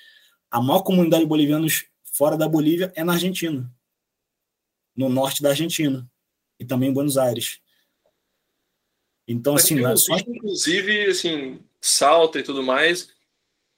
a 0.49 0.59
maior 0.59 0.81
comunidade 0.81 1.23
de 1.23 1.29
bolivianos 1.29 1.85
fora 2.03 2.35
da 2.35 2.47
Bolívia 2.47 2.91
é 2.95 3.03
na 3.03 3.13
Argentina, 3.13 3.71
no 4.95 5.09
norte 5.09 5.43
da 5.43 5.49
Argentina, 5.49 6.09
e 6.59 6.65
também 6.65 6.89
em 6.89 6.93
Buenos 6.93 7.17
Aires. 7.17 7.59
Então, 9.27 9.55
assim, 9.55 9.79
lá, 9.79 9.95
só... 9.95 10.17
inclusive, 10.17 11.05
assim, 11.05 11.59
Salta 11.85 12.39
e 12.39 12.43
tudo 12.43 12.63
mais, 12.63 13.09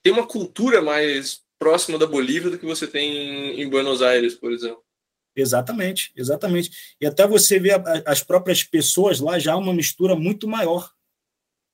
tem 0.04 0.14
uma 0.14 0.28
cultura 0.28 0.80
mais 0.80 1.42
próxima 1.58 1.98
da 1.98 2.06
Bolívia 2.06 2.52
do 2.52 2.60
que 2.60 2.66
você 2.66 2.86
tem 2.86 3.60
em 3.60 3.68
Buenos 3.68 4.04
Aires, 4.04 4.36
por 4.36 4.52
exemplo. 4.52 4.84
Exatamente, 5.36 6.12
exatamente. 6.16 6.70
E 7.02 7.08
até 7.08 7.26
você 7.26 7.60
vê 7.60 7.72
as 8.06 8.22
próprias 8.22 8.64
pessoas 8.64 9.20
lá 9.20 9.40
já 9.40 9.56
uma 9.56 9.74
mistura 9.74 10.16
muito 10.16 10.48
maior, 10.48 10.94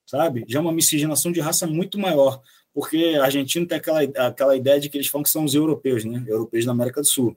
sabe? 0.05 0.45
Já 0.47 0.61
uma 0.61 0.71
miscigenação 0.71 1.33
de 1.33 1.41
raça 1.41 1.67
muito 1.67 1.99
maior, 1.99 2.41
porque 2.73 3.17
a 3.19 3.25
Argentina 3.25 3.67
tem 3.67 3.77
aquela, 3.77 4.01
aquela 4.01 4.55
ideia 4.55 4.79
de 4.79 4.89
que 4.89 4.95
eles 4.95 5.07
falam 5.07 5.23
que 5.23 5.29
são 5.29 5.43
os 5.43 5.53
europeus, 5.53 6.05
né? 6.05 6.23
Europeus 6.25 6.65
da 6.65 6.71
América 6.71 7.01
do 7.01 7.07
Sul. 7.07 7.35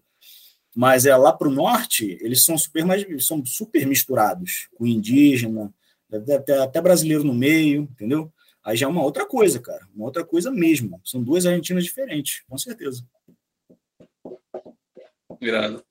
Mas 0.72 1.04
é 1.04 1.16
lá 1.16 1.32
para 1.32 1.48
o 1.48 1.52
norte, 1.52 2.16
eles 2.20 2.44
são 2.44 2.56
super 2.56 2.84
mais 2.84 3.04
são 3.26 3.44
super 3.44 3.84
misturados, 3.84 4.68
com 4.76 4.86
indígena, 4.86 5.74
até, 6.12 6.58
até 6.58 6.80
brasileiro 6.80 7.24
no 7.24 7.34
meio, 7.34 7.82
entendeu? 7.82 8.32
Aí 8.64 8.76
já 8.78 8.86
é 8.86 8.88
uma 8.88 9.02
outra 9.02 9.26
coisa, 9.26 9.60
cara, 9.60 9.86
uma 9.94 10.06
outra 10.06 10.24
coisa 10.24 10.50
mesmo. 10.50 10.98
São 11.04 11.22
duas 11.22 11.44
Argentinas 11.44 11.84
diferentes, 11.84 12.42
com 12.48 12.56
certeza. 12.56 13.06
Irado. 15.38 15.84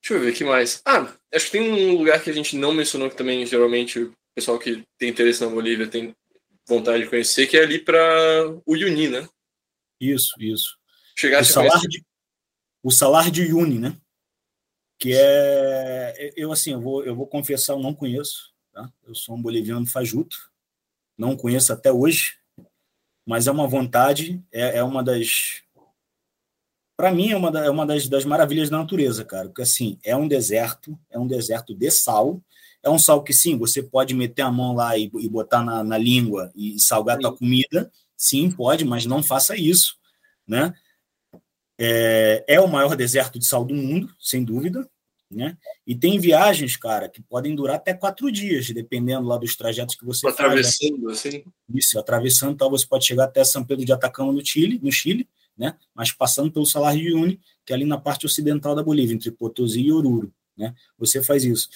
Deixa 0.00 0.14
eu 0.14 0.20
ver 0.20 0.32
o 0.32 0.34
que 0.34 0.44
mais. 0.44 0.80
Ah, 0.84 1.12
acho 1.34 1.46
que 1.46 1.52
tem 1.52 1.70
um 1.72 1.96
lugar 1.96 2.22
que 2.22 2.30
a 2.30 2.32
gente 2.32 2.56
não 2.56 2.72
mencionou 2.72 3.10
que 3.10 3.16
também 3.16 3.44
geralmente 3.44 4.00
o 4.00 4.14
pessoal 4.34 4.58
que 4.58 4.84
tem 4.96 5.10
interesse 5.10 5.40
na 5.40 5.50
Bolívia 5.50 5.88
tem 5.88 6.14
vontade 6.66 7.02
de 7.02 7.10
conhecer, 7.10 7.48
que 7.48 7.56
é 7.56 7.62
ali 7.62 7.80
para 7.80 8.48
o 8.48 8.62
Uyuni, 8.72 9.08
né? 9.08 9.28
Isso, 10.00 10.34
isso. 10.40 10.78
Chegar 11.16 11.42
o 11.42 11.44
salário 11.44 11.88
de, 11.88 12.04
o 12.82 12.90
salário 12.90 13.32
de 13.32 13.42
Uyuni, 13.42 13.78
né? 13.80 13.96
Que 14.98 15.12
é 15.12 16.32
eu 16.36 16.52
assim, 16.52 16.72
eu 16.72 16.80
vou 16.80 17.04
eu 17.04 17.16
vou 17.16 17.26
confessar, 17.26 17.72
eu 17.72 17.80
não 17.80 17.94
conheço, 17.94 18.52
tá? 18.72 18.92
Eu 19.04 19.14
sou 19.14 19.34
um 19.34 19.42
boliviano 19.42 19.86
fajuto, 19.86 20.51
não 21.22 21.36
conheço 21.36 21.72
até 21.72 21.92
hoje, 21.92 22.34
mas 23.24 23.46
é 23.46 23.52
uma 23.52 23.68
vontade, 23.68 24.42
é, 24.50 24.78
é 24.78 24.82
uma 24.82 25.04
das 25.04 25.62
para 26.96 27.12
mim 27.12 27.30
é 27.30 27.36
uma, 27.36 27.50
da, 27.50 27.64
é 27.64 27.70
uma 27.70 27.86
das, 27.86 28.08
das, 28.08 28.24
maravilhas 28.24 28.68
da 28.68 28.78
natureza, 28.78 29.24
cara, 29.24 29.48
porque 29.48 29.62
assim, 29.62 29.98
é 30.04 30.16
um 30.16 30.28
deserto, 30.28 30.98
é 31.10 31.18
um 31.18 31.26
deserto 31.26 31.74
de 31.74 31.90
sal, 31.90 32.40
é 32.82 32.90
um 32.90 32.98
sal 32.98 33.22
que 33.22 33.32
sim, 33.32 33.56
você 33.56 33.82
pode 33.82 34.14
meter 34.14 34.42
a 34.42 34.50
mão 34.50 34.74
lá 34.74 34.96
e, 34.98 35.10
e 35.18 35.28
botar 35.28 35.64
na, 35.64 35.82
na, 35.82 35.96
língua 35.96 36.52
e 36.54 36.78
salgar 36.78 37.16
sim. 37.16 37.22
tua 37.22 37.36
comida, 37.36 37.90
sim, 38.16 38.50
pode, 38.50 38.84
mas 38.84 39.06
não 39.06 39.22
faça 39.22 39.56
isso, 39.56 39.96
né? 40.46 40.74
É, 41.78 42.44
é 42.46 42.60
o 42.60 42.68
maior 42.68 42.94
deserto 42.94 43.38
de 43.38 43.46
sal 43.46 43.64
do 43.64 43.74
mundo, 43.74 44.14
sem 44.20 44.44
dúvida, 44.44 44.88
né? 45.32 45.56
E 45.86 45.94
tem 45.94 46.18
viagens, 46.18 46.76
cara, 46.76 47.08
que 47.08 47.22
podem 47.22 47.54
durar 47.54 47.76
até 47.76 47.94
quatro 47.94 48.30
dias, 48.30 48.68
dependendo 48.70 49.26
lá 49.26 49.36
dos 49.36 49.56
trajetos 49.56 49.94
que 49.94 50.04
você 50.04 50.28
atravessando, 50.28 50.62
faz. 50.62 50.76
Atravessando, 50.76 51.06
né? 51.06 51.12
assim? 51.12 51.44
Isso, 51.74 51.98
atravessando, 51.98 52.56
tal, 52.56 52.70
você 52.70 52.86
pode 52.86 53.04
chegar 53.06 53.24
até 53.24 53.42
São 53.44 53.64
Pedro 53.64 53.84
de 53.84 53.92
Atacama, 53.92 54.32
no 54.32 54.44
Chile, 54.44 54.78
no 54.82 54.92
Chile, 54.92 55.28
né? 55.56 55.74
mas 55.94 56.12
passando 56.12 56.50
pelo 56.52 56.66
Salar 56.66 56.96
de 56.96 57.06
Uyuni, 57.06 57.40
que 57.64 57.72
é 57.72 57.76
ali 57.76 57.84
na 57.84 57.98
parte 57.98 58.26
ocidental 58.26 58.74
da 58.74 58.82
Bolívia, 58.82 59.14
entre 59.14 59.30
Potosí 59.30 59.82
e 59.82 59.92
Oruro. 59.92 60.32
Né? 60.56 60.74
Você 60.98 61.22
faz 61.22 61.44
isso. 61.44 61.68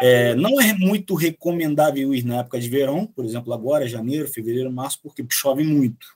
É, 0.00 0.34
não 0.34 0.60
é 0.60 0.72
muito 0.72 1.14
recomendável 1.14 2.14
ir 2.14 2.24
na 2.24 2.38
época 2.38 2.58
de 2.58 2.68
verão, 2.68 3.06
por 3.06 3.24
exemplo, 3.24 3.52
agora, 3.52 3.86
janeiro, 3.86 4.26
fevereiro, 4.28 4.72
março, 4.72 4.98
porque 5.02 5.24
chove 5.28 5.62
muito. 5.62 6.06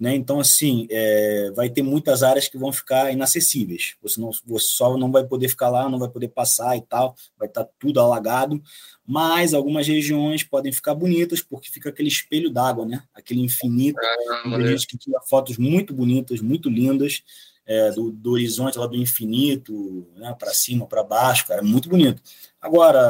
Né? 0.00 0.14
Então, 0.14 0.40
assim, 0.40 0.86
é, 0.90 1.52
vai 1.54 1.68
ter 1.68 1.82
muitas 1.82 2.22
áreas 2.22 2.48
que 2.48 2.56
vão 2.56 2.72
ficar 2.72 3.12
inacessíveis. 3.12 3.96
Você, 4.00 4.18
não, 4.18 4.30
você 4.46 4.66
só 4.66 4.96
não 4.96 5.12
vai 5.12 5.24
poder 5.24 5.48
ficar 5.48 5.68
lá, 5.68 5.90
não 5.90 5.98
vai 5.98 6.08
poder 6.08 6.28
passar 6.28 6.74
e 6.74 6.80
tal, 6.80 7.14
vai 7.38 7.46
estar 7.46 7.64
tá 7.64 7.70
tudo 7.78 8.00
alagado. 8.00 8.62
Mas 9.06 9.52
algumas 9.52 9.86
regiões 9.86 10.42
podem 10.42 10.72
ficar 10.72 10.94
bonitas, 10.94 11.42
porque 11.42 11.70
fica 11.70 11.90
aquele 11.90 12.08
espelho 12.08 12.48
d'água, 12.48 12.86
né? 12.86 13.02
Aquele 13.12 13.42
infinito. 13.42 13.98
Ah, 14.00 14.42
tem 14.48 14.68
gente 14.68 14.86
que 14.86 14.96
tira 14.96 15.20
fotos 15.20 15.58
muito 15.58 15.92
bonitas, 15.92 16.40
muito 16.40 16.70
lindas, 16.70 17.22
é, 17.66 17.90
do, 17.90 18.10
do, 18.10 18.32
horizonte 18.32 18.78
lá 18.78 18.86
do 18.86 18.96
infinito, 18.96 20.08
né? 20.16 20.34
para 20.38 20.54
cima, 20.54 20.86
para 20.86 21.04
baixo, 21.04 21.46
cara, 21.46 21.60
é 21.60 21.64
muito 21.64 21.90
bonito. 21.90 22.22
Agora, 22.58 23.02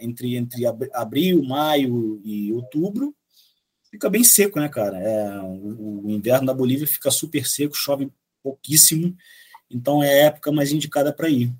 entre, 0.00 0.34
entre 0.34 0.64
abril, 0.94 1.42
maio 1.42 2.20
e 2.24 2.50
outubro, 2.54 3.14
fica 3.98 4.08
bem 4.08 4.22
seco, 4.22 4.60
né, 4.60 4.68
cara? 4.68 4.96
É, 4.96 5.40
o, 5.40 6.06
o, 6.06 6.10
inverno 6.10 6.46
da 6.46 6.54
Bolívia 6.54 6.86
fica 6.86 7.10
super 7.10 7.46
seco, 7.46 7.74
chove 7.74 8.10
pouquíssimo, 8.42 9.14
então 9.68 10.02
é 10.02 10.08
a 10.08 10.26
época 10.26 10.52
mais 10.52 10.72
indicada 10.72 11.12
para 11.12 11.28
ir. 11.28 11.52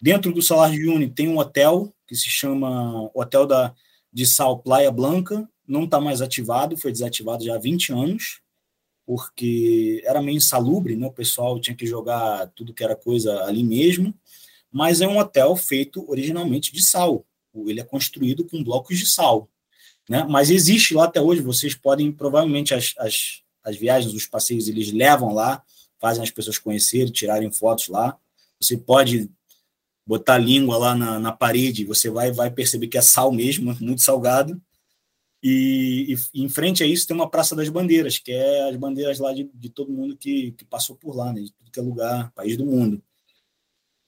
Dentro 0.00 0.32
do 0.32 0.40
Salar 0.40 0.70
de 0.70 0.78
Uyuni 0.78 1.10
tem 1.10 1.28
um 1.28 1.38
hotel 1.38 1.92
que 2.06 2.16
se 2.16 2.30
chama 2.30 3.10
Hotel 3.14 3.46
da 3.46 3.74
de 4.10 4.24
sal 4.24 4.58
Playa 4.58 4.90
Blanca, 4.90 5.46
não 5.66 5.84
está 5.84 6.00
mais 6.00 6.22
ativado, 6.22 6.78
foi 6.78 6.90
desativado 6.90 7.44
já 7.44 7.56
há 7.56 7.58
20 7.58 7.92
anos, 7.92 8.40
porque 9.04 10.02
era 10.06 10.22
meio 10.22 10.38
insalubre, 10.38 10.96
né? 10.96 11.06
o 11.06 11.12
pessoal 11.12 11.60
tinha 11.60 11.76
que 11.76 11.86
jogar 11.86 12.50
tudo 12.54 12.72
que 12.72 12.82
era 12.82 12.96
coisa 12.96 13.44
ali 13.44 13.62
mesmo, 13.62 14.14
mas 14.72 15.02
é 15.02 15.06
um 15.06 15.18
hotel 15.18 15.54
feito 15.56 16.10
originalmente 16.10 16.72
de 16.72 16.82
sal, 16.82 17.26
ele 17.54 17.80
é 17.80 17.84
construído 17.84 18.44
com 18.46 18.64
blocos 18.64 18.98
de 18.98 19.06
sal, 19.06 19.48
né? 20.08 20.24
mas 20.28 20.50
existe 20.50 20.94
lá 20.94 21.04
até 21.04 21.20
hoje, 21.20 21.42
vocês 21.42 21.74
podem, 21.74 22.10
provavelmente 22.10 22.72
as, 22.72 22.94
as, 22.98 23.42
as 23.62 23.76
viagens, 23.76 24.14
os 24.14 24.26
passeios, 24.26 24.66
eles 24.66 24.90
levam 24.90 25.34
lá, 25.34 25.62
fazem 26.00 26.22
as 26.22 26.30
pessoas 26.30 26.58
conhecerem, 26.58 27.12
tirarem 27.12 27.52
fotos 27.52 27.88
lá, 27.88 28.16
você 28.60 28.76
pode 28.76 29.30
botar 30.06 30.34
a 30.34 30.38
língua 30.38 30.78
lá 30.78 30.94
na, 30.94 31.18
na 31.18 31.32
parede, 31.32 31.84
você 31.84 32.08
vai, 32.08 32.32
vai 32.32 32.50
perceber 32.50 32.88
que 32.88 32.96
é 32.96 33.02
sal 33.02 33.30
mesmo, 33.30 33.76
muito 33.80 34.00
salgado, 34.00 34.60
e, 35.42 36.16
e, 36.34 36.42
em 36.42 36.48
frente 36.48 36.82
a 36.82 36.86
isso 36.86 37.06
tem 37.06 37.14
uma 37.14 37.30
Praça 37.30 37.54
das 37.54 37.68
Bandeiras, 37.68 38.18
que 38.18 38.32
é 38.32 38.68
as 38.68 38.76
bandeiras 38.76 39.18
lá 39.20 39.32
de, 39.32 39.48
de 39.54 39.68
todo 39.68 39.92
mundo 39.92 40.16
que, 40.16 40.52
que 40.52 40.64
passou 40.64 40.96
por 40.96 41.14
lá, 41.14 41.32
né, 41.32 41.42
de 41.42 41.52
tudo 41.52 41.70
que 41.70 41.78
é 41.78 41.82
lugar, 41.82 42.32
país 42.32 42.56
do 42.56 42.64
mundo. 42.64 43.02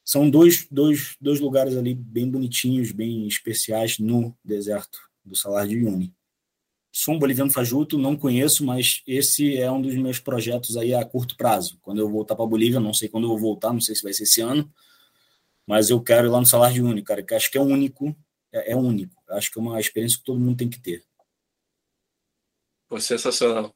São 0.02 0.28
dois, 0.28 0.66
dois, 0.70 1.16
dois 1.20 1.38
lugares 1.38 1.76
ali 1.76 1.94
bem 1.94 2.28
bonitinhos, 2.28 2.90
bem 2.90 3.28
especiais 3.28 3.98
no 3.98 4.34
deserto 4.42 5.09
do 5.24 5.36
Salar 5.36 5.66
de 5.66 5.76
Uyuni. 5.76 6.14
Sou 6.92 7.14
um 7.14 7.18
boliviano 7.18 7.52
fajuto, 7.52 7.96
não 7.96 8.16
conheço, 8.16 8.64
mas 8.64 9.02
esse 9.06 9.56
é 9.56 9.70
um 9.70 9.80
dos 9.80 9.94
meus 9.94 10.18
projetos 10.18 10.76
aí 10.76 10.92
a 10.92 11.04
curto 11.04 11.36
prazo. 11.36 11.78
Quando 11.82 12.00
eu 12.00 12.10
voltar 12.10 12.34
para 12.34 12.44
a 12.44 12.48
Bolívia, 12.48 12.80
não 12.80 12.92
sei 12.92 13.08
quando 13.08 13.24
eu 13.24 13.28
vou 13.28 13.38
voltar, 13.38 13.72
não 13.72 13.80
sei 13.80 13.94
se 13.94 14.02
vai 14.02 14.12
ser 14.12 14.24
esse 14.24 14.40
ano, 14.40 14.72
mas 15.66 15.88
eu 15.88 16.02
quero 16.02 16.26
ir 16.26 16.30
lá 16.30 16.40
no 16.40 16.46
Salar 16.46 16.72
de 16.72 16.82
Uyuni, 16.82 17.02
cara, 17.02 17.22
que 17.22 17.34
acho 17.34 17.50
que 17.50 17.56
é 17.56 17.60
único, 17.60 18.16
é, 18.52 18.72
é 18.72 18.76
único. 18.76 19.14
Acho 19.28 19.52
que 19.52 19.58
é 19.58 19.62
uma 19.62 19.78
experiência 19.78 20.18
que 20.18 20.24
todo 20.24 20.40
mundo 20.40 20.56
tem 20.56 20.68
que 20.68 20.80
ter. 20.80 21.04
Pô, 22.88 22.98
sensacional. 23.00 23.72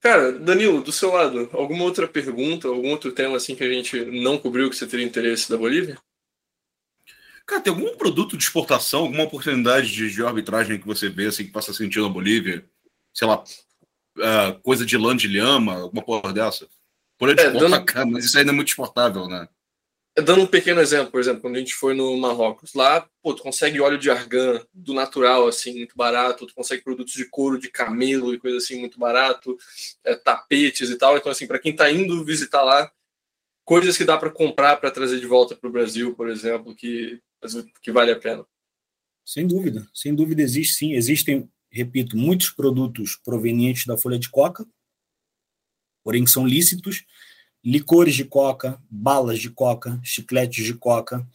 Cara, 0.00 0.32
Danilo, 0.32 0.82
do 0.82 0.92
seu 0.92 1.12
lado, 1.12 1.48
alguma 1.52 1.84
outra 1.84 2.06
pergunta, 2.06 2.68
algum 2.68 2.90
outro 2.90 3.12
tema 3.12 3.36
assim 3.36 3.54
que 3.54 3.64
a 3.64 3.72
gente 3.72 4.04
não 4.04 4.36
cobriu 4.36 4.68
que 4.68 4.76
você 4.76 4.86
teria 4.86 5.06
interesse 5.06 5.48
da 5.48 5.56
Bolívia? 5.56 5.96
Cara, 7.46 7.60
tem 7.60 7.72
algum 7.72 7.96
produto 7.96 8.36
de 8.36 8.44
exportação, 8.44 9.00
alguma 9.00 9.24
oportunidade 9.24 9.92
de, 9.92 10.10
de 10.10 10.24
arbitragem 10.24 10.78
que 10.78 10.86
você 10.86 11.08
vê 11.08 11.26
assim 11.26 11.44
que 11.44 11.52
passa 11.52 11.74
sentido 11.74 12.06
na 12.06 12.12
Bolívia? 12.12 12.64
Sei 13.12 13.26
lá, 13.28 13.44
uh, 14.18 14.60
coisa 14.62 14.84
de 14.84 14.96
lã 14.96 15.14
de 15.16 15.28
lhama, 15.28 15.74
alguma 15.74 16.02
porra 16.02 16.32
dessa? 16.32 16.66
Por 17.18 17.28
é, 17.30 17.34
dando... 17.34 17.84
mas 18.10 18.24
isso 18.24 18.38
ainda 18.38 18.50
é 18.50 18.54
muito 18.54 18.68
exportável, 18.68 19.28
né? 19.28 19.48
Dando 20.16 20.42
um 20.42 20.46
pequeno 20.46 20.80
exemplo, 20.80 21.10
por 21.10 21.20
exemplo, 21.20 21.40
quando 21.40 21.56
a 21.56 21.58
gente 21.58 21.74
foi 21.74 21.92
no 21.92 22.16
Marrocos, 22.16 22.72
lá, 22.72 23.04
pô, 23.20 23.34
tu 23.34 23.42
consegue 23.42 23.80
óleo 23.80 23.98
de 23.98 24.10
argan 24.10 24.64
do 24.72 24.94
natural, 24.94 25.48
assim, 25.48 25.76
muito 25.76 25.96
barato, 25.96 26.46
tu 26.46 26.54
consegue 26.54 26.84
produtos 26.84 27.14
de 27.14 27.24
couro 27.24 27.58
de 27.58 27.68
camelo 27.68 28.32
e 28.32 28.38
coisa 28.38 28.58
assim, 28.58 28.78
muito 28.78 28.96
barato, 28.96 29.58
é, 30.04 30.14
tapetes 30.14 30.88
e 30.88 30.96
tal. 30.96 31.16
Então, 31.16 31.32
assim, 31.32 31.48
para 31.48 31.58
quem 31.58 31.74
tá 31.74 31.90
indo 31.90 32.24
visitar 32.24 32.62
lá, 32.62 32.88
coisas 33.64 33.96
que 33.96 34.04
dá 34.04 34.16
para 34.16 34.30
comprar 34.30 34.76
para 34.76 34.90
trazer 34.90 35.18
de 35.18 35.26
volta 35.26 35.56
para 35.56 35.68
o 35.68 35.72
Brasil, 35.72 36.14
por 36.14 36.28
exemplo, 36.28 36.76
que, 36.76 37.20
que 37.82 37.92
vale 37.92 38.12
a 38.12 38.18
pena. 38.18 38.44
Sem 39.24 39.46
dúvida, 39.46 39.88
sem 39.94 40.14
dúvida 40.14 40.42
existe 40.42 40.74
sim. 40.74 40.92
Existem, 40.92 41.50
repito, 41.70 42.16
muitos 42.16 42.50
produtos 42.50 43.16
provenientes 43.16 43.86
da 43.86 43.96
folha 43.96 44.18
de 44.18 44.28
coca, 44.28 44.66
porém 46.02 46.24
que 46.24 46.30
são 46.30 46.46
lícitos 46.46 47.04
licores 47.64 48.14
de 48.14 48.24
coca, 48.24 48.78
balas 48.90 49.38
de 49.38 49.48
coca, 49.48 49.98
chicletes 50.02 50.64
de 50.64 50.74
coca. 50.74 51.26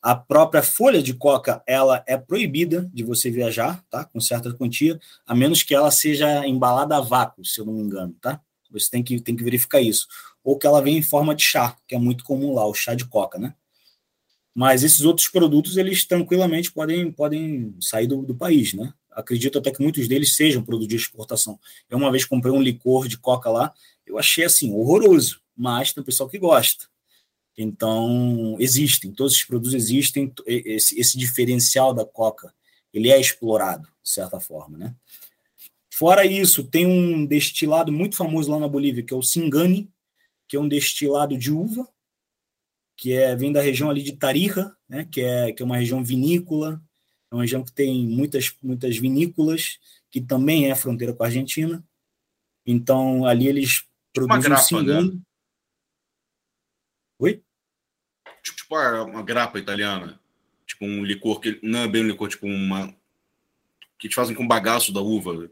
A 0.00 0.14
própria 0.14 0.62
folha 0.62 1.02
de 1.02 1.14
coca, 1.14 1.62
ela 1.66 2.04
é 2.06 2.16
proibida 2.16 2.88
de 2.92 3.02
você 3.02 3.30
viajar, 3.30 3.84
tá? 3.90 4.04
Com 4.04 4.20
certa 4.20 4.52
quantia, 4.54 5.00
a 5.26 5.34
menos 5.34 5.62
que 5.62 5.74
ela 5.74 5.90
seja 5.90 6.46
embalada 6.46 6.96
a 6.96 7.00
vácuo, 7.00 7.44
se 7.44 7.60
eu 7.60 7.64
não 7.64 7.72
me 7.72 7.82
engano, 7.82 8.14
tá? 8.20 8.40
Você 8.70 8.88
tem 8.90 9.02
que, 9.02 9.20
tem 9.20 9.36
que 9.36 9.44
verificar 9.44 9.80
isso. 9.80 10.06
Ou 10.42 10.58
que 10.58 10.66
ela 10.66 10.80
venha 10.80 10.98
em 10.98 11.02
forma 11.02 11.34
de 11.34 11.42
chá, 11.42 11.76
que 11.86 11.94
é 11.94 11.98
muito 11.98 12.24
comum 12.24 12.54
lá, 12.54 12.66
o 12.66 12.74
chá 12.74 12.94
de 12.94 13.04
coca, 13.04 13.38
né? 13.38 13.54
Mas 14.54 14.82
esses 14.82 15.00
outros 15.00 15.28
produtos, 15.28 15.76
eles 15.76 16.04
tranquilamente 16.04 16.70
podem, 16.70 17.10
podem 17.10 17.74
sair 17.80 18.06
do, 18.06 18.22
do 18.22 18.34
país, 18.34 18.74
né? 18.74 18.92
Acredito 19.10 19.58
até 19.58 19.70
que 19.70 19.82
muitos 19.82 20.08
deles 20.08 20.36
sejam 20.36 20.62
produtos 20.62 20.88
de 20.88 20.96
exportação. 20.96 21.58
Eu 21.88 21.98
uma 21.98 22.10
vez 22.10 22.24
comprei 22.24 22.52
um 22.52 22.62
licor 22.62 23.08
de 23.08 23.18
coca 23.18 23.50
lá, 23.50 23.72
eu 24.06 24.18
achei 24.18 24.44
assim, 24.44 24.72
horroroso 24.72 25.42
mas 25.56 25.92
tem 25.92 26.02
pessoal 26.02 26.28
que 26.28 26.38
gosta. 26.38 26.86
Então, 27.56 28.56
existem, 28.58 29.12
todos 29.12 29.34
esses 29.34 29.44
produtos 29.44 29.74
existem, 29.74 30.32
esse, 30.46 30.98
esse 30.98 31.18
diferencial 31.18 31.92
da 31.92 32.04
Coca, 32.04 32.52
ele 32.92 33.10
é 33.10 33.20
explorado, 33.20 33.86
de 34.02 34.10
certa 34.10 34.40
forma, 34.40 34.78
né? 34.78 34.94
Fora 35.90 36.24
isso, 36.24 36.64
tem 36.64 36.86
um 36.86 37.26
destilado 37.26 37.92
muito 37.92 38.16
famoso 38.16 38.50
lá 38.50 38.58
na 38.58 38.66
Bolívia, 38.66 39.02
que 39.02 39.12
é 39.12 39.16
o 39.16 39.22
Singani, 39.22 39.90
que 40.48 40.56
é 40.56 40.60
um 40.60 40.68
destilado 40.68 41.36
de 41.36 41.52
uva, 41.52 41.86
que 42.96 43.12
é, 43.12 43.34
vem 43.34 43.52
da 43.52 43.60
região 43.60 43.90
ali 43.90 44.02
de 44.02 44.12
Tarija, 44.12 44.74
né, 44.88 45.06
que, 45.10 45.20
é, 45.20 45.52
que 45.52 45.62
é 45.62 45.66
uma 45.66 45.76
região 45.76 46.04
vinícola, 46.04 46.80
é 47.30 47.34
uma 47.34 47.42
região 47.42 47.64
que 47.64 47.72
tem 47.72 48.06
muitas, 48.06 48.54
muitas 48.62 48.96
vinícolas, 48.96 49.78
que 50.10 50.20
também 50.20 50.70
é 50.70 50.74
fronteira 50.74 51.14
com 51.14 51.22
a 51.22 51.26
Argentina. 51.26 51.82
Então, 52.66 53.24
ali 53.24 53.48
eles 53.48 53.84
produzem 54.12 54.36
uma 54.36 54.42
grapa, 54.42 54.62
Singani. 54.62 55.14
Né? 55.14 55.20
Oi? 57.18 57.42
Tipo, 58.42 58.56
tipo 58.56 58.74
uma 58.74 59.22
grapa 59.22 59.58
italiana. 59.58 60.20
Tipo 60.66 60.84
um 60.84 61.04
licor 61.04 61.40
que 61.40 61.58
não 61.62 61.80
é 61.80 61.88
bem 61.88 62.04
um 62.04 62.08
licor, 62.08 62.28
tipo 62.28 62.46
uma. 62.46 62.94
que 63.98 64.08
te 64.08 64.14
fazem 64.14 64.34
com 64.34 64.46
bagaço 64.46 64.92
da 64.92 65.00
uva. 65.00 65.50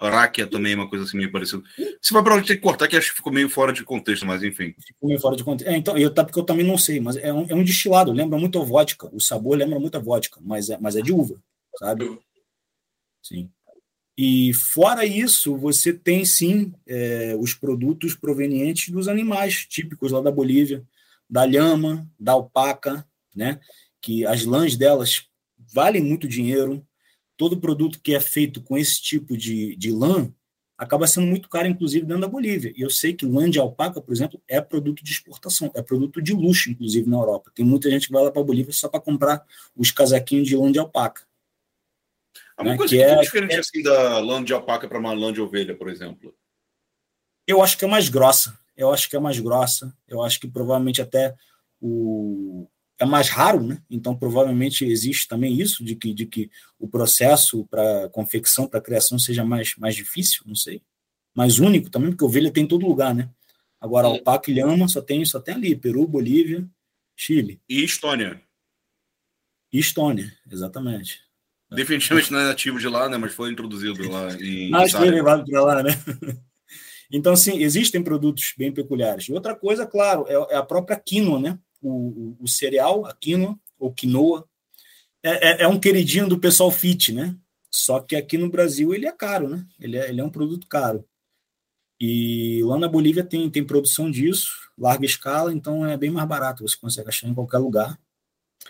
Ráquia 0.00 0.46
também 0.46 0.72
é 0.72 0.76
uma 0.76 0.88
coisa 0.88 1.04
assim 1.04 1.16
meio 1.16 1.30
parecida. 1.30 1.62
Se 2.02 2.12
vai 2.12 2.22
para 2.22 2.34
onde 2.34 2.46
tem 2.46 2.56
que 2.56 2.62
cortar, 2.62 2.88
que 2.88 2.96
acho 2.96 3.10
que 3.10 3.16
ficou 3.16 3.32
meio 3.32 3.48
fora 3.48 3.72
de 3.72 3.84
contexto, 3.84 4.26
mas 4.26 4.42
enfim. 4.42 4.74
Ficou 4.78 5.08
meio 5.08 5.20
fora 5.20 5.36
de 5.36 5.44
contexto. 5.44 5.70
É, 5.70 5.76
então, 5.76 5.96
eu, 5.96 6.12
tá, 6.12 6.24
porque 6.24 6.38
eu 6.38 6.44
também 6.44 6.66
não 6.66 6.76
sei, 6.76 7.00
mas 7.00 7.16
é 7.16 7.32
um, 7.32 7.46
é 7.48 7.54
um 7.54 7.64
destilado, 7.64 8.12
lembra 8.12 8.38
muito 8.38 8.60
a 8.60 8.64
vodka. 8.64 9.08
O 9.12 9.20
sabor 9.20 9.56
lembra 9.56 9.78
muito 9.78 9.96
a 9.96 10.00
vodka, 10.00 10.40
mas 10.42 10.68
é, 10.68 10.78
mas 10.78 10.96
é 10.96 11.00
de 11.00 11.12
uva, 11.12 11.36
sabe? 11.78 12.18
Sim. 13.22 13.50
E 14.16 14.52
fora 14.54 15.04
isso, 15.04 15.56
você 15.56 15.92
tem 15.92 16.24
sim 16.24 16.72
é, 16.86 17.36
os 17.38 17.54
produtos 17.54 18.14
provenientes 18.14 18.92
dos 18.92 19.08
animais 19.08 19.66
típicos 19.66 20.12
lá 20.12 20.20
da 20.20 20.30
Bolívia 20.30 20.84
da 21.28 21.44
lhama, 21.44 22.08
da 22.18 22.32
alpaca, 22.32 23.06
né? 23.34 23.60
Que 24.00 24.26
as 24.26 24.44
lãs 24.44 24.76
delas 24.76 25.26
valem 25.72 26.02
muito 26.02 26.28
dinheiro. 26.28 26.86
Todo 27.36 27.60
produto 27.60 28.00
que 28.00 28.14
é 28.14 28.20
feito 28.20 28.62
com 28.62 28.76
esse 28.76 29.00
tipo 29.00 29.36
de, 29.36 29.76
de 29.76 29.90
lã 29.90 30.32
acaba 30.76 31.06
sendo 31.06 31.26
muito 31.26 31.48
caro, 31.48 31.68
inclusive, 31.68 32.04
dentro 32.04 32.22
da 32.22 32.28
Bolívia. 32.28 32.72
E 32.76 32.82
eu 32.82 32.90
sei 32.90 33.14
que 33.14 33.24
lã 33.24 33.48
de 33.48 33.58
alpaca, 33.58 34.00
por 34.00 34.12
exemplo, 34.12 34.40
é 34.48 34.60
produto 34.60 35.04
de 35.04 35.10
exportação, 35.10 35.70
é 35.74 35.82
produto 35.82 36.20
de 36.20 36.32
luxo, 36.32 36.70
inclusive, 36.70 37.08
na 37.08 37.16
Europa. 37.16 37.52
Tem 37.54 37.64
muita 37.64 37.90
gente 37.90 38.06
que 38.06 38.12
vai 38.12 38.22
lá 38.22 38.30
para 38.30 38.40
a 38.42 38.44
Bolívia 38.44 38.72
só 38.72 38.88
para 38.88 39.00
comprar 39.00 39.44
os 39.76 39.90
casaquinhos 39.90 40.48
de 40.48 40.56
lã 40.56 40.70
de 40.70 40.78
alpaca. 40.78 41.22
Há 42.56 42.62
uma 42.62 42.72
né? 42.72 42.76
coisa 42.76 42.96
que, 42.96 43.02
que 43.02 43.10
é, 43.10 43.20
diferente 43.20 43.54
é... 43.54 43.58
assim 43.58 43.82
da 43.82 44.18
lã 44.18 44.42
de 44.42 44.52
alpaca 44.52 44.88
para 44.88 44.98
uma 44.98 45.12
lã 45.12 45.32
de 45.32 45.40
ovelha, 45.40 45.76
por 45.76 45.88
exemplo. 45.88 46.34
Eu 47.46 47.62
acho 47.62 47.76
que 47.78 47.84
é 47.84 47.88
mais 47.88 48.08
grossa 48.08 48.58
eu 48.76 48.92
acho 48.92 49.08
que 49.08 49.16
é 49.16 49.20
mais 49.20 49.38
grossa, 49.38 49.96
eu 50.06 50.22
acho 50.22 50.40
que 50.40 50.48
provavelmente 50.48 51.00
até 51.00 51.34
o 51.80 52.68
é 52.98 53.04
mais 53.04 53.28
raro, 53.28 53.62
né? 53.62 53.82
Então 53.90 54.16
provavelmente 54.16 54.84
existe 54.84 55.26
também 55.26 55.60
isso 55.60 55.84
de 55.84 55.96
que, 55.96 56.14
de 56.14 56.26
que 56.26 56.50
o 56.78 56.88
processo 56.88 57.66
para 57.66 58.08
confecção, 58.10 58.66
para 58.66 58.80
criação 58.80 59.18
seja 59.18 59.44
mais, 59.44 59.74
mais 59.76 59.94
difícil, 59.94 60.42
não 60.46 60.54
sei, 60.54 60.82
mais 61.34 61.58
único 61.58 61.90
também, 61.90 62.10
porque 62.10 62.24
ovelha 62.24 62.50
tem 62.50 62.64
em 62.64 62.68
todo 62.68 62.86
lugar, 62.86 63.14
né? 63.14 63.28
Agora 63.80 64.06
alpaca 64.06 64.50
e 64.50 64.54
lhama 64.54 64.88
só 64.88 65.02
tem 65.02 65.24
só 65.24 65.40
tem 65.40 65.54
ali, 65.54 65.76
Peru, 65.76 66.06
Bolívia, 66.06 66.66
Chile 67.16 67.60
e 67.68 67.84
Estônia. 67.84 68.40
E 69.72 69.78
Estônia, 69.78 70.32
exatamente. 70.50 71.24
Definitivamente 71.70 72.32
não 72.32 72.38
é 72.38 72.44
nativo 72.44 72.78
de 72.78 72.88
lá, 72.88 73.08
né? 73.08 73.16
Mas 73.16 73.34
foi 73.34 73.50
introduzido 73.50 74.08
lá 74.08 74.32
em. 74.34 74.70
Que 74.88 74.96
é 74.96 75.10
levado 75.10 75.44
para 75.44 75.62
lá, 75.62 75.82
né? 75.82 75.90
Então, 77.10 77.36
sim, 77.36 77.58
existem 77.62 78.02
produtos 78.02 78.54
bem 78.58 78.72
peculiares. 78.72 79.28
E 79.28 79.32
outra 79.32 79.54
coisa, 79.54 79.86
claro, 79.86 80.24
é, 80.26 80.54
é 80.54 80.56
a 80.56 80.64
própria 80.64 80.98
quinoa, 80.98 81.38
né? 81.38 81.58
O, 81.86 82.36
o, 82.40 82.48
cereal, 82.48 83.04
a 83.04 83.14
quinoa, 83.14 83.58
ou 83.78 83.92
quinoa, 83.92 84.48
é, 85.22 85.50
é, 85.50 85.62
é, 85.62 85.68
um 85.68 85.78
queridinho 85.78 86.28
do 86.28 86.38
pessoal 86.38 86.70
fit, 86.70 87.12
né? 87.12 87.36
Só 87.70 88.00
que 88.00 88.16
aqui 88.16 88.38
no 88.38 88.48
Brasil 88.48 88.94
ele 88.94 89.06
é 89.06 89.12
caro, 89.12 89.48
né? 89.48 89.66
Ele 89.78 89.98
é, 89.98 90.08
ele 90.08 90.20
é 90.20 90.24
um 90.24 90.30
produto 90.30 90.66
caro. 90.66 91.04
E 92.00 92.62
lá 92.64 92.78
na 92.78 92.88
Bolívia 92.88 93.22
tem, 93.22 93.48
tem 93.50 93.64
produção 93.64 94.10
disso, 94.10 94.50
larga 94.78 95.04
escala, 95.04 95.52
então 95.52 95.86
é 95.86 95.96
bem 95.96 96.10
mais 96.10 96.26
barato, 96.26 96.66
você 96.66 96.76
consegue 96.76 97.08
achar 97.08 97.28
em 97.28 97.34
qualquer 97.34 97.58
lugar. 97.58 97.98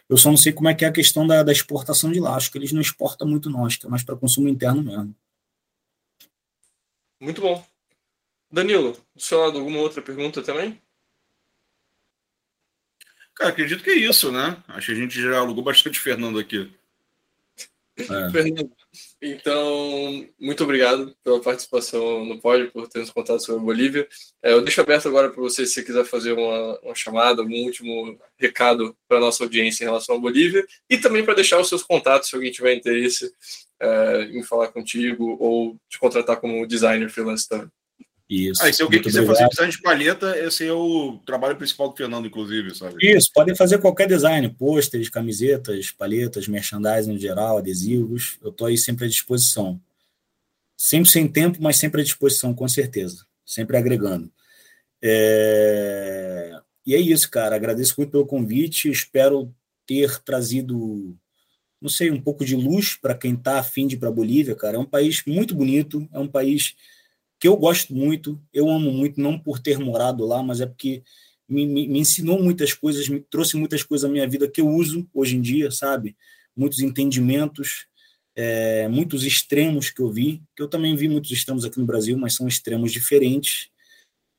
Eu 0.08 0.16
só 0.16 0.28
não 0.28 0.36
sei 0.36 0.52
como 0.52 0.68
é 0.68 0.74
que 0.74 0.84
é 0.84 0.88
a 0.88 0.92
questão 0.92 1.26
da, 1.26 1.42
da 1.42 1.52
exportação 1.52 2.10
de 2.10 2.20
lá. 2.20 2.34
Acho 2.34 2.50
que 2.50 2.58
eles 2.58 2.72
não 2.72 2.80
exportam 2.80 3.28
muito, 3.28 3.48
não. 3.48 3.64
Acho 3.64 3.78
que 3.78 3.86
é 3.86 3.88
mais 3.88 4.02
para 4.02 4.16
consumo 4.16 4.48
interno 4.48 4.82
mesmo. 4.82 5.14
Muito 7.20 7.40
bom. 7.40 7.64
Danilo, 8.50 8.92
do 9.14 9.22
seu 9.22 9.38
lado, 9.40 9.58
alguma 9.58 9.78
outra 9.78 10.02
pergunta 10.02 10.42
também? 10.42 10.80
Cara, 13.34 13.50
acredito 13.50 13.82
que 13.82 13.90
é 13.90 13.96
isso, 13.96 14.30
né? 14.30 14.56
Acho 14.68 14.86
que 14.86 14.92
a 14.92 14.96
gente 14.96 15.20
já 15.20 15.38
alugou 15.38 15.64
bastante 15.64 15.98
Fernando 15.98 16.38
aqui. 16.38 16.70
É. 17.96 18.04
Então, 19.26 20.28
muito 20.38 20.62
obrigado 20.62 21.16
pela 21.24 21.40
participação 21.40 22.26
no 22.26 22.38
pódio, 22.38 22.70
por 22.70 22.86
ter 22.86 22.98
nos 22.98 23.10
contado 23.10 23.40
sobre 23.40 23.62
a 23.62 23.64
Bolívia. 23.64 24.06
É, 24.42 24.52
eu 24.52 24.60
deixo 24.60 24.82
aberto 24.82 25.08
agora 25.08 25.30
para 25.30 25.40
você, 25.40 25.64
se 25.64 25.72
você 25.72 25.82
quiser 25.82 26.04
fazer 26.04 26.32
uma, 26.32 26.78
uma 26.80 26.94
chamada, 26.94 27.40
algum 27.40 27.56
último 27.64 28.18
recado 28.38 28.94
para 29.08 29.16
a 29.16 29.20
nossa 29.20 29.42
audiência 29.42 29.82
em 29.82 29.86
relação 29.86 30.16
à 30.16 30.18
Bolívia, 30.18 30.66
e 30.90 30.98
também 30.98 31.24
para 31.24 31.34
deixar 31.34 31.58
os 31.58 31.70
seus 31.70 31.82
contatos, 31.82 32.28
se 32.28 32.34
alguém 32.34 32.52
tiver 32.52 32.74
interesse 32.74 33.32
é, 33.80 34.24
em 34.24 34.42
falar 34.42 34.68
contigo 34.68 35.38
ou 35.40 35.74
te 35.88 35.98
contratar 35.98 36.36
como 36.36 36.66
designer 36.66 37.08
freelance 37.08 37.48
também. 37.48 37.70
Isso. 38.28 38.64
Ah, 38.64 38.72
se 38.72 38.82
alguém 38.82 39.02
quiser 39.02 39.20
obrigado. 39.20 39.38
fazer 39.38 39.50
design 39.50 39.72
de 39.72 39.82
palheta, 39.82 40.38
esse 40.38 40.66
é 40.66 40.72
o 40.72 41.18
trabalho 41.26 41.56
principal 41.56 41.90
do 41.90 41.96
Fernando, 41.96 42.26
inclusive, 42.26 42.74
sabe? 42.74 42.96
Isso, 43.02 43.30
podem 43.34 43.54
fazer 43.54 43.78
qualquer 43.78 44.08
design, 44.08 44.48
pôsteres, 44.48 45.10
camisetas, 45.10 45.90
palhetas, 45.90 46.48
merchandising 46.48 47.12
no 47.12 47.18
geral, 47.18 47.58
adesivos. 47.58 48.38
Eu 48.42 48.50
estou 48.50 48.66
aí 48.66 48.78
sempre 48.78 49.04
à 49.04 49.08
disposição. 49.08 49.80
Sempre 50.76 51.10
sem 51.10 51.28
tempo, 51.28 51.58
mas 51.60 51.76
sempre 51.76 52.00
à 52.00 52.04
disposição, 52.04 52.54
com 52.54 52.66
certeza. 52.66 53.26
Sempre 53.44 53.76
agregando. 53.76 54.32
É... 55.02 56.58
E 56.86 56.94
é 56.94 56.98
isso, 56.98 57.30
cara. 57.30 57.54
Agradeço 57.54 57.94
muito 57.98 58.10
pelo 58.10 58.26
convite. 58.26 58.90
Espero 58.90 59.54
ter 59.86 60.18
trazido, 60.20 61.14
não 61.80 61.90
sei, 61.90 62.10
um 62.10 62.20
pouco 62.20 62.42
de 62.42 62.56
luz 62.56 62.94
para 62.96 63.14
quem 63.14 63.34
está 63.34 63.58
afim 63.58 63.86
de 63.86 63.96
ir 63.96 63.98
para 63.98 64.08
a 64.08 64.12
Bolívia, 64.12 64.54
cara. 64.54 64.76
É 64.76 64.80
um 64.80 64.86
país 64.86 65.22
muito 65.26 65.54
bonito, 65.54 66.08
é 66.10 66.18
um 66.18 66.28
país 66.28 66.74
que 67.44 67.48
eu 67.48 67.58
gosto 67.58 67.94
muito, 67.94 68.40
eu 68.54 68.70
amo 68.70 68.90
muito, 68.90 69.20
não 69.20 69.38
por 69.38 69.58
ter 69.58 69.78
morado 69.78 70.24
lá, 70.24 70.42
mas 70.42 70.62
é 70.62 70.66
porque 70.66 71.02
me, 71.46 71.66
me, 71.66 71.86
me, 71.86 71.98
ensinou 71.98 72.42
muitas 72.42 72.72
coisas, 72.72 73.06
me 73.06 73.20
trouxe 73.20 73.54
muitas 73.58 73.82
coisas 73.82 74.08
à 74.08 74.10
minha 74.10 74.26
vida 74.26 74.48
que 74.48 74.62
eu 74.62 74.66
uso 74.66 75.06
hoje 75.12 75.36
em 75.36 75.42
dia, 75.42 75.70
sabe? 75.70 76.16
Muitos 76.56 76.80
entendimentos, 76.80 77.86
é, 78.34 78.88
muitos 78.88 79.24
extremos 79.24 79.90
que 79.90 80.00
eu 80.00 80.10
vi, 80.10 80.42
que 80.56 80.62
eu 80.62 80.68
também 80.68 80.96
vi 80.96 81.06
muitos 81.06 81.30
extremos 81.32 81.66
aqui 81.66 81.78
no 81.78 81.84
Brasil, 81.84 82.16
mas 82.16 82.34
são 82.34 82.48
extremos 82.48 82.90
diferentes. 82.90 83.68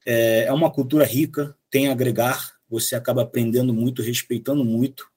É, 0.04 0.46
é 0.46 0.52
uma 0.52 0.72
cultura 0.72 1.06
rica, 1.06 1.56
tem 1.70 1.90
a 1.90 1.92
agregar, 1.92 2.56
você 2.68 2.96
acaba 2.96 3.22
aprendendo 3.22 3.72
muito, 3.72 4.02
respeitando 4.02 4.66
muito 4.66 5.08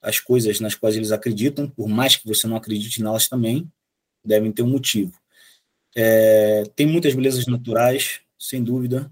as 0.00 0.20
coisas 0.20 0.60
nas 0.60 0.76
quais 0.76 0.94
eles 0.94 1.10
acreditam, 1.10 1.68
por 1.68 1.88
mais 1.88 2.14
que 2.14 2.28
você 2.28 2.46
não 2.46 2.54
acredite 2.54 3.02
nelas 3.02 3.26
também, 3.26 3.68
devem 4.24 4.52
ter 4.52 4.62
um 4.62 4.70
motivo. 4.70 5.20
É, 5.94 6.64
tem 6.74 6.86
muitas 6.86 7.14
belezas 7.14 7.46
naturais, 7.46 8.20
sem 8.38 8.62
dúvida. 8.62 9.10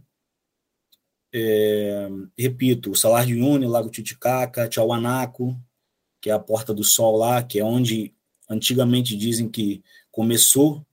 É, 1.32 2.09
repito, 2.36 2.90
o 2.90 2.97
Salar 2.97 3.27
de 3.27 3.35
Uyuni, 3.35 3.66
Lago 3.66 3.90
Titicaca, 3.90 4.69
Tiahuanaco, 4.69 5.57
que 6.20 6.31
é 6.31 6.32
a 6.32 6.39
Porta 6.39 6.74
do 6.74 6.82
Sol 6.82 7.16
lá, 7.16 7.43
que 7.43 7.59
é 7.59 7.65
onde 7.65 8.15
antigamente 8.48 9.16
dizem 9.16 9.48
que 9.48 9.82
começou 10.11 10.85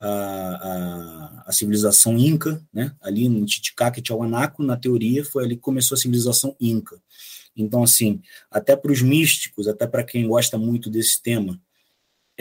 a, 0.00 0.08
a, 0.08 1.44
a 1.46 1.52
civilização 1.52 2.16
inca, 2.18 2.64
né? 2.72 2.94
ali 3.00 3.28
no 3.28 3.44
Titicaca 3.46 3.98
e 3.98 4.02
Tiahuanaco, 4.02 4.62
na 4.62 4.76
teoria, 4.76 5.24
foi 5.24 5.44
ali 5.44 5.56
que 5.56 5.62
começou 5.62 5.94
a 5.94 5.98
civilização 5.98 6.56
inca. 6.60 7.00
Então, 7.56 7.82
assim, 7.82 8.20
até 8.50 8.74
para 8.74 8.90
os 8.90 9.02
místicos, 9.02 9.68
até 9.68 9.86
para 9.86 10.02
quem 10.02 10.26
gosta 10.26 10.56
muito 10.56 10.88
desse 10.88 11.22
tema, 11.22 11.60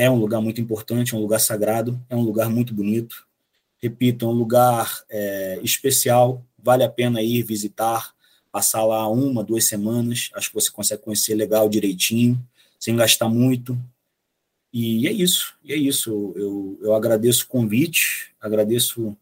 é 0.01 0.09
um 0.09 0.17
lugar 0.17 0.41
muito 0.41 0.59
importante, 0.59 1.13
é 1.13 1.17
um 1.17 1.21
lugar 1.21 1.39
sagrado, 1.39 2.01
é 2.09 2.15
um 2.15 2.23
lugar 2.23 2.49
muito 2.49 2.73
bonito. 2.73 3.27
Repito, 3.77 4.25
é 4.25 4.27
um 4.27 4.31
lugar 4.31 5.03
é, 5.07 5.59
especial, 5.61 6.43
vale 6.57 6.83
a 6.83 6.89
pena 6.89 7.21
ir 7.21 7.43
visitar, 7.43 8.11
passar 8.51 8.83
lá 8.83 9.07
uma, 9.07 9.43
duas 9.43 9.65
semanas. 9.65 10.31
Acho 10.33 10.49
que 10.49 10.55
você 10.55 10.71
consegue 10.71 11.03
conhecer 11.03 11.35
legal, 11.35 11.69
direitinho, 11.69 12.43
sem 12.79 12.95
gastar 12.95 13.29
muito. 13.29 13.77
E 14.73 15.07
é 15.07 15.11
isso, 15.11 15.53
e 15.63 15.71
é 15.71 15.77
isso. 15.77 16.33
Eu, 16.35 16.79
eu 16.81 16.95
agradeço 16.95 17.43
o 17.43 17.47
convite, 17.47 18.33
agradeço 18.41 19.15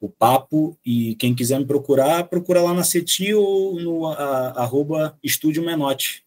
o 0.00 0.08
papo 0.08 0.78
e 0.86 1.16
quem 1.16 1.34
quiser 1.34 1.58
me 1.58 1.66
procurar, 1.66 2.28
procura 2.28 2.62
lá 2.62 2.72
na 2.72 2.84
CETI 2.84 3.34
ou 3.34 3.80
no 3.80 4.06
a, 4.06 4.50
arroba 4.50 5.18
Estúdio 5.20 5.64
Menotti 5.64 6.25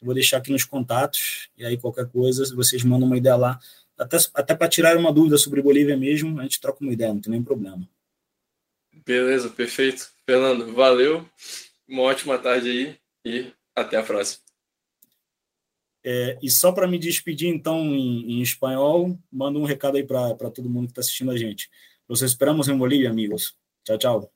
vou 0.00 0.14
deixar 0.14 0.38
aqui 0.38 0.50
nos 0.50 0.64
contatos, 0.64 1.48
e 1.56 1.64
aí 1.64 1.76
qualquer 1.76 2.06
coisa, 2.06 2.44
vocês 2.54 2.82
mandam 2.84 3.06
uma 3.06 3.16
ideia 3.16 3.36
lá. 3.36 3.58
Até, 3.98 4.18
até 4.34 4.54
para 4.54 4.68
tirar 4.68 4.96
uma 4.96 5.12
dúvida 5.12 5.38
sobre 5.38 5.62
Bolívia 5.62 5.96
mesmo, 5.96 6.38
a 6.38 6.42
gente 6.42 6.60
troca 6.60 6.82
uma 6.82 6.92
ideia, 6.92 7.14
não 7.14 7.20
tem 7.20 7.30
nenhum 7.30 7.44
problema. 7.44 7.88
Beleza, 9.04 9.48
perfeito. 9.48 10.10
Fernando, 10.26 10.74
valeu. 10.74 11.24
Uma 11.88 12.02
ótima 12.02 12.38
tarde 12.38 12.68
aí 12.68 12.96
e 13.24 13.52
até 13.74 13.96
a 13.96 14.02
próxima. 14.02 14.44
É, 16.04 16.38
e 16.42 16.50
só 16.50 16.70
para 16.70 16.86
me 16.86 16.98
despedir, 16.98 17.48
então, 17.48 17.80
em, 17.94 18.38
em, 18.38 18.42
espanhol, 18.42 19.18
manda 19.30 19.58
um 19.58 19.64
recado 19.64 19.96
aí 19.96 20.04
para 20.04 20.50
todo 20.50 20.70
mundo 20.70 20.86
que 20.86 20.92
está 20.92 21.00
assistindo 21.00 21.32
a 21.32 21.36
gente. 21.36 21.68
Nós 22.08 22.22
esperamos 22.22 22.68
em 22.68 22.76
Bolívia, 22.76 23.10
amigos. 23.10 23.56
Tchau, 23.84 23.98
tchau. 23.98 24.35